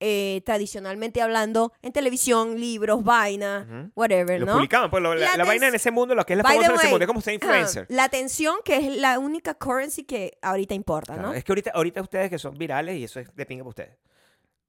eh, 0.00 0.42
tradicionalmente 0.44 1.22
hablando 1.22 1.72
en 1.82 1.92
televisión, 1.92 2.60
libros, 2.60 3.02
vaina, 3.02 3.90
whatever, 3.94 4.38
Lo 4.40 4.46
¿no? 4.46 4.52
publicaban, 4.54 4.90
pues 4.90 5.02
lo- 5.02 5.14
la, 5.14 5.44
vaina 5.44 5.68
en 5.68 5.74
ese 5.74 5.90
mundo, 5.90 6.14
lo 6.14 6.24
que 6.26 6.34
es 6.34 6.36
la 6.38 6.42
famosa 6.42 6.66
en 6.68 6.74
ese 6.74 6.88
mundo, 6.88 7.04
es 7.04 7.06
como 7.06 7.20
ser 7.20 7.34
influencer. 7.34 7.86
la 7.88 8.04
atención, 8.04 8.56
que 8.64 8.76
es 8.76 8.96
la 8.96 9.18
única 9.18 9.54
currency 9.54 10.04
que 10.04 10.38
ahorita 10.42 10.74
importa, 10.74 11.14
Claro, 11.14 11.28
¿no? 11.28 11.34
Es 11.34 11.44
que 11.44 11.52
ahorita, 11.52 11.70
ahorita 11.74 12.02
ustedes 12.02 12.28
que 12.30 12.38
son 12.38 12.54
virales 12.58 12.96
y 12.98 13.04
eso 13.04 13.20
es 13.20 13.34
de 13.34 13.46
pinga 13.46 13.62
para 13.64 13.70
ustedes. 13.70 13.98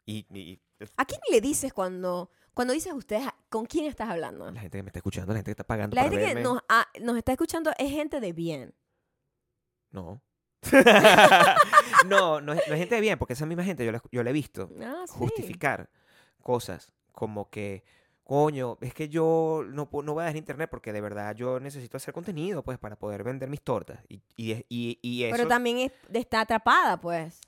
Y, 0.05 0.25
y- 0.31 0.39
y 0.39 0.61
¿A 0.95 1.05
quién 1.05 1.19
le 1.31 1.41
dices 1.41 1.73
cuando, 1.73 2.29
cuando 2.53 2.73
dices 2.73 2.93
ustedes, 2.93 3.23
¿con 3.49 3.65
quién 3.65 3.85
estás 3.85 4.09
hablando? 4.09 4.49
la 4.51 4.61
gente 4.61 4.77
que 4.77 4.83
me 4.83 4.89
está 4.89 4.99
escuchando, 4.99 5.33
la 5.33 5.39
gente 5.39 5.49
que 5.49 5.53
está 5.53 5.63
pagando 5.65 5.95
La 5.95 6.03
para 6.03 6.15
gente 6.15 6.35
que 6.35 6.41
nos, 6.41 6.61
nos 7.01 7.17
está 7.17 7.31
escuchando 7.33 7.71
es 7.77 7.91
gente 7.91 8.19
de 8.21 8.31
bien. 8.31 8.73
No. 9.91 10.21
no, 12.07 12.41
no 12.41 12.53
es, 12.53 12.61
no 12.67 12.75
gente 12.75 12.95
de 12.95 13.01
bien, 13.01 13.17
porque 13.19 13.33
esa 13.33 13.45
misma 13.45 13.63
gente 13.63 13.85
yo 13.85 13.91
la, 13.91 14.01
yo 14.11 14.23
la 14.23 14.29
he 14.29 14.33
visto 14.33 14.69
Ah, 14.81 15.03
sí. 15.07 15.13
justificar 15.17 15.89
cosas 16.41 16.91
como 17.11 17.49
que, 17.49 17.83
coño, 18.23 18.77
es 18.81 18.93
que 18.93 19.09
yo 19.09 19.63
no, 19.67 19.89
no 19.91 20.13
voy 20.13 20.21
a 20.21 20.25
dejar 20.25 20.37
internet 20.37 20.69
porque 20.69 20.93
de 20.93 21.01
verdad 21.01 21.35
yo 21.35 21.59
necesito 21.59 21.97
hacer 21.97 22.13
contenido 22.13 22.63
pues 22.63 22.77
para 22.77 22.95
poder 22.97 23.23
vender 23.23 23.49
mis 23.49 23.61
tortas. 23.61 23.99
Y, 24.07 24.21
y, 24.35 24.53
y, 24.69 24.99
y 25.01 25.23
eso, 25.23 25.35
Pero 25.35 25.47
también 25.49 25.79
es- 25.79 25.91
está 26.13 26.41
atrapada, 26.41 26.99
pues. 27.01 27.41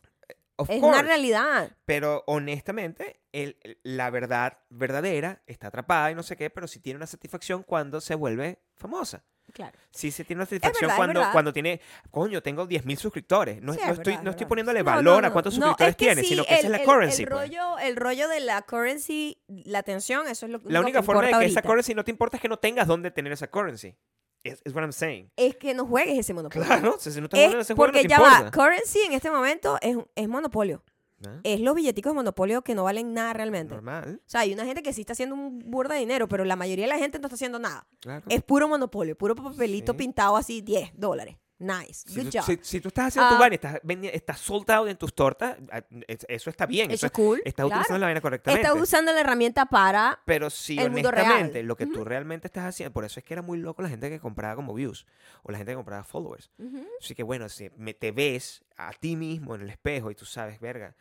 of 0.56 0.70
Es 0.70 0.78
una 0.80 0.88
course, 0.94 1.04
realidad. 1.04 1.72
Pero 1.86 2.24
honestamente, 2.28 3.20
el- 3.32 3.58
el- 3.62 3.78
la 3.84 4.10
verdad 4.10 4.58
verdadera 4.70 5.42
está 5.46 5.68
atrapada 5.68 6.12
y 6.12 6.16
no 6.16 6.24
sé 6.24 6.36
qué, 6.36 6.50
pero 6.50 6.68
sí 6.68 6.80
tiene 6.80 6.98
una 6.98 7.08
satisfacción 7.08 7.64
cuando 7.64 8.02
se 8.02 8.16
vuelve 8.16 8.60
famosa. 8.76 9.24
Claro. 9.54 9.78
Sí, 9.92 10.12
sí 10.12 10.24
tiene 10.24 10.40
una 10.42 10.46
satisfacción 10.46 10.88
verdad, 10.90 10.96
cuando, 10.98 11.32
cuando 11.32 11.54
tiene, 11.54 11.82
coño, 12.12 12.42
tengo 12.44 12.68
10.000 12.68 12.98
suscriptores. 12.98 13.62
No, 13.62 13.74
Sí, 13.74 13.80
no 13.80 13.86
es 13.86 13.92
estoy, 13.98 14.14
verdad, 14.14 14.24
no 14.24 14.30
es 14.30 14.34
estoy 14.36 14.48
poniéndole 14.48 14.80
No, 14.80 14.86
valor 14.86 15.22
no, 15.22 15.28
a 15.28 15.32
cuántos 15.34 15.58
no. 15.58 15.66
suscriptores 15.68 15.92
es 15.92 15.96
que 15.98 16.06
tiene, 16.06 16.22
sí, 16.22 16.28
sino 16.30 16.44
que 16.46 16.54
esa 16.54 16.60
el- 16.60 16.66
es 16.66 16.72
la 16.72 16.78
el- 16.78 16.86
currency. 16.86 17.24
El 17.24 17.30
pues. 17.30 17.42
rollo, 17.50 17.80
el 17.80 17.96
rollo 17.96 18.28
de 18.28 18.40
la 18.40 18.62
currency, 18.62 19.42
la 19.48 19.80
atención, 19.80 20.28
eso 20.28 20.46
es 20.46 20.52
lo, 20.52 20.58
La 20.60 20.80
único 20.80 20.82
única 20.82 21.00
que 21.00 21.06
forma 21.06 21.22
de 21.22 21.28
que 21.28 21.32
importa 21.32 21.46
esa 21.48 21.60
ahorita. 21.60 21.68
currency 21.70 21.94
no 21.96 22.04
te 22.04 22.12
importa 22.12 22.38
es 22.38 22.42
que 22.42 22.50
no 22.50 22.58
tengas 22.58 22.88
dónde 22.88 23.12
tener 23.12 23.32
esa 23.34 23.48
currency. 23.50 23.96
Es 24.44 24.62
what 24.74 24.84
I'm 24.84 24.94
saying. 24.94 25.30
Es 25.36 25.58
que 25.58 25.74
no 25.74 25.86
juegues 25.86 26.18
ese 26.18 26.34
monopolio. 26.34 26.66
Claro, 26.66 26.96
si 27.00 27.10
no 27.20 27.26
estás 27.26 27.40
Es 27.40 27.46
jugando 27.48 27.60
ese 27.62 27.74
juego, 27.74 27.88
no 27.88 27.94
porque 27.94 28.02
te 28.04 28.08
ya 28.08 28.20
va, 28.22 28.30
importa. 28.38 28.52
currency 28.52 29.00
en 29.02 29.12
este 29.14 29.30
momento 29.32 29.78
es, 29.82 29.98
es 30.16 30.28
monopolio. 30.30 30.82
¿Ah? 31.28 31.40
Es 31.44 31.60
los 31.60 31.76
billeticos 31.76 32.12
de 32.12 32.16
monopolio 32.16 32.62
que 32.62 32.76
no 32.76 32.84
valen 32.84 33.14
nada 33.14 33.34
realmente. 33.34 33.74
Normal, 33.74 34.22
O 34.26 34.30
sea, 34.30 34.42
hay 34.42 34.54
una 34.54 34.66
gente 34.66 34.82
que 34.84 34.94
sí 34.94 35.02
está 35.02 35.14
haciendo 35.14 35.36
un 35.36 35.60
burda 35.60 35.94
de 35.96 36.00
dinero, 36.02 36.28
pero 36.28 36.46
la 36.46 36.56
mayoría 36.56 36.86
de 36.86 36.90
la 36.94 36.98
gente 36.98 37.20
no 37.20 37.28
está 37.28 37.36
haciendo 37.36 37.60
nada. 37.60 37.88
claro. 38.00 38.26
Es 38.30 38.42
puro 38.42 38.68
monopolio, 38.68 39.18
puro 39.18 39.36
papelito 39.36 39.92
Sí. 39.94 39.98
pintado 39.98 40.38
así, 40.38 40.62
10 40.62 40.92
dólares. 40.96 41.36
Nice. 41.62 42.06
Si 42.08 42.16
Good 42.22 42.30
tú, 42.32 42.38
job. 42.38 42.46
si- 42.46 42.60
si 42.62 42.80
tú 42.80 42.88
estás 42.88 43.08
haciendo 43.08 43.32
tu 43.32 43.36
Ah. 43.36 43.40
vaina 43.40 43.54
y 43.56 43.58
estás, 43.58 43.82
estás 44.14 44.40
sold 44.40 44.72
out 44.72 44.88
en 44.88 44.96
tus 44.96 45.14
tortas, 45.14 45.58
ah, 45.74 45.82
es- 46.08 46.26
eso 46.30 46.50
está 46.50 46.66
bien. 46.66 46.86
Eso 46.90 46.96
Eso 46.96 47.06
es 47.08 47.12
cool. 47.12 47.42
Estás 47.44 47.66
claro. 47.66 47.68
utilizando 47.82 48.00
la 48.00 48.06
vaina 48.06 48.22
correctamente. 48.22 48.66
Está 48.66 48.82
usando 48.82 49.12
la 49.12 49.20
herramienta 49.20 49.66
para... 49.66 50.22
Pero 50.24 50.50
si 50.50 50.80
el 50.80 50.90
mundo 50.90 51.12
real. 51.12 51.26
honestamente 51.26 51.64
lo 51.64 51.76
que 51.76 51.86
tú 51.86 52.06
realmente 52.06 52.48
estás 52.48 52.64
haciendo, 52.64 52.94
por 52.94 53.04
eso 53.04 53.20
es 53.20 53.26
que 53.26 53.34
era 53.34 53.42
muy 53.42 53.58
loco 53.58 53.82
la 53.82 53.90
gente 53.90 54.10
que 54.10 54.22
compraba 54.22 54.56
como 54.56 54.74
views 54.74 55.06
o 55.44 55.52
la 55.52 55.58
gente 55.58 55.74
que 55.74 55.76
compraba 55.76 56.06
followers. 56.06 56.50
Así 57.02 57.14
que 57.14 57.24
bueno, 57.24 57.50
si 57.50 57.70
me, 57.76 57.94
te 57.94 58.14
ves 58.14 58.64
a 58.78 58.94
ti 58.94 59.18
mismo 59.18 59.54
en 59.56 59.62
el 59.64 59.70
espejo 59.70 60.12
y 60.12 60.16
tú 60.16 60.24
sabes, 60.24 60.62
verga, 60.62 60.96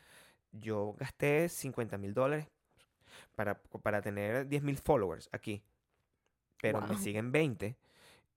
yo 0.53 0.95
gasté 0.99 1.49
50 1.49 1.99
mil 1.99 2.15
dólares 2.15 2.47
para, 3.35 3.55
para 3.83 4.03
tener 4.03 4.49
10 4.49 4.63
mil 4.63 4.77
followers 4.79 5.29
aquí, 5.33 5.63
pero 6.61 6.81
me 6.81 6.97
siguen 6.99 7.31
20 7.33 7.77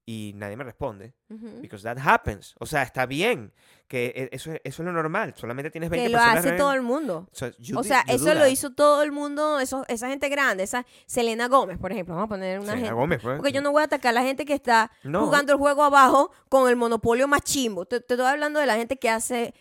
y 0.06 0.34
nadie 0.36 0.58
me 0.58 0.64
responde. 0.64 1.14
Because 1.62 1.84
that 1.84 1.98
happens. 2.04 2.56
O 2.60 2.66
sea, 2.66 2.82
está 2.84 3.06
bien 3.06 3.54
que 3.88 4.08
e- 4.08 4.30
eso, 4.36 4.52
es- 4.52 4.62
eso 4.64 4.82
es 4.82 4.86
lo 4.86 4.92
normal. 4.92 5.34
Solamente 5.38 5.70
tienes 5.72 5.90
20 5.90 6.08
Que 6.08 6.12
lo 6.12 6.18
personas. 6.18 6.40
hace 6.40 6.50
en- 6.50 6.58
todo 6.58 6.74
el 6.74 6.82
mundo. 6.82 7.30
So, 7.32 7.48
O 7.78 7.84
sea, 7.84 8.04
do 8.08 8.14
eso 8.14 8.34
lo 8.34 8.48
hizo 8.48 8.72
todo 8.72 9.04
el 9.04 9.12
mundo, 9.12 9.60
eso, 9.60 9.86
esa 9.88 10.10
gente 10.10 10.28
grande, 10.30 10.64
esa 10.64 10.86
Selena 11.06 11.48
Gómez, 11.48 11.78
por 11.78 11.92
ejemplo. 11.92 12.16
Vamos 12.16 12.28
a 12.28 12.30
poner 12.30 12.58
una 12.60 12.68
Selena 12.72 12.88
gente. 12.88 12.94
Gómez, 13.00 13.22
pues. 13.22 13.38
Porque 13.38 13.52
yo 13.52 13.62
no 13.62 13.72
voy 13.72 13.82
a 13.82 13.86
atacar 13.86 14.10
a 14.10 14.14
la 14.22 14.24
gente 14.24 14.44
que 14.46 14.54
está 14.56 14.92
No. 15.04 15.24
jugando 15.26 15.54
el 15.54 15.60
juego 15.60 15.84
abajo 15.84 16.32
con 16.50 16.68
el 16.70 16.76
monopolio 16.76 17.28
más 17.28 17.42
chimbo. 17.44 17.86
Te, 17.86 18.00
te 18.02 18.16
estoy 18.16 18.28
hablando 18.28 18.60
de 18.60 18.66
la 18.66 18.76
gente 18.76 18.98
que 18.98 19.10
hace, 19.10 19.54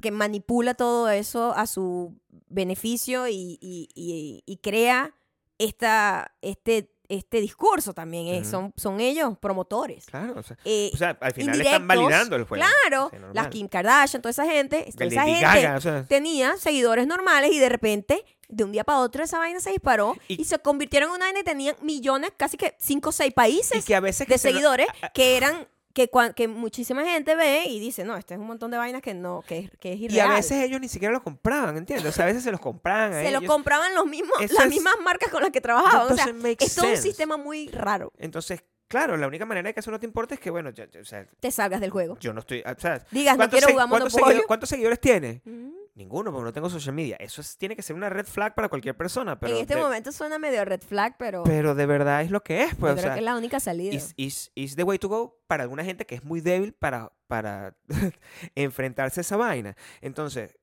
que 0.00 0.10
manipula 0.10 0.74
todo 0.74 1.08
eso 1.10 1.52
a 1.56 1.66
su 1.66 2.14
beneficio 2.48 3.28
y, 3.28 3.58
y- 3.60 3.88
y- 3.94 4.42
y 4.46 4.56
crea 4.58 5.14
esta, 5.58 6.32
este, 6.42 6.90
este 7.08 7.40
discurso 7.40 7.92
también. 7.92 8.28
eh, 8.28 8.40
Ujú. 8.40 8.50
son, 8.50 8.72
son 8.76 9.00
ellos 9.00 9.36
promotores. 9.38 10.06
Claro, 10.06 10.34
o 10.38 10.42
sea, 10.42 10.56
Eh, 10.64 10.90
o 10.94 10.96
sea, 10.96 11.18
al 11.20 11.32
final 11.32 11.60
están 11.60 11.86
validando 11.88 12.36
el 12.36 12.44
juego. 12.44 12.64
Claro, 12.64 13.10
Sí, 13.12 13.16
las 13.34 13.48
Kim 13.48 13.68
Kardashian, 13.68 14.22
toda 14.22 14.30
esa 14.30 14.46
gente, 14.46 14.88
toda 14.92 15.06
esa 15.06 15.24
gente 15.24 15.40
Gaga, 15.42 15.76
o 15.76 15.80
sea, 15.80 16.04
tenía 16.04 16.56
seguidores 16.56 17.06
normales 17.06 17.50
y 17.52 17.58
de 17.58 17.68
repente, 17.68 18.24
de 18.48 18.64
un 18.64 18.72
día 18.72 18.84
para 18.84 18.98
otro, 19.00 19.22
esa 19.24 19.38
vaina 19.38 19.60
se 19.60 19.70
disparó 19.70 20.16
y, 20.28 20.40
Y- 20.42 20.44
se 20.44 20.58
convirtieron 20.60 21.10
en 21.10 21.16
una 21.16 21.24
vaina 21.26 21.40
y 21.40 21.44
tenían 21.44 21.76
millones, 21.82 22.32
casi 22.36 22.56
que 22.56 22.74
cinco 22.78 23.10
o 23.10 23.12
seis 23.12 23.32
países 23.34 23.78
y 23.84 23.86
que 23.86 23.94
a 23.94 24.00
veces 24.00 24.26
que 24.26 24.34
de 24.34 24.38
seguidores 24.38 24.86
a- 25.02 25.06
a- 25.06 25.10
que 25.12 25.36
eran 25.36 25.66
que, 25.92 26.08
que 26.36 26.48
muchísima 26.48 27.04
gente 27.04 27.34
ve 27.34 27.64
y 27.66 27.80
dice, 27.80 28.04
no, 28.04 28.16
este 28.16 28.34
es 28.34 28.40
un 28.40 28.46
montón 28.46 28.70
de 28.70 28.76
vainas 28.78 29.02
que 29.02 29.12
no, 29.14 29.42
que, 29.46 29.58
es- 29.58 29.70
que 29.80 29.92
es 29.92 29.98
y 30.00 30.04
irreal. 30.04 30.30
a 30.30 30.34
veces 30.34 30.62
ellos 30.64 30.80
ni 30.80 30.88
siquiera 30.88 31.12
lo 31.12 31.22
compraban, 31.22 31.76
¿entiendes? 31.76 32.06
O 32.08 32.12
sea, 32.12 32.24
a 32.24 32.28
veces 32.28 32.42
se 32.44 32.50
los 32.52 32.60
compraban 32.60 33.12
a 33.12 33.22
se 33.22 33.30
lo 33.32 33.38
ellos. 33.38 33.50
compraban 33.50 33.94
los 33.94 34.06
mismos, 34.06 34.36
Eso 34.40 34.54
las 34.54 34.64
es- 34.64 34.70
mismas 34.70 34.94
marcas 35.02 35.30
con 35.30 35.42
las 35.42 35.50
que 35.50 35.60
trabajaban. 35.60 36.12
O 36.12 36.16
sea, 36.16 36.26
es 36.58 36.74
todo 36.74 36.88
un 36.90 36.96
sistema 36.96 37.36
muy 37.36 37.68
raro. 37.68 38.12
Entonces, 38.18 38.62
claro, 38.88 39.16
la 39.16 39.26
única 39.26 39.46
manera 39.46 39.68
de 39.68 39.74
que 39.74 39.80
eso 39.80 39.90
no 39.90 39.98
te 40.00 40.06
importe 40.06 40.34
es 40.34 40.40
que, 40.40 40.50
bueno, 40.50 40.70
ya- 40.70 40.88
ya- 40.90 41.00
o 41.00 41.04
sea, 41.04 41.26
Te 41.40 41.50
salgas 41.50 41.80
del 41.80 41.90
juego. 41.90 42.16
yo 42.20 42.32
no 42.32 42.40
estoy, 42.40 42.60
o 42.64 42.80
sea, 42.80 43.04
Digas, 43.10 43.34
no 43.34 43.38
¿cuántos 43.38 43.50
quiero 43.58 43.66
se- 43.66 43.72
jugar 43.72 43.88
cuántos 43.88 44.12
seguido- 44.12 44.42
¿cuántos 44.46 44.68
seguidores 44.68 45.00
tiene? 45.00 45.42
Mm. 45.44 45.70
Ninguno, 45.94 46.30
porque 46.32 46.44
no 46.44 46.52
tengo 46.52 46.70
social 46.70 46.94
media. 46.94 47.16
Eso 47.16 47.40
es- 47.40 47.56
tiene 47.58 47.74
que 47.76 47.82
ser 47.82 47.96
una 47.96 48.08
red 48.08 48.24
flag 48.26 48.54
para 48.54 48.68
cualquier 48.68 48.96
persona, 48.96 49.38
pero, 49.40 49.54
en 49.56 49.62
este 49.62 49.74
de, 49.74 49.80
momento 49.80 50.12
suena 50.12 50.38
medio 50.38 50.64
red 50.64 50.80
flag, 50.80 51.16
pero, 51.18 51.42
pero 51.44 51.74
de 51.74 51.86
verdad 51.86 52.22
es 52.22 52.30
lo 52.30 52.42
que 52.42 52.62
es, 52.62 52.70
yo 52.72 52.76
pues, 52.78 52.92
o 52.92 52.94
creo 52.94 53.02
sea, 53.02 53.12
que 53.14 53.18
es 53.20 53.24
la 53.24 53.36
única 53.36 53.58
salida. 53.60 53.94
is, 53.94 54.14
is- 54.16 54.52
is 54.54 54.76
the 54.76 54.84
way 54.84 54.98
to 54.98 55.08
go 55.08 55.40
para 55.46 55.64
alguna 55.64 55.84
gente 55.84 56.06
que 56.06 56.14
es 56.14 56.24
muy 56.24 56.40
débil 56.40 56.72
para, 56.72 57.12
para 57.26 57.76
enfrentarse 58.54 59.20
a 59.20 59.22
esa 59.22 59.36
vaina. 59.36 59.76
Entonces, 60.00 60.56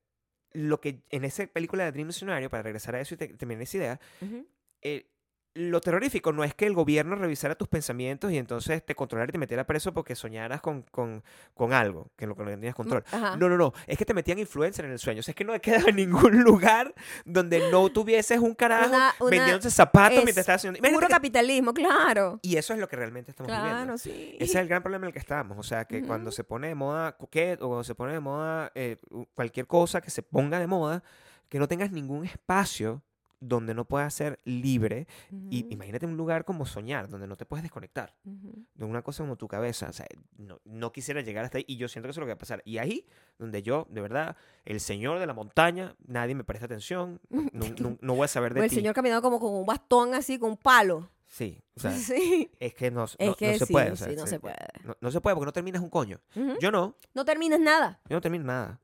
lo 0.52 0.80
que 0.80 1.02
en 1.10 1.24
esa 1.24 1.46
película 1.46 1.84
de 1.84 1.92
Dream 1.92 2.10
Scenario, 2.12 2.48
para 2.50 2.62
regresar 2.62 2.94
a 2.94 3.00
eso 3.00 3.14
y 3.14 3.18
te- 3.18 3.28
terminar 3.34 3.62
esa 3.62 3.76
idea, 3.76 4.00
Ujú. 4.22 4.46
eh, 4.82 5.10
lo 5.58 5.80
terrorífico 5.80 6.32
no 6.32 6.44
es 6.44 6.54
que 6.54 6.66
el 6.66 6.74
gobierno 6.74 7.16
revisara 7.16 7.54
tus 7.54 7.68
pensamientos 7.68 8.30
y 8.32 8.38
entonces 8.38 8.84
te 8.84 8.94
controlara 8.94 9.28
y 9.28 9.32
te 9.32 9.38
metiera 9.38 9.66
preso 9.66 9.92
porque 9.92 10.14
soñaras 10.14 10.60
con, 10.60 10.82
con, 10.82 11.22
con 11.54 11.72
algo, 11.72 12.10
que 12.16 12.26
lo 12.26 12.36
que 12.36 12.44
no 12.44 12.50
tenías 12.50 12.74
control. 12.74 13.04
Ajá. 13.10 13.36
No, 13.36 13.48
no, 13.48 13.56
no. 13.56 13.72
Es 13.86 13.98
que 13.98 14.04
te 14.04 14.14
metían 14.14 14.38
influencer 14.38 14.84
en 14.84 14.92
el 14.92 14.98
sueño. 14.98 15.20
O 15.20 15.22
sea, 15.22 15.32
es 15.32 15.36
que 15.36 15.44
no 15.44 15.58
quedaba 15.60 15.90
en 15.90 15.96
ningún 15.96 16.42
lugar 16.42 16.94
donde 17.24 17.70
no 17.70 17.88
tuvieses 17.90 18.38
un 18.38 18.54
carajo 18.54 18.88
Una- 18.88 19.14
una- 19.20 19.30
vendiéndose 19.30 19.70
zapatos 19.70 20.18
es 20.18 20.24
mientras 20.24 20.42
estabas 20.44 20.60
haciendo. 20.60 20.78
Imagínate 20.78 20.94
Puro 20.96 21.08
que- 21.08 21.12
capitalismo, 21.14 21.74
claro. 21.74 22.38
Y 22.42 22.56
eso 22.56 22.72
es 22.72 22.78
lo 22.78 22.88
que 22.88 22.96
realmente 22.96 23.30
estamos 23.32 23.50
viviendo. 23.50 23.70
Claro, 23.82 23.98
sí. 23.98 24.36
Ese 24.38 24.44
es 24.44 24.54
el 24.56 24.68
gran 24.68 24.82
problema 24.82 25.04
en 25.04 25.08
el 25.08 25.12
que 25.12 25.18
estamos. 25.18 25.58
O 25.58 25.62
sea, 25.62 25.84
que 25.86 26.02
cuando 26.04 26.30
se 26.30 26.44
pone 26.44 26.68
de 26.68 26.74
moda 26.74 27.16
coquette 27.16 27.60
o 27.62 27.66
cuando 27.68 27.84
se 27.84 27.94
pone 27.94 28.12
de 28.12 28.20
moda 28.20 28.70
eh, 28.74 28.96
cualquier 29.34 29.66
cosa 29.66 30.00
que 30.00 30.10
se 30.10 30.22
ponga 30.22 30.58
de 30.60 30.66
moda, 30.66 31.02
que 31.48 31.58
no 31.58 31.66
tengas 31.66 31.90
ningún 31.90 32.24
espacio 32.24 33.02
donde 33.40 33.72
no 33.74 33.84
puedas 33.84 34.12
ser 34.14 34.40
libre. 34.44 35.06
Y 35.50 35.60
Ujú, 35.64 35.72
imagínate 35.72 36.06
un 36.06 36.16
lugar 36.16 36.44
como 36.44 36.66
soñar, 36.66 37.08
donde 37.08 37.26
no 37.26 37.36
te 37.36 37.46
puedes 37.46 37.62
desconectar 37.62 38.14
de 38.24 38.84
una 38.84 39.02
cosa 39.02 39.22
como 39.22 39.36
tu 39.36 39.48
cabeza. 39.48 39.88
O 39.88 39.92
sea, 39.92 40.06
no, 40.36 40.60
no 40.64 40.92
quisiera 40.92 41.20
llegar 41.20 41.44
hasta 41.44 41.58
ahí 41.58 41.64
y 41.68 41.76
yo 41.76 41.88
siento 41.88 42.06
que 42.06 42.10
eso 42.10 42.20
es 42.20 42.22
lo 42.22 42.26
que 42.26 42.32
va 42.32 42.36
a 42.36 42.38
pasar. 42.38 42.62
Y 42.64 42.78
ahí, 42.78 43.06
donde 43.38 43.62
yo, 43.62 43.86
de 43.90 44.00
verdad, 44.00 44.36
el 44.64 44.80
señor 44.80 45.18
de 45.18 45.26
la 45.26 45.34
montaña, 45.34 45.94
nadie 46.06 46.34
me 46.34 46.44
presta 46.44 46.66
atención, 46.66 47.20
no, 47.30 47.66
no- 47.78 47.98
no 48.00 48.14
voy 48.14 48.24
a 48.24 48.28
saber 48.28 48.54
de 48.54 48.60
O 48.60 48.64
el 48.64 48.70
ti. 48.70 48.76
señor 48.76 48.94
caminando 48.94 49.22
como 49.22 49.38
con 49.40 49.54
un 49.54 49.66
bastón 49.66 50.14
así, 50.14 50.38
con 50.38 50.50
un 50.50 50.56
palo. 50.56 51.10
Sí, 51.30 51.60
o 51.76 51.80
sea, 51.80 51.90
sí. 51.96 52.50
es 52.58 52.72
que 52.74 52.90
no, 52.90 53.04
Es 53.04 53.58
se 53.58 53.66
puede. 53.66 53.90
o 53.92 53.96
sea, 53.96 54.08
sí, 54.08 54.16
no 54.16 54.22
se- 54.24 54.30
se 54.30 54.40
puede. 54.40 54.56
No, 55.00 55.10
se 55.10 55.20
puede 55.20 55.36
porque 55.36 55.46
no 55.46 55.52
terminas 55.52 55.82
un 55.82 55.90
coño. 55.90 56.18
Yo 56.60 56.70
no, 56.70 56.96
No 57.14 57.24
terminas 57.24 57.60
nada. 57.60 58.00
yo 58.08 58.16
no 58.16 58.20
termino 58.20 58.44
nada. 58.44 58.80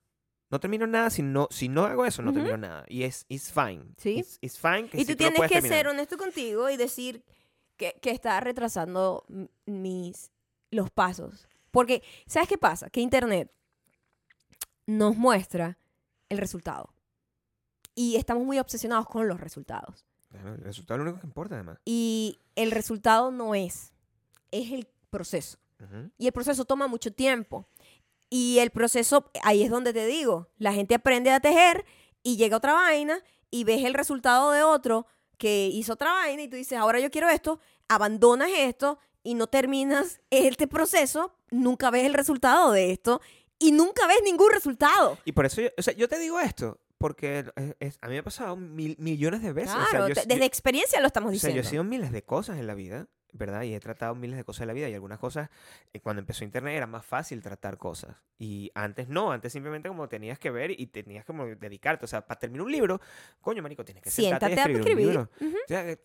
No 0.54 0.60
termino 0.60 0.86
nada 0.86 1.10
si 1.10 1.20
no, 1.20 1.48
si 1.50 1.68
no 1.68 1.84
hago 1.84 2.06
eso, 2.06 2.22
no 2.22 2.30
Ujú. 2.30 2.36
termino 2.38 2.56
nada. 2.58 2.84
Y 2.86 3.02
es 3.02 3.26
it's 3.28 3.50
fine. 3.52 3.82
Sí. 3.96 4.20
It's, 4.20 4.38
it's 4.40 4.56
fine 4.56 4.88
que 4.88 4.98
Y 5.00 5.04
si 5.04 5.12
tú 5.12 5.16
tienes 5.16 5.36
puedes 5.36 5.50
que 5.50 5.56
terminar. 5.56 5.78
ser 5.78 5.88
honesto 5.88 6.16
contigo 6.16 6.70
y 6.70 6.76
decir 6.76 7.24
que, 7.76 7.98
que 8.00 8.12
está 8.12 8.38
retrasando 8.38 9.26
mis 9.66 10.30
los 10.70 10.92
pasos. 10.92 11.48
Porque, 11.72 12.04
¿sabes 12.26 12.48
qué 12.48 12.56
pasa? 12.56 12.88
Que 12.88 13.00
Internet 13.00 13.50
nos 14.86 15.16
muestra 15.16 15.76
el 16.28 16.38
resultado. 16.38 16.94
Y 17.96 18.14
estamos 18.14 18.44
muy 18.44 18.60
obsesionados 18.60 19.08
con 19.08 19.26
los 19.26 19.40
resultados. 19.40 20.04
El 20.32 20.58
resultado 20.58 21.00
es 21.00 21.04
lo 21.04 21.10
único 21.10 21.20
que 21.20 21.26
importa, 21.26 21.56
además. 21.56 21.78
Y 21.84 22.38
el 22.54 22.70
resultado 22.70 23.32
no 23.32 23.56
es, 23.56 23.92
es 24.52 24.70
el 24.70 24.86
proceso. 25.10 25.58
Ujú. 25.80 26.12
Y 26.16 26.28
el 26.28 26.32
proceso 26.32 26.64
toma 26.64 26.86
mucho 26.86 27.12
tiempo. 27.12 27.66
Y 28.36 28.58
el 28.58 28.70
proceso, 28.70 29.30
ahí 29.44 29.62
es 29.62 29.70
donde 29.70 29.92
te 29.92 30.06
digo, 30.06 30.48
la 30.58 30.72
gente 30.72 30.96
aprende 30.96 31.30
a 31.30 31.38
tejer 31.38 31.84
y 32.24 32.36
llega 32.36 32.56
otra 32.56 32.72
vaina 32.72 33.22
y 33.48 33.62
ves 33.62 33.84
el 33.84 33.94
resultado 33.94 34.50
de 34.50 34.64
otro 34.64 35.06
que 35.38 35.68
hizo 35.72 35.92
otra 35.92 36.10
vaina 36.12 36.42
y 36.42 36.48
tú 36.48 36.56
dices, 36.56 36.76
ahora 36.76 36.98
yo 36.98 37.12
quiero 37.12 37.28
esto, 37.28 37.60
abandonas 37.88 38.48
esto 38.56 38.98
y 39.22 39.34
no 39.34 39.46
terminas 39.46 40.20
este 40.30 40.66
proceso, 40.66 41.32
nunca 41.52 41.90
ves 41.90 42.06
el 42.06 42.14
resultado 42.14 42.72
de 42.72 42.90
esto 42.90 43.20
y 43.60 43.70
nunca 43.70 44.04
ves 44.08 44.18
ningún 44.24 44.50
resultado. 44.50 45.16
Y 45.24 45.30
por 45.30 45.46
eso, 45.46 45.60
yo, 45.60 45.68
o 45.78 45.82
sea, 45.82 45.94
yo 45.94 46.08
te 46.08 46.18
digo 46.18 46.40
esto, 46.40 46.80
porque 46.98 47.44
es- 47.54 47.76
es- 47.78 47.98
a 48.00 48.08
mí 48.08 48.14
me 48.14 48.18
ha 48.18 48.24
pasado 48.24 48.56
mil- 48.56 48.96
millones 48.98 49.42
de 49.42 49.52
veces. 49.52 49.74
o 49.74 49.78
sea, 49.78 49.86
Claro, 49.90 50.08
yo- 50.08 50.14
te- 50.14 50.20
yo- 50.22 50.26
desde 50.26 50.44
experiencia 50.44 51.00
lo 51.00 51.06
estamos 51.06 51.28
O 51.28 51.38
sea, 51.38 51.50
yo 51.50 51.54
diciendo. 51.56 51.68
he 51.68 51.70
sido 51.70 51.84
miles 51.84 52.10
de 52.10 52.22
cosas 52.24 52.58
en 52.58 52.66
la 52.66 52.74
vida, 52.74 53.06
¿verdad? 53.36 53.62
Y 53.64 53.74
he 53.74 53.80
tratado 53.80 54.14
miles 54.14 54.36
de 54.36 54.44
cosas 54.44 54.62
en 54.62 54.68
la 54.68 54.72
vida 54.72 54.88
y 54.88 54.94
algunas 54.94 55.18
cosas, 55.18 55.50
eh, 55.92 56.00
cuando 56.00 56.20
empezó 56.20 56.44
Internet 56.44 56.76
era 56.76 56.86
más 56.86 57.04
fácil 57.04 57.42
tratar 57.42 57.76
cosas. 57.78 58.16
Y 58.38 58.70
antes 58.74 59.08
no, 59.08 59.32
antes 59.32 59.52
simplemente 59.52 59.88
como 59.88 60.08
tenías 60.08 60.38
que 60.38 60.50
ver 60.50 60.70
y 60.70 60.86
tenías 60.86 61.24
como 61.24 61.44
dedicarte. 61.46 62.04
O 62.04 62.08
sea, 62.08 62.26
para 62.26 62.38
terminar 62.38 62.64
un 62.64 62.72
libro, 62.72 63.00
coño, 63.40 63.60
marico, 63.62 63.84
tienes 63.84 64.02
que 64.04 64.10
sentarte 64.10 64.46
y 64.46 64.48
Siéntate 64.48 64.60
a 64.60 64.64
escribir, 64.64 64.80
un 64.80 64.88
escribir. 64.88 65.06
libro. 65.08 65.30
Ujú. 65.40 65.56
O 65.64 65.68
sea, 65.68 65.90
eh, 65.90 65.98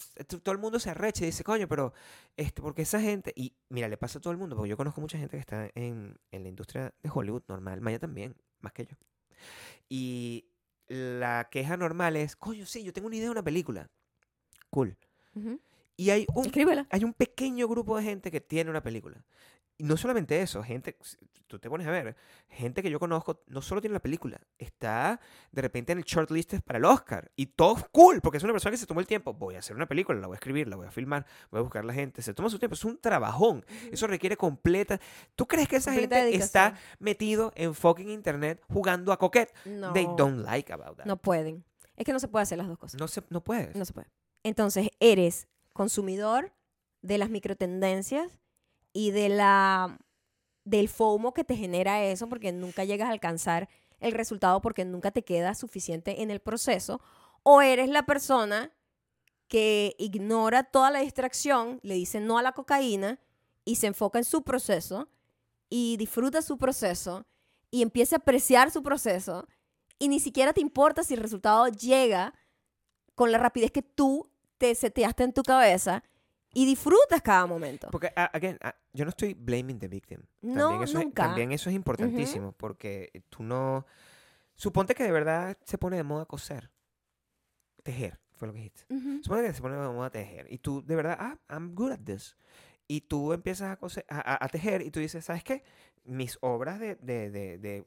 todo 0.44 0.52
el 0.52 0.58
mundo 0.58 0.80
se 0.80 0.90
arrecha 0.90 1.24
y 1.24 1.28
dice, 1.28 1.44
coño, 1.44 1.68
pero 1.68 1.94
este, 2.36 2.62
porque 2.62 2.82
esa 2.82 3.00
gente, 3.00 3.32
y 3.36 3.54
mira, 3.70 3.88
le 3.88 3.98
pasa 3.98 4.18
a 4.18 4.22
todo 4.22 4.32
el 4.32 4.38
mundo, 4.40 4.56
porque 4.56 4.70
yo 4.70 4.78
conozco 4.78 5.00
mucha 5.00 5.18
gente 5.18 5.38
que 5.38 5.42
está 5.42 5.70
en, 5.76 6.18
en 6.32 6.44
la 6.44 6.50
industria 6.50 6.94
de 7.04 7.10
Hollywood 7.14 7.44
normal, 7.48 7.80
Maya 7.82 8.00
también, 8.00 8.36
más 8.62 8.74
que 8.74 8.86
yo. 8.86 8.96
Y 9.88 10.46
la 10.88 11.48
queja 11.52 11.78
normal 11.78 12.16
es, 12.16 12.36
coño, 12.36 12.66
sí, 12.66 12.84
yo 12.84 12.92
tengo 12.94 13.06
una 13.08 13.16
idea 13.16 13.28
de 13.28 13.32
una 13.32 13.44
película. 13.44 13.90
Cool. 14.70 14.98
Ujú. 15.36 15.60
Y 16.00 16.12
hay 16.12 16.26
un, 16.34 16.46
Escríbela. 16.46 16.88
hay 16.90 17.04
un 17.04 17.14
pequeño 17.14 17.68
grupo 17.68 17.98
de 17.98 18.04
gente 18.04 18.32
que 18.32 18.40
tiene 18.40 18.70
una 18.70 18.82
película. 18.82 19.22
Y 19.78 19.84
no 19.84 19.98
solamente 19.98 20.42
eso, 20.42 20.64
gente, 20.64 20.98
tú 21.48 21.60
te 21.60 21.70
pones 21.70 21.88
a 21.88 21.92
ver, 21.92 22.16
gente 22.50 22.82
que 22.82 22.90
yo 22.90 23.00
conozco 23.00 23.44
no 23.48 23.62
solo 23.62 23.82
tiene 23.82 23.94
la 23.94 24.02
película, 24.02 24.40
está 24.58 25.20
de 25.52 25.62
repente 25.62 25.92
en 25.92 25.98
el 26.00 26.04
shortlist 26.06 26.56
para 26.66 26.80
el 26.80 26.86
Oscar. 26.86 27.32
Y 27.36 27.48
todo 27.48 27.76
cool, 27.92 28.22
porque 28.22 28.38
es 28.38 28.44
una 28.46 28.54
persona 28.54 28.72
que 28.72 28.78
se 28.78 28.86
tomó 28.86 29.02
el 29.02 29.08
tiempo. 29.08 29.34
Voy 29.34 29.56
a 29.56 29.60
hacer 29.60 29.76
una 29.76 29.88
película, 29.88 30.20
la 30.20 30.28
voy 30.28 30.36
a 30.36 30.38
escribir, 30.38 30.70
la 30.70 30.78
voy 30.78 30.88
a 30.88 30.92
filmar, 30.92 31.26
voy 31.52 31.60
a 31.60 31.64
buscar 31.64 31.84
la 31.84 31.94
gente. 31.94 32.22
Se 32.22 32.34
toma 32.34 32.50
su 32.50 32.60
tiempo, 32.60 32.76
es 32.76 32.86
un 32.86 32.98
trabajón. 32.98 33.66
Eso 33.92 34.08
requiere 34.08 34.38
completa. 34.38 35.00
¿Tú 35.36 35.48
crees 35.48 35.68
que 35.68 35.78
esa 35.78 35.92
Completa 35.92 36.16
gente 36.24 36.36
está 36.38 36.72
dedicación. 36.72 36.96
metido 37.00 37.52
en 37.56 37.74
fucking 37.76 38.10
internet 38.10 38.62
jugando 38.70 39.12
a 39.12 39.18
coquette? 39.18 39.54
No, 39.66 39.92
They 39.92 40.08
don't 40.18 40.44
like 40.46 40.72
about 40.72 40.96
that. 40.98 41.06
no 41.06 41.18
pueden. 41.18 41.66
Es 41.98 42.06
que 42.06 42.14
no 42.14 42.20
se 42.20 42.30
puede 42.30 42.44
hacer 42.44 42.58
las 42.58 42.68
dos 42.70 42.78
cosas. 42.78 43.00
No, 43.00 43.08
se, 43.10 43.22
no 43.30 43.44
puedes. 43.44 43.76
No 43.76 43.84
se 43.86 43.92
puede. 43.94 44.08
Entonces, 44.44 44.90
eres 45.02 45.48
consumidor 45.80 46.52
de 47.02 47.18
las 47.18 47.30
microtendencias 47.30 48.38
y 48.92 49.12
de 49.12 49.30
la 49.30 49.98
del 50.66 50.90
FOMO 50.90 51.34
que 51.34 51.46
te 51.46 51.56
genera 51.56 52.04
eso 52.04 52.28
porque 52.28 52.52
nunca 52.52 52.84
llegas 52.84 53.08
a 53.08 53.14
alcanzar 53.14 53.70
el 54.02 54.12
resultado 54.12 54.60
porque 54.60 54.84
nunca 54.84 55.12
te 55.12 55.24
queda 55.24 55.56
suficiente 55.56 56.22
en 56.22 56.32
el 56.32 56.42
proceso 56.42 57.00
o 57.44 57.62
eres 57.62 57.88
la 57.88 58.06
persona 58.06 58.74
que 59.48 59.96
ignora 59.98 60.66
toda 60.66 60.92
la 60.92 61.00
distracción, 61.00 61.80
le 61.82 61.94
dice 61.94 62.20
no 62.20 62.38
a 62.38 62.44
la 62.44 62.52
cocaína 62.52 63.18
y 63.64 63.78
se 63.78 63.88
enfoca 63.88 64.20
en 64.20 64.26
su 64.26 64.44
proceso 64.44 65.08
y 65.70 65.96
disfruta 65.96 66.42
su 66.42 66.58
proceso 66.58 67.26
y 67.72 67.84
empieza 67.84 68.18
a 68.18 68.20
apreciar 68.20 68.70
su 68.70 68.84
proceso 68.84 69.48
y 69.98 70.10
ni 70.10 70.20
siquiera 70.20 70.52
te 70.52 70.60
importa 70.60 71.06
si 71.06 71.14
el 71.14 71.22
resultado 71.22 71.70
llega 71.70 72.34
con 73.16 73.32
la 73.32 73.38
rapidez 73.38 73.72
que 73.72 73.82
tú 73.82 74.30
te 74.60 74.76
seteaste 74.76 75.24
en 75.24 75.34
tu 75.34 75.42
cabeza 75.42 76.04
y 76.54 76.66
disfrutas 76.66 77.22
cada 77.24 77.46
momento. 77.48 77.88
Porque, 77.92 78.12
a- 78.16 78.26
again, 78.34 78.58
a- 78.62 78.76
yo 78.94 79.06
no 79.06 79.10
estoy 79.10 79.34
blaming 79.34 79.80
the 79.80 79.88
victim. 79.88 80.22
No, 80.42 80.70
también 80.70 80.84
eso 80.84 81.00
nunca. 81.00 81.24
Es, 81.24 81.28
también 81.30 81.52
eso 81.52 81.70
es 81.70 81.76
importantísimo, 81.76 82.52
porque 82.52 83.24
tú 83.30 83.44
no... 83.44 83.86
Suponte 84.56 84.94
que 84.94 85.04
de 85.04 85.12
verdad 85.12 85.58
se 85.64 85.78
pone 85.78 85.96
de 85.98 86.04
moda 86.04 86.26
coser. 86.26 86.70
Tejer, 87.84 88.20
fue 88.36 88.48
lo 88.48 88.54
que 88.54 88.60
dijiste. 88.60 88.94
Ujú. 88.94 89.24
Suponte 89.24 89.48
que 89.48 89.54
se 89.54 89.62
pone 89.62 89.76
de 89.78 89.88
moda 89.88 90.10
tejer. 90.10 90.48
Y 90.52 90.58
tú, 90.58 90.84
de 90.86 90.96
verdad, 90.96 91.18
ah, 91.20 91.38
I'm 91.50 91.74
good 91.76 91.92
at 91.92 92.00
this. 92.04 92.36
Y 92.88 93.02
tú 93.02 93.32
empiezas 93.34 93.72
a, 93.72 93.78
coser, 93.78 94.06
a, 94.10 94.20
a- 94.34 94.44
a 94.46 94.50
tejer 94.50 94.82
y 94.82 94.92
tú 94.92 95.00
dices, 95.00 95.24
¿sabes 95.24 95.44
qué? 95.44 95.64
Mis 96.04 96.38
obras 96.42 96.80
de, 96.80 96.96
de, 96.96 97.30
de, 97.30 97.58
de 97.58 97.86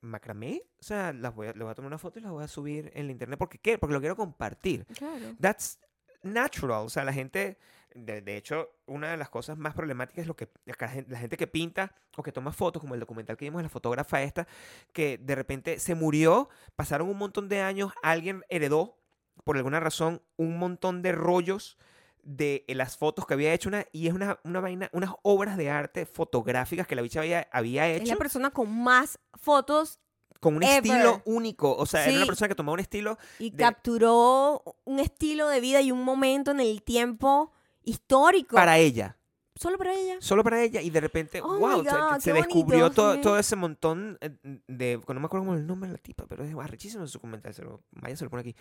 macramé, 0.00 0.62
o 0.78 0.82
sea, 0.82 1.12
las 1.12 1.34
voy 1.34 1.48
a, 1.48 1.52
le 1.52 1.62
voy 1.62 1.70
a 1.70 1.74
tomar 1.74 1.88
una 1.88 1.98
foto 1.98 2.18
y 2.18 2.22
las 2.22 2.32
voy 2.32 2.44
a 2.44 2.48
subir 2.48 2.90
en 2.94 3.06
la 3.06 3.12
internet. 3.12 3.38
¿Porque 3.38 3.58
qué? 3.58 3.78
Porque 3.78 3.94
lo 3.94 4.00
quiero 4.00 4.16
compartir. 4.16 4.86
Claro. 4.86 5.34
That's 5.40 5.78
natural. 6.22 6.84
O 6.86 6.88
sea, 6.88 7.04
la 7.04 7.12
gente, 7.12 7.58
de, 7.94 8.20
de 8.20 8.36
hecho, 8.36 8.70
una 8.86 9.10
de 9.10 9.16
las 9.16 9.30
cosas 9.30 9.56
más 9.58 9.74
problemáticas 9.74 10.22
es 10.22 10.26
lo 10.26 10.36
que 10.36 10.48
la 10.64 10.88
gente, 10.88 11.10
la 11.10 11.18
gente 11.18 11.36
que 11.36 11.46
pinta 11.46 11.94
o 12.16 12.22
que 12.22 12.32
toma 12.32 12.52
fotos, 12.52 12.80
como 12.80 12.94
el 12.94 13.00
documental 13.00 13.36
que 13.36 13.46
vimos 13.46 13.60
de 13.60 13.64
la 13.64 13.68
fotógrafa 13.68 14.22
esta, 14.22 14.46
que 14.92 15.18
de 15.18 15.34
repente 15.34 15.78
se 15.78 15.94
murió, 15.94 16.48
pasaron 16.76 17.08
un 17.08 17.18
montón 17.18 17.48
de 17.48 17.60
años, 17.60 17.92
alguien 18.02 18.44
heredó, 18.48 18.98
por 19.44 19.56
alguna 19.56 19.80
razón, 19.80 20.22
un 20.36 20.58
montón 20.58 21.02
de 21.02 21.12
rollos 21.12 21.78
de 22.22 22.64
las 22.68 22.96
fotos 22.96 23.26
que 23.26 23.34
había 23.34 23.52
hecho 23.52 23.68
una, 23.68 23.86
y 23.92 24.06
es 24.08 24.12
una, 24.14 24.38
una 24.44 24.60
vaina, 24.60 24.88
unas 24.92 25.10
obras 25.22 25.56
de 25.56 25.70
arte 25.70 26.06
fotográficas 26.06 26.86
que 26.86 26.94
la 26.96 27.02
bicha 27.02 27.20
había, 27.20 27.48
había 27.52 27.88
Es 27.88 28.02
hecho 28.02 28.12
la 28.12 28.18
persona 28.18 28.50
con 28.50 28.70
más 28.82 29.18
fotos 29.34 29.98
con 30.40 30.56
un 30.56 30.62
ever. 30.62 30.76
estilo 30.84 31.22
único. 31.26 31.76
O 31.76 31.84
sea, 31.86 32.02
era 32.04 32.12
una 32.12 32.20
Sí. 32.22 32.26
persona 32.28 32.48
que 32.48 32.54
tomaba 32.54 32.72
un 32.74 32.80
estilo 32.80 33.18
y 33.38 33.50
De- 33.50 33.56
capturó 33.58 34.62
un 34.84 34.98
estilo 34.98 35.48
de 35.48 35.60
vida 35.60 35.80
y 35.82 35.92
un 35.92 36.02
momento 36.02 36.50
en 36.52 36.60
el 36.60 36.82
tiempo 36.82 37.52
histórico. 37.82 38.56
para 38.56 38.78
ella. 38.78 39.16
Solo 39.54 39.76
para 39.76 39.92
ella. 39.94 40.16
Solo 40.20 40.42
para 40.42 40.62
ella. 40.62 40.80
Y 40.80 40.88
de 40.88 41.00
repente, 41.00 41.42
Oh 41.42 41.58
wow, 41.58 41.84
se- 41.84 41.90
God, 41.90 42.18
se, 42.20 42.32
qué 42.32 42.38
descubrió 42.38 42.80
bonito, 42.84 42.94
todo, 43.02 43.14
sí. 43.16 43.20
todo 43.20 43.38
ese 43.38 43.56
montón 43.56 44.16
eh, 44.22 44.30
de. 44.66 44.98
No 45.06 45.20
me 45.20 45.26
acuerdo 45.26 45.44
cómo 45.44 45.54
es 45.54 45.60
el 45.60 45.66
nombre 45.66 45.88
de 45.90 45.96
la 45.96 46.02
tipa, 46.02 46.24
pero 46.26 46.42
es 46.44 46.54
arrechísimo 46.54 47.06
su 47.06 47.20
comentario. 47.20 47.54
Se 47.54 47.62
lo, 47.62 47.82
Maya 47.90 48.16
se 48.16 48.24
lo 48.24 48.30
pone 48.30 48.40
aquí. 48.40 48.56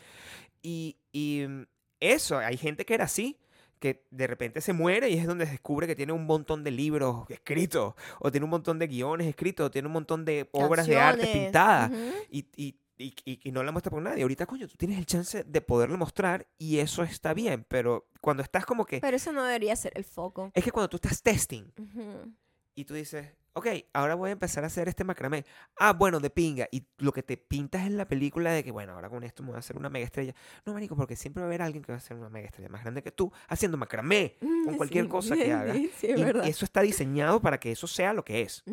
Y, 0.62 0.98
y 1.14 1.46
mm, 1.48 1.66
eso, 2.02 2.38
hay 2.40 2.58
gente 2.58 2.86
que 2.86 2.96
era 2.96 3.06
así. 3.06 3.40
Que 3.80 4.06
de 4.12 4.28
repente 4.28 4.60
se 4.62 4.74
muere 4.74 5.10
y 5.10 5.18
es 5.18 5.26
donde 5.26 5.46
se 5.46 5.52
descubre 5.52 5.88
que 5.88 5.96
tiene 5.96 6.12
un 6.14 6.26
montón 6.26 6.64
de 6.66 6.72
libros 6.72 7.26
escritos, 7.30 7.94
o 8.20 8.30
tiene 8.30 8.44
un 8.44 8.50
montón 8.50 8.78
de 8.78 8.88
guiones 8.88 9.26
escritos, 9.28 9.68
o 9.68 9.72
tiene 9.72 9.88
un 9.88 9.94
montón 9.94 10.26
de 10.26 10.50
obras 10.52 10.86
de 10.86 10.98
arte 11.00 11.28
pintadas. 11.28 11.92
Y, 12.30 12.46
y, 12.58 12.76
y, 12.98 13.14
y- 13.24 13.40
y 13.42 13.52
no 13.54 13.64
la 13.64 13.72
muestra 13.72 13.90
por 13.90 14.02
nadie. 14.02 14.24
Ahorita, 14.24 14.46
coño, 14.46 14.68
tú 14.68 14.76
tienes 14.76 14.98
el 14.98 15.06
chance 15.06 15.46
de 15.46 15.62
poderlo 15.62 15.98
mostrar 15.98 16.46
y 16.58 16.80
eso 16.80 17.04
está 17.04 17.34
bien, 17.34 17.66
pero 17.70 18.10
cuando 18.20 18.44
estás 18.44 18.66
como 18.66 18.86
que... 18.86 19.00
Pero 19.00 19.16
eso 19.16 19.32
no 19.32 19.44
debería 19.46 19.74
ser 19.78 19.94
el 19.96 20.04
foco. 20.04 20.52
Es 20.54 20.64
que 20.66 20.72
cuando 20.74 20.90
tú 20.90 20.98
estás 20.98 21.22
testing 21.24 21.64
Ujú. 21.80 22.34
y 22.76 22.84
tú 22.84 22.94
dices, 22.94 23.30
ok, 23.54 23.68
ahora 23.94 24.16
voy 24.16 24.30
a 24.30 24.34
empezar 24.34 24.64
a 24.64 24.68
hacer 24.68 24.88
este 24.88 25.04
macramé. 25.04 25.46
Ah, 25.78 25.94
bueno, 25.94 26.20
de 26.20 26.30
pinga. 26.30 26.68
Y 26.72 26.86
lo 26.98 27.12
que 27.12 27.24
te 27.24 27.38
pintas 27.38 27.86
en 27.86 27.98
la 27.98 28.08
película 28.08 28.52
de 28.52 28.64
que, 28.64 28.72
bueno, 28.72 28.94
ahora 28.94 29.10
con 29.10 29.24
esto 29.24 29.44
me 29.44 29.50
voy 29.50 29.56
a 29.58 29.60
hacer 29.60 29.78
una 29.78 29.90
mega 29.90 30.06
estrella. 30.06 30.34
No, 30.66 30.74
marico, 30.74 30.96
porque 30.96 31.16
siempre 31.16 31.42
va 31.42 31.46
a 31.46 31.50
haber 31.50 31.62
alguien 31.62 31.84
que 31.84 31.92
va 31.92 31.96
a 31.96 32.00
hacer 32.00 32.18
una 32.18 32.30
mega 32.30 32.46
estrella 32.48 32.70
más 32.70 32.82
grande 32.82 33.02
que 33.04 33.12
tú 33.12 33.32
haciendo 33.48 33.78
macramé. 33.78 34.38
Con 34.40 34.76
cualquier 34.78 35.06
Sí, 35.06 35.10
cosa 35.10 35.36
que 35.36 35.52
hagas. 35.54 35.78
Sí, 35.98 36.08
es 36.08 36.20
y 36.20 36.24
verdad. 36.24 36.48
eso 36.48 36.66
está 36.66 36.82
diseñado 36.82 37.42
para 37.42 37.60
que 37.60 37.72
eso 37.72 37.88
sea 37.88 38.14
lo 38.14 38.24
que 38.24 38.42
es. 38.42 38.64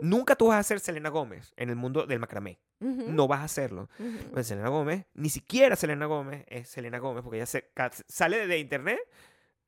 Nunca 0.00 0.36
tú 0.36 0.48
vas 0.48 0.58
a 0.60 0.62
ser 0.62 0.80
Selena 0.80 1.08
Gómez 1.08 1.52
en 1.56 1.70
el 1.70 1.76
mundo 1.76 2.06
del 2.06 2.18
macramé. 2.18 2.58
No 2.78 3.26
vas 3.26 3.40
a 3.40 3.44
hacerlo. 3.44 3.88
Pues 4.32 4.46
Selena 4.48 4.68
Gómez, 4.68 5.06
ni 5.14 5.30
siquiera 5.30 5.76
Selena 5.76 6.04
Gómez 6.06 6.44
es 6.46 6.68
Selena 6.68 6.98
Gómez, 6.98 7.22
porque 7.22 7.38
ella 7.38 7.46
se, 7.46 7.70
sale 8.06 8.46
de 8.46 8.58
internet 8.58 8.98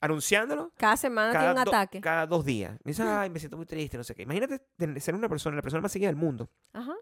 anunciándolo 0.00 0.72
Cada 0.76 0.96
semana 0.96 1.30
tiene 1.32 1.48
un 1.50 1.54
do- 1.64 1.70
ataque. 1.70 2.00
cada 2.00 2.26
dos 2.26 2.44
días. 2.44 2.72
Me 2.84 2.90
dice, 2.92 3.02
ay, 3.02 3.30
me 3.30 3.38
siento 3.38 3.56
muy 3.56 3.66
triste, 3.66 3.96
no 3.96 4.04
sé 4.04 4.14
qué. 4.14 4.22
Imagínate 4.22 4.60
ser 5.00 5.14
una 5.14 5.28
persona, 5.28 5.56
la 5.56 5.62
persona 5.62 5.80
más 5.82 5.92
seguida 5.92 6.08
del 6.08 6.16
mundo. 6.16 6.48
Ajá. 6.72 6.94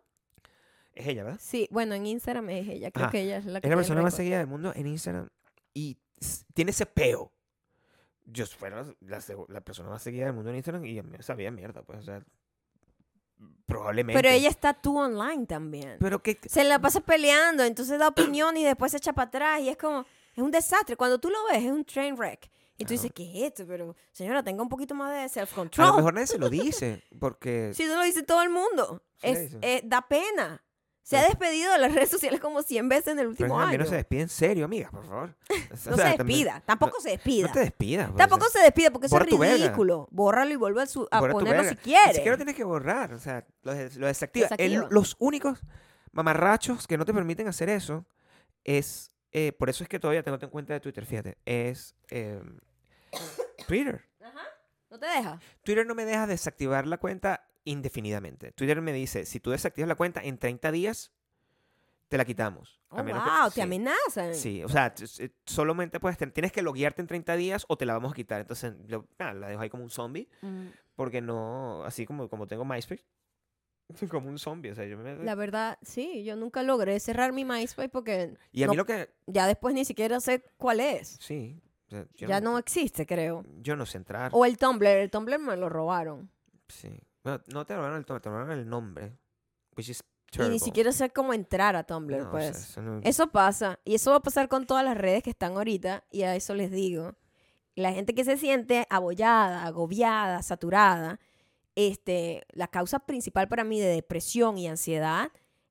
Es 0.95 1.07
ella, 1.07 1.25
¿verdad? 1.25 1.41
Sí, 1.43 1.69
bueno, 1.71 1.95
en 1.95 2.07
Instagram 2.07 2.49
es 2.51 2.69
ella. 2.69 2.91
Creo 2.91 3.05
Ajá. 3.07 3.13
que 3.13 3.21
ella 3.21 3.37
es 3.37 3.45
la 3.45 3.61
que 3.61 3.67
Es 3.67 3.71
la 3.71 3.77
persona 3.77 4.01
más 4.03 4.15
seguida 4.15 4.39
del 4.39 4.47
mundo 4.47 4.73
en 4.75 4.87
Instagram 4.87 5.29
y 5.75 5.99
tiene 6.55 6.71
ese 6.71 6.87
peo. 6.87 7.33
Yo 8.25 8.47
fuera 8.47 8.83
la, 9.01 9.21
la 9.49 9.61
persona 9.61 9.91
más 9.91 10.03
seguida 10.03 10.25
del 10.25 10.35
mundo 10.35 10.51
en 10.51 10.57
Instagram 10.57 10.85
y 10.87 11.03
sabía 11.21 11.51
mierda, 11.51 11.83
pues, 11.83 11.99
o 11.99 12.03
sea, 12.03 12.25
probablemente. 13.67 14.21
Pero 14.21 14.35
ella 14.35 14.49
está 14.49 14.75
tú 14.75 14.99
online 14.99 15.47
también. 15.47 15.97
Pero 16.01 16.23
que... 16.23 16.39
Se 16.47 16.65
la 16.65 16.79
pasa 16.81 17.01
peleando, 17.01 17.63
entonces 17.65 17.99
da 17.99 18.09
opinión 18.09 18.57
y 18.57 18.65
después 18.65 18.93
se 18.93 18.99
echa 18.99 19.13
para 19.13 19.29
atrás 19.29 19.61
y 19.61 19.69
es 19.69 19.77
como, 19.77 20.01
es 20.35 20.43
un 20.43 20.51
desastre. 20.51 20.97
Cuando 20.97 21.19
tú 21.19 21.29
lo 21.31 21.37
ves, 21.51 21.65
es 21.65 21.71
un 21.71 21.85
train 21.85 22.15
wreck. 22.17 22.51
Y 22.79 22.85
tú 22.85 22.89
Claro. 22.89 23.03
dices, 23.03 23.13
¿qué 23.15 23.23
es 23.25 23.45
esto? 23.53 23.65
Pero, 23.67 23.97
señora, 24.13 24.43
tenga 24.43 24.63
un 24.63 24.69
poquito 24.69 24.95
más 24.95 25.11
de 25.13 25.19
A 25.21 25.23
lo 25.23 25.29
self-control. 25.29 25.97
mejor 25.97 26.15
nadie 26.15 26.27
se 26.27 26.39
lo 26.39 26.49
dice, 26.51 27.03
porque... 27.21 27.73
Si 27.75 27.85
eso 27.85 27.97
lo 27.97 28.03
dice 28.03 28.23
todo 28.23 28.43
el 28.43 28.51
mundo. 28.51 29.03
Sí, 29.23 29.29
Es, 29.29 29.51
sí. 29.53 29.59
eh, 29.63 29.81
da 29.85 30.03
pena. 30.07 30.63
Se 31.03 31.17
ha 31.17 31.23
Sí. 31.23 31.29
despedido 31.29 31.71
de 31.73 31.79
las 31.79 31.95
redes 31.95 32.11
sociales 32.11 32.41
como 32.41 32.63
100 32.63 32.89
veces 32.89 33.07
en 33.13 33.19
el 33.21 33.27
Pero 33.27 33.31
último 33.31 33.49
también 33.61 33.81
año. 33.81 33.85
no 33.85 33.91
se 33.91 33.97
despide 33.97 34.21
en 34.23 34.29
serio, 34.29 34.65
amiga, 34.65 34.91
por 34.91 35.07
favor. 35.07 35.37
O 35.49 35.91
No 35.91 35.97
sea, 35.97 36.11
se 36.13 36.17
también- 36.19 36.39
despida. 36.45 36.63
Tampoco 36.67 37.01
se 37.01 37.11
despida. 37.11 37.47
No 37.47 37.53
te 37.53 37.61
despidas. 37.61 38.07
pues, 38.11 38.19
Tampoco 38.19 38.51
se 38.51 38.59
despide 38.59 38.91
porque 38.91 39.07
eso 39.07 39.19
es 39.19 39.25
ridículo. 39.27 40.09
Bórralo 40.11 40.53
y 40.53 40.57
vuelve 40.57 40.83
a, 40.83 40.87
su- 40.87 41.07
a 41.11 41.21
ponerlo 41.21 41.65
si 41.69 41.77
quiere. 41.77 42.09
Ni 42.09 42.15
siquiera 42.15 42.37
tienes 42.37 42.57
que 42.57 42.65
borrar, 42.65 43.15
o 43.15 43.19
sea, 43.21 43.47
lo, 43.63 43.73
des- 43.73 43.97
lo 43.97 44.07
desactiva. 44.09 44.49
El- 44.59 44.87
los 44.91 45.15
únicos 45.21 45.61
mamarrachos 46.13 46.87
que 46.87 46.99
no 46.99 47.05
te 47.05 47.15
permiten 47.15 47.47
hacer 47.49 47.69
eso 47.69 48.05
es, 48.65 49.11
eh, 49.33 49.53
por 49.53 49.71
eso 49.71 49.85
es 49.85 49.89
que 49.89 50.01
todavía 50.01 50.23
tengo 50.25 50.39
en 50.41 50.51
cuenta 50.51 50.73
de 50.75 50.81
Twitter, 50.81 51.05
fíjate, 51.07 51.39
es 51.45 51.95
eh, 52.11 52.43
Twitter. 53.67 54.05
Ajá. 54.21 54.43
¿No 54.91 54.99
te 54.99 55.07
deja? 55.07 55.41
Twitter 55.65 55.87
no 55.87 55.95
me 55.95 56.05
deja 56.05 56.27
desactivar 56.27 56.87
la 56.87 56.99
cuenta 56.99 57.47
indefinidamente. 57.65 58.53
Twitter 58.53 58.81
me 58.81 58.93
dice, 58.93 59.27
si 59.27 59.41
tú 59.41 59.51
desactivas 59.51 59.89
la 59.89 59.95
cuenta 59.97 60.21
en 60.23 60.39
30 60.39 60.71
días, 60.73 61.13
te 62.09 62.17
la 62.17 62.25
quitamos. 62.25 62.81
Oh, 62.91 62.99
A 62.99 63.03
menos 63.03 63.25
que- 63.25 63.31
wow, 63.31 63.49
sí. 63.49 63.55
te 63.57 63.63
amenazan. 63.63 64.35
Sí, 64.35 64.63
o 64.63 64.69
sea, 64.69 64.95
s- 64.97 65.33
solamente 65.45 65.99
puedes 65.99 66.17
tener, 66.17 66.33
tienes 66.33 66.53
que 66.53 66.63
loguearte 66.63 67.03
en 67.03 67.09
30 67.09 67.35
días 67.35 67.65
o 67.69 67.77
te 67.77 67.85
la 67.85 67.95
vamos 67.95 68.13
a 68.13 68.15
quitar. 68.15 68.41
Entonces, 68.41 68.75
la 69.19 69.35
dejo 69.49 69.61
ahí 69.61 69.69
como 69.71 69.83
un 69.83 69.91
zombie, 69.91 70.29
Mm, 70.43 70.67
porque 70.95 71.21
no, 71.21 71.83
así 71.85 72.07
como, 72.07 72.29
como 72.29 72.47
tengo 72.47 72.65
MySpace, 72.65 73.05
como 74.13 74.29
un 74.29 74.39
zombie. 74.39 74.71
O 74.71 74.75
sea, 74.77 74.85
yo 74.87 74.97
me- 74.99 75.17
La 75.25 75.35
verdad, 75.35 75.79
sí, 75.83 76.23
yo 76.23 76.37
nunca 76.37 76.63
logré 76.63 77.01
cerrar 77.01 77.33
mi 77.33 77.45
MySpace 77.45 77.89
porque 77.89 78.35
y 78.53 78.63
a 78.63 78.67
mí 78.69 78.77
no- 78.77 78.83
lo 78.83 78.87
que, 78.87 79.11
ya 79.27 79.49
después 79.49 79.75
ni 79.75 79.85
siquiera 79.85 80.21
sé 80.21 80.45
cuál 80.57 80.79
es. 80.79 81.19
sí, 81.21 81.61
o 81.87 81.91
sea, 81.91 82.07
ya 82.17 82.41
no, 82.41 82.53
no 82.53 82.59
existe, 82.59 83.07
creo. 83.07 83.45
yo 83.61 83.77
no 83.77 83.87
sé 83.87 83.99
entrar. 83.99 84.31
O 84.35 84.45
el 84.45 84.57
Tumblr, 84.59 84.87
el 84.87 85.11
Tumblr 85.11 85.39
me 85.39 85.57
lo 85.57 85.69
robaron. 85.69 86.31
Sí. 86.69 86.99
Bueno, 87.23 87.43
no 87.53 87.65
te 87.67 87.75
robaron 87.77 87.99
el, 87.99 88.05
to- 88.05 88.21
te 88.21 88.29
robaron 88.29 88.51
el 88.53 88.69
nombre, 88.69 89.17
which 89.77 89.89
is 89.89 90.03
Y 90.33 90.49
ni 90.49 90.59
siquiera 90.59 90.91
sé 90.93 91.11
cómo 91.11 91.33
entrar 91.33 91.77
a 91.77 91.85
Tumblr, 91.85 92.17
No, 92.19 92.19
o 92.19 92.23
sea, 92.23 92.31
pues. 92.31 92.57
eso 92.71 92.83
no- 92.83 93.01
Eso 93.05 93.29
pasa. 93.31 93.79
Y 93.85 93.95
eso 93.95 94.11
va 94.11 94.17
a 94.17 94.23
pasar 94.23 94.49
con 94.49 94.67
todas 94.67 94.85
las 94.85 94.97
redes 94.97 95.23
que 95.23 95.31
están 95.31 95.57
ahorita. 95.57 96.05
Y 96.11 96.23
a 96.23 96.35
eso 96.37 96.55
les 96.55 96.71
digo. 96.71 97.15
La 97.75 97.93
gente 97.93 98.15
que 98.15 98.25
se 98.25 98.37
siente 98.37 98.87
abollada, 98.91 99.65
agobiada, 99.67 100.43
saturada. 100.43 101.21
Este, 101.75 102.47
la 102.53 102.69
causa 102.69 103.01
principal 103.01 103.49
para 103.49 103.63
mí 103.65 103.79
de 103.81 103.89
depresión 103.89 104.57
y 104.57 104.67
ansiedad 104.67 105.31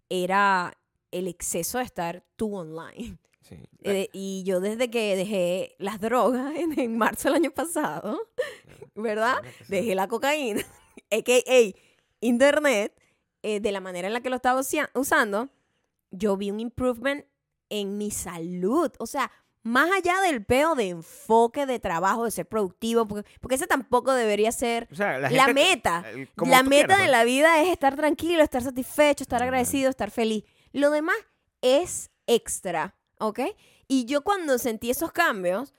era 0.09 0.77
el 1.11 1.27
exceso 1.27 1.79
de 1.79 1.83
estar 1.83 2.23
tú 2.35 2.55
online. 2.55 3.17
Sí. 3.47 3.57
Eh, 3.83 4.09
y 4.13 4.43
yo 4.43 4.59
desde 4.59 4.89
que 4.89 5.15
dejé 5.15 5.75
las 5.79 5.99
drogas 5.99 6.55
en, 6.55 6.79
en 6.79 6.97
marzo 6.97 7.29
del 7.29 7.35
año 7.35 7.51
pasado, 7.51 8.19
¿verdad? 8.95 9.37
Dejé 9.67 9.95
la 9.95 10.07
cocaína, 10.07 10.61
a.k.a. 11.11 11.73
internet, 12.21 12.93
eh, 13.43 13.59
de 13.59 13.71
la 13.71 13.79
manera 13.79 14.07
en 14.07 14.13
la 14.13 14.21
que 14.21 14.29
lo 14.31 14.37
estaba 14.37 14.61
usando, 14.95 15.49
yo 16.09 16.35
vi 16.35 16.49
un 16.49 16.59
improvement 16.59 17.25
en 17.69 17.97
mi 17.97 18.09
salud. 18.09 18.91
O 18.97 19.05
sea, 19.05 19.31
más 19.61 19.89
allá 19.91 20.21
del 20.21 20.43
peo 20.43 20.75
de 20.75 20.89
enfoque, 20.89 21.65
de 21.65 21.79
trabajo, 21.79 22.25
de 22.25 22.31
ser 22.31 22.47
productivo, 22.47 23.07
porque, 23.07 23.29
porque 23.41 23.55
ese 23.55 23.67
tampoco 23.67 24.13
debería 24.13 24.51
ser 24.51 24.87
O 24.91 24.95
sea, 24.95 25.17
la, 25.17 25.47
meta. 25.53 26.03
como 26.35 26.51
la 26.51 26.63
meta 26.63 26.87
quieras, 26.87 26.97
de 26.97 27.03
pues. 27.03 27.11
la 27.11 27.23
vida 27.23 27.61
es 27.61 27.69
estar 27.69 27.95
tranquilo, 27.95 28.43
estar 28.43 28.61
satisfecho, 28.61 29.23
estar 29.23 29.41
agradecido, 29.43 29.89
estar 29.89 30.11
feliz. 30.11 30.43
Lo 30.71 30.91
demás 30.91 31.15
es 31.61 32.11
extra, 32.27 32.95
¿ok? 33.19 33.39
Y 33.87 34.05
yo 34.05 34.21
cuando 34.21 34.57
sentí 34.57 34.89
esos 34.89 35.11
cambios, 35.11 35.73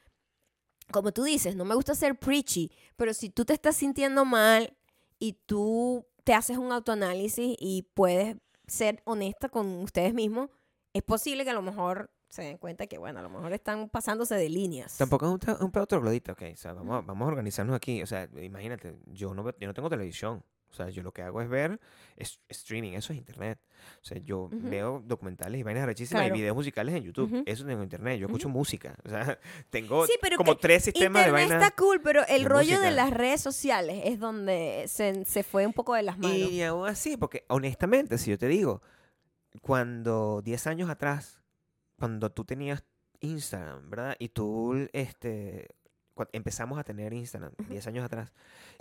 como 0.90 1.12
tú 1.12 1.24
dices, 1.24 1.56
no 1.56 1.64
me 1.64 1.74
gusta 1.74 1.94
ser 1.94 2.18
preachy, 2.18 2.70
pero 2.96 3.12
si 3.14 3.30
tú 3.30 3.44
te 3.44 3.52
estás 3.52 3.76
sintiendo 3.76 4.24
mal 4.24 4.76
y 5.18 5.34
tú 5.46 6.06
te 6.24 6.34
haces 6.34 6.58
un 6.58 6.72
autoanálisis 6.72 7.56
y 7.58 7.82
puedes 7.94 8.36
ser 8.66 9.02
honesta 9.04 9.48
con 9.48 9.66
ustedes 9.82 10.14
mismos, 10.14 10.50
es 10.92 11.02
posible 11.02 11.44
que 11.44 11.50
a 11.50 11.54
lo 11.54 11.62
mejor 11.62 12.10
se 12.28 12.42
den 12.42 12.58
cuenta 12.58 12.86
que, 12.86 12.98
bueno, 12.98 13.20
a 13.20 13.22
lo 13.22 13.30
mejor 13.30 13.52
están 13.52 13.88
pasándose 13.88 14.34
de 14.34 14.48
líneas. 14.48 14.98
Tampoco 14.98 15.26
es 15.26 15.60
un, 15.60 15.70
pedo 15.70 15.86
troglodita, 15.86 16.32
ok. 16.32 16.42
O 16.52 16.56
sea, 16.56 16.72
vamos, 16.72 17.06
vamos 17.06 17.26
a 17.26 17.28
organizarnos 17.28 17.76
aquí. 17.76 18.02
O 18.02 18.06
sea, 18.06 18.28
imagínate, 18.42 18.98
yo 19.06 19.32
no, 19.34 19.44
yo 19.58 19.66
no 19.66 19.74
tengo 19.74 19.88
televisión. 19.88 20.44
O 20.70 20.74
sea, 20.74 20.90
yo 20.90 21.02
lo 21.02 21.12
que 21.12 21.22
hago 21.22 21.40
es 21.40 21.48
ver 21.48 21.80
es- 22.16 22.40
streaming, 22.48 22.92
eso 22.92 23.12
es 23.12 23.18
internet. 23.18 23.58
O 24.02 24.04
sea, 24.04 24.18
yo 24.18 24.48
veo 24.52 25.02
documentales 25.06 25.60
y 25.60 25.62
vainas 25.62 25.86
rechísimas 25.86 26.22
Claro. 26.22 26.34
y 26.34 26.38
videos 26.40 26.56
musicales 26.56 26.94
en 26.94 27.04
YouTube. 27.04 27.42
Eso 27.46 27.64
tengo 27.64 27.82
internet. 27.82 28.18
Yo 28.18 28.26
escucho 28.26 28.48
música. 28.48 28.96
O 29.04 29.08
sea, 29.08 29.38
tengo 29.70 30.06
Sí, 30.06 30.14
pero 30.20 30.36
como 30.36 30.56
tres 30.56 30.84
sistemas 30.84 31.24
de 31.26 31.30
vainas. 31.32 31.62
está 31.62 31.74
cool, 31.76 32.00
pero 32.02 32.26
el 32.26 32.42
de 32.42 32.48
rollo 32.48 32.80
de 32.80 32.90
las 32.90 33.10
redes 33.10 33.40
sociales 33.40 34.02
es 34.04 34.18
donde 34.18 34.84
se, 34.88 35.24
se 35.24 35.42
fue 35.42 35.66
un 35.66 35.72
poco 35.72 35.94
de 35.94 36.02
las 36.02 36.18
manos. 36.18 36.36
Y 36.36 36.62
aún 36.62 36.86
así, 36.88 37.16
porque 37.16 37.44
honestamente, 37.48 38.18
si 38.18 38.30
yo 38.30 38.38
te 38.38 38.48
digo, 38.48 38.82
cuando 39.62 40.42
10 40.42 40.66
años 40.66 40.90
atrás, 40.90 41.40
cuando 41.98 42.30
tú 42.30 42.44
tenías 42.44 42.84
Instagram, 43.20 43.88
¿verdad? 43.90 44.16
Y 44.18 44.28
tú, 44.28 44.74
este, 44.92 45.68
empezamos 46.32 46.78
a 46.78 46.84
tener 46.84 47.12
Instagram 47.12 47.52
10 47.68 47.86
años 47.88 48.04
atrás, 48.04 48.32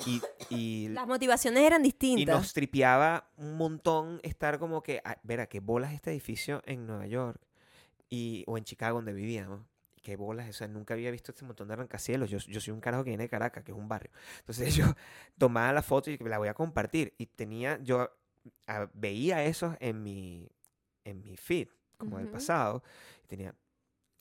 y, 0.05 0.21
y, 0.49 0.87
Las 0.89 1.07
motivaciones 1.07 1.63
eran 1.63 1.81
y 1.81 1.85
distintas. 1.85 2.35
nos 2.35 2.53
tripeaba 2.53 3.29
un 3.37 3.55
montón 3.57 4.19
estar 4.23 4.59
como 4.59 4.81
que, 4.83 5.01
ah, 5.03 5.17
verá, 5.23 5.47
qué 5.47 5.59
bolas 5.59 5.93
este 5.93 6.11
edificio 6.11 6.61
en 6.65 6.85
Nueva 6.87 7.07
York, 7.07 7.39
y, 8.09 8.43
o 8.47 8.57
en 8.57 8.63
Chicago 8.63 8.97
donde 8.97 9.13
vivíamos. 9.13 9.61
Qué 10.01 10.15
bolas, 10.15 10.47
o 10.47 10.53
sea, 10.53 10.67
nunca 10.67 10.93
había 10.93 11.09
visto 11.09 11.31
este 11.31 11.43
montón 11.45 11.67
de 11.67 11.73
arrancacielos. 11.73 12.29
Yo, 12.29 12.37
yo 12.37 12.61
soy 12.61 12.71
un 12.73 12.79
carajo 12.79 13.03
que 13.03 13.09
viene 13.09 13.23
de 13.23 13.29
Caracas, 13.29 13.63
que 13.63 13.71
es 13.71 13.77
un 13.77 13.87
barrio. 13.87 14.11
Entonces 14.39 14.75
yo 14.75 14.85
tomaba 15.37 15.73
la 15.73 15.81
foto 15.81 16.11
y 16.11 16.17
la 16.19 16.37
voy 16.37 16.47
a 16.47 16.53
compartir. 16.53 17.15
Y 17.17 17.25
tenía, 17.25 17.79
yo 17.81 18.11
ah, 18.67 18.87
veía 18.93 19.43
eso 19.43 19.75
en 19.79 20.03
mi, 20.03 20.47
en 21.05 21.21
mi 21.23 21.35
feed, 21.37 21.69
como 21.97 22.17
del 22.17 22.27
Ujú. 22.27 22.33
pasado. 22.33 22.83
Y 23.23 23.27
tenía, 23.27 23.55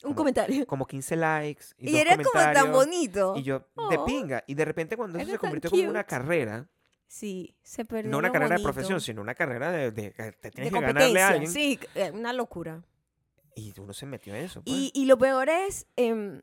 Un 0.05 0.15
comentario. 0.15 0.67
como 0.67 0.87
15 0.87 1.17
likes 1.17 1.65
y, 1.79 1.89
Y, 1.89 1.93
dos 1.93 2.01
era 2.01 2.17
como 2.17 2.31
tan 2.53 2.73
bonito. 2.73 3.35
Y 3.37 3.43
yo, 3.43 3.61
de 3.91 3.97
Oh. 3.99 4.05
pinga. 4.05 4.45
Y 4.47 4.55
de 4.55 4.65
repente 4.65 4.97
cuando 4.97 5.19
eso 5.19 5.31
se 5.31 5.39
convirtió 5.39 5.71
como 5.71 5.83
en 5.83 5.89
una 5.91 6.05
carrera, 6.05 6.69
Sí, 7.07 7.57
se 7.63 7.85
perdió. 7.85 8.11
no 8.11 8.19
una 8.19 8.33
carrera 8.33 8.57
de 8.57 8.63
profesión, 8.63 9.01
sino 9.01 9.21
una 9.23 9.35
carrera 9.35 9.71
de, 9.71 9.91
de 9.93 10.13
que 10.13 10.33
te 10.33 10.49
De 10.49 10.51
tienes 10.51 10.73
que 10.73 10.81
ganarle 10.81 11.23
a 11.23 11.29
alguien. 11.29 11.51
Sí, 11.51 11.79
eh, 11.95 12.11
una 12.13 12.33
locura. 12.33 12.83
Y 13.57 13.73
uno 13.79 13.93
se 13.93 14.05
metió 14.07 14.35
en 14.35 14.45
eso. 14.45 14.63
pues. 14.63 14.75
Y, 14.77 14.91
y 14.95 15.05
lo 15.07 15.17
peor 15.17 15.49
es 15.49 15.87
em, 15.97 16.43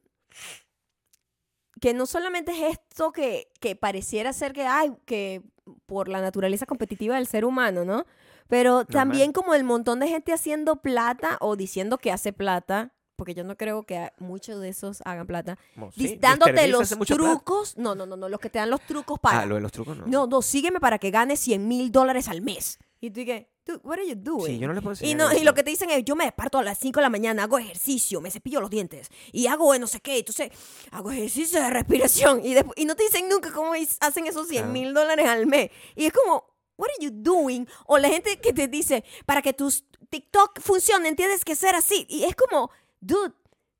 que 1.79 1.93
no 1.93 2.05
solamente 2.05 2.51
es 2.51 2.77
esto 2.79 3.11
que, 3.11 3.51
que 3.59 3.75
pareciera 3.75 4.33
ser 4.33 4.53
que 4.53 4.65
hay, 4.65 4.93
que 5.05 5.41
por 5.85 6.07
la 6.07 6.21
naturaleza 6.21 6.65
competitiva 6.65 7.15
del 7.15 7.27
ser 7.27 7.43
humano, 7.43 7.85
¿no? 7.85 8.05
Pero 8.47 8.85
también 8.85 9.31
como 9.31 9.53
el 9.53 9.63
montón 9.63 9.99
de 9.99 10.07
gente 10.07 10.33
haciendo 10.33 10.81
plata 10.81 11.37
o 11.39 11.55
diciendo 11.55 11.97
que 11.97 12.11
hace 12.11 12.33
plata, 12.33 12.93
porque 13.21 13.35
yo 13.35 13.43
no 13.43 13.55
creo 13.55 13.83
que 13.83 14.11
muchos 14.17 14.59
de 14.59 14.69
esos 14.69 15.03
hagan 15.05 15.27
plata, 15.27 15.55
sí, 15.95 16.17
dándote 16.19 16.67
los 16.69 16.97
mucha 16.97 17.15
plata. 17.15 17.33
trucos. 17.33 17.77
No, 17.77 17.93
no, 17.93 18.07
no, 18.07 18.17
no, 18.17 18.27
los 18.27 18.39
que 18.39 18.49
te 18.49 18.57
dan 18.57 18.71
los 18.71 18.81
trucos 18.81 19.19
para. 19.19 19.41
Ah, 19.41 19.45
lo 19.45 19.53
de 19.53 19.61
los 19.61 19.71
trucos 19.71 19.95
no. 19.95 20.07
No, 20.07 20.25
no, 20.25 20.41
sígueme 20.41 20.79
para 20.79 20.97
que 20.97 21.11
ganes 21.11 21.39
100 21.41 21.67
mil 21.67 21.91
dólares 21.91 22.27
al 22.29 22.41
mes. 22.41 22.79
Y 22.99 23.11
tú 23.11 23.19
dices, 23.19 23.45
dude, 23.63 23.79
what 23.83 23.99
are 23.99 24.07
you 24.07 24.15
doing? 24.15 24.47
Sí, 24.47 24.57
yo 24.57 24.67
no 24.67 24.73
le 24.73 24.81
puedo 24.81 24.95
Y, 25.01 25.13
no, 25.13 25.31
y 25.33 25.43
lo 25.43 25.53
que 25.53 25.61
te 25.61 25.69
dicen 25.69 25.91
es, 25.91 26.03
yo 26.03 26.15
me 26.15 26.23
desperto 26.23 26.57
a 26.57 26.63
las 26.63 26.79
5 26.79 26.99
de 26.99 27.03
la 27.03 27.11
mañana, 27.11 27.43
hago 27.43 27.59
ejercicio, 27.59 28.21
me 28.21 28.31
cepillo 28.31 28.59
los 28.59 28.71
dientes 28.71 29.09
y 29.31 29.45
hago 29.45 29.77
no 29.77 29.85
sé 29.85 29.99
qué, 29.99 30.17
entonces 30.17 30.49
hago 30.89 31.11
ejercicio 31.11 31.61
de 31.61 31.69
respiración 31.69 32.43
y, 32.43 32.55
y 32.75 32.85
no 32.85 32.95
te 32.95 33.03
dicen 33.03 33.29
nunca 33.29 33.51
cómo 33.51 33.73
hacen 33.99 34.25
esos 34.25 34.47
100 34.47 34.71
mil 34.71 34.95
dólares 34.95 35.27
al 35.27 35.45
mes. 35.45 35.69
Y 35.95 36.07
es 36.07 36.11
como, 36.13 36.43
what 36.75 36.89
are 36.89 37.05
you 37.05 37.11
doing? 37.13 37.67
O 37.85 37.99
la 37.99 38.09
gente 38.09 38.39
que 38.39 38.51
te 38.51 38.67
dice, 38.67 39.03
para 39.27 39.43
que 39.43 39.53
tus 39.53 39.85
TikTok 40.11 40.59
funcionen 40.59 41.15
tienes 41.15 41.45
que 41.45 41.55
ser 41.55 41.73
así. 41.73 42.05
Y 42.09 42.25
es 42.25 42.35
como, 42.35 42.69
dude, 43.01 43.33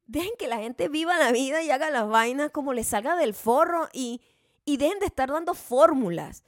dejen 0.06 0.34
que 0.38 0.48
la 0.48 0.58
gente 0.58 0.90
viva 0.90 1.18
la 1.18 1.32
vida 1.32 1.64
y 1.64 1.72
haga 1.72 1.90
las 1.90 2.08
vainas 2.08 2.52
como 2.52 2.74
les 2.74 2.88
salga 2.88 3.16
del 3.16 3.34
forro 3.34 3.88
y, 3.94 4.22
y 4.66 4.78
dejen 4.78 5.00
de 5.00 5.06
estar 5.06 5.32
dando 5.32 5.54
fórmulas 5.54 6.44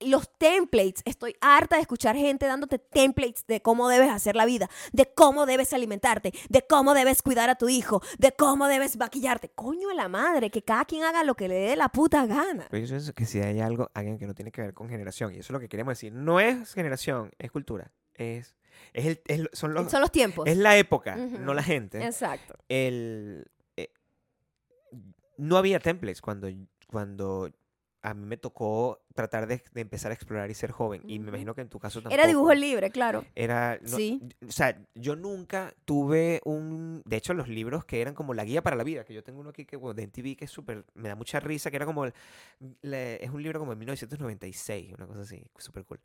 los 0.00 0.28
templates. 0.38 1.02
Estoy 1.04 1.36
harta 1.40 1.76
de 1.76 1.82
escuchar 1.82 2.16
gente 2.16 2.46
dándote 2.46 2.78
templates 2.78 3.46
de 3.46 3.60
cómo 3.62 3.88
debes 3.88 4.10
hacer 4.10 4.36
la 4.36 4.44
vida, 4.44 4.68
de 4.92 5.06
cómo 5.14 5.46
debes 5.46 5.72
alimentarte, 5.72 6.32
de 6.48 6.66
cómo 6.66 6.94
debes 6.94 7.22
cuidar 7.22 7.50
a 7.50 7.54
tu 7.54 7.68
hijo, 7.68 8.02
de 8.18 8.32
cómo 8.32 8.66
debes 8.66 8.96
maquillarte. 8.96 9.50
Coño 9.50 9.88
de 9.88 9.94
la 9.94 10.08
madre, 10.08 10.50
que 10.50 10.62
cada 10.62 10.84
quien 10.84 11.04
haga 11.04 11.24
lo 11.24 11.34
que 11.34 11.48
le 11.48 11.54
dé 11.54 11.76
la 11.76 11.88
puta 11.88 12.26
gana. 12.26 12.66
Pero 12.70 12.84
yo 12.84 12.90
pienso 12.90 13.12
que 13.14 13.26
si 13.26 13.40
hay 13.40 13.60
algo, 13.60 13.90
alguien 13.94 14.18
que 14.18 14.26
no 14.26 14.34
tiene 14.34 14.50
que 14.50 14.62
ver 14.62 14.74
con 14.74 14.88
generación, 14.88 15.32
y 15.34 15.38
eso 15.38 15.46
es 15.46 15.50
lo 15.50 15.60
que 15.60 15.68
queremos 15.68 15.92
decir, 15.92 16.12
no 16.12 16.40
es 16.40 16.74
generación, 16.74 17.30
es 17.38 17.50
cultura. 17.50 17.92
Es, 18.14 18.54
es 18.92 19.06
el, 19.06 19.20
es 19.26 19.48
son 19.52 19.74
los, 19.74 19.90
Son 19.90 20.00
los 20.00 20.10
tiempos. 20.12 20.48
es 20.48 20.56
la 20.56 20.76
época, 20.76 21.16
no 21.16 21.54
la 21.54 21.62
gente. 21.62 22.04
Exacto. 22.04 22.54
El, 22.68 23.46
eh, 23.76 23.90
no 25.36 25.56
había 25.56 25.80
templates 25.80 26.20
cuando, 26.20 26.48
cuando 26.86 27.50
a 28.02 28.12
mí 28.12 28.26
me 28.26 28.36
tocó 28.36 29.00
tratar 29.14 29.46
de, 29.46 29.62
de 29.72 29.80
empezar 29.80 30.10
a 30.10 30.14
explorar 30.14 30.50
y 30.50 30.54
ser 30.54 30.70
joven. 30.70 31.00
Y 31.06 31.18
me 31.18 31.28
imagino 31.30 31.54
que 31.54 31.62
en 31.62 31.70
tu 31.70 31.78
caso 31.78 32.00
tampoco. 32.02 32.14
Era 32.14 32.26
dibujo 32.26 32.52
libre, 32.52 32.90
claro. 32.90 33.24
Era, 33.34 33.78
no- 33.80 33.96
Sí. 33.96 34.20
O 34.46 34.52
sea, 34.52 34.78
yo 34.94 35.16
nunca 35.16 35.72
tuve 35.86 36.42
un... 36.44 37.00
De 37.06 37.16
hecho, 37.16 37.32
los 37.32 37.48
libros 37.48 37.86
que 37.86 38.02
eran 38.02 38.12
como 38.14 38.34
la 38.34 38.44
guía 38.44 38.62
para 38.62 38.76
la 38.76 38.84
vida, 38.84 39.04
que 39.04 39.14
yo 39.14 39.24
tengo 39.24 39.40
uno 39.40 39.50
aquí 39.50 39.64
que 39.64 39.76
bueno, 39.76 39.94
de 39.94 40.02
NTV 40.02 40.36
que 40.36 40.44
es 40.44 40.50
súper... 40.50 40.84
Me 40.92 41.08
da 41.08 41.14
mucha 41.14 41.40
risa, 41.40 41.70
que 41.70 41.76
era 41.76 41.86
como... 41.86 42.04
el- 42.04 42.12
le- 42.82 43.24
es 43.24 43.30
un 43.30 43.42
libro 43.42 43.58
como 43.58 43.72
de 43.72 43.76
1996, 43.76 44.92
una 44.98 45.06
cosa 45.06 45.20
así, 45.22 45.42
súper 45.56 45.84
cool. 45.86 46.00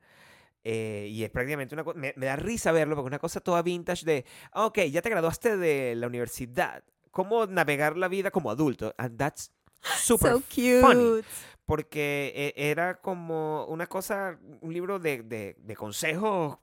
Eh, 0.63 1.07
y 1.09 1.23
es 1.23 1.29
prácticamente 1.29 1.73
una 1.75 1.83
cosa... 1.83 1.97
Me, 1.99 2.13
me 2.17 2.25
da 2.25 2.35
risa 2.35 2.71
verlo 2.71 2.95
porque 2.95 3.07
es 3.07 3.11
una 3.11 3.19
cosa 3.19 3.39
toda 3.39 3.61
vintage 3.61 4.05
de... 4.05 4.25
"Ah, 4.51 4.65
Ok, 4.65 4.79
ya 4.91 5.01
te 5.01 5.09
graduaste 5.09 5.57
de 5.57 5.95
la 5.95 6.07
universidad. 6.07 6.83
¿Cómo 7.11 7.45
navegar 7.47 7.97
la 7.97 8.07
vida 8.07 8.29
como 8.31 8.51
adulto? 8.51 8.93
And 8.97 9.17
that's 9.17 9.51
super 9.81 10.31
so 10.33 10.41
cute. 10.41 10.81
funny. 10.81 11.21
porque 11.65 12.31
eh, 12.35 12.53
era 12.71 12.99
como 13.01 13.65
una 13.67 13.87
cosa, 13.87 14.39
un 14.61 14.73
libro 14.73 14.99
de, 14.99 15.23
de, 15.23 15.55
de 15.59 15.75
consejos 15.75 16.57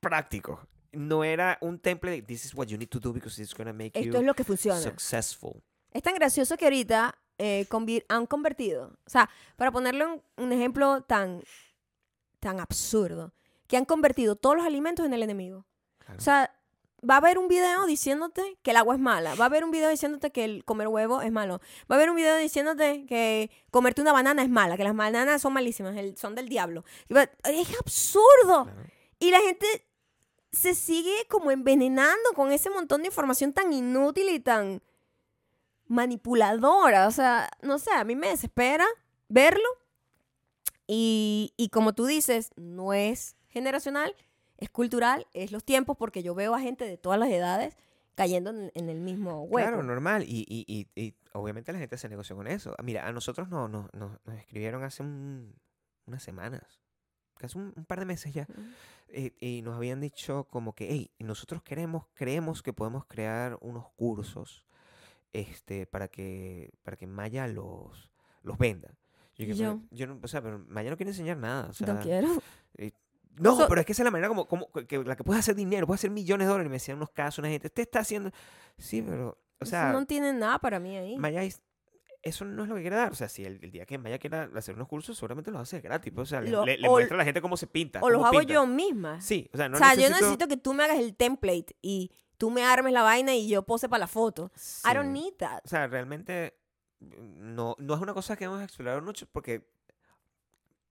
prácticos. 0.00 0.60
No 0.92 1.22
era 1.22 1.56
un 1.60 1.78
template 1.78 2.16
de 2.16 2.22
this 2.22 2.44
is 2.46 2.54
what 2.54 2.66
you 2.66 2.76
need 2.76 2.88
to 2.88 2.98
do 2.98 3.12
because 3.12 3.40
it's 3.40 3.54
to 3.54 3.64
make 3.72 3.92
Esto 3.94 4.00
you 4.12 4.16
es 4.18 4.24
lo 4.24 4.34
que 4.34 4.44
funciona. 4.44 4.80
successful. 4.80 5.62
Es 5.92 6.02
tan 6.02 6.14
gracioso 6.14 6.56
que 6.56 6.64
ahorita 6.64 7.16
eh, 7.38 7.66
han 8.08 8.26
convertido, 8.26 8.92
o 9.06 9.10
sea, 9.10 9.30
para 9.56 9.70
ponerle 9.70 10.06
un, 10.06 10.22
un 10.36 10.52
ejemplo 10.52 11.02
tan, 11.02 11.42
tan 12.40 12.58
absurdo, 12.60 13.32
que 13.66 13.76
han 13.76 13.84
convertido 13.84 14.34
todos 14.36 14.56
los 14.56 14.66
alimentos 14.66 15.06
en 15.06 15.12
el 15.12 15.22
enemigo. 15.22 15.66
Claro. 15.98 16.18
O 16.18 16.20
sea, 16.20 16.52
va 17.08 17.14
a 17.14 17.18
haber 17.18 17.38
un 17.38 17.48
video 17.48 17.86
diciéndote 17.86 18.58
que 18.62 18.72
el 18.72 18.76
agua 18.76 18.94
es 18.94 19.00
mala, 19.00 19.34
va 19.36 19.44
a 19.44 19.46
haber 19.46 19.64
un 19.64 19.70
video 19.70 19.88
diciéndote 19.88 20.32
que 20.32 20.44
el 20.44 20.64
comer 20.64 20.88
huevo 20.88 21.22
es 21.22 21.32
malo, 21.32 21.60
va 21.90 21.94
a 21.94 21.98
haber 21.98 22.10
un 22.10 22.16
video 22.16 22.36
diciéndote 22.36 23.06
que 23.06 23.50
comerte 23.70 24.02
una 24.02 24.12
banana 24.12 24.42
es 24.42 24.50
mala, 24.50 24.76
que 24.76 24.84
las 24.84 24.94
bananas 24.96 25.40
son 25.40 25.52
malísimas, 25.52 25.96
el- 25.96 26.16
son 26.18 26.34
del 26.34 26.48
diablo. 26.48 26.84
Es 27.08 27.78
absurdo. 27.78 28.64
Claro. 28.64 28.82
Y 29.18 29.30
la 29.30 29.40
gente 29.40 29.66
se 30.52 30.74
sigue 30.74 31.14
como 31.28 31.50
envenenando 31.52 32.32
con 32.34 32.50
ese 32.52 32.70
montón 32.70 33.02
de 33.02 33.06
información 33.08 33.52
tan 33.52 33.72
inútil 33.72 34.28
y 34.30 34.40
tan 34.40 34.82
manipuladora. 35.86 37.06
O 37.06 37.10
sea, 37.10 37.48
no 37.62 37.78
sé, 37.78 37.90
a 37.92 38.04
mí 38.04 38.16
me 38.16 38.28
desespera 38.28 38.86
verlo. 39.28 39.68
Y, 40.92 41.54
y 41.56 41.68
como 41.68 41.92
tú 41.92 42.04
dices, 42.06 42.50
no 42.56 42.92
es 42.92 43.36
generacional, 43.48 44.12
es 44.58 44.70
cultural, 44.70 45.24
es 45.34 45.52
los 45.52 45.62
tiempos, 45.62 45.96
porque 45.96 46.24
yo 46.24 46.34
veo 46.34 46.52
a 46.52 46.60
gente 46.60 46.84
de 46.84 46.96
todas 46.98 47.16
las 47.20 47.30
edades 47.30 47.76
cayendo 48.16 48.50
en, 48.50 48.72
en 48.74 48.88
el 48.88 48.98
mismo 48.98 49.44
hueco. 49.44 49.68
Claro, 49.68 49.84
normal. 49.84 50.24
Y, 50.26 50.44
y, 50.48 50.64
y, 50.66 51.00
y 51.00 51.14
obviamente 51.32 51.72
la 51.72 51.78
gente 51.78 51.94
hace 51.94 52.08
negocio 52.08 52.34
con 52.34 52.48
eso. 52.48 52.74
Ah, 52.76 52.82
Mira, 52.82 53.06
a 53.06 53.12
nosotros 53.12 53.48
no, 53.48 53.68
no, 53.68 53.88
no- 53.92 54.18
nos 54.24 54.36
escribieron 54.36 54.82
hace 54.82 55.04
un- 55.04 55.54
unas 56.06 56.24
semanas, 56.24 56.80
casi 57.38 57.56
un, 57.56 57.72
un 57.76 57.84
par 57.84 58.00
de 58.00 58.06
meses 58.06 58.34
ya. 58.34 58.48
Eh, 59.10 59.32
y 59.38 59.62
nos 59.62 59.76
habían 59.76 60.00
dicho 60.00 60.48
como 60.50 60.74
que, 60.74 60.88
hey, 60.90 61.10
nosotros 61.20 61.62
queremos, 61.62 62.06
creemos 62.14 62.64
que 62.64 62.72
podemos 62.72 63.04
crear 63.06 63.58
unos 63.60 63.88
cursos 63.90 64.64
este, 65.32 65.86
para 65.86 66.08
que, 66.08 66.70
para 66.82 66.96
que 66.96 67.06
Maya 67.06 67.46
los, 67.46 68.10
los 68.42 68.58
venda. 68.58 68.92
Yo, 69.40 69.44
Y 69.44 69.48
dije, 69.48 69.62
yo, 69.64 69.80
"Pero 69.88 69.88
yo 69.90 70.06
no, 70.06 70.20
o 70.22 70.28
sea, 70.28 70.42
pero 70.42 70.58
Maya 70.68 70.90
no 70.90 70.96
quiere 70.96 71.10
enseñar 71.10 71.36
nada. 71.36 71.68
O 71.68 71.72
sea, 71.72 71.92
no 71.94 72.00
quiero. 72.00 72.28
no, 73.38 73.56
So- 73.56 73.68
pero 73.68 73.80
es 73.80 73.86
que 73.86 73.92
esa 73.92 74.02
es 74.02 74.04
la 74.04 74.10
manera 74.10 74.28
como, 74.28 74.46
como 74.46 74.70
que 74.70 74.98
la 75.04 75.16
que 75.16 75.24
puedes 75.24 75.40
hacer 75.40 75.54
dinero, 75.54 75.86
puedes 75.86 76.00
hacer 76.00 76.10
millones 76.10 76.46
de 76.46 76.50
dólares. 76.50 76.66
Y 76.66 76.70
me 76.70 76.76
decían 76.76 76.96
unos 76.98 77.10
casos, 77.10 77.38
una 77.38 77.48
gente, 77.48 77.68
usted 77.68 77.82
está 77.82 78.00
haciendo, 78.00 78.30
sí, 78.76 79.02
pero, 79.02 79.30
o 79.30 79.38
Eso 79.64 79.70
sea, 79.70 79.92
no 79.92 80.04
tiene 80.06 80.32
nada 80.32 80.58
para 80.58 80.78
mí 80.80 80.96
ahí. 80.96 81.16
Maya 81.16 81.42
es- 81.42 81.62
eso 82.22 82.44
no 82.44 82.64
es 82.64 82.68
lo 82.68 82.74
que 82.74 82.82
quiere 82.82 82.96
dar. 82.96 83.12
O 83.12 83.14
sea, 83.14 83.28
si 83.30 83.44
el, 83.46 83.58
el 83.64 83.70
día 83.70 83.86
que 83.86 83.96
Maya 83.96 84.18
quiera 84.18 84.50
hacer 84.54 84.74
unos 84.74 84.88
cursos, 84.88 85.16
seguramente 85.16 85.50
los 85.50 85.62
hacer 85.62 85.80
gratis. 85.80 86.12
pues, 86.14 86.28
o 86.28 86.30
sea, 86.30 86.40
le, 86.42 86.50
Lo- 86.50 86.66
le- 86.66 86.76
le 86.76 86.86
o- 86.88 86.90
muestra 86.92 87.14
a 87.14 87.18
la 87.18 87.24
gente 87.24 87.40
cómo 87.40 87.56
se 87.56 87.66
pinta. 87.66 88.00
o 88.02 88.10
los 88.10 88.22
hago 88.24 88.38
pinta. 88.40 88.52
yo 88.52 88.66
misma. 88.66 89.20
Sí, 89.22 89.48
o 89.54 89.56
sea, 89.56 89.68
no 89.70 89.76
o 89.76 89.78
sea, 89.78 89.88
necesito... 89.94 90.08
yo 90.10 90.20
necesito 90.20 90.48
que 90.48 90.56
tú 90.58 90.74
me 90.74 90.84
hagas 90.84 90.98
el 90.98 91.14
template 91.16 91.76
y 91.80 92.10
tú 92.36 92.50
me 92.50 92.62
armes 92.62 92.92
la 92.92 93.02
vaina 93.02 93.34
y 93.34 93.48
yo 93.48 93.62
pose 93.62 93.88
para 93.88 94.00
la 94.00 94.06
foto. 94.06 94.50
I 94.84 94.94
don't 94.94 95.06
Sí. 95.16 95.22
need 95.22 95.34
that. 95.38 95.60
O 95.64 95.68
sea, 95.68 95.86
realmente 95.86 96.59
no, 97.00 97.74
no 97.78 97.94
es 97.94 98.00
una 98.00 98.14
cosa 98.14 98.36
que 98.36 98.44
hemos 98.44 98.62
explorado 98.62 99.00
mucho 99.02 99.26
porque, 99.32 99.62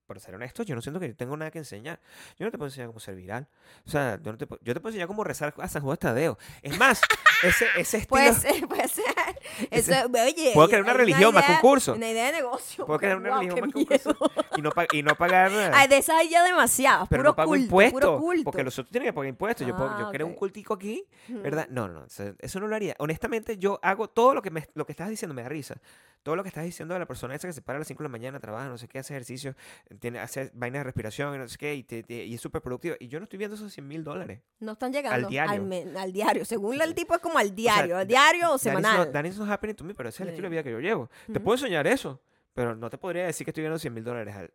por 0.05 0.19
ser 0.19 0.33
honesto, 0.33 0.63
yo 0.63 0.73
no 0.75 0.81
siento 0.81 0.99
que 0.99 1.07
yo 1.09 1.15
tengo 1.15 1.37
nada 1.37 1.51
que 1.51 1.59
enseñar. 1.59 1.99
Yo 2.37 2.45
no 2.45 2.51
te 2.51 2.57
puedo 2.57 2.67
enseñar 2.69 2.87
cómo 2.87 2.99
ser 2.99 3.15
viral. 3.15 3.47
O 3.85 3.89
sea, 3.89 4.19
yo, 4.21 4.31
no 4.31 4.37
te, 4.39 4.47
puedo- 4.47 4.59
yo 4.63 4.73
te 4.73 4.79
puedo 4.79 4.89
enseñar 4.89 5.07
cómo 5.07 5.23
rezar 5.23 5.53
a 5.57 5.67
San 5.67 5.83
Juan 5.83 5.97
Tadeo. 5.97 6.37
Es 6.63 6.77
más, 6.79 7.01
ese, 7.43 7.65
ese 7.77 7.97
estilo... 7.97 8.07
Puede 8.09 8.33
ser, 8.33 8.67
puede 8.67 8.87
ser. 8.87 9.05
Eso, 9.71 9.91
oye, 10.07 10.51
Puedo 10.53 10.67
crear 10.67 10.83
una 10.83 10.93
religión 10.93 11.33
más 11.33 11.45
que 11.45 11.51
un 11.53 11.57
curso. 11.59 11.93
Una 11.93 12.09
idea 12.09 12.27
de 12.27 12.31
negocio. 12.33 12.85
Puedo 12.85 12.99
crear 12.99 13.17
una 13.17 13.29
Guau, 13.29 13.39
religión 13.41 13.61
más 13.65 13.73
que 13.73 13.79
un 13.79 13.85
curso. 13.85 14.31
Y 14.57 14.61
no, 14.61 14.71
y 14.91 15.03
no 15.03 15.15
pagar... 15.15 15.51
Ay, 15.73 15.87
de 15.87 15.97
esas 15.97 16.17
hay 16.17 16.29
ya 16.29 16.43
demasiadas. 16.43 17.07
pero 17.09 17.21
puro 17.23 17.29
no 17.31 17.35
pago 17.35 17.49
culto, 17.49 17.63
impuestos. 17.63 17.99
Puro 18.01 18.19
culto. 18.19 18.43
Porque 18.43 18.63
los 18.63 18.77
otros 18.77 18.91
tienen 18.91 19.09
que 19.09 19.13
pagar 19.13 19.29
impuestos. 19.29 19.65
Yo, 19.67 19.75
puedo- 19.75 19.97
yo 19.99 20.07
Ah, 20.07 20.11
creo 20.11 20.27
un 20.27 20.33
cultico 20.33 20.73
aquí. 20.73 21.05
¿verdad? 21.29 21.67
No, 21.69 21.87
no, 21.87 22.01
no. 22.01 22.05
Eso 22.39 22.59
no 22.59 22.67
lo 22.67 22.75
haría. 22.75 22.95
Honestamente, 22.99 23.57
yo 23.57 23.79
hago 23.81 24.09
todo 24.09 24.33
lo 24.33 24.41
que, 24.41 24.51
me, 24.51 24.67
lo 24.73 24.85
que 24.85 24.91
estás 24.91 25.09
diciendo, 25.09 25.33
me 25.33 25.43
da 25.43 25.49
risa. 25.49 25.75
Todo 26.23 26.35
lo 26.35 26.43
que 26.43 26.49
estás 26.49 26.65
diciendo 26.65 26.93
de 26.93 26.99
la 26.99 27.05
persona 27.05 27.33
esa 27.33 27.47
que 27.47 27.53
se 27.53 27.61
para 27.61 27.77
a 27.77 27.79
las 27.79 27.87
5 27.87 28.03
de 28.03 28.09
la 28.09 28.11
mañana, 28.11 28.39
trabaja, 28.41 28.67
no 28.67 28.77
sé 28.77 28.89
qué, 28.89 28.99
hace 28.99 29.13
ejercicio, 29.13 29.55
tiene, 30.01 30.19
hace 30.19 30.51
vainas 30.53 30.81
de 30.81 30.83
respiración 30.83 31.37
no 31.37 31.47
sé 31.47 31.57
qué, 31.57 31.73
y, 31.75 31.83
te- 31.83 32.03
te- 32.03 32.25
y 32.25 32.33
es 32.33 32.41
súper 32.41 32.61
productivo. 32.61 32.95
Y 32.99 33.07
yo 33.07 33.19
no 33.19 33.23
estoy 33.23 33.37
viendo 33.39 33.55
esos 33.55 33.71
100 33.71 33.87
mil 33.87 34.03
dólares. 34.03 34.41
No 34.59 34.73
están 34.73 34.91
llegando 34.91 35.29
diario. 35.29 35.63
me- 35.63 35.85
al 35.97 36.11
diario. 36.11 36.43
Según 36.43 36.79
el 36.81 36.93
tipo 36.93 37.13
es 37.15 37.21
como 37.21 37.28
al 37.37 37.47
sea, 37.47 37.55
diario. 37.55 37.97
al 37.97 38.07
da- 38.07 38.07
diario 38.07 38.51
o 38.53 38.57
That 38.57 38.59
is 38.59 38.65
not- 38.65 38.83
semanal. 38.83 39.11
That 39.11 39.25
is 39.25 39.37
not 39.37 39.49
happening 39.49 39.75
to 39.75 39.83
me, 39.83 39.93
pero 39.93 40.09
ese 40.09 40.17
es 40.17 40.21
el 40.21 40.27
Sí. 40.27 40.29
estilo 40.31 40.45
de 40.47 40.49
vida 40.51 40.63
que 40.63 40.71
yo 40.71 40.79
llevo. 40.79 41.09
Te 41.31 41.39
puedo 41.39 41.55
enseñar 41.57 41.85
eso, 41.87 42.21
pero 42.53 42.75
no 42.75 42.89
te 42.89 42.97
podría 42.97 43.25
decir 43.25 43.45
que 43.45 43.51
estoy 43.51 43.61
viendo 43.63 43.77
100 43.79 43.93
mil 43.93 44.03
dólares 44.03 44.35
al... 44.35 44.51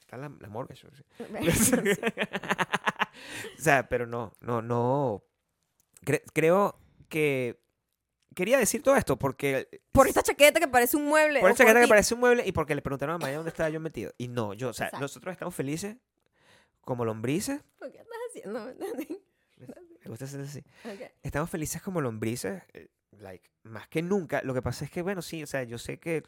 Está 0.00 0.16
la, 0.16 0.30
la 0.40 0.48
mortgage. 0.48 0.86
o 0.86 0.90
sea. 0.94 1.04
o 3.58 3.60
sea, 3.62 3.88
pero 3.88 4.06
no, 4.06 4.32
no, 4.40 4.62
no. 4.62 5.22
Cre- 6.04 6.22
creo 6.32 6.78
que 7.08 7.60
quería 8.34 8.56
decir 8.58 8.82
todo 8.82 8.96
esto 8.96 9.18
porque 9.18 9.68
Por 9.92 10.06
esta 10.08 10.22
chaqueta 10.22 10.60
que 10.60 10.68
parece 10.68 10.96
un 10.96 11.06
mueble. 11.06 11.40
por 11.40 11.50
o 11.50 11.52
esa 11.52 11.64
chaqueta 11.64 11.80
que 11.80 11.86
ti. 11.86 11.90
parece 11.90 12.14
un 12.14 12.20
mueble 12.20 12.44
y 12.46 12.52
porque 12.52 12.74
le 12.74 12.82
preguntaron 12.82 13.16
a 13.16 13.18
Maya 13.18 13.36
dónde 13.36 13.50
estaba 13.50 13.68
yo 13.68 13.80
metido. 13.80 14.12
Y 14.16 14.28
no, 14.28 14.54
yo, 14.54 14.68
o 14.70 14.72
sea, 14.72 14.86
Exacto. 14.86 15.02
nosotros 15.02 15.32
estamos 15.32 15.54
felices 15.54 15.96
como 16.82 17.04
lombrices. 17.04 17.60
¿Por 17.78 17.90
qué 17.92 17.98
estás 17.98 18.16
haciendo? 18.30 18.72
¿Te 20.08 20.12
gusta 20.12 20.24
hacer 20.24 20.40
así? 20.40 20.60
Ok. 20.84 21.10
Estamos 21.22 21.50
felices 21.50 21.82
como 21.82 22.00
lombrices, 22.00 22.62
eh, 22.72 22.88
like, 23.18 23.46
más 23.64 23.88
que 23.88 24.00
nunca. 24.00 24.40
Lo 24.42 24.54
que 24.54 24.62
pasa 24.62 24.86
es 24.86 24.90
que, 24.90 25.02
bueno, 25.02 25.20
sí, 25.20 25.42
o 25.42 25.46
sea, 25.46 25.64
yo 25.64 25.76
sé 25.76 25.98
que 26.00 26.22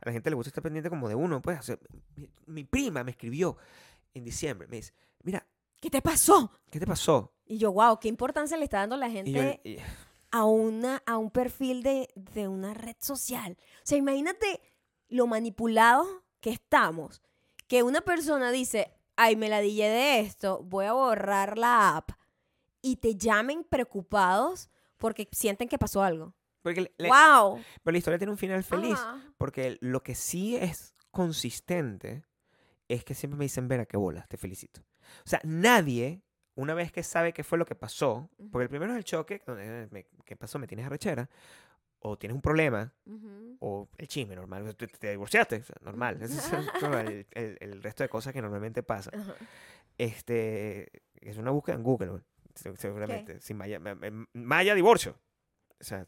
a 0.00 0.06
la 0.06 0.12
gente 0.12 0.30
le 0.30 0.36
gusta 0.36 0.50
estar 0.50 0.62
pendiente 0.62 0.88
como 0.88 1.08
de 1.08 1.16
uno, 1.16 1.42
pues. 1.42 1.58
o 1.58 1.62
sea, 1.62 1.78
mi, 2.14 2.30
mi 2.46 2.62
prima 2.62 3.02
me 3.02 3.10
escribió 3.10 3.56
en 4.14 4.24
diciembre, 4.24 4.68
me 4.68 4.76
dice, 4.76 4.92
mira, 5.24 5.44
¿Qué 5.80 5.90
te 5.90 6.00
pasó? 6.02 6.52
¿qué 6.70 6.78
te 6.80 6.86
pasó? 6.86 7.32
Y 7.46 7.58
yo, 7.58 7.72
wow, 7.72 7.98
qué 8.00 8.08
importancia 8.08 8.56
le 8.56 8.64
está 8.64 8.78
dando 8.78 8.96
la 8.96 9.08
Y 9.08 9.10
yo, 9.10 9.40
gente 9.40 9.60
y- 9.64 9.78
a, 10.30 10.44
una, 10.44 11.02
a 11.06 11.16
un 11.18 11.30
perfil 11.30 11.82
de, 11.82 12.08
de 12.14 12.46
una 12.48 12.72
red 12.74 12.96
social. 13.00 13.56
O 13.60 13.80
sea, 13.86 13.98
imagínate 13.98 14.60
lo 15.08 15.26
manipulados 15.26 16.06
que 16.40 16.50
estamos. 16.50 17.20
Que 17.66 17.82
una 17.82 18.00
persona 18.00 18.50
dice, 18.52 18.92
ay, 19.16 19.34
me 19.36 19.48
la 19.48 19.60
dije 19.60 19.88
de 19.88 20.20
esto, 20.20 20.62
voy 20.64 20.86
a 20.86 20.92
borrar 20.92 21.58
la 21.58 21.96
app. 21.96 22.10
Y 22.82 22.96
te 22.96 23.14
llamen 23.16 23.64
preocupados 23.64 24.70
porque 24.96 25.28
sienten 25.32 25.68
que 25.68 25.78
pasó 25.78 26.02
algo. 26.02 26.34
porque 26.62 26.92
¡Wow! 26.98 27.60
pero 27.82 27.92
la 27.92 27.98
historia 27.98 28.18
tiene 28.18 28.30
un 28.32 28.38
final 28.38 28.62
feliz. 28.64 28.94
Ajá. 28.98 29.20
Porque 29.36 29.78
lo 29.80 30.02
que 30.02 30.14
sí 30.14 30.56
es 30.56 30.94
consistente 31.10 32.24
es 32.88 33.04
que 33.04 33.14
siempre 33.14 33.38
me 33.38 33.44
dicen, 33.44 33.68
Vera, 33.68 33.86
qué 33.86 33.96
bolas, 33.96 34.28
te 34.28 34.36
felicito. 34.36 34.80
O 35.24 35.28
sea, 35.28 35.40
nadie, 35.44 36.22
una 36.54 36.74
vez 36.74 36.90
que 36.92 37.02
sabe 37.02 37.32
qué 37.32 37.44
fue 37.44 37.58
lo 37.58 37.64
que 37.66 37.74
pasó, 37.74 38.30
porque 38.50 38.64
el 38.64 38.68
primero 38.68 38.92
es 38.92 38.98
el 38.98 39.04
choque, 39.04 39.42
eh, 39.46 40.06
¿qué 40.24 40.36
pasó? 40.36 40.58
¿Me 40.58 40.66
tienes 40.66 40.86
arrechera? 40.86 41.28
O 42.00 42.16
tienes 42.16 42.34
un 42.36 42.40
problema, 42.42 42.92
Ujú. 43.06 43.56
o 43.60 43.88
el 43.98 44.06
chisme 44.08 44.36
normal, 44.36 44.74
te, 44.76 44.86
te 44.86 45.10
divorciaste, 45.10 45.56
o 45.56 45.64
sea, 45.64 45.76
normal. 45.82 46.22
Es 46.22 46.30
el, 46.92 47.26
el- 47.32 47.58
el- 47.60 47.82
resto 47.82 48.02
de 48.04 48.08
cosas 48.08 48.32
que 48.32 48.40
normalmente 48.40 48.82
pasa. 48.82 49.10
Ajá. 49.14 49.34
Este, 49.96 51.02
es 51.20 51.36
una 51.38 51.50
búsqueda 51.50 51.76
en 51.76 51.82
Google, 51.82 52.20
seguramente. 52.76 53.40
Sin 53.40 53.56
Maya, 53.56 53.78
ma- 53.80 53.94
ma- 53.94 54.26
Maya 54.32 54.74
divorcio. 54.74 55.18
O 55.80 55.84
sea, 55.84 56.06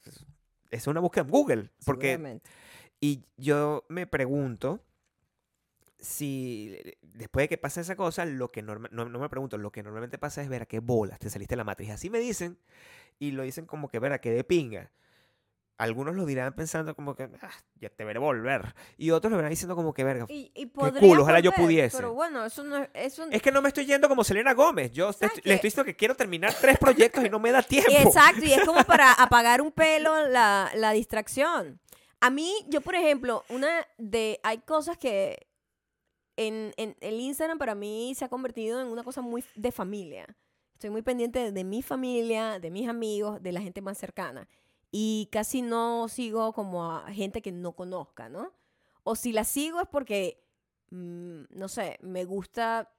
es- 0.70 0.86
una 0.86 1.00
búsqueda 1.00 1.24
en 1.24 1.30
Google. 1.30 1.70
Porque 1.84 2.12
y 3.00 3.24
yo 3.36 3.84
me 3.88 4.06
pregunto 4.06 4.84
si 5.98 6.78
después 7.02 7.44
de 7.44 7.48
que 7.48 7.58
pasa 7.58 7.80
esa 7.80 7.94
cosa, 7.96 8.24
lo 8.24 8.50
que 8.50 8.62
norma- 8.62 8.88
no, 8.90 9.04
no 9.08 9.18
me 9.18 9.28
pregunto, 9.28 9.58
lo 9.58 9.70
que 9.70 9.82
normalmente 9.82 10.18
pasa 10.18 10.42
es 10.42 10.48
ver 10.48 10.62
a 10.62 10.66
qué 10.66 10.78
bolas 10.80 11.18
te 11.18 11.28
saliste 11.28 11.52
de 11.52 11.58
la 11.58 11.64
matriz. 11.64 11.90
Así 11.90 12.08
me 12.08 12.18
dicen 12.18 12.58
y 13.18 13.32
lo 13.32 13.42
dicen 13.42 13.66
como 13.66 13.88
que 13.88 13.98
ver 13.98 14.12
a 14.12 14.20
qué 14.20 14.30
de 14.30 14.44
pinga. 14.44 14.90
Algunos 15.80 16.14
lo 16.14 16.26
dirán 16.26 16.54
pensando 16.54 16.94
como 16.94 17.14
que 17.14 17.24
"Ah, 17.42 17.50
ya 17.76 17.88
te 17.88 18.04
veré 18.04 18.18
volver. 18.18 18.74
Y 18.98 19.10
otros 19.12 19.30
lo 19.30 19.36
verán 19.38 19.50
diciendo 19.50 19.74
como 19.76 19.94
que 19.94 20.04
verga. 20.04 20.26
Y, 20.28 20.52
y 20.54 20.66
culo, 20.68 20.90
podría 20.92 21.18
ojalá 21.20 21.40
yo 21.40 21.52
pudiese. 21.52 21.96
Pero 21.96 22.12
bueno, 22.12 22.44
eso 22.44 22.62
no 22.64 22.86
es... 22.92 23.18
Es 23.30 23.42
que 23.42 23.50
no 23.50 23.62
me 23.62 23.68
estoy 23.68 23.86
yendo 23.86 24.08
como 24.08 24.22
Selena 24.22 24.52
Gómez. 24.52 24.92
Yo 24.92 25.06
te 25.08 25.12
¿Sabes 25.20 25.28
estoy- 25.30 25.42
qué? 25.42 25.48
le 25.48 25.54
estoy 25.54 25.68
diciendo 25.68 25.84
que 25.86 25.96
quiero 25.96 26.14
terminar 26.14 26.52
tres 26.60 26.78
proyectos 26.78 27.24
y 27.24 27.30
no 27.30 27.38
me 27.40 27.50
da 27.50 27.62
tiempo. 27.62 27.90
Exacto, 27.90 28.44
y 28.44 28.52
es 28.52 28.64
como 28.64 28.84
para 28.84 29.12
apagar 29.18 29.62
un 29.62 29.72
pelo 29.72 30.28
la, 30.28 30.70
la 30.74 30.92
distracción. 30.92 31.80
A 32.20 32.28
mí, 32.28 32.52
yo 32.68 32.82
por 32.82 32.94
ejemplo, 32.94 33.44
una 33.48 33.70
de, 33.96 34.38
hay 34.42 34.58
cosas 34.58 34.98
que 34.98 35.46
en, 36.36 36.72
en 36.76 36.96
el 37.00 37.20
Instagram 37.20 37.58
para 37.58 37.74
mí 37.74 38.14
se 38.14 38.24
ha 38.24 38.28
convertido 38.28 38.80
en 38.80 38.88
una 38.88 39.02
cosa 39.02 39.20
muy 39.20 39.42
de 39.54 39.72
familia. 39.72 40.26
Estoy 40.74 40.90
muy 40.90 41.02
pendiente 41.02 41.38
de, 41.38 41.52
de 41.52 41.64
mi 41.64 41.82
familia, 41.82 42.58
de 42.58 42.70
mis 42.70 42.88
amigos, 42.88 43.42
de 43.42 43.52
la 43.52 43.60
gente 43.60 43.80
más 43.82 43.98
cercana. 43.98 44.48
Y 44.90 45.28
casi 45.30 45.62
no 45.62 46.08
sigo 46.08 46.52
como 46.52 46.90
a 46.90 47.10
gente 47.12 47.42
que 47.42 47.52
no 47.52 47.72
conozca, 47.72 48.28
¿no? 48.28 48.52
O 49.04 49.14
si 49.16 49.32
la 49.32 49.44
sigo 49.44 49.80
es 49.80 49.88
porque, 49.88 50.42
mm, 50.90 51.42
no 51.50 51.68
sé, 51.68 51.98
me 52.02 52.24
gusta, 52.24 52.92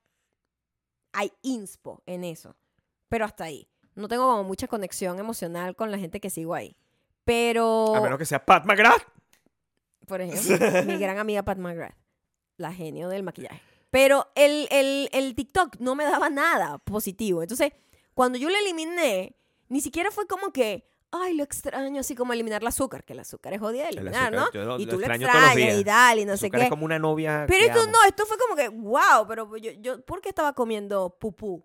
hay 1.11 1.31
inspo 1.41 2.01
en 2.05 2.23
eso. 2.23 2.55
Pero 3.09 3.25
hasta 3.25 3.43
ahí. 3.43 3.67
No 3.95 4.07
tengo 4.07 4.25
como 4.29 4.43
mucha 4.45 4.67
conexión 4.67 5.19
emocional 5.19 5.75
con 5.75 5.91
la 5.91 5.97
gente 5.97 6.21
que 6.21 6.29
sigo 6.29 6.53
ahí. 6.53 6.77
Pero, 7.25 7.93
A 7.95 8.01
menos 8.01 8.17
que 8.17 8.25
sea 8.25 8.43
Pat 8.43 8.65
McGrath. 8.65 9.03
por 10.07 10.21
ejemplo, 10.21 10.83
mi 10.85 10.97
gran 10.97 11.17
amiga 11.17 11.43
Pat 11.43 11.57
McGrath, 11.57 11.95
la 12.57 12.73
genio 12.73 13.09
del 13.09 13.23
maquillaje. 13.23 13.61
Pero 13.89 14.31
el, 14.35 14.67
el, 14.71 15.09
el 15.11 15.35
TikTok 15.35 15.75
no 15.79 15.95
me 15.95 16.05
daba 16.05 16.29
nada 16.29 16.77
positivo. 16.77 17.41
Entonces, 17.41 17.73
cuando 18.13 18.37
yo 18.37 18.49
lo 18.49 18.57
eliminé, 18.57 19.35
ni 19.67 19.81
siquiera 19.81 20.09
fue 20.11 20.25
como 20.27 20.51
que, 20.53 20.87
ay, 21.11 21.33
lo 21.35 21.43
extraño, 21.43 21.99
así 21.99 22.15
como 22.15 22.33
eliminar 22.33 22.61
el 22.61 22.67
azúcar, 22.67 23.03
que 23.03 23.13
el 23.13 23.19
azúcar 23.19 23.53
es 23.53 23.59
jodida 23.59 23.83
de 23.83 23.89
El 23.89 23.97
eliminar, 23.99 24.33
azúcar, 24.35 24.61
¿no? 24.61 24.65
lo- 24.77 24.79
y 24.79 24.85
tú 24.85 24.91
lo 24.93 24.97
extraño 24.99 25.27
todos 25.27 25.41
los 25.41 25.49
extrañas 25.51 25.79
y 25.79 25.83
tal, 25.83 26.19
y 26.19 26.25
no 26.25 26.37
sé 26.37 26.49
qué. 26.51 26.61
es 26.63 26.69
como 26.69 26.85
una 26.85 26.99
novia. 26.99 27.45
Pero 27.47 27.65
esto 27.65 27.81
amo. 27.81 27.91
no, 27.91 27.97
esto 28.07 28.25
fue 28.25 28.37
como 28.37 28.55
que, 28.55 28.69
wow, 28.69 29.27
pero 29.27 29.57
yo, 29.57 29.71
yo, 29.71 30.01
¿por 30.05 30.21
qué 30.21 30.29
estaba 30.29 30.53
comiendo 30.53 31.09
pupú? 31.19 31.63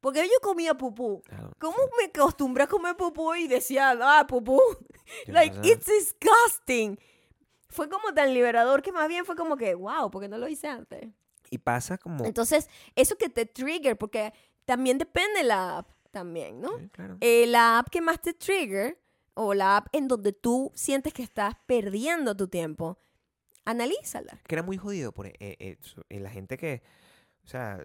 Porque 0.00 0.20
yo 0.22 0.34
comía 0.42 0.74
pupú. 0.74 1.22
¿Cómo 1.58 1.76
sí. 1.78 1.90
me 1.98 2.04
acostumbré 2.04 2.64
a 2.64 2.66
comer 2.66 2.94
pupú 2.94 3.34
y 3.34 3.48
decía, 3.48 3.96
ah, 4.00 4.26
pupú? 4.26 4.60
Like, 5.26 5.56
it's 5.62 5.86
disgusting. 5.86 6.98
Fue 7.68 7.88
como 7.88 8.12
tan 8.14 8.32
liberador 8.34 8.82
que 8.82 8.92
más 8.92 9.08
bien 9.08 9.24
fue 9.24 9.34
como 9.34 9.56
que, 9.56 9.74
wow, 9.74 10.10
porque 10.10 10.28
no 10.28 10.38
lo 10.38 10.46
hice 10.46 10.68
antes. 10.68 11.08
Y 11.50 11.58
pasa 11.58 11.98
como. 11.98 12.24
Entonces, 12.24 12.68
eso 12.94 13.16
que 13.16 13.28
te 13.28 13.46
trigger, 13.46 13.96
porque 13.96 14.32
también 14.64 14.98
depende 14.98 15.42
la 15.42 15.78
app 15.78 15.88
también, 16.14 16.60
¿no? 16.62 16.78
Sí, 16.78 16.88
claro. 16.88 17.18
Eh, 17.20 17.46
la 17.46 17.78
app 17.78 17.88
que 17.90 18.00
más 18.00 18.18
te 18.22 18.32
trigger 18.32 18.98
o 19.34 19.52
la 19.52 19.76
app 19.76 19.88
en 19.92 20.08
donde 20.08 20.32
tú 20.32 20.72
sientes 20.74 21.12
que 21.12 21.22
estás 21.22 21.54
perdiendo 21.66 22.34
tu 22.34 22.48
tiempo, 22.48 22.98
analízala. 23.66 24.40
que 24.46 24.54
era 24.54 24.62
muy 24.62 24.76
jodido 24.78 25.12
por 25.12 25.26
eh, 25.26 25.34
eh, 25.40 25.76
eh, 26.08 26.20
la 26.20 26.30
gente 26.30 26.56
que, 26.56 26.82
o 27.44 27.48
sea, 27.48 27.78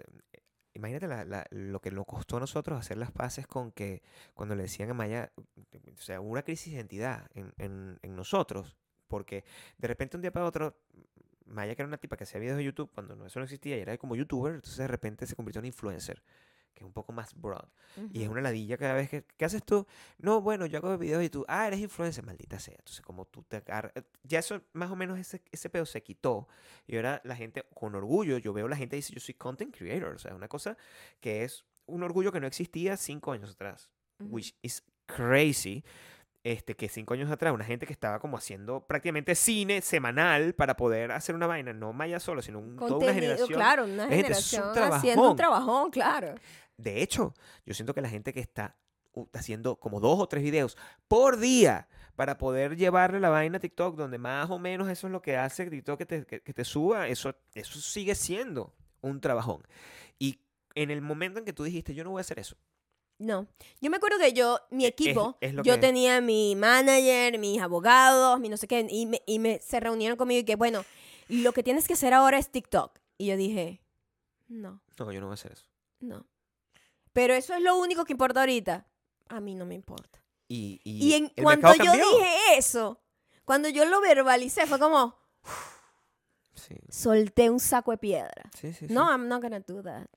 imagínate 0.73 1.07
la- 1.07 1.25
la- 1.25 1.45
lo 1.51 1.81
que 1.81 1.91
nos 1.91 2.05
costó 2.05 2.37
a 2.37 2.39
nosotros 2.39 2.79
hacer 2.79 2.97
las 2.97 3.11
paces 3.11 3.47
con 3.47 3.71
que 3.71 4.01
cuando 4.33 4.55
le 4.55 4.63
decían 4.63 4.89
a 4.91 4.93
Maya, 4.93 5.31
o 5.37 6.01
sea, 6.01 6.21
hubo 6.21 6.29
una 6.29 6.43
crisis 6.43 6.71
de 6.73 6.77
identidad 6.79 7.27
en, 7.33 7.53
en- 7.57 7.99
en 8.01 8.15
nosotros, 8.15 8.77
porque 9.07 9.43
de 9.77 9.87
repente 9.87 10.17
un 10.17 10.21
día 10.21 10.31
para 10.31 10.45
otro, 10.45 10.77
Maya 11.45 11.73
que 11.75 11.81
era 11.81 11.87
una 11.87 11.97
tipa 11.97 12.15
que 12.15 12.25
hacía 12.25 12.39
videos 12.39 12.57
de 12.57 12.63
YouTube 12.65 12.91
cuando 12.93 13.25
eso 13.25 13.39
no 13.39 13.45
existía 13.45 13.75
y 13.77 13.81
era 13.81 13.97
como 13.97 14.15
youtuber, 14.15 14.53
entonces 14.53 14.77
de 14.77 14.87
repente 14.87 15.25
se 15.25 15.35
convirtió 15.35 15.59
en 15.59 15.65
influencer, 15.65 16.21
que 16.73 16.83
es 16.83 16.85
un 16.85 16.93
poco 16.93 17.11
más 17.11 17.33
broad. 17.33 17.67
Y 18.13 18.23
es 18.23 18.29
una 18.29 18.41
ladilla 18.41 18.77
cada 18.77 18.93
vez 18.93 19.09
que... 19.09 19.23
¿Qué 19.23 19.45
haces 19.45 19.63
tú? 19.63 19.85
No, 20.17 20.41
bueno, 20.41 20.65
yo 20.65 20.77
hago 20.77 20.97
videos 20.97 21.23
y 21.23 21.29
tú... 21.29 21.45
Ah, 21.47 21.67
eres 21.67 21.79
influencer, 21.79 22.23
maldita 22.23 22.59
sea. 22.59 22.75
Entonces, 22.77 23.01
como 23.01 23.25
tú 23.25 23.43
te 23.43 23.57
agarras... 23.57 23.91
Ya 24.23 24.39
eso, 24.39 24.61
más 24.73 24.89
o 24.91 24.95
menos, 24.95 25.19
ese, 25.19 25.41
ese 25.51 25.69
pedo 25.69 25.85
se 25.85 26.01
quitó. 26.01 26.47
Y 26.87 26.95
ahora 26.95 27.21
la 27.25 27.35
gente, 27.35 27.65
con 27.73 27.95
orgullo, 27.95 28.37
yo 28.37 28.53
veo 28.53 28.67
la 28.67 28.77
gente 28.77 28.95
dice, 28.95 29.13
yo 29.13 29.19
soy 29.19 29.35
content 29.35 29.75
creator. 29.75 30.15
O 30.15 30.19
sea, 30.19 30.33
una 30.33 30.47
cosa 30.47 30.77
que 31.19 31.43
es 31.43 31.65
un 31.85 32.03
orgullo 32.03 32.31
que 32.31 32.39
no 32.39 32.47
existía 32.47 32.95
cinco 32.95 33.31
años 33.31 33.51
atrás. 33.51 33.89
Ujú. 34.19 34.35
Which 34.35 34.55
is 34.61 34.83
crazy. 35.05 35.83
Este, 36.51 36.75
que 36.75 36.89
cinco 36.89 37.13
años 37.13 37.29
atrás, 37.29 37.53
una 37.53 37.63
gente 37.63 37.85
que 37.85 37.93
estaba 37.93 38.19
como 38.19 38.35
haciendo 38.35 38.87
prácticamente 38.87 39.35
cine 39.35 39.81
semanal 39.81 40.55
para 40.55 40.75
poder 40.75 41.11
hacer 41.11 41.35
una 41.35 41.45
vaina, 41.45 41.73
no 41.73 41.93
Maya 41.93 42.19
solo, 42.19 42.41
sino 42.41 42.57
un- 42.57 42.75
toda 42.75 42.97
una 42.97 43.13
generación. 43.13 43.49
claro, 43.49 43.83
una 43.83 44.07
Gente, 44.07 44.31
es 44.31 44.53
un 44.53 44.59
generación 44.63 44.93
haciendo 44.93 45.29
un 45.29 45.35
trabajón. 45.35 45.91
claro. 45.91 46.33
De 46.75 47.03
hecho, 47.03 47.35
yo 47.67 47.73
siento 47.75 47.93
que 47.93 48.01
la 48.01 48.09
gente 48.09 48.33
que 48.33 48.39
está 48.39 48.75
uh, 49.13 49.25
haciendo 49.33 49.75
como 49.75 49.99
dos 49.99 50.19
o 50.19 50.27
tres 50.27 50.41
videos 50.43 50.75
por 51.07 51.37
día 51.37 51.87
para 52.15 52.39
poder 52.39 52.75
llevarle 52.77 53.19
la 53.19 53.29
vaina 53.29 53.57
a 53.57 53.59
TikTok, 53.59 53.95
donde 53.95 54.17
más 54.17 54.49
o 54.49 54.57
menos 54.57 54.89
eso 54.89 55.05
es 55.07 55.13
lo 55.13 55.21
que 55.21 55.37
hace 55.37 55.69
TikTok 55.69 55.97
que 55.99 56.05
te, 56.07 56.25
que, 56.25 56.41
que 56.41 56.53
te 56.53 56.65
suba, 56.65 57.07
eso, 57.09 57.35
eso 57.53 57.79
sigue 57.79 58.15
siendo 58.15 58.73
un 59.01 59.21
trabajón. 59.21 59.61
Y 60.17 60.39
en 60.73 60.89
el 60.89 61.01
momento 61.01 61.37
en 61.37 61.45
que 61.45 61.53
tú 61.53 61.63
dijiste, 61.63 61.93
yo 61.93 62.03
no 62.03 62.09
voy 62.09 62.19
a 62.19 62.21
hacer 62.21 62.39
eso, 62.39 62.55
No. 63.19 63.45
Yo 63.81 63.89
me 63.91 63.97
acuerdo 63.97 64.17
que 64.17 64.33
yo, 64.33 64.59
mi 64.71 64.85
equipo, 64.85 65.37
es 65.41 65.53
lo 65.53 65.61
yo 65.61 65.73
que- 65.75 65.79
tenía 65.81 66.21
mi 66.21 66.55
manager, 66.55 67.37
mis 67.37 67.61
abogados, 67.61 68.39
mi 68.39 68.49
no 68.49 68.57
sé 68.57 68.67
qué, 68.67 68.87
y, 68.89 69.05
me, 69.05 69.21
y 69.27 69.39
me, 69.39 69.59
se 69.59 69.79
reunieron 69.79 70.17
conmigo 70.17 70.39
y 70.39 70.45
que, 70.45 70.55
bueno, 70.55 70.83
lo 71.27 71.51
que 71.51 71.61
tienes 71.61 71.85
que 71.87 71.93
hacer 71.93 72.13
ahora 72.13 72.37
es 72.39 72.49
TikTok. 72.49 72.97
Y 73.17 73.27
yo 73.27 73.35
dije, 73.37 73.81
no, 74.47 74.81
no, 74.97 75.11
yo 75.11 75.19
no 75.19 75.27
voy 75.27 75.33
a 75.33 75.35
hacer 75.35 75.51
eso. 75.51 75.65
no. 75.99 76.25
Pero 77.11 77.33
eso 77.33 77.53
es 77.53 77.61
lo 77.61 77.75
único 77.77 78.05
que 78.05 78.13
importa 78.13 78.39
ahorita. 78.39 78.87
A 79.27 79.39
mí 79.41 79.53
no 79.55 79.65
me 79.65 79.75
importa. 79.75 80.23
Y, 80.47 80.79
y 80.83 81.07
Y 81.09 81.13
en 81.15 81.31
mercado 81.43 81.73
yo 81.75 81.85
cambió. 81.85 82.05
dije 82.05 82.27
eso, 82.57 83.01
cuando 83.45 83.67
yo 83.67 83.83
lo 83.85 83.99
verbalicé, 83.99 84.65
fue 84.67 84.79
como, 84.79 85.15
Sí, 86.53 86.75
solté 86.89 87.49
un 87.49 87.59
saco 87.59 87.91
de 87.91 87.97
piedra. 87.97 88.49
sí. 88.53 88.71
No, 88.89 89.09
I'm 89.09 89.27
not 89.27 89.41
gonna 89.41 89.59
do 89.59 89.81
that. 89.83 90.07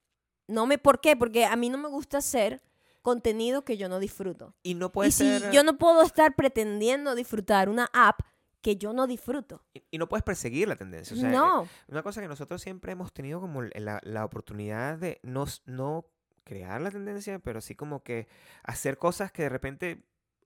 No 0.49 0.67
me, 0.67 0.77
¿por 0.79 1.01
qué? 1.01 1.17
Porque 1.17 1.45
a 1.45 1.57
mí 1.57 1.69
no 1.71 1.79
me 1.79 1.89
gusta 1.89 2.19
hacer 2.19 2.63
contenido 3.03 3.65
que 3.65 3.77
yo 3.77 3.89
no 3.89 3.99
disfruto. 3.99 4.55
y 4.63 4.75
no 4.75 4.91
puede 4.93 5.09
y 5.11 5.13
si 5.13 5.25
ser... 5.25 5.51
yo 5.51 5.63
no 5.65 5.77
puedo 5.79 6.03
estar 6.03 6.35
pretendiendo 6.35 7.15
disfrutar 7.15 7.69
una 7.69 7.89
app 7.93 8.21
que 8.61 8.77
yo 8.77 8.93
no 8.93 9.07
disfruto. 9.09 9.63
y- 9.75 9.83
y 9.91 9.99
no 9.99 10.09
puedes 10.09 10.23
perseguir 10.23 10.69
la 10.69 10.77
tendencia. 10.77 11.17
O 11.17 11.19
sea, 11.21 11.29
eh, 11.31 11.33
no. 11.33 11.69
Una 11.89 12.03
cosa 12.03 12.21
que 12.23 12.29
nosotros 12.29 12.63
siempre 12.63 12.93
hemos 12.93 13.13
tenido 13.13 13.41
como 13.41 13.63
la, 13.63 14.01
la 14.05 14.25
oportunidad 14.25 14.99
de 14.99 15.19
no, 15.25 15.47
no 15.67 16.07
crear 16.45 16.81
la 16.81 16.91
tendencia, 16.93 17.39
pero 17.41 17.61
sí 17.61 17.75
como 17.75 18.03
que 18.05 18.29
hacer 18.63 18.99
cosas 18.99 19.33
que 19.33 19.43
de 19.43 19.49
repente 19.49 20.05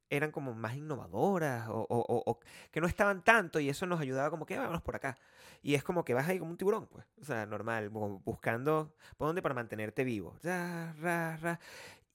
eran 0.08 0.30
como 0.30 0.54
más 0.54 0.76
innovadoras 0.76 1.68
o, 1.68 1.80
o- 1.90 2.04
o- 2.08 2.22
o 2.30 2.40
que 2.70 2.80
no 2.80 2.86
estaban 2.86 3.22
tanto 3.24 3.58
y 3.60 3.68
eso 3.68 3.86
nos 3.86 4.00
ayudaba 4.00 4.30
como 4.30 4.46
que 4.46 4.56
vámonos 4.56 4.80
por 4.82 4.96
acá. 4.96 5.18
Y 5.62 5.74
es 5.74 5.82
como 5.82 6.04
que 6.04 6.14
vas 6.14 6.28
ahí 6.28 6.38
como 6.38 6.52
un 6.52 6.56
tiburón, 6.56 6.86
pues. 6.86 7.04
O 7.20 7.24
sea, 7.24 7.44
normal, 7.44 7.88
buscando 7.90 8.94
por 9.16 9.26
dónde 9.26 9.42
para 9.42 9.54
mantenerte 9.54 10.04
vivo. 10.04 10.36
Ra, 10.42 10.92
ra, 11.00 11.36
ra. 11.38 11.60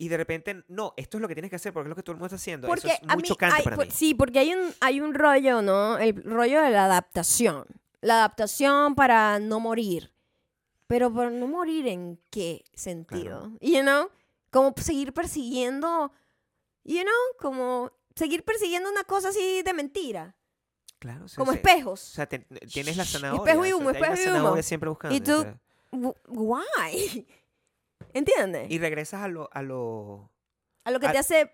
Y 0.04 0.08
de 0.08 0.18
repente, 0.18 0.64
no, 0.68 0.94
esto 0.98 1.18
es 1.18 1.22
lo 1.22 1.28
que 1.28 1.36
tienes 1.36 1.50
que 1.52 1.58
hacer 1.58 1.72
porque 1.74 1.86
es 1.88 1.90
lo 1.90 1.96
que 1.96 2.02
todo 2.02 2.14
el 2.14 2.18
mundo 2.18 2.26
está 2.28 2.38
haciendo. 2.38 2.68
Porque 2.68 2.88
Eso 2.88 2.98
es 3.04 3.10
a 3.10 3.14
muy 3.14 3.22
mí 3.22 3.28
chocante 3.28 3.58
hay- 3.58 3.64
para 3.64 3.76
por- 3.76 3.86
mí. 3.86 3.92
Sí, 3.92 4.16
porque 4.16 4.40
hay 4.40 4.54
un, 4.54 4.74
hay 4.80 5.00
un 5.00 5.14
rollo, 5.14 5.62
¿no? 5.62 6.00
El 6.00 6.24
rollo 6.24 6.60
de 6.62 6.72
la 6.72 6.86
adaptación. 6.86 7.66
La 8.02 8.16
adaptación 8.16 8.96
para 8.96 9.38
no 9.40 9.60
morir. 9.60 10.12
Pero 10.88 11.14
para 11.14 11.30
no 11.30 11.48
morir 11.48 11.88
en 11.88 12.20
qué 12.32 12.64
sentido? 12.74 13.52
You 13.62 13.82
know? 13.82 14.10
Como 14.50 14.74
seguir 14.78 15.14
persiguiendo, 15.14 16.12
you 16.84 17.02
know? 17.02 17.14
Como 17.40 17.92
seguir 18.16 18.44
persiguiendo 18.44 18.90
una 18.90 19.04
cosa 19.04 19.30
así 19.30 19.62
de 19.62 19.74
mentira. 19.74 20.36
Claro, 20.98 21.28
sí, 21.28 21.36
Como 21.38 21.52
sí. 21.52 21.58
espejos. 21.58 22.02
O 22.10 22.14
sea, 22.16 22.26
te- 22.28 22.40
tienes 22.72 22.98
la 22.98 23.06
zanahoria. 23.06 23.54
espejo 23.54 23.66
y 23.66 23.72
o 23.72 23.76
sea, 23.76 23.76
humo, 23.78 23.90
hay 23.90 23.98
una 24.02 24.14
espejo 24.14 24.36
y 24.36 24.40
humo. 24.40 24.62
siempre 24.64 24.90
buscando. 24.90 25.16
Y 25.16 25.20
o 25.20 25.24
tú- 25.24 25.42
sea, 25.44 25.60
Wh- 25.92 26.16
Why? 26.28 27.28
¿Entiendes? 28.14 28.70
y 28.70 28.78
regresas 28.80 29.22
a 29.22 29.28
lo, 29.28 29.50
a 29.52 29.62
lo, 29.62 30.32
a 30.86 30.92
lo 30.92 31.00
que 31.00 31.08
a- 31.08 31.12
te 31.12 31.18
hace, 31.20 31.54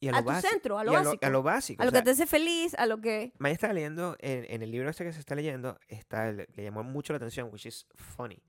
y 0.00 0.08
a 0.08 0.10
a 0.10 0.14
lo 0.16 0.18
tu 0.22 0.24
básico. 0.28 0.50
centro, 0.50 0.78
a 0.78 0.84
lo 0.84 0.92
y 0.92 0.96
básico. 0.96 1.26
a 1.26 1.30
lo 1.30 1.42
básico. 1.42 1.82
a 1.82 1.84
o 1.84 1.86
lo 1.86 1.90
sea, 1.92 2.00
que 2.00 2.04
te 2.06 2.10
hace 2.10 2.26
feliz, 2.26 2.74
a 2.74 2.86
lo 2.86 3.00
que... 3.00 3.32
Maya 3.38 3.54
estaba 3.54 3.72
leyendo, 3.72 4.16
en, 4.18 4.44
en 4.48 4.62
el 4.62 4.70
libro 4.70 4.90
este 4.90 5.04
que 5.04 5.12
se 5.12 5.20
está 5.20 5.34
leyendo, 5.34 5.78
está, 5.88 6.32
le, 6.32 6.48
le 6.54 6.62
llamó 6.64 6.82
mucho 6.82 7.12
la 7.12 7.18
atención, 7.18 7.50
which 7.52 7.66
is 7.66 7.86
funny, 7.94 8.42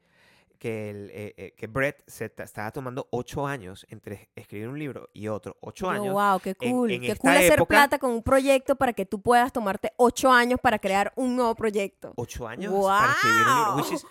que, 0.57 0.89
el, 0.89 1.09
eh, 1.13 1.33
eh, 1.37 1.53
que 1.57 1.67
Brett 1.67 2.01
se 2.07 2.29
ta- 2.29 2.43
estaba 2.43 2.71
tomando 2.71 3.07
ocho 3.11 3.45
años 3.45 3.85
entre 3.89 4.29
escribir 4.35 4.67
un 4.69 4.79
libro 4.79 5.09
y 5.13 5.27
otro, 5.27 5.57
ocho 5.61 5.89
años. 5.89 6.13
wow, 6.13 6.39
qué 6.39 6.55
en- 6.61 6.71
cool. 6.71 6.89
en 6.91 7.01
qué 7.01 7.11
esta 7.11 7.21
cool 7.21 7.31
hacer 7.37 7.53
época- 7.53 7.67
plata 7.67 7.99
con 7.99 8.11
un 8.11 8.23
proyecto 8.23 8.75
para 8.77 8.93
que 8.93 9.05
tú 9.05 9.21
puedas 9.21 9.51
tomarte 9.51 9.91
ocho 9.97 10.31
años 10.31 10.59
para 10.61 10.79
crear 10.79 11.11
un 11.17 11.35
nuevo 11.35 11.53
proyecto. 11.53 12.13
Ocho 12.15 12.47
años 12.47 12.73
para 12.73 13.11
escribir 13.11 13.41
un 13.41 13.55
libro. 13.57 13.75
which 13.75 13.91
is- 13.91 14.05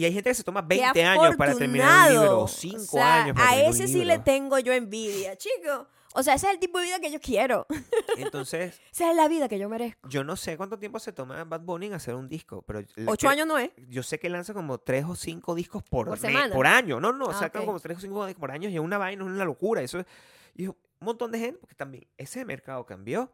y 0.00 0.04
hay 0.04 0.12
gente 0.12 0.30
que 0.30 0.34
se 0.34 0.44
toma 0.44 0.66
¡Qué 0.66 0.76
20 0.80 1.04
años 1.04 1.36
para 1.36 1.54
terminar 1.56 2.08
un 2.12 2.20
libro, 2.20 2.40
o 2.42 2.48
5 2.48 2.76
O 2.76 2.80
sea, 2.86 3.22
años 3.24 3.34
para 3.34 3.46
A 3.46 3.50
terminar 3.50 3.70
un 3.74 3.76
ese 3.76 3.88
sí 3.88 3.98
le 3.98 4.04
libro. 4.14 4.22
tengo 4.24 4.58
yo 4.58 4.72
envidia, 4.72 5.36
chico. 5.36 5.86
O 6.14 6.22
sea, 6.22 6.34
ese 6.34 6.46
es 6.46 6.54
el 6.54 6.58
tipo 6.58 6.78
de 6.78 6.86
vida 6.86 6.98
que 7.00 7.10
yo 7.12 7.20
quiero. 7.20 7.66
Entonces, 8.16 8.80
Esa 8.90 9.10
es 9.10 9.16
la 9.16 9.28
vida 9.28 9.48
que 9.48 9.58
yo 9.58 9.68
merezco. 9.68 10.08
yo 10.08 10.24
no 10.24 10.36
sé 10.36 10.56
cuánto 10.56 10.78
tiempo 10.78 10.98
se 10.98 11.12
toma 11.12 11.44
Bad 11.44 11.60
Bunny 11.60 11.86
en 11.86 11.94
hacer 11.94 12.14
un 12.14 12.28
disco, 12.28 12.62
pero 12.62 12.80
Ocho 13.06 13.28
años 13.28 13.46
no 13.46 13.58
es. 13.58 13.70
yo 13.88 14.02
sé 14.02 14.18
que 14.18 14.28
lanza 14.30 14.54
como 14.54 14.78
tres 14.78 15.04
o 15.04 15.14
cinco 15.14 15.54
discos 15.54 15.82
por, 15.82 16.06
Por 16.08 16.18
semana. 16.18 16.54
por 16.54 16.66
año. 16.66 16.98
No, 16.98 17.12
no, 17.12 17.30
Ah, 17.30 17.34
sacan 17.34 17.62
ok. 17.62 17.66
como 17.66 17.80
tres 17.80 17.98
o 17.98 18.00
cinco 18.00 18.24
discos 18.26 18.40
por 18.40 18.50
año 18.50 18.68
y 18.68 18.74
es 18.74 18.80
una 18.80 18.98
vaina, 18.98 19.22
es 19.24 19.30
una 19.30 19.44
locura. 19.44 19.82
Eso 19.82 19.98
es, 20.00 20.06
y 20.54 20.66
un 20.68 20.76
montón 21.00 21.30
de 21.30 21.38
gente, 21.40 21.58
porque 21.60 21.74
también 21.74 22.06
ese 22.16 22.44
mercado 22.44 22.86
cambió. 22.86 23.30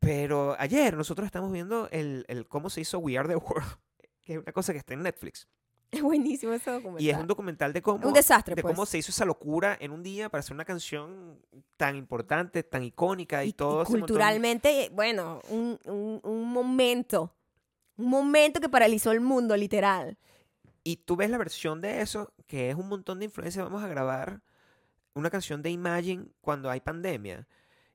Pero 0.00 0.56
ayer 0.58 0.96
nosotros 0.96 1.26
estamos 1.26 1.52
viendo 1.52 1.88
el, 1.92 2.24
el 2.28 2.46
cómo 2.48 2.68
se 2.70 2.80
hizo 2.80 2.98
We 2.98 3.16
Are 3.16 3.28
the 3.28 3.36
World, 3.36 3.76
que 4.24 4.34
es 4.34 4.38
una 4.38 4.52
cosa 4.52 4.72
que 4.72 4.78
está 4.78 4.94
en 4.94 5.02
Netflix. 5.02 5.46
Es 5.92 6.00
buenísimo 6.00 6.54
ese 6.54 6.70
documental. 6.70 7.02
Y 7.04 7.10
es 7.10 7.18
un 7.18 7.26
documental 7.26 7.70
de 7.74 7.82
cómo, 7.82 8.06
un 8.08 8.14
desastre, 8.14 8.54
de 8.54 8.62
pues. 8.62 8.74
cómo 8.74 8.86
se 8.86 8.96
hizo 8.96 9.10
esa 9.10 9.26
locura 9.26 9.76
en 9.78 9.90
un 9.90 10.02
día 10.02 10.30
para 10.30 10.40
hacer 10.40 10.54
una 10.54 10.64
canción 10.64 11.38
tan 11.76 11.96
importante, 11.96 12.62
tan 12.62 12.82
icónica 12.82 13.44
y, 13.44 13.48
y, 13.48 13.50
y 13.50 13.52
todo. 13.52 13.84
montón- 13.84 13.98
culturalmente, 14.00 14.88
bueno, 14.94 15.42
un, 15.50 15.78
un, 15.84 16.18
un 16.22 16.50
momento. 16.50 17.34
Un 17.98 18.06
momento 18.08 18.58
que 18.58 18.70
paralizó 18.70 19.12
el 19.12 19.20
mundo, 19.20 19.54
literal. 19.54 20.16
Y 20.82 20.96
tú 20.96 21.14
ves 21.14 21.28
la 21.28 21.36
versión 21.36 21.82
de 21.82 22.00
eso, 22.00 22.32
que 22.46 22.70
es 22.70 22.74
un 22.74 22.88
montón 22.88 23.18
de 23.18 23.26
influencia. 23.26 23.62
Vamos 23.62 23.84
a 23.84 23.88
grabar 23.88 24.40
una 25.12 25.28
canción 25.28 25.60
de 25.62 25.68
Imagine 25.68 26.24
cuando 26.40 26.70
hay 26.70 26.80
pandemia. 26.80 27.46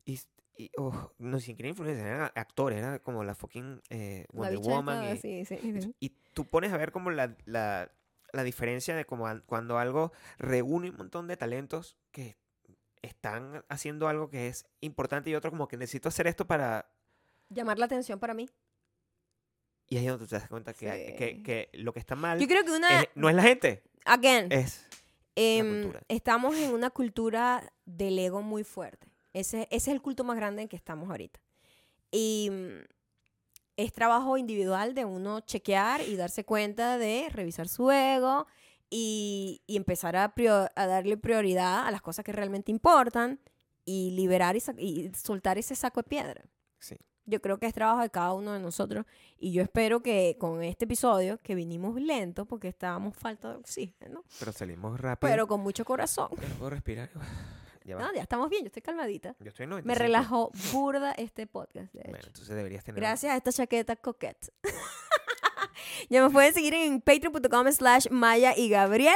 Y, 0.06 0.20
y, 0.58 0.72
oh, 0.78 1.12
no 1.20 1.40
quién 1.56 1.70
influencia, 1.70 2.06
eran 2.08 2.32
actores, 2.36 2.80
era 2.80 3.00
como 3.00 3.24
la 3.24 3.36
fucking 3.36 3.82
eh, 3.90 4.26
Wonder 4.34 4.58
Woman. 4.60 5.16
y, 5.16 5.18
sí, 5.18 5.46
sí, 5.46 5.58
sí. 5.82 5.96
y 6.00 6.10
tú 6.34 6.46
pones 6.46 6.74
a 6.74 6.78
ver 6.78 6.92
como 6.92 7.12
la, 7.12 7.36
la, 7.46 7.92
la 8.34 8.44
diferencia 8.44 8.96
de 8.96 9.06
como 9.06 9.28
cuando 9.46 9.78
algo 9.78 10.12
reúne 10.38 10.90
un 10.90 10.98
montón 10.98 11.28
de 11.28 11.38
talentos 11.38 11.98
que 12.12 12.38
están 13.02 13.64
haciendo 13.70 14.08
algo 14.08 14.30
que 14.30 14.48
es 14.48 14.66
importante 14.82 15.30
y 15.30 15.36
otro 15.36 15.52
como 15.52 15.68
que 15.68 15.78
necesito 15.78 16.10
hacer 16.10 16.28
esto 16.28 16.46
para... 16.48 16.90
Llamar 17.50 17.80
la 17.80 17.86
atención 17.86 18.20
para 18.20 18.34
mí. 18.34 18.50
Y 19.88 19.98
ahí 19.98 20.06
es 20.06 20.12
donde 20.12 20.28
te 20.28 20.36
das 20.36 20.50
cuenta 20.50 20.74
que, 20.74 20.90
hay- 20.90 21.16
que, 21.16 21.42
que 21.44 21.70
lo 21.74 21.94
que 21.94 22.00
está 22.00 22.16
mal 22.16 22.40
Yo 22.40 22.48
creo 22.48 22.66
que 22.66 22.72
una... 22.72 23.02
es- 23.04 23.10
no 23.16 23.30
es 23.30 23.36
la 23.36 23.44
gente, 23.44 23.84
again, 24.04 24.52
es... 24.52 24.86
em, 25.36 25.94
estamos 26.10 26.58
en 26.58 26.74
una 26.74 26.90
cultura 26.90 27.72
del 27.86 28.20
ego 28.20 28.42
muy 28.42 28.64
fuerte. 28.66 29.08
Ese, 29.34 29.68
ese 29.72 29.76
es 29.76 29.88
el 29.90 30.02
culto 30.02 30.24
más 30.24 30.38
grande 30.38 30.62
en 30.64 30.68
que 30.68 30.76
estamos 30.76 31.10
ahorita. 31.10 31.40
Y 32.12 32.50
mm, 32.52 32.86
es 33.78 33.94
trabajo 33.94 34.38
individual 34.38 34.94
de 34.96 35.06
uno 35.06 35.42
chequear 35.42 36.02
y 36.02 36.16
darse 36.16 36.44
cuenta 36.44 36.98
de 36.98 37.30
revisar 37.32 37.68
su 37.68 37.92
ego 37.92 38.48
y, 38.90 39.62
y 39.68 39.78
empezar 39.78 40.16
a, 40.16 40.34
darle 40.76 41.18
prioridad 41.18 41.86
a 41.86 41.92
las 41.92 42.02
cosas 42.02 42.26
que 42.26 42.32
realmente 42.32 42.72
importan 42.72 43.40
y 43.86 44.12
liberar 44.12 44.56
y, 44.56 44.64
y 44.78 45.12
soltar 45.14 45.58
ese 45.58 45.76
saco 45.76 46.02
de 46.02 46.10
piedra. 46.10 46.44
Sí. 46.80 46.96
Yo 47.26 47.42
creo 47.42 47.60
que 47.60 47.66
es 47.66 47.74
trabajo 47.74 48.02
de 48.02 48.10
cada 48.10 48.34
uno 48.34 48.54
de 48.54 48.60
nosotros 48.60 49.06
y 49.38 49.52
yo 49.52 49.62
espero 49.62 50.02
que 50.02 50.38
con 50.40 50.64
este 50.64 50.86
episodio, 50.86 51.38
que 51.38 51.56
vinimos 51.56 52.00
lento 52.02 52.46
porque 52.46 52.70
estábamos 52.70 53.16
falta 53.18 53.50
de 53.50 53.56
oxígeno, 53.58 54.24
Pero 54.40 54.54
salimos 54.54 55.00
rápido. 55.00 55.30
pero 55.30 55.46
con 55.48 55.60
mucho 55.60 55.84
corazón. 55.84 56.30
No 56.32 56.56
puedo 56.56 56.70
respirar. 56.70 57.12
Ya 57.88 57.96
va. 57.96 58.02
No, 58.04 58.14
ya 58.14 58.22
estamos 58.22 58.50
bien, 58.50 58.64
yo 58.64 58.68
estoy 58.68 58.82
calmadita. 58.82 59.34
Yo 59.40 59.48
estoy 59.50 59.64
en 59.64 59.70
95. 59.70 59.88
Me 59.88 59.96
relajó 59.96 60.52
burda 60.74 61.14
este 61.14 61.48
podcast, 61.48 61.94
de 61.94 62.02
Bueno, 62.02 62.18
hecho. 62.18 62.28
entonces 62.28 62.56
deberías 62.56 62.84
tener... 62.84 63.00
Gracias 63.00 63.32
a 63.34 63.38
esta 63.38 63.52
chaqueta 63.54 63.96
coquette. 63.96 64.52
ya 66.10 66.22
me 66.22 66.30
pueden 66.30 66.54
seguir 66.54 66.74
en 66.74 67.02
patreon.com 67.02 67.72
slash 67.72 68.08
Maya 68.12 68.54
y 68.58 68.70
Gabriel 68.70 69.16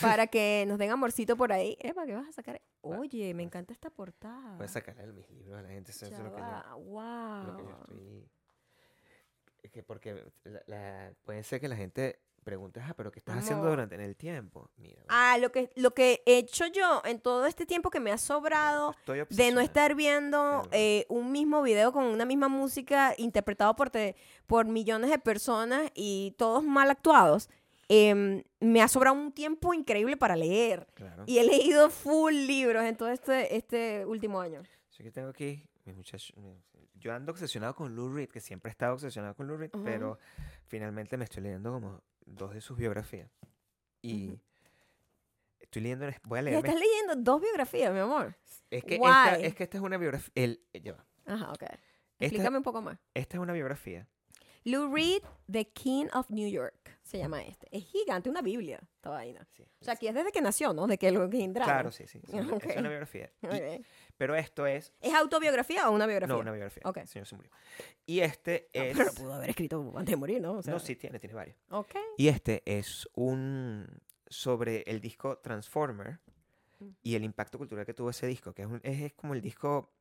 para 0.00 0.26
que 0.26 0.64
nos 0.66 0.78
den 0.78 0.90
amorcito 0.90 1.36
por 1.36 1.52
ahí. 1.52 1.76
Epa, 1.80 2.04
¿qué 2.04 2.14
vas 2.14 2.28
a 2.28 2.32
sacar? 2.32 2.60
Oye, 2.80 3.32
me 3.34 3.44
encanta 3.44 3.72
esta 3.72 3.90
portada. 3.90 4.56
Puedes 4.56 4.72
sacarle 4.72 5.12
mis 5.12 5.30
libros 5.30 5.56
a 5.58 5.62
la 5.62 5.68
gente. 5.68 5.92
Eso 5.92 6.06
es 6.06 6.12
lo 6.18 6.34
que, 6.34 6.40
yo, 6.40 6.78
wow. 6.86 7.44
lo 7.46 7.56
que 7.58 7.62
yo 7.64 7.70
estoy... 7.80 8.28
Es 9.62 9.70
que 9.70 9.82
porque 9.84 10.24
la- 10.42 10.62
la- 10.66 11.12
puede 11.22 11.44
ser 11.44 11.60
que 11.60 11.68
la 11.68 11.76
gente 11.76 12.18
pregunte, 12.42 12.80
ah, 12.80 12.94
pero 12.96 13.10
¿qué 13.12 13.18
estás 13.20 13.38
haciendo 13.38 13.68
durante 13.68 13.94
en 13.94 14.00
el 14.00 14.16
tiempo? 14.16 14.70
Mira, 14.76 15.02
Ah, 15.08 15.38
lo 15.40 15.50
que, 15.52 15.70
lo 15.76 15.92
que 15.94 16.22
he 16.26 16.38
hecho 16.38 16.66
yo 16.66 17.02
en 17.04 17.20
todo 17.20 17.46
este 17.46 17.66
tiempo 17.66 17.90
que 17.90 18.00
me 18.00 18.10
ha 18.12 18.18
sobrado 18.18 18.94
de 19.30 19.50
no 19.52 19.60
estar 19.60 19.94
viendo 19.94 20.68
eh, 20.72 21.06
un 21.08 21.30
mismo 21.32 21.62
video 21.62 21.92
con 21.92 22.04
una 22.04 22.24
misma 22.24 22.48
música 22.48 23.14
interpretado 23.18 23.74
por, 23.76 23.90
te- 23.90 24.16
por 24.46 24.66
millones 24.66 25.10
de 25.10 25.18
personas 25.18 25.90
y 25.94 26.34
todos 26.38 26.62
mal 26.64 26.90
actuados, 26.90 27.48
em, 27.88 28.42
me 28.60 28.80
ha 28.82 28.88
sobrado 28.88 29.16
un 29.16 29.32
tiempo 29.32 29.74
increíble 29.74 30.16
para 30.16 30.34
leer. 30.36 30.86
Claro. 30.94 31.24
Y 31.26 31.38
he 31.38 31.44
leído 31.44 31.90
full 31.90 32.32
libros 32.32 32.84
en 32.84 32.96
todo 32.96 33.08
este, 33.10 33.56
este 33.56 34.04
último 34.06 34.40
año. 34.40 34.62
Así 34.90 35.02
que 35.02 35.10
tengo 35.10 35.28
aquí, 35.28 35.64
mi 35.84 35.92
muchacho, 35.92 36.32
yo 36.94 37.12
ando 37.12 37.32
obsesionado 37.32 37.74
con 37.74 37.94
Lou 37.96 38.08
Reed, 38.14 38.28
que 38.28 38.40
siempre 38.40 38.70
he 38.70 38.72
estado 38.72 38.94
obsesionado 38.94 39.34
con 39.34 39.46
Lou 39.48 39.56
Reed, 39.56 39.70
Ujú. 39.74 39.84
pero 39.84 40.18
finalmente 40.66 41.16
me 41.16 41.24
estoy 41.24 41.42
leyendo 41.42 41.72
como 41.72 42.00
dos 42.26 42.54
de 42.54 42.60
sus 42.60 42.76
biografías. 42.78 43.30
Y 44.00 44.28
Ujú. 44.30 44.40
estoy 45.60 45.82
leyendo, 45.82 46.06
voy 46.24 46.38
a 46.38 46.42
Y 46.42 46.44
leerme. 46.46 46.68
estás 46.68 46.80
leyendo 46.80 47.14
dos 47.16 47.40
biografías, 47.40 47.92
mi 47.92 48.00
amor. 48.00 48.36
Es 48.70 48.84
que, 48.84 48.94
esta, 48.96 49.38
es 49.38 49.54
que 49.54 49.62
esta 49.64 49.76
es 49.78 49.82
una 49.82 49.96
biografía. 49.98 50.32
El, 50.34 50.60
va. 50.90 51.04
Ajá, 51.26 51.50
ok. 51.52 51.62
Esta, 51.62 51.76
Explícame 52.18 52.56
un 52.58 52.62
poco 52.62 52.82
más. 52.82 52.98
esta 53.14 53.36
es 53.36 53.42
una 53.42 53.52
biografía. 53.52 54.06
Lou 54.64 54.94
Reed, 54.94 55.22
The 55.50 55.66
King 55.72 56.06
of 56.14 56.30
New 56.30 56.48
York, 56.48 56.96
se 57.02 57.18
llama 57.18 57.42
este. 57.42 57.66
Es 57.76 57.84
gigante, 57.84 58.30
una 58.30 58.42
Biblia, 58.42 58.78
esta 58.94 59.10
vaina. 59.10 59.44
Sí. 59.56 59.64
O 59.80 59.84
sea, 59.84 59.94
aquí 59.94 60.06
es 60.06 60.14
desde 60.14 60.30
que 60.30 60.40
nació, 60.40 60.72
¿no? 60.72 60.86
De 60.86 60.98
que 60.98 61.10
lo 61.10 61.28
que 61.28 61.42
entraron. 61.42 61.68
Claro, 61.74 61.90
sí, 61.90 62.06
sí. 62.06 62.20
es 62.22 62.32
una- 62.32 62.54
Ok. 62.54 62.64
Es 62.66 62.76
una 62.76 62.88
biografía. 62.88 63.32
Y- 63.42 63.46
Ok. 63.46 63.86
Pero 64.22 64.36
esto 64.36 64.68
es. 64.68 64.92
¿Es 65.00 65.12
autobiografía 65.14 65.90
o 65.90 65.92
una 65.92 66.06
biografía? 66.06 66.32
No, 66.32 66.40
una 66.40 66.52
biografía. 66.52 66.80
Ok. 66.84 66.98
El 66.98 67.08
señor 67.08 67.26
se 67.26 67.34
murió. 67.34 67.50
Y 68.06 68.20
este 68.20 68.68
Ah, 68.72 68.78
es. 68.78 68.96
pero 68.96 69.12
pudo 69.14 69.32
haber 69.34 69.50
escrito 69.50 69.80
antes 69.96 70.12
de 70.12 70.16
morir, 70.16 70.40
¿no? 70.40 70.52
O 70.52 70.62
sea, 70.62 70.72
no, 70.74 70.78
sí, 70.78 70.94
tiene, 70.94 71.18
tiene 71.18 71.34
varios. 71.34 71.56
Ok. 71.70 71.96
Y 72.16 72.28
este 72.28 72.62
es 72.64 73.08
un. 73.14 73.84
sobre 74.28 74.82
el 74.86 75.00
disco 75.00 75.38
Transformer 75.38 76.20
y 77.02 77.16
el 77.16 77.24
impacto 77.24 77.58
cultural 77.58 77.84
que 77.84 77.94
tuvo 77.94 78.10
ese 78.10 78.28
disco, 78.28 78.52
que 78.54 78.62
es, 78.62 78.68
un- 78.68 78.80
es, 78.84 79.00
es 79.02 79.12
como 79.14 79.34
el 79.34 79.40
disco 79.40 79.92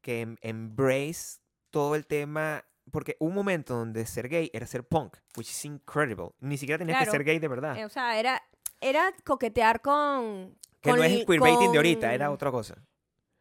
que 0.00 0.20
em- 0.20 0.36
embrace 0.40 1.40
todo 1.70 1.96
el 1.96 2.06
tema. 2.06 2.64
Porque 2.92 3.16
un 3.20 3.34
momento 3.34 3.74
donde 3.76 4.06
ser 4.06 4.28
gay 4.28 4.50
era 4.52 4.66
ser 4.66 4.86
punk, 4.86 5.16
which 5.36 5.48
is 5.50 5.64
incredible. 5.64 6.30
Ni 6.40 6.56
siquiera 6.58 6.78
tenías 6.78 6.98
Claro. 6.98 7.10
que 7.10 7.16
ser 7.18 7.24
gay 7.24 7.38
de 7.40 7.48
verdad. 7.48 7.76
Eh, 7.76 7.84
o 7.84 7.88
sea, 7.88 8.18
era, 8.20 8.40
era 8.80 9.12
coquetear 9.24 9.80
con... 9.80 10.56
que 10.82 10.90
con 10.90 10.98
no 10.98 11.04
es 11.04 11.12
el- 11.12 11.26
queerbaiting 11.26 11.72
de 11.72 11.78
ahorita, 11.78 12.06
con- 12.08 12.14
era 12.14 12.30
otra 12.30 12.50
cosa. 12.50 12.74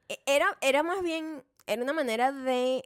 e- 0.07 0.19
Era, 0.25 0.57
era 0.61 0.83
más 0.83 1.01
bien, 1.03 1.43
era 1.67 1.81
una 1.83 1.93
manera 1.93 2.31
de 2.31 2.83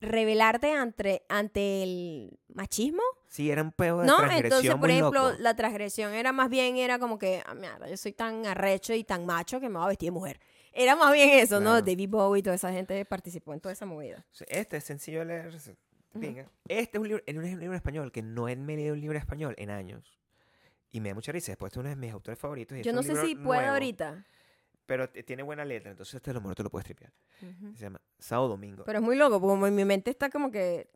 revelarte 0.00 0.72
ante, 0.72 1.24
ante 1.28 1.82
el 1.82 2.38
machismo, 2.48 3.02
Sí, 3.28 3.50
era 3.50 3.62
un 3.62 3.72
pedo 3.72 4.00
de 4.00 4.06
¿no? 4.06 4.16
transgresión 4.18 4.44
Entonces, 4.44 4.70
por 4.72 4.80
muy 4.80 4.90
ejemplo, 4.98 5.28
loco. 5.30 5.36
la 5.42 5.56
transgresión 5.56 6.12
era 6.14 6.32
más 6.32 6.48
bien, 6.50 6.76
era 6.76 6.98
como 6.98 7.18
que, 7.18 7.42
ah, 7.46 7.54
mierda, 7.54 7.88
yo 7.88 7.96
soy 7.96 8.12
tan 8.12 8.46
arrecho 8.46 8.92
y 8.94 9.04
tan 9.04 9.24
macho 9.26 9.58
que 9.60 9.68
me 9.68 9.76
voy 9.78 9.84
a 9.84 9.88
vestir 9.88 10.08
de 10.08 10.10
mujer. 10.12 10.40
Era 10.72 10.96
más 10.96 11.12
bien 11.12 11.30
eso, 11.30 11.60
¿no? 11.60 11.80
David 11.80 12.10
Bowie 12.10 12.40
y 12.40 12.42
toda 12.42 12.56
esa 12.56 12.70
gente 12.72 13.02
participó 13.06 13.54
en 13.54 13.60
toda 13.60 13.72
esa 13.72 13.86
movida. 13.86 14.24
Este 14.48 14.76
es 14.76 14.84
sencillo 14.84 15.20
de 15.20 15.24
leer. 15.24 15.54
pinga. 16.20 16.50
Este 16.68 16.98
es 16.98 17.00
un 17.02 17.08
libro, 17.08 17.22
es 17.26 17.34
un 17.36 17.60
libro 17.60 17.74
español, 17.76 18.12
que 18.12 18.22
no 18.22 18.48
he 18.48 18.56
leído 18.56 18.94
un 18.94 19.00
libro 19.00 19.18
español 19.18 19.54
en 19.58 19.70
años. 19.70 20.18
Y 20.96 21.00
me 21.00 21.10
da 21.10 21.14
mucha 21.14 21.30
risa. 21.32 21.52
Después 21.52 21.70
este 21.70 21.80
es 21.80 21.84
uno 21.84 21.90
de 21.90 21.96
mis 21.96 22.12
autores 22.12 22.38
favoritos. 22.38 22.78
y 22.78 22.82
Yo 22.82 22.90
es 22.90 22.96
no 22.96 23.02
sé 23.02 23.14
si 23.26 23.34
puedo 23.34 23.60
nuevo, 23.60 23.72
ahorita. 23.74 24.24
Pero 24.86 25.10
tiene 25.10 25.42
buena 25.42 25.64
letra, 25.64 25.90
entonces 25.90 26.14
este 26.14 26.32
lo 26.32 26.40
mejor 26.40 26.54
te 26.54 26.62
lo 26.62 26.70
puedes 26.70 26.84
tripear. 26.86 27.12
Ujú. 27.42 27.74
Se 27.74 27.82
llama 27.82 28.00
Sábado 28.18 28.48
Domingo. 28.48 28.84
Pero 28.86 29.00
es 29.00 29.04
muy 29.04 29.16
loco, 29.16 29.40
porque 29.40 29.50
como 29.52 29.66
en 29.66 29.74
mi 29.74 29.84
mente 29.84 30.10
está 30.10 30.30
como 30.30 30.50
que 30.50 30.88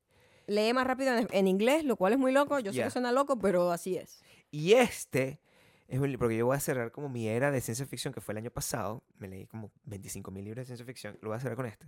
lee 0.46 0.72
más 0.72 0.86
rápido 0.86 1.14
en, 1.16 1.28
en 1.30 1.46
inglés, 1.48 1.84
lo 1.84 1.96
cual 1.96 2.12
es 2.14 2.18
muy 2.18 2.32
loco. 2.32 2.58
Yo 2.60 2.72
sé 2.72 2.78
Ya. 2.78 2.84
que 2.84 2.90
suena 2.92 3.12
loco, 3.12 3.38
pero 3.38 3.70
así 3.72 3.96
es. 3.98 4.22
Y 4.50 4.72
este 4.72 5.40
es 5.88 5.98
un 5.98 6.08
libro 6.10 6.28
que 6.28 6.36
yo 6.36 6.46
voy 6.46 6.56
a 6.56 6.60
cerrar 6.60 6.92
como 6.92 7.08
mi 7.08 7.26
era 7.28 7.50
de 7.50 7.60
ciencia 7.60 7.84
ficción, 7.84 8.14
que 8.14 8.20
fue 8.20 8.32
el 8.32 8.38
año 8.38 8.50
pasado. 8.50 9.02
Me 9.18 9.28
leí 9.28 9.46
como 9.46 9.70
25 9.84 10.30
mil 10.30 10.44
libros 10.44 10.62
de 10.62 10.66
ciencia 10.66 10.86
ficción. 10.86 11.18
Lo 11.20 11.28
voy 11.28 11.36
a 11.36 11.40
cerrar 11.40 11.56
con 11.56 11.66
este. 11.66 11.86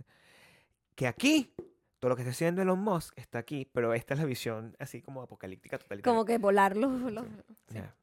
Que 0.95 1.07
aquí, 1.07 1.53
todo 1.99 2.09
lo 2.09 2.15
que 2.17 2.21
está 2.23 2.31
haciendo 2.31 2.61
Elon 2.61 2.79
Musk 2.79 3.17
está 3.17 3.39
aquí, 3.39 3.65
pero 3.73 3.93
esta 3.93 4.13
es 4.13 4.19
la 4.19 4.25
visión 4.25 4.75
así 4.77 5.01
como 5.01 5.21
apocalíptica 5.21 5.77
totalitaria. 5.79 6.13
Como 6.13 6.25
que 6.25 6.37
volar 6.37 6.75
los... 6.75 6.91
los- 7.13 7.25
Ya. 7.69 7.95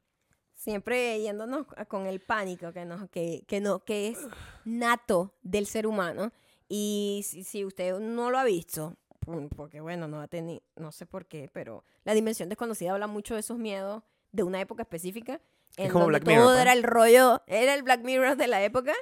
Siempre 0.61 1.19
yéndonos 1.21 1.65
con 1.87 2.05
el 2.05 2.19
pánico 2.19 2.71
que, 2.71 2.85
nos, 2.85 3.09
que, 3.09 3.43
que, 3.47 3.59
no, 3.61 3.79
que 3.83 4.09
es 4.09 4.19
nato 4.63 5.33
del 5.41 5.65
ser 5.65 5.87
humano. 5.87 6.31
Y 6.69 7.21
si, 7.25 7.43
si 7.43 7.65
usted 7.65 7.99
no 7.99 8.29
lo 8.29 8.37
ha 8.37 8.43
visto, 8.43 8.95
por- 9.19 9.49
porque 9.49 9.81
bueno, 9.81 10.07
no 10.07 10.21
ha 10.21 10.27
tenido, 10.27 10.61
no 10.75 10.91
sé 10.91 11.05
por 11.05 11.25
qué, 11.25 11.49
pero 11.51 11.83
la 12.03 12.13
dimensión 12.13 12.47
desconocida 12.47 12.91
habla 12.93 13.07
mucho 13.07 13.33
de 13.33 13.39
esos 13.39 13.57
miedos 13.57 14.03
de 14.31 14.43
una 14.43 14.61
época 14.61 14.83
específica. 14.83 15.41
Es 15.77 15.85
En 15.85 15.91
como 15.91 16.05
donde 16.05 16.19
Black 16.19 16.27
Mirror, 16.27 16.43
todo 16.43 16.53
pues. 16.53 16.61
era 16.61 16.73
el 16.73 16.83
rollo, 16.83 17.41
era 17.47 17.73
el 17.73 17.83
Black 17.83 18.01
Mirror 18.03 18.37
de 18.37 18.47
la 18.47 18.63
época. 18.63 18.93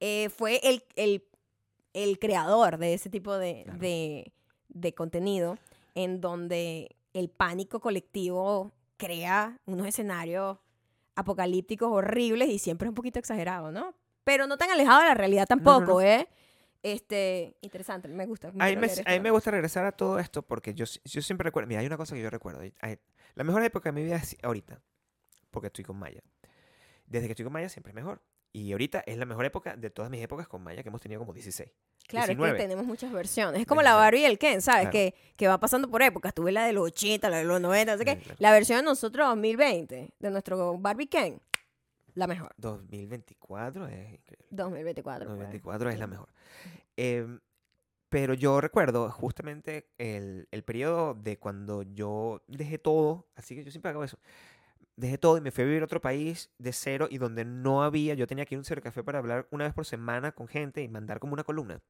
eh, 0.00 0.28
fue 0.30 0.60
el, 0.62 0.84
el, 0.96 1.24
el 1.94 2.18
creador 2.18 2.78
de 2.78 2.94
ese 2.94 3.08
tipo 3.10 3.36
de, 3.38 3.62
Claro. 3.64 3.78
de, 3.78 4.32
de 4.68 4.94
contenido, 4.94 5.56
en 5.94 6.20
donde 6.20 6.96
el 7.14 7.28
pánico 7.30 7.80
colectivo 7.80 8.72
crea 8.96 9.58
unos 9.66 9.86
escenarios 9.86 10.58
apocalípticos 11.20 11.88
horribles 11.90 12.48
y 12.50 12.58
siempre 12.58 12.86
es 12.86 12.90
un 12.90 12.94
poquito 12.94 13.18
exagerado, 13.18 13.70
¿no? 13.72 13.94
Pero 14.24 14.46
no 14.46 14.56
tan 14.58 14.70
alejado 14.70 15.00
de 15.00 15.06
la 15.08 15.14
realidad 15.14 15.46
tampoco, 15.46 16.00
¿eh? 16.00 16.28
Este, 16.82 17.56
interesante, 17.60 18.08
me 18.08 18.26
gusta. 18.26 18.48
A 18.48 18.52
mí, 18.52 18.58
me, 18.58 18.86
leer 18.86 19.00
a 19.00 19.10
mí 19.10 19.14
esto. 19.16 19.22
me 19.22 19.30
gusta 19.30 19.50
regresar 19.50 19.84
a 19.84 19.92
todo 19.92 20.18
esto 20.18 20.42
porque 20.42 20.72
yo, 20.74 20.86
si- 20.86 21.00
yo 21.04 21.20
siempre 21.22 21.44
recuerdo. 21.44 21.68
Mira, 21.68 21.80
hay 21.80 21.86
una 21.86 21.96
cosa 21.98 22.14
que 22.14 22.22
yo 22.22 22.30
recuerdo. 22.30 22.60
hay- 22.80 22.98
la 23.34 23.44
mejor 23.44 23.62
época 23.62 23.90
de 23.90 23.92
mi 23.92 24.02
vida 24.04 24.16
es 24.16 24.36
ahorita, 24.42 24.80
porque 25.50 25.66
estoy 25.68 25.84
con 25.84 25.98
Maya. 25.98 26.22
Desde 27.06 27.26
que 27.26 27.32
estoy 27.32 27.44
con 27.44 27.52
Maya 27.52 27.68
siempre 27.68 27.90
es 27.90 27.94
mejor. 27.94 28.22
Y 28.52 28.72
ahorita 28.72 29.04
es 29.06 29.16
la 29.16 29.26
mejor 29.26 29.44
época 29.44 29.76
de 29.76 29.90
todas 29.90 30.10
mis 30.10 30.22
épocas 30.22 30.48
con 30.48 30.62
Maya, 30.62 30.82
que 30.82 30.88
hemos 30.88 31.00
tenido 31.00 31.20
como 31.20 31.32
16. 31.32 31.70
Claro, 32.08 32.24
es 32.24 32.28
19. 32.30 32.56
que 32.56 32.62
tenemos 32.62 32.84
muchas 32.84 33.12
versiones. 33.12 33.60
Es 33.60 33.66
como 33.66 33.82
la 33.82 33.90
26. 33.90 34.04
Barbie 34.04 34.20
y 34.20 34.24
el 34.24 34.38
Ken, 34.38 34.60
¿sabes? 34.60 34.82
Claro. 34.82 34.92
Que, 34.92 35.14
que 35.36 35.46
va 35.46 35.58
pasando 35.58 35.88
por 35.88 36.02
épocas. 36.02 36.34
Tuve 36.34 36.50
la 36.50 36.64
de 36.64 36.72
los 36.72 36.86
80, 36.86 37.30
la 37.30 37.38
de 37.38 37.44
los 37.44 37.60
90, 37.60 37.92
no 37.92 37.98
sé 37.98 38.04
qué. 38.04 38.16
Sí, 38.16 38.22
claro. 38.22 38.36
La 38.40 38.52
versión 38.52 38.78
de 38.78 38.84
nosotros 38.84 39.28
2020, 39.28 40.10
de 40.18 40.30
nuestro 40.30 40.78
Barbie 40.78 41.06
Ken, 41.06 41.40
la 42.14 42.26
mejor. 42.26 42.52
2024 42.56 43.86
es 43.86 44.14
increíble. 44.14 44.46
2024. 44.50 45.26
pues. 45.26 45.38
2024 45.38 45.90
es 45.90 45.98
la 45.98 46.06
mejor. 46.06 46.28
Em, 46.96 47.40
pero 48.08 48.34
yo 48.34 48.60
recuerdo 48.60 49.08
justamente 49.10 49.90
el, 49.96 50.48
el 50.50 50.64
periodo 50.64 51.14
de 51.14 51.38
cuando 51.38 51.82
yo 51.82 52.42
dejé 52.48 52.78
todo, 52.78 53.28
así 53.36 53.54
que 53.54 53.64
yo 53.64 53.70
siempre 53.70 53.90
hago 53.90 54.02
eso. 54.02 54.18
Dejé 54.96 55.16
todo 55.18 55.38
y 55.38 55.40
me 55.40 55.50
fui 55.50 55.62
a 55.64 55.66
vivir 55.66 55.82
a 55.82 55.86
otro 55.86 56.00
país 56.00 56.50
de 56.58 56.72
cero 56.72 57.08
y 57.10 57.18
donde 57.18 57.44
no 57.44 57.82
había, 57.82 58.14
yo 58.14 58.26
tenía 58.26 58.44
que 58.44 58.54
ir 58.54 58.58
a 58.58 58.74
un 58.74 58.80
café 58.82 59.02
para 59.02 59.18
hablar 59.18 59.46
una 59.50 59.64
vez 59.64 59.72
por 59.72 59.86
semana 59.86 60.32
con 60.32 60.46
gente 60.48 60.82
y 60.82 60.88
mandar 60.88 61.20
como 61.20 61.32
una 61.32 61.44
columna. 61.44 61.80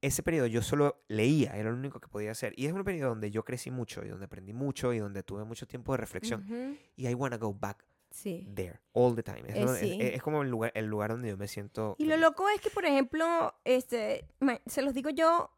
Ese 0.00 0.22
periodo 0.22 0.46
yo 0.48 0.60
solo 0.60 1.02
leía, 1.08 1.52
era 1.56 1.70
lo 1.70 1.76
único 1.76 2.00
que 2.00 2.08
podía 2.08 2.32
hacer. 2.32 2.52
Y 2.56 2.66
es 2.66 2.72
un 2.72 2.82
periodo 2.84 3.10
donde 3.10 3.30
yo 3.30 3.44
crecí 3.44 3.70
mucho 3.70 4.04
y 4.04 4.08
donde 4.08 4.26
aprendí 4.26 4.52
mucho 4.52 4.92
y 4.92 4.98
donde 4.98 5.22
tuve 5.22 5.44
mucho 5.44 5.66
tiempo 5.66 5.92
de 5.92 5.98
reflexión. 5.98 6.42
Ujú, 6.44 6.76
Y 6.96 7.08
I 7.08 7.14
wanna 7.14 7.38
go 7.38 7.54
back 7.54 7.84
Sí. 8.10 8.46
there 8.54 8.80
all 8.92 9.14
the 9.14 9.22
time. 9.22 9.42
Es, 9.48 9.56
Eh, 9.56 9.64
donde- 9.64 9.80
es- 9.80 9.88
sí. 9.90 9.98
es 10.02 10.22
como 10.22 10.42
el 10.42 10.50
lugar, 10.50 10.72
el 10.74 10.86
lugar 10.86 11.10
donde 11.10 11.28
yo 11.28 11.36
me 11.36 11.48
siento. 11.48 11.94
Y 11.98 12.04
lo 12.06 12.16
loco 12.16 12.48
es 12.48 12.60
que, 12.60 12.70
por 12.70 12.84
ejemplo, 12.84 13.54
este, 13.64 14.26
se 14.66 14.82
los 14.82 14.92
digo 14.92 15.10
yo 15.10 15.50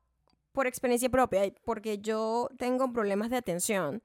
por 0.53 0.67
experiencia 0.67 1.09
propia, 1.11 1.53
porque 1.65 1.99
yo 1.99 2.49
tengo 2.57 2.93
problemas 2.93 3.31
de 3.31 3.37
atención 3.37 4.01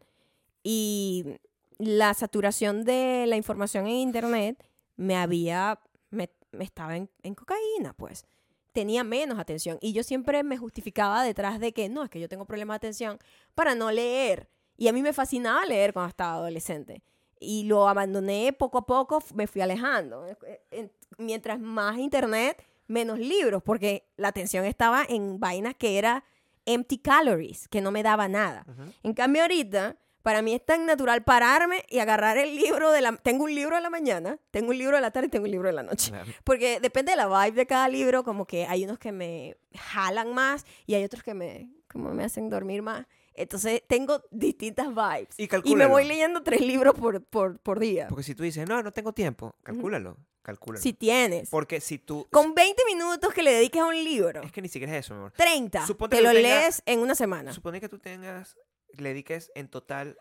y 0.64 1.38
la 1.82 2.14
saturación 2.14 2.84
de 2.84 3.26
la 3.28 3.36
información 3.38 3.88
en 3.88 3.94
internet 3.96 4.64
me 4.98 5.16
había, 5.18 5.80
me, 6.12 6.30
me 6.52 6.64
estaba 6.64 6.96
en, 6.96 7.10
en 7.24 7.34
cocaína, 7.36 7.94
pues. 7.98 8.26
Tenía 8.72 9.04
menos 9.04 9.38
atención 9.40 9.78
y 9.82 9.92
yo 9.92 10.04
siempre 10.04 10.44
me 10.44 10.58
justificaba 10.58 11.24
detrás 11.24 11.60
de 11.60 11.74
que 11.74 11.90
no, 11.90 12.04
es 12.04 12.10
que 12.10 12.20
yo 12.20 12.30
tengo 12.30 12.46
problemas 12.46 12.76
de 12.76 12.88
atención 12.88 13.18
para 13.56 13.74
no 13.76 13.92
leer. 13.92 14.48
Y 14.78 14.88
a 14.88 14.94
mí 14.94 15.02
me 15.02 15.12
fascinaba 15.12 15.66
leer 15.66 15.92
cuando 15.92 16.10
estaba 16.10 16.36
adolescente. 16.36 17.02
Y 17.40 17.64
lo 17.64 17.88
abandoné 17.90 18.54
poco 18.54 18.78
a 18.78 18.86
poco, 18.86 19.22
me 19.34 19.48
fui 19.48 19.62
alejando. 19.62 20.26
Eh, 20.28 20.38
en- 20.72 20.92
mientras 21.18 21.60
más 21.60 21.98
internet, 21.98 22.64
menos 22.88 23.18
libros, 23.20 23.62
porque 23.64 24.08
la 24.18 24.28
atención 24.30 24.66
estaba 24.66 25.04
en 25.10 25.40
vainas 25.40 25.76
que 25.76 25.98
era 25.98 26.24
empty 26.66 27.00
calories, 27.00 27.68
que 27.68 27.82
no 27.82 27.92
me 27.92 28.04
daba 28.04 28.28
nada. 28.28 28.66
En 29.04 29.14
cambio 29.14 29.42
ahorita, 29.42 29.98
para 30.22 30.42
mí 30.42 30.54
es 30.54 30.66
tan 30.66 30.86
natural 30.86 31.24
pararme 31.24 31.84
y 31.90 32.00
agarrar 32.00 32.38
el 32.38 32.56
libro 32.56 32.92
de 32.92 33.02
la... 33.02 33.18
Tengo 33.18 33.44
un 33.46 33.56
libro 33.56 33.76
de 33.76 33.82
la 33.82 33.90
mañana, 33.90 34.38
tengo 34.52 34.70
un 34.72 34.78
libro 34.78 34.96
de 34.98 35.02
la 35.02 35.12
tarde 35.12 35.28
y 35.28 35.30
tengo 35.30 35.46
un 35.46 35.52
libro 35.52 35.68
de 35.68 35.74
la 35.74 35.84
noche. 35.84 36.12
Claro. 36.12 36.32
Porque 36.44 36.80
depende 36.80 37.12
de 37.12 37.18
la 37.18 37.28
vibe 37.28 37.56
de 37.56 37.66
cada 37.66 37.88
libro, 37.88 38.24
como 38.24 38.46
que 38.46 38.66
hay 38.66 38.84
unos 38.84 39.00
que 39.00 39.12
me 39.12 39.58
jalan 39.76 40.34
más 40.34 40.66
y 40.86 40.96
hay 40.96 41.04
otros 41.04 41.24
que 41.24 41.34
me, 41.34 41.70
como 41.92 42.14
me 42.14 42.24
hacen 42.24 42.50
dormir 42.50 42.82
más. 42.82 43.06
Entonces 43.34 43.82
tengo 43.88 44.24
distintas 44.32 44.88
vibes. 44.90 45.36
Y 45.38 45.50
Y 45.64 45.76
me 45.76 45.86
voy 45.86 46.06
leyendo 46.06 46.44
tres 46.44 46.62
libros 46.62 46.96
por, 46.96 47.24
por, 47.24 47.60
por 47.60 47.80
día. 47.80 48.08
Porque 48.08 48.24
si 48.24 48.36
tú 48.36 48.44
dices, 48.44 48.68
no, 48.68 48.84
no 48.84 48.92
tengo 48.92 49.14
tiempo, 49.14 49.56
calcúlalo, 49.64 50.18
calcúlalo. 50.42 50.82
Si 50.82 50.94
tienes. 50.94 51.50
Porque 51.50 51.80
si 51.80 51.98
tú... 51.98 52.28
Con 52.30 52.54
20 52.54 52.84
minutos 52.86 53.34
que 53.34 53.42
le 53.42 53.54
dediques 53.54 53.82
a 53.82 53.86
un 53.86 53.96
libro, 53.96 54.42
Es 54.42 54.52
que 54.52 54.62
ni 54.62 54.68
siquiera 54.68 54.96
es 54.98 55.06
eso, 55.06 55.14
mi 55.14 55.20
amor. 55.20 55.34
30, 55.36 55.88
Suponte 55.88 56.18
te 56.18 56.22
que 56.22 56.28
lo 56.28 56.34
lees 56.34 56.84
en 56.86 57.00
una 57.00 57.16
semana. 57.16 57.54
Supone 57.54 57.80
que 57.80 57.88
tú 57.88 58.00
tengas, 58.00 58.58
le 58.98 59.10
dediques 59.10 59.52
en 59.56 59.68
total 59.68 60.18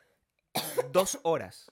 dos 0.92 1.18
horas 1.22 1.70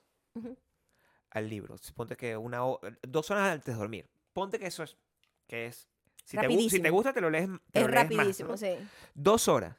al 1.30 1.48
libro. 1.48 1.76
Suponte 1.78 2.16
que 2.16 2.36
una 2.36 2.60
dos 3.02 3.30
horas 3.30 3.52
antes 3.54 3.74
de 3.74 3.78
dormir. 3.78 4.08
Ponte 4.32 4.58
que 4.58 4.66
eso 4.66 4.82
es, 4.82 4.96
que 5.46 5.66
es, 5.66 5.88
si 6.24 6.36
te, 6.36 6.48
si 6.68 6.80
te 6.80 6.90
gusta 6.90 7.12
te 7.12 7.20
lo 7.20 7.30
lees, 7.30 7.48
te 7.72 7.80
Es 7.80 7.86
lo 7.86 7.90
lees 7.92 8.10
más, 8.10 8.16
rapidísimo, 8.18 8.50
¿no? 8.50 8.56
sí. 8.56 8.76
Dos 9.14 9.48
horas. 9.48 9.76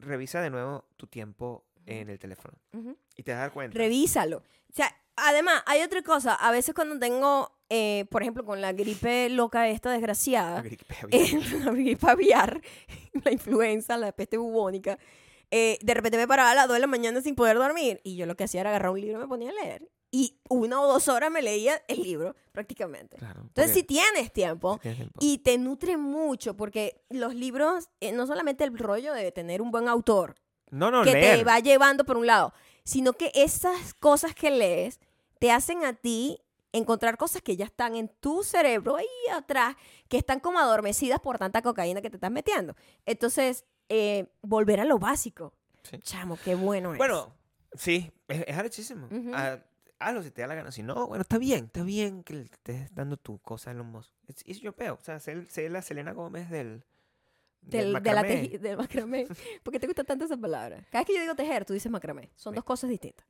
Revisa 0.00 0.40
de 0.42 0.50
nuevo 0.50 0.84
tu 0.96 1.06
tiempo 1.06 1.64
en 1.86 2.10
el 2.10 2.18
teléfono 2.18 2.58
Ujú. 2.72 2.96
y 3.16 3.22
te 3.22 3.32
vas 3.32 3.38
a 3.38 3.40
dar 3.42 3.52
cuenta. 3.52 3.78
Revísalo. 3.78 4.38
O 4.38 4.72
sea, 4.74 4.90
además, 5.16 5.62
hay 5.66 5.82
otra 5.82 6.02
cosa. 6.02 6.34
A 6.34 6.50
veces 6.50 6.74
cuando 6.74 6.98
tengo, 6.98 7.56
eh, 7.70 8.06
por 8.10 8.22
ejemplo, 8.22 8.44
con 8.44 8.60
la 8.60 8.72
gripe 8.72 9.28
loca 9.30 9.68
esta 9.68 9.90
desgraciada, 9.92 10.62
Gripe 10.62 10.84
aviar. 11.02 11.20
eh, 11.22 11.40
la 11.64 11.72
gripe 11.72 12.10
aviar, 12.10 12.60
la 13.24 13.30
influenza, 13.30 13.96
la 13.96 14.12
peste 14.12 14.36
bubónica, 14.36 14.98
eh, 15.56 15.78
de 15.82 15.94
repente 15.94 16.18
me 16.18 16.26
paraba 16.26 16.50
a 16.50 16.54
las 16.56 16.66
2 16.66 16.74
de 16.74 16.80
la 16.80 16.88
mañana 16.88 17.20
sin 17.20 17.36
poder 17.36 17.56
dormir 17.58 18.00
y 18.02 18.16
yo 18.16 18.26
lo 18.26 18.34
que 18.34 18.42
hacía 18.42 18.62
era 18.62 18.70
agarrar 18.70 18.90
un 18.90 19.00
libro 19.00 19.18
y 19.18 19.20
me 19.20 19.28
ponía 19.28 19.50
a 19.50 19.52
leer. 19.52 19.88
Y 20.10 20.40
una 20.48 20.80
o 20.80 20.88
dos 20.92 21.06
horas 21.06 21.30
me 21.30 21.42
leía 21.42 21.80
el 21.86 22.02
libro, 22.02 22.34
prácticamente. 22.50 23.18
Claro, 23.18 23.42
Entonces, 23.42 23.72
si 23.72 23.84
tienes 23.84 24.32
tiempo 24.32 24.74
si 24.74 24.80
tienes 24.80 24.98
tiempo. 24.98 25.18
y 25.20 25.38
te 25.38 25.56
nutre 25.58 25.96
mucho, 25.96 26.56
porque 26.56 27.04
los 27.08 27.36
libros, 27.36 27.88
eh, 28.00 28.10
no 28.10 28.26
solamente 28.26 28.64
el 28.64 28.76
rollo 28.76 29.12
de 29.12 29.30
tener 29.30 29.62
un 29.62 29.70
buen 29.70 29.86
autor, 29.86 30.34
no, 30.72 30.90
no, 30.90 31.04
que 31.04 31.12
leer. 31.12 31.38
te 31.38 31.44
va 31.44 31.60
llevando 31.60 32.04
por 32.04 32.16
un 32.16 32.26
lado, 32.26 32.52
sino 32.82 33.12
que 33.12 33.30
esas 33.36 33.94
cosas 33.94 34.34
que 34.34 34.50
lees 34.50 34.98
te 35.38 35.52
hacen 35.52 35.84
a 35.84 35.92
ti 35.92 36.40
encontrar 36.72 37.16
cosas 37.16 37.42
que 37.42 37.56
ya 37.56 37.66
están 37.66 37.94
en 37.94 38.08
tu 38.08 38.42
cerebro 38.42 38.96
ahí 38.96 39.06
atrás, 39.32 39.76
que 40.08 40.16
están 40.16 40.40
como 40.40 40.58
adormecidas 40.58 41.20
por 41.20 41.38
tanta 41.38 41.62
cocaína 41.62 42.02
que 42.02 42.10
te 42.10 42.16
estás 42.16 42.32
metiendo. 42.32 42.74
Entonces, 43.06 43.64
eh, 43.88 44.26
volver 44.42 44.80
a 44.80 44.84
lo 44.84 44.98
básico. 44.98 45.52
Sí. 45.82 45.98
Chamo, 45.98 46.38
qué 46.42 46.54
bueno 46.54 46.92
es. 46.92 46.98
Bueno, 46.98 47.34
sí, 47.74 48.10
es, 48.28 48.44
es 48.46 48.56
arrechísimo. 48.56 49.06
Ujú. 49.06 49.30
Ah, 49.34 49.58
hazlo 49.98 50.22
si 50.22 50.30
te 50.30 50.42
da 50.42 50.48
la 50.48 50.54
gana. 50.54 50.70
Si 50.72 50.82
no, 50.82 51.06
bueno, 51.08 51.22
está 51.22 51.38
bien, 51.38 51.66
está 51.66 51.82
bien 51.82 52.22
que 52.24 52.34
le 52.34 52.42
estés 52.44 52.94
dando 52.94 53.16
tu 53.16 53.38
cosa 53.40 53.70
a 53.70 53.74
los 53.74 53.86
mozos. 53.86 54.14
It's 54.28 54.60
your 54.60 54.74
peo. 54.74 54.94
O 54.94 55.04
sea, 55.04 55.20
sé, 55.20 55.44
sé 55.46 55.68
la 55.68 55.82
Selena 55.82 56.12
Gómez 56.12 56.48
del. 56.50 56.84
del, 57.60 57.86
de 57.86 57.92
la 57.92 58.00
macramé. 58.00 58.28
teji- 58.50 58.58
del 58.58 58.76
macramé. 58.76 59.26
¿Por 59.62 59.72
qué 59.72 59.80
te 59.80 59.86
gusta 59.86 60.04
tanto 60.04 60.24
esa 60.24 60.36
palabra? 60.36 60.84
Cada 60.90 61.00
vez 61.02 61.06
que 61.06 61.14
yo 61.14 61.20
digo 61.22 61.34
tejer, 61.34 61.64
tú 61.64 61.72
dices 61.74 61.90
macramé. 61.92 62.30
Son 62.36 62.52
Sí. 62.52 62.56
dos 62.56 62.64
cosas 62.64 62.88
distintas. 62.90 63.26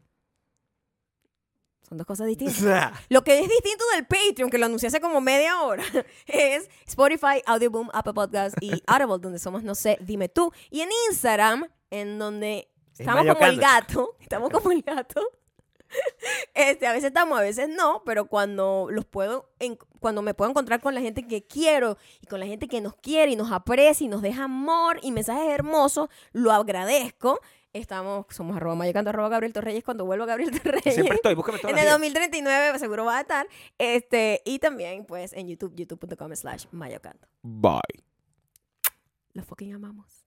Son 1.88 1.98
dos 1.98 2.06
cosas 2.06 2.26
distintas. 2.26 2.60
Lo 3.08 3.22
que 3.22 3.38
es 3.38 3.48
distinto 3.48 3.84
del 3.94 4.06
Patreon, 4.06 4.50
que 4.50 4.58
lo 4.58 4.66
anuncié 4.66 4.88
hace 4.88 5.00
como 5.00 5.20
media 5.20 5.60
hora, 5.62 5.84
es 6.26 6.68
Spotify, 6.86 7.42
Audioboom, 7.46 7.90
Apple 7.92 8.14
Podcast 8.14 8.56
y 8.60 8.70
Audible, 8.86 9.18
donde 9.20 9.38
somos, 9.38 9.62
no 9.62 9.74
sé, 9.74 9.98
dime 10.00 10.28
tú. 10.28 10.50
Y 10.70 10.80
en 10.80 10.88
Instagram, 11.10 11.68
en 11.90 12.18
donde 12.18 12.68
estamos 12.98 13.24
Mayo 13.24 13.34
como 13.34 13.46
el 13.46 13.58
gato, 13.60 14.16
estamos 14.20 14.50
como 14.50 14.72
el 14.72 14.82
gato. 14.82 15.20
Este, 16.54 16.86
a 16.88 16.92
veces 16.92 17.08
estamos, 17.08 17.38
a 17.38 17.42
veces 17.42 17.68
no, 17.68 18.02
pero 18.04 18.26
cuando 18.26 18.88
los 18.90 19.04
puedo, 19.04 19.50
en- 19.60 19.78
cuando 20.00 20.22
me 20.22 20.34
puedo 20.34 20.50
encontrar 20.50 20.80
con 20.80 20.94
la 20.94 21.00
gente 21.00 21.26
que 21.26 21.46
quiero 21.46 21.96
y 22.20 22.26
con 22.26 22.40
la 22.40 22.46
gente 22.46 22.66
que 22.66 22.80
nos 22.80 22.96
quiere 22.96 23.30
y 23.32 23.36
nos 23.36 23.52
aprecia 23.52 24.04
y 24.04 24.08
nos 24.08 24.22
deja 24.22 24.44
amor 24.44 24.98
y 25.02 25.12
mensajes 25.12 25.48
hermosos, 25.50 26.08
lo 26.32 26.50
agradezco. 26.52 27.40
Estamos, 27.74 28.26
somos 28.30 28.56
arroba 28.56 28.76
mayocando, 28.76 29.10
arroba 29.10 29.28
Gabriel 29.28 29.52
Torreyes. 29.52 29.82
Cuando 29.84 30.04
vuelva 30.06 30.26
Gabriel 30.26 30.50
Torreyes. 30.62 30.94
Siempre 30.94 31.16
estoy, 31.16 31.34
búscame 31.34 31.58
todos 31.58 31.72
En 31.72 31.78
el 31.78 31.84
días. 31.84 31.94
2039 31.94 32.78
seguro 32.78 33.04
va 33.04 33.18
a 33.18 33.20
estar. 33.20 33.46
Este, 33.78 34.42
y 34.44 34.60
también, 34.60 35.04
pues, 35.04 35.32
en 35.32 35.48
YouTube, 35.48 35.74
youtube.com 35.74 36.34
slash 36.34 36.66
mayocando. 36.70 37.26
Bye. 37.42 38.04
Los 39.32 39.44
fucking 39.44 39.74
amamos. 39.74 40.23